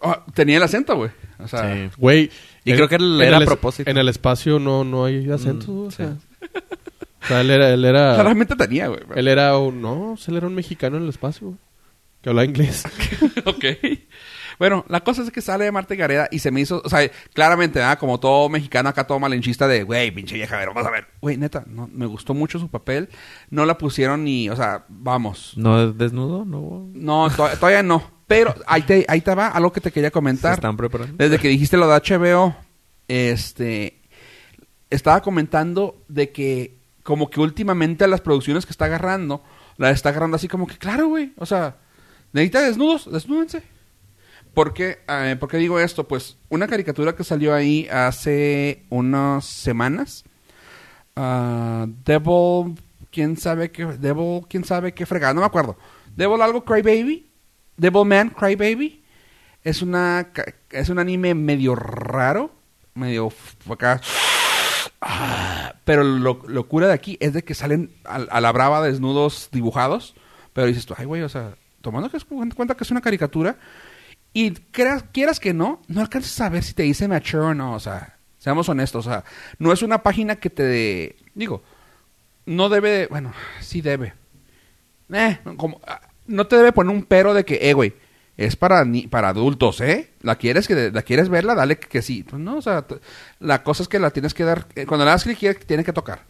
Oh, 0.00 0.14
tenía 0.34 0.58
el 0.58 0.62
acento, 0.62 0.94
güey. 0.96 1.10
O 1.38 1.48
sea, 1.48 1.74
Sí. 1.74 1.90
Güey. 1.96 2.30
Y 2.64 2.72
en- 2.72 2.76
creo 2.76 2.88
que 2.90 2.96
era 2.96 3.04
el 3.38 3.42
a 3.42 3.46
propósito. 3.46 3.90
En 3.90 3.96
el 3.96 4.08
espacio 4.10 4.58
no, 4.58 4.84
no 4.84 5.06
hay 5.06 5.30
acento. 5.30 5.72
Mm, 5.72 5.86
o, 5.86 5.90
sí. 5.90 6.02
O 7.26 7.28
sea, 7.28 7.40
él 7.42 7.50
era... 7.50 7.70
Él 7.70 7.84
era, 7.84 8.22
realmente 8.22 8.56
tenía, 8.56 8.88
güey. 8.88 9.00
él 9.14 9.28
era 9.28 9.56
un... 9.58 9.82
No, 9.82 10.16
él 10.26 10.36
era 10.36 10.46
un 10.46 10.54
mexicano 10.54 10.96
en 10.96 11.02
el 11.04 11.08
espacio. 11.10 11.48
güey, 11.48 11.58
Que 12.22 12.28
hablaba 12.30 12.44
inglés. 12.46 12.84
ok. 13.44 13.64
Bueno, 14.58 14.86
la 14.88 15.02
cosa 15.04 15.22
es 15.22 15.30
que 15.30 15.42
sale 15.42 15.70
Marta 15.70 15.92
y 15.92 15.98
Gareda 15.98 16.28
y 16.30 16.38
se 16.38 16.50
me 16.50 16.62
hizo, 16.62 16.80
o 16.82 16.88
sea, 16.88 17.10
claramente, 17.34 17.78
¿verdad? 17.78 17.98
como 17.98 18.18
todo 18.18 18.48
mexicano 18.48 18.88
acá, 18.88 19.06
todo 19.06 19.18
malenchista 19.20 19.68
de, 19.68 19.82
güey, 19.82 20.10
pinche 20.12 20.34
vieja, 20.34 20.56
a 20.56 20.60
ver, 20.60 20.68
vamos 20.68 20.86
a 20.86 20.90
ver. 20.90 21.06
Güey, 21.20 21.36
neta, 21.36 21.64
no, 21.66 21.90
me 21.92 22.06
gustó 22.06 22.32
mucho 22.32 22.58
su 22.58 22.68
papel. 22.70 23.10
No 23.50 23.66
la 23.66 23.76
pusieron 23.76 24.24
ni, 24.24 24.48
o 24.48 24.56
sea, 24.56 24.86
vamos. 24.88 25.52
¿No 25.56 25.84
es 25.84 25.98
desnudo? 25.98 26.46
¿No? 26.46 26.88
No, 26.94 27.28
to- 27.36 27.50
todavía 27.60 27.82
no. 27.82 28.10
Pero 28.26 28.54
ahí 28.66 28.80
te, 28.82 29.04
ahí 29.08 29.20
te 29.20 29.34
va 29.34 29.48
algo 29.48 29.70
que 29.72 29.82
te 29.82 29.92
quería 29.92 30.08
¿Se 30.08 30.12
comentar. 30.12 30.54
están 30.54 30.74
preparando? 30.76 31.14
Desde 31.18 31.38
que 31.38 31.48
dijiste 31.48 31.76
lo 31.76 31.86
de 31.86 32.00
HBO, 32.00 32.56
este, 33.08 34.00
estaba 34.88 35.20
comentando 35.20 36.02
de 36.08 36.30
que 36.30 36.76
como 37.06 37.30
que 37.30 37.38
últimamente 37.38 38.04
las 38.08 38.20
producciones 38.20 38.66
que 38.66 38.72
está 38.72 38.86
agarrando, 38.86 39.40
la 39.76 39.90
está 39.90 40.08
agarrando 40.08 40.34
así 40.34 40.48
como 40.48 40.66
que, 40.66 40.76
claro, 40.76 41.06
güey, 41.06 41.32
o 41.36 41.46
sea, 41.46 41.76
necesita 42.32 42.62
desnudos, 42.62 43.10
desnúdense. 43.10 43.62
¿Por 44.52 44.74
qué, 44.74 44.98
eh, 45.06 45.36
¿Por 45.38 45.48
qué 45.48 45.56
digo 45.58 45.78
esto? 45.78 46.08
Pues 46.08 46.36
una 46.48 46.66
caricatura 46.66 47.14
que 47.14 47.22
salió 47.22 47.54
ahí 47.54 47.86
hace 47.92 48.86
unas 48.90 49.44
semanas, 49.44 50.24
ah, 51.14 51.86
Devil, 52.04 52.74
quién 53.12 53.36
sabe 53.36 53.70
qué, 53.70 53.86
Devil, 53.86 54.42
quién 54.48 54.64
sabe 54.64 54.92
qué 54.92 55.06
fregada, 55.06 55.32
no 55.32 55.42
me 55.42 55.46
acuerdo. 55.46 55.78
Devil 56.16 56.42
algo 56.42 56.64
Cry 56.64 56.82
Baby, 56.82 57.30
Devil 57.76 58.04
Man 58.04 58.30
Cry 58.30 58.56
Baby, 58.56 59.04
Es 59.62 59.80
una 59.80 60.32
es 60.70 60.88
un 60.88 60.98
anime 60.98 61.34
medio 61.34 61.76
raro, 61.76 62.50
medio 62.94 63.30
acá. 63.70 64.00
Ah, 65.00 65.74
Pero 65.84 66.02
lo 66.04 66.42
locura 66.48 66.88
de 66.88 66.94
aquí 66.94 67.16
es 67.20 67.32
de 67.32 67.44
que 67.44 67.54
salen 67.54 67.92
a, 68.04 68.40
la 68.40 68.52
brava 68.52 68.82
desnudos 68.82 69.48
dibujados. 69.52 70.14
Pero 70.52 70.66
dices 70.66 70.86
tú, 70.86 70.94
ay, 70.96 71.04
güey, 71.04 71.22
o 71.22 71.28
sea, 71.28 71.54
tomando 71.80 72.10
que 72.10 72.16
es- 72.16 72.26
en 72.30 72.50
cuenta 72.50 72.74
que 72.76 72.84
es 72.84 72.90
una 72.90 73.00
caricatura. 73.02 73.56
Y 74.32 74.50
creas, 74.52 75.04
quieras 75.12 75.40
que 75.40 75.54
no, 75.54 75.80
no 75.88 76.00
alcanzas 76.00 76.40
a 76.40 76.48
ver 76.48 76.62
si 76.62 76.74
te 76.74 76.82
dice 76.82 77.08
mature 77.08 77.38
o 77.44 77.54
no. 77.54 77.74
O 77.74 77.80
sea, 77.80 78.18
seamos 78.38 78.68
honestos. 78.68 79.06
O 79.06 79.10
sea, 79.10 79.24
no 79.58 79.72
es 79.72 79.82
una 79.82 80.02
página 80.02 80.36
que 80.36 80.50
te. 80.50 81.16
Digo, 81.34 81.62
no 82.46 82.68
debe. 82.68 83.06
Bueno, 83.08 83.32
sí 83.60 83.80
debe. 83.80 84.14
Eh, 85.12 85.38
como, 85.56 85.80
ah, 85.86 86.00
no 86.26 86.46
te 86.46 86.56
debe 86.56 86.72
poner 86.72 86.94
un 86.94 87.04
pero 87.04 87.32
de 87.32 87.44
que, 87.44 87.70
eh, 87.70 87.72
güey, 87.74 87.94
es 88.36 88.56
para 88.56 88.84
ni, 88.84 89.06
para 89.06 89.28
adultos, 89.30 89.80
¿eh? 89.80 90.10
¿La 90.22 90.36
quieres 90.36 90.68
que 90.68 90.90
la 90.90 91.02
quieres 91.02 91.28
verla? 91.28 91.54
Dale 91.54 91.78
que, 91.78 91.88
que 91.88 92.02
sí. 92.02 92.22
Pues 92.22 92.40
no, 92.40 92.56
o 92.58 92.62
sea, 92.62 92.86
la 93.40 93.62
cosa 93.62 93.82
es 93.82 93.88
que 93.88 93.98
la 93.98 94.10
tienes 94.10 94.34
que 94.34 94.44
dar. 94.44 94.66
eh, 94.74 94.86
cuando 94.86 95.04
le 95.04 95.10
das 95.10 95.24
clic, 95.24 95.64
tiene 95.64 95.84
que 95.84 95.92
tocar. 95.92 96.24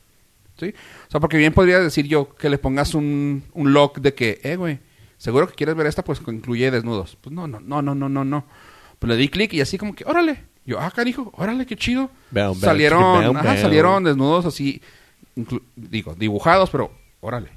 ¿Sí? 0.58 0.72
O 1.08 1.10
sea, 1.10 1.20
porque 1.20 1.36
bien 1.36 1.52
podría 1.52 1.80
decir 1.80 2.06
yo 2.06 2.34
que 2.34 2.48
le 2.48 2.56
pongas 2.58 2.94
un, 2.94 3.44
un 3.52 3.72
lock 3.74 3.98
de 3.98 4.14
que, 4.14 4.40
eh, 4.42 4.56
güey, 4.56 4.78
seguro 5.18 5.46
que 5.48 5.54
quieres 5.54 5.74
ver 5.74 5.86
esta, 5.86 6.02
pues 6.02 6.20
incluye 6.26 6.70
desnudos. 6.70 7.18
Pues 7.20 7.34
no, 7.34 7.46
no, 7.46 7.60
no, 7.60 7.82
no, 7.82 7.94
no, 7.94 8.08
no, 8.08 8.24
no. 8.24 8.46
Pues 8.98 9.08
le 9.10 9.16
di 9.16 9.28
clic 9.28 9.52
y 9.52 9.60
así 9.60 9.76
como 9.76 9.94
que, 9.94 10.04
órale. 10.06 10.44
Yo, 10.64 10.80
ah, 10.80 10.90
carijo, 10.90 11.30
órale, 11.36 11.66
qué 11.66 11.76
chido. 11.76 12.10
Salieron, 12.54 13.36
ajá, 13.36 13.56
salieron 13.58 14.02
desnudos 14.02 14.46
así, 14.46 14.80
digo, 15.76 16.14
dibujados, 16.16 16.70
pero 16.70 16.90
órale. 17.20 17.50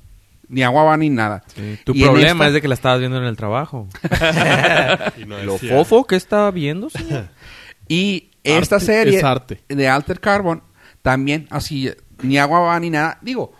Ni 0.50 0.64
agua 0.64 0.84
va 0.84 0.98
ni 0.98 1.10
nada. 1.10 1.44
Tu 1.86 1.94
Y 1.94 2.02
problema 2.04 2.32
esta- 2.32 2.48
es 2.48 2.54
de 2.54 2.62
que 2.62 2.68
la 2.68 2.74
estabas 2.74 3.00
viendo 3.00 3.18
en 3.18 3.24
el 3.26 3.38
trabajo. 3.38 3.88
Y 5.18 5.26
no 5.26 5.38
Lo 5.44 5.58
fofo 5.58 6.06
que 6.06 6.16
estaba 6.16 6.50
viendo, 6.52 6.90
señor? 6.90 7.28
Y 7.88 8.32
esta 8.44 8.76
Arte 8.78 8.86
serie 8.86 9.18
es 9.18 9.24
arte. 9.24 9.62
de 9.68 9.88
Alter 9.88 10.20
Carbon 10.20 10.62
también 11.02 11.48
así 11.50 11.90
ni 12.22 12.38
agua 12.38 12.60
va 12.60 12.80
ni 12.80 12.90
nada. 12.92 13.18
Digo, 13.22 13.54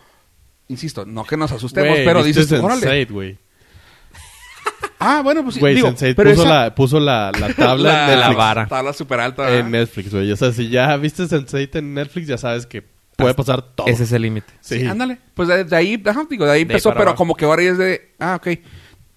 insisto, 0.68 1.04
no 1.06 1.24
que 1.24 1.36
nos 1.36 1.50
asustemos, 1.52 1.98
pero 2.04 2.22
¿viste 2.22 2.42
dices, 2.42 2.60
órale. 2.60 2.86
Sense8, 2.86 3.10
güey. 3.10 3.38
Ah, 5.02 5.22
bueno, 5.24 5.42
pues 5.42 5.54
sí, 5.54 5.60
Güey, 5.60 5.74
digo, 5.74 5.88
Sense8 5.88 6.14
pero 6.14 6.30
puso, 6.30 6.42
esa- 6.42 6.62
la, 6.64 6.74
puso 6.74 7.00
la, 7.00 7.32
la 7.40 7.54
tabla 7.54 7.92
la, 8.06 8.12
en 8.12 8.18
Netflix. 8.18 8.36
vara. 8.36 8.66
Tabla 8.68 8.92
súper 8.92 9.20
alta. 9.20 9.42
¿verdad? 9.44 9.58
En 9.60 9.70
Netflix, 9.70 10.12
güey. 10.12 10.30
O 10.30 10.36
sea, 10.36 10.52
si 10.52 10.68
ya 10.68 10.96
viste 10.96 11.22
Sense8 11.24 11.78
en 11.78 11.94
Netflix, 11.94 12.26
ya 12.28 12.36
sabes 12.38 12.66
que 12.66 12.82
puede 13.20 13.34
pasar 13.34 13.62
todo. 13.62 13.86
Ese 13.86 14.04
es 14.04 14.12
el 14.12 14.22
límite. 14.22 14.52
Sí, 14.60 14.80
Sí. 14.80 14.86
ándale. 14.86 15.18
Pues 15.34 15.48
de, 15.48 15.64
de 15.64 15.76
ahí, 15.76 16.02
ajá, 16.04 16.26
digo, 16.28 16.44
de 16.46 16.52
ahí 16.52 16.64
De 16.64 16.72
empezó, 16.72 16.90
pero 16.90 17.02
abajo. 17.02 17.16
como 17.16 17.34
que 17.34 17.44
ahora 17.44 17.62
ya 17.62 17.70
es 17.70 17.78
de, 17.78 18.14
ah, 18.18 18.36
ok, 18.40 18.48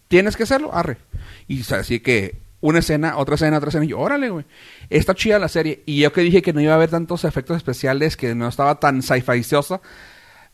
tienes 0.08 0.36
que 0.38 0.44
hacerlo, 0.44 0.74
arre. 0.74 0.98
Y 1.48 1.62
o 1.62 1.64
sea, 1.64 1.80
así 1.80 2.00
que 2.00 2.42
una 2.62 2.80
escena, 2.80 3.18
otra 3.18 3.36
escena, 3.36 3.58
otra 3.58 3.70
escena, 3.70 3.84
y 3.86 3.90
yo, 3.90 4.00
órale, 4.00 4.30
güey. 4.30 4.46
Está 4.90 5.14
chida 5.16 5.38
la 5.40 5.50
serie. 5.50 5.84
Y 5.86 6.00
yo 6.00 6.14
que 6.14 6.22
dije 6.22 6.42
que 6.42 6.54
no 6.54 6.62
iba 6.62 6.72
a 6.72 6.76
haber 6.76 6.90
tantos 6.90 7.26
efectos 7.26 7.58
especiales, 7.58 8.16
que 8.16 8.34
no 8.36 8.48
estaba 8.48 8.80
tan 8.80 9.02
sci-ficiosa, 9.02 9.82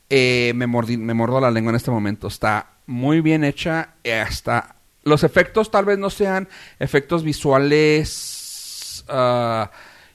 eh, 0.10 0.54
me, 0.56 0.66
mordí, 0.66 0.98
me 0.98 1.14
mordo 1.14 1.40
la 1.40 1.52
lengua 1.52 1.70
en 1.70 1.76
este 1.76 1.92
momento. 1.92 2.28
Está 2.28 2.72
muy 2.88 3.22
bien 3.22 3.44
hecha, 3.44 3.90
eh, 4.04 4.14
hasta... 4.20 4.76
Los 5.04 5.24
efectos 5.24 5.72
tal 5.72 5.86
vez 5.86 5.98
no 6.00 6.10
sean 6.10 6.50
efectos 6.80 7.24
visuales... 7.24 9.06
ah, 9.08 9.70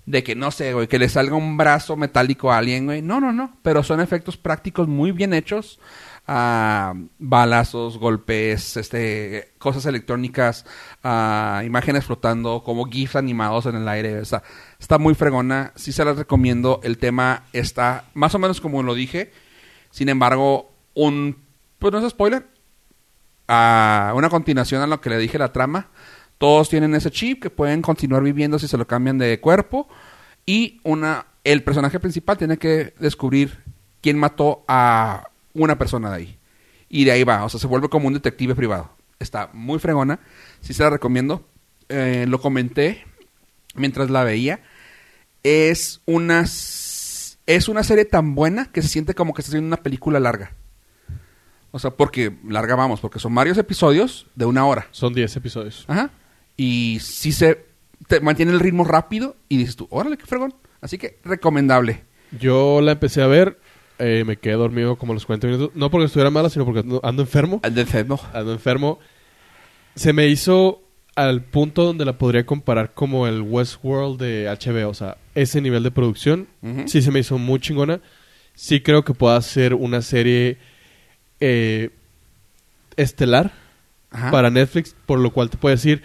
de 0.06 0.22
que 0.22 0.35
no 0.35 0.51
sé, 0.51 0.74
güey, 0.74 0.86
que 0.86 0.98
le 0.98 1.09
salga 1.09 1.35
un 1.36 1.56
brazo 1.56 1.97
metálico 1.97 2.52
a 2.52 2.59
alguien, 2.59 2.86
güey. 2.86 3.01
No, 3.01 3.20
no, 3.20 3.32
no. 3.32 3.56
Pero 3.62 3.82
son 3.82 4.01
efectos 4.01 4.36
prácticos 4.36 4.86
muy 4.86 5.12
bien 5.12 5.32
hechos. 5.32 5.81
Ah, 6.26 6.94
balazos, 7.18 7.98
golpes, 7.98 8.78
este, 8.78 9.52
cosas 9.59 9.85
electrónicas, 9.86 10.64
ah, 11.02 11.62
imágenes 11.64 12.06
flotando, 12.06 12.62
como 12.64 12.86
GIFs 12.86 13.16
animados 13.16 13.66
en 13.66 13.76
el 13.76 13.89
aire. 13.89 14.20
Está 14.20 14.98
muy 14.98 15.14
fregona. 15.14 15.72
Sí 15.74 15.93
se 15.93 16.05
las 16.05 16.16
recomiendo. 16.16 16.81
El 16.82 16.98
tema 16.98 17.44
está 17.52 18.05
más 18.14 18.35
o 18.35 18.39
menos 18.39 18.60
como 18.60 18.82
lo 18.82 18.94
dije. 18.94 19.32
Sin 19.90 20.09
embargo, 20.09 20.72
un, 20.94 21.44
pues 21.78 21.93
no 21.93 21.98
es 21.98 22.10
spoiler. 22.10 22.47
Ah, 23.48 24.12
una 24.14 24.28
continuación 24.28 24.82
a 24.82 24.86
lo 24.86 25.01
que 25.01 25.10
le 25.10 25.18
dije 25.18 25.39
la 25.39 25.52
trama. 25.52 25.89
Todos 26.44 26.68
tienen 26.68 26.94
ese 26.94 27.10
chip 27.10 27.42
que 27.42 27.48
pueden 27.48 27.80
continuar 27.80 28.22
viviendo 28.22 28.58
si 28.58 28.68
se 28.68 28.76
lo 28.76 28.86
cambian 28.86 29.16
de 29.16 29.40
cuerpo. 29.40 29.88
Y 30.44 30.78
una, 30.82 31.24
el 31.42 31.62
personaje 31.62 31.98
principal 31.98 32.36
tiene 32.36 32.58
que 32.58 32.92
descubrir 32.98 33.62
quién 34.02 34.18
mató 34.18 34.62
a 34.68 35.30
una 35.54 35.78
persona 35.78 36.10
de 36.10 36.16
ahí. 36.16 36.38
Y 36.90 37.06
de 37.06 37.12
ahí 37.12 37.24
va, 37.24 37.44
o 37.44 37.48
sea, 37.48 37.58
se 37.58 37.66
vuelve 37.66 37.88
como 37.88 38.08
un 38.08 38.12
detective 38.12 38.54
privado. 38.54 38.90
Está 39.18 39.48
muy 39.54 39.78
fregona, 39.78 40.20
sí 40.60 40.74
se 40.74 40.82
la 40.82 40.90
recomiendo. 40.90 41.48
Eh, 41.88 42.26
lo 42.28 42.38
comenté 42.38 43.06
mientras 43.74 44.10
la 44.10 44.22
veía. 44.22 44.60
Es 45.44 46.02
una, 46.04 46.42
es 46.42 47.68
una 47.70 47.82
serie 47.84 48.04
tan 48.04 48.34
buena 48.34 48.66
que 48.66 48.82
se 48.82 48.88
siente 48.88 49.14
como 49.14 49.32
que 49.32 49.40
está 49.40 49.48
haciendo 49.48 49.68
una 49.68 49.82
película 49.82 50.20
larga. 50.20 50.52
O 51.70 51.78
sea, 51.78 51.90
porque 51.90 52.36
larga 52.46 52.76
vamos, 52.76 53.00
porque 53.00 53.18
son 53.18 53.34
varios 53.34 53.56
episodios 53.56 54.26
de 54.34 54.44
una 54.44 54.66
hora. 54.66 54.88
Son 54.90 55.14
10 55.14 55.36
episodios. 55.36 55.86
Ajá. 55.88 56.10
Y 56.56 56.98
si 57.01 57.32
se 57.32 57.64
te 58.06 58.20
mantiene 58.20 58.52
el 58.52 58.60
ritmo 58.60 58.85
rápido 58.85 59.36
y 59.48 59.56
dices 59.56 59.76
tú, 59.76 59.86
órale, 59.90 60.16
qué 60.16 60.26
fregón. 60.26 60.55
Así 60.81 60.98
que 60.98 61.18
recomendable. 61.24 62.05
Yo 62.39 62.81
la 62.81 62.93
empecé 62.93 63.22
a 63.22 63.26
ver, 63.26 63.59
eh, 63.98 64.24
me 64.26 64.36
quedé 64.36 64.55
dormido 64.55 64.97
como 64.97 65.12
a 65.12 65.14
los 65.14 65.26
40 65.26 65.47
minutos. 65.47 65.70
No 65.74 65.90
porque 65.90 66.06
estuviera 66.06 66.31
mala, 66.31 66.51
sino 66.51 66.64
porque 66.64 66.81
ando, 66.81 67.01
ando 67.02 67.22
enfermo. 67.22 67.60
De 67.68 67.81
enfermo. 67.81 68.20
Ando 68.32 68.52
enfermo. 68.52 68.98
Se 69.94 70.12
me 70.12 70.26
hizo 70.28 70.82
al 71.14 71.43
punto 71.43 71.85
donde 71.85 72.05
la 72.05 72.18
podría 72.18 72.44
comparar 72.44 72.93
como 72.93 73.26
el 73.26 73.43
Westworld 73.43 74.20
de 74.20 74.47
HBO. 74.48 74.89
O 74.89 74.94
sea, 74.94 75.16
ese 75.35 75.60
nivel 75.60 75.82
de 75.82 75.90
producción. 75.90 76.48
Sí 76.86 77.02
se 77.02 77.10
me 77.10 77.20
hizo 77.20 77.39
muy 77.39 77.60
chingona. 77.60 78.01
Sí 78.55 78.81
creo 78.81 79.05
que 79.05 79.14
pueda 79.14 79.40
ser 79.43 79.74
una 79.74 80.02
serie 80.02 80.59
eh, 81.40 81.90
estelar 82.97 83.52
Ajá. 84.10 84.31
para 84.31 84.51
Netflix, 84.51 84.94
por 85.06 85.18
lo 85.18 85.32
cual 85.32 85.51
te 85.51 85.56
puedo 85.56 85.74
decir, 85.74 86.02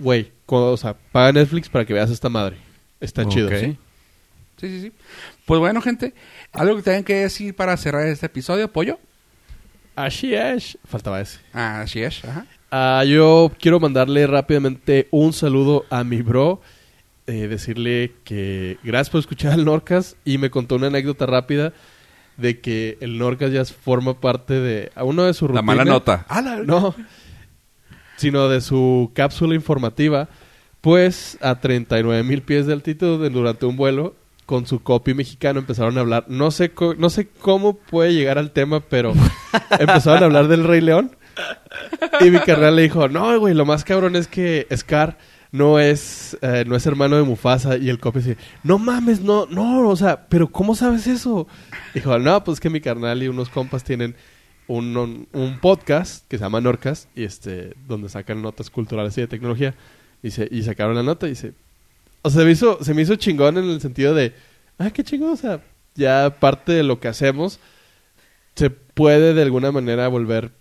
güey, 0.00 0.32
o 0.46 0.76
sea, 0.76 0.94
paga 1.12 1.30
Netflix 1.32 1.68
para 1.68 1.84
que 1.84 1.92
veas 1.94 2.10
esta 2.10 2.28
madre. 2.28 2.56
Está 3.00 3.26
chido. 3.28 3.48
¿sí? 3.50 3.78
Sí, 4.56 4.68
sí, 4.68 4.80
sí. 4.82 4.92
Pues 5.46 5.60
bueno, 5.60 5.80
gente, 5.80 6.12
algo 6.52 6.76
que 6.76 6.82
tengan 6.82 7.04
que 7.04 7.14
decir 7.14 7.54
para 7.54 7.76
cerrar 7.76 8.06
este 8.06 8.26
episodio, 8.26 8.70
pollo. 8.72 8.98
Así 9.96 10.34
es. 10.34 10.78
Faltaba 10.86 11.20
ese. 11.20 11.38
Ah, 11.52 11.80
así 11.82 12.02
es. 12.02 12.24
Ajá. 12.24 12.46
Ah, 12.70 13.04
yo 13.06 13.50
quiero 13.60 13.80
mandarle 13.80 14.26
rápidamente 14.26 15.08
un 15.10 15.32
saludo 15.32 15.84
a 15.90 16.04
mi 16.04 16.22
bro. 16.22 16.60
eh, 17.26 17.46
decirle 17.48 18.12
que 18.24 18.78
gracias 18.82 19.10
por 19.10 19.20
escuchar 19.20 19.52
al 19.52 19.64
Norcas 19.64 20.16
y 20.24 20.38
me 20.38 20.50
contó 20.50 20.74
una 20.76 20.88
anécdota 20.88 21.26
rápida 21.26 21.72
de 22.36 22.58
que 22.60 22.98
el 23.00 23.18
Norcas 23.18 23.52
ya 23.52 23.64
forma 23.64 24.18
parte 24.20 24.54
de 24.54 24.90
a 24.96 25.04
uno 25.04 25.22
de 25.24 25.34
su 25.34 25.46
La 25.48 25.62
mala 25.62 25.84
nota. 25.84 26.24
Ah, 26.28 26.40
la- 26.42 26.56
No, 26.56 26.94
sino 28.20 28.48
de 28.50 28.60
su 28.60 29.10
cápsula 29.14 29.54
informativa, 29.54 30.28
pues 30.82 31.38
a 31.40 31.58
39 31.58 32.22
mil 32.22 32.42
pies 32.42 32.66
de 32.66 32.74
altitud 32.74 33.30
durante 33.30 33.64
un 33.66 33.76
vuelo 33.76 34.14
con 34.44 34.66
su 34.66 34.82
copy 34.82 35.14
mexicano 35.14 35.60
empezaron 35.60 35.96
a 35.96 36.00
hablar. 36.02 36.24
No 36.28 36.50
sé, 36.50 36.70
co- 36.72 36.94
no 36.94 37.08
sé 37.08 37.28
cómo 37.28 37.74
puede 37.78 38.12
llegar 38.12 38.36
al 38.36 38.50
tema, 38.50 38.80
pero 38.80 39.12
empezaron 39.78 40.22
a 40.22 40.26
hablar 40.26 40.48
del 40.48 40.64
Rey 40.64 40.80
León. 40.82 41.16
Y 42.20 42.30
mi 42.30 42.40
carnal 42.40 42.76
le 42.76 42.82
dijo, 42.82 43.08
no, 43.08 43.38
güey, 43.38 43.54
lo 43.54 43.64
más 43.64 43.84
cabrón 43.84 44.16
es 44.16 44.26
que 44.28 44.66
Scar 44.76 45.16
no 45.52 45.78
es, 45.78 46.36
eh, 46.42 46.64
no 46.66 46.76
es 46.76 46.84
hermano 46.84 47.16
de 47.16 47.22
Mufasa. 47.22 47.76
Y 47.78 47.88
el 47.88 47.98
copy 47.98 48.18
dice, 48.18 48.36
no 48.64 48.78
mames, 48.78 49.20
no, 49.22 49.46
no, 49.46 49.88
o 49.88 49.96
sea, 49.96 50.26
pero 50.28 50.48
¿cómo 50.48 50.74
sabes 50.74 51.06
eso? 51.06 51.46
Dijo, 51.94 52.18
no, 52.18 52.44
pues 52.44 52.60
que 52.60 52.68
mi 52.68 52.80
carnal 52.80 53.22
y 53.22 53.28
unos 53.28 53.48
compas 53.48 53.82
tienen 53.84 54.14
un, 54.72 54.96
un- 54.96 55.28
un 55.32 55.58
podcast 55.60 56.26
que 56.28 56.38
se 56.38 56.44
llama 56.44 56.60
Norcas, 56.60 57.08
y 57.14 57.24
este, 57.24 57.74
donde 57.88 58.08
sacan 58.08 58.40
notas 58.42 58.70
culturales 58.70 59.16
y 59.18 59.22
de 59.22 59.26
tecnología. 59.26 59.74
Dice, 60.22 60.46
y 60.50 60.62
sacaron 60.62 60.94
la 60.94 61.02
nota 61.02 61.26
y 61.26 61.30
dice, 61.30 61.54
o 62.22 62.30
sea, 62.30 62.40
se 62.40 62.44
me 62.46 62.52
hizo, 62.52 62.82
se 62.84 62.94
me 62.94 63.02
hizo 63.02 63.16
chingón 63.16 63.56
en 63.58 63.64
el 63.64 63.80
sentido 63.80 64.14
de, 64.14 64.34
ah, 64.78 64.90
qué 64.90 65.02
chingón, 65.02 65.30
o 65.32 65.36
sea, 65.36 65.62
ya 65.94 66.36
parte 66.38 66.72
de 66.72 66.82
lo 66.82 67.00
que 67.00 67.08
hacemos 67.08 67.58
se 68.54 68.70
puede 68.70 69.32
de 69.34 69.42
alguna 69.42 69.72
manera 69.72 70.06
volver 70.08 70.52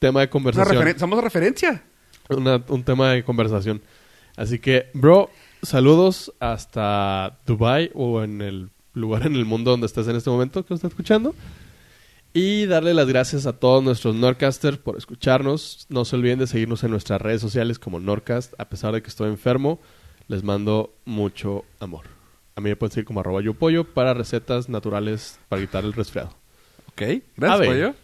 tema 0.00 0.20
de 0.20 0.28
conversación. 0.28 0.76
referen- 0.84 0.98
Somos 0.98 1.22
referencia. 1.22 1.82
Una- 2.28 2.62
un 2.68 2.82
tema 2.82 3.12
de 3.12 3.22
conversación. 3.24 3.80
Así 4.36 4.58
que, 4.58 4.90
bro, 4.92 5.30
saludos 5.62 6.32
hasta 6.40 7.38
Dubai 7.46 7.90
o 7.94 8.22
en 8.22 8.42
el 8.42 8.68
lugar 8.92 9.24
en 9.26 9.34
el 9.36 9.44
mundo 9.44 9.70
donde 9.70 9.86
estés 9.86 10.08
en 10.08 10.16
este 10.16 10.28
momento 10.30 10.62
que 10.64 10.74
nos 10.74 10.78
está 10.78 10.88
escuchando. 10.88 11.34
Y 12.38 12.66
darle 12.66 12.92
las 12.92 13.08
gracias 13.08 13.46
a 13.46 13.54
todos 13.54 13.82
nuestros 13.82 14.14
Nordcasters 14.14 14.76
por 14.76 14.98
escucharnos. 14.98 15.86
No 15.88 16.04
se 16.04 16.16
olviden 16.16 16.38
de 16.38 16.46
seguirnos 16.46 16.84
en 16.84 16.90
nuestras 16.90 17.18
redes 17.18 17.40
sociales 17.40 17.78
como 17.78 17.98
Nordcast. 17.98 18.52
A 18.58 18.68
pesar 18.68 18.92
de 18.92 19.00
que 19.00 19.08
estoy 19.08 19.30
enfermo, 19.30 19.80
les 20.28 20.44
mando 20.44 20.94
mucho 21.06 21.64
amor. 21.80 22.04
A 22.54 22.60
mí 22.60 22.68
me 22.68 22.76
pueden 22.76 22.92
seguir 22.92 23.06
como 23.06 23.20
arroba 23.20 23.40
yo 23.40 23.54
pollo 23.54 23.84
para 23.84 24.12
recetas 24.12 24.68
naturales 24.68 25.40
para 25.48 25.62
quitar 25.62 25.86
el 25.86 25.94
resfriado. 25.94 26.28
Ok. 26.90 27.22
Gracias, 27.38 27.68
pollo. 27.68 27.94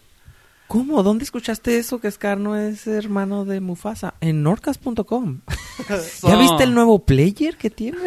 ¿Cómo? 0.67 1.03
¿Dónde 1.03 1.23
escuchaste 1.23 1.77
eso 1.77 1.99
que 1.99 2.09
Scar 2.09 2.39
no 2.39 2.55
es 2.55 2.87
hermano 2.87 3.45
de 3.45 3.59
Mufasa? 3.59 4.15
En 4.21 4.43
norcas.com. 4.43 5.41
¿Ya 6.23 6.35
viste 6.37 6.63
el 6.63 6.73
nuevo 6.73 7.05
player 7.05 7.57
que 7.57 7.69
tiene? 7.69 7.97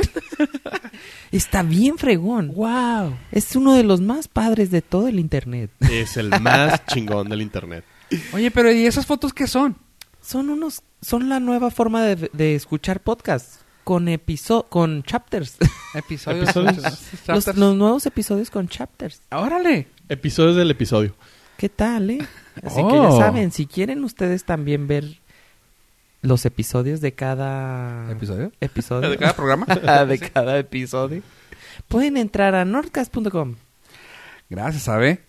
Está 1.32 1.62
bien 1.62 1.98
fregón. 1.98 2.52
¡Wow! 2.54 3.16
Es 3.30 3.54
uno 3.54 3.74
de 3.74 3.84
los 3.84 4.00
más 4.00 4.26
padres 4.28 4.70
de 4.70 4.82
todo 4.82 5.08
el 5.08 5.20
internet. 5.20 5.70
Es 5.90 6.16
el 6.16 6.30
más 6.40 6.84
chingón 6.86 7.28
del 7.28 7.42
internet. 7.42 7.84
Oye, 8.32 8.50
pero 8.50 8.72
¿y 8.72 8.86
esas 8.86 9.06
fotos 9.06 9.32
qué 9.32 9.46
son? 9.46 9.76
Son 10.20 10.50
unos, 10.50 10.82
son 11.00 11.28
la 11.28 11.38
nueva 11.38 11.70
forma 11.70 12.02
de, 12.02 12.30
de 12.32 12.54
escuchar 12.54 13.00
podcasts 13.00 13.60
con 13.84 14.08
episo 14.08 14.66
con 14.68 15.04
chapters. 15.04 15.58
Episodios. 15.94 16.48
Episodios. 16.48 17.00
los, 17.28 17.56
los 17.56 17.76
nuevos 17.76 18.04
episodios 18.06 18.50
con 18.50 18.66
chapters. 18.66 19.22
Órale. 19.30 19.86
Episodios 20.08 20.56
del 20.56 20.72
episodio. 20.72 21.14
¿Qué 21.56 21.68
tal, 21.68 22.10
eh? 22.10 22.26
Así 22.62 22.76
que 22.76 22.82
Oh. 22.82 23.10
ya 23.10 23.24
saben, 23.24 23.50
si 23.52 23.66
quieren 23.66 24.02
ustedes 24.04 24.44
también 24.44 24.86
ver 24.86 25.04
los 26.22 26.44
episodios 26.46 27.00
de 27.00 27.12
cada 27.12 28.10
¿Episodio? 28.10 28.50
episodio 28.60 29.10
¿De 29.10 29.16
cada 29.18 29.34
programa? 29.36 29.66
de 30.08 30.18
cada 30.18 30.58
episodio, 30.58 31.22
pueden 31.88 32.16
entrar 32.16 32.54
a 32.54 32.64
nordcast.com. 32.64 33.54
Gracias, 34.48 34.88
Ave. 34.88 35.20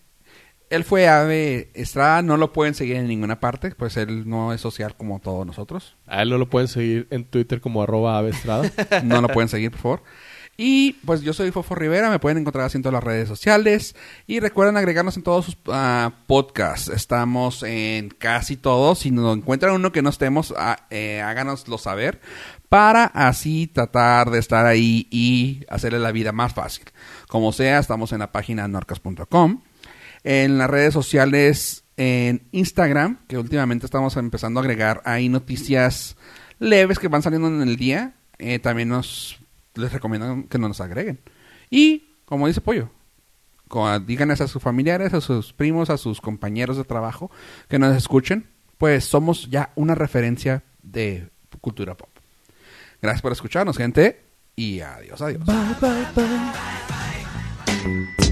Él 0.70 0.84
fue 0.84 1.08
Ave 1.08 1.70
Estrada, 1.76 2.22
no 2.22 2.36
lo 2.36 2.52
pueden 2.52 2.74
seguir 2.74 2.98
en 2.98 3.08
ninguna 3.08 3.40
parte, 3.40 3.72
pues 3.72 3.96
él 3.96 4.28
no 4.28 4.52
es 4.54 4.60
social 4.60 4.96
como 4.98 5.20
todos 5.20 5.46
nosotros. 5.46 5.96
A 6.08 6.22
él 6.24 6.30
no 6.30 6.38
lo 6.38 6.50
pueden 6.50 6.68
seguir 6.68 7.08
en 7.10 7.24
Twitter 7.24 7.62
como 7.62 7.84
arroba 7.84 8.18
avestrada. 8.18 8.70
No 9.04 9.22
lo 9.22 9.30
pueden 9.30 9.48
seguir, 9.50 9.72
por 9.72 9.80
favor. 9.80 10.04
Y 10.60 10.94
pues 11.06 11.22
yo 11.22 11.34
soy 11.34 11.52
Fofo 11.52 11.76
Rivera, 11.76 12.10
me 12.10 12.18
pueden 12.18 12.40
encontrar 12.40 12.72
todas 12.72 12.94
las 12.94 13.04
redes 13.04 13.28
sociales. 13.28 13.96
Y 14.26 14.40
recuerden 14.40 14.76
agregarnos 14.76 15.16
en 15.16 15.22
todos 15.22 15.46
sus 15.46 15.58
ah, 15.68 16.14
podcasts. 16.26 16.88
Estamos 16.88 17.62
en 17.62 18.10
casi 18.10 18.58
todos. 18.58 19.00
Si 19.00 19.12
nos 19.12 19.38
encuentran 19.38 19.76
uno 19.76 19.92
que 19.92 20.02
no 20.02 20.10
estemos, 20.10 20.56
ah, 20.58 20.88
eh, 20.90 21.22
háganoslo 21.22 21.78
saber. 21.78 22.20
Para 22.70 23.06
así 23.06 23.68
tratar 23.68 24.32
de 24.32 24.40
estar 24.40 24.66
ahí 24.66 25.08
y 25.12 25.64
hacerle 25.70 26.00
la 26.00 26.12
vida 26.12 26.32
más 26.32 26.56
fácil. 26.56 26.86
Como 27.28 27.54
sea, 27.54 27.78
estamos 27.78 28.12
en 28.12 28.20
la 28.20 28.32
página 28.32 28.68
norcas.com. 28.68 29.62
En 30.24 30.58
las 30.58 30.70
redes 30.72 30.92
sociales, 30.92 31.84
en 31.98 32.48
Instagram, 32.52 33.20
que 33.28 33.38
últimamente 33.38 33.86
estamos 33.86 34.18
empezando 34.18 34.60
a 34.60 34.64
agregar 34.64 35.04
ahí 35.06 35.30
noticias 35.30 36.18
leves 36.58 36.98
que 36.98 37.10
van 37.10 37.22
saliendo 37.22 37.48
en 37.48 37.62
el 37.62 37.78
día. 37.78 38.16
Eh, 38.40 38.58
también 38.58 38.90
nos 38.90 39.40
les 39.78 39.94
recomiendo 39.94 40.48
que 40.50 40.58
nos 40.58 40.82
agreguen. 40.82 41.20
Y, 41.70 42.16
como 42.26 42.48
dice 42.48 42.62
Pollo, 42.62 42.90
díganles 44.06 44.42
a 44.42 44.48
sus 44.48 44.62
familiares, 44.62 45.14
a 45.14 45.22
sus 45.22 45.54
primos, 45.54 45.90
a 45.90 45.98
sus 45.98 46.22
compañeros 46.22 46.78
de 46.78 46.84
trabajo 46.84 47.32
que 47.68 47.80
nos 47.80 47.96
escuchen, 47.96 48.50
pues 48.78 49.06
somos 49.06 49.50
ya 49.50 49.72
una 49.76 49.96
referencia 49.96 50.64
de 50.82 51.30
cultura 51.62 51.96
pop. 51.96 52.10
Gracias 53.02 53.22
por 53.22 53.32
escucharnos, 53.32 53.78
gente, 53.78 54.24
y 54.56 54.80
adiós, 54.80 55.22
adiós. 55.22 55.46
Bye, 55.46 55.56
bye, 55.82 56.26
bye. 58.16 58.27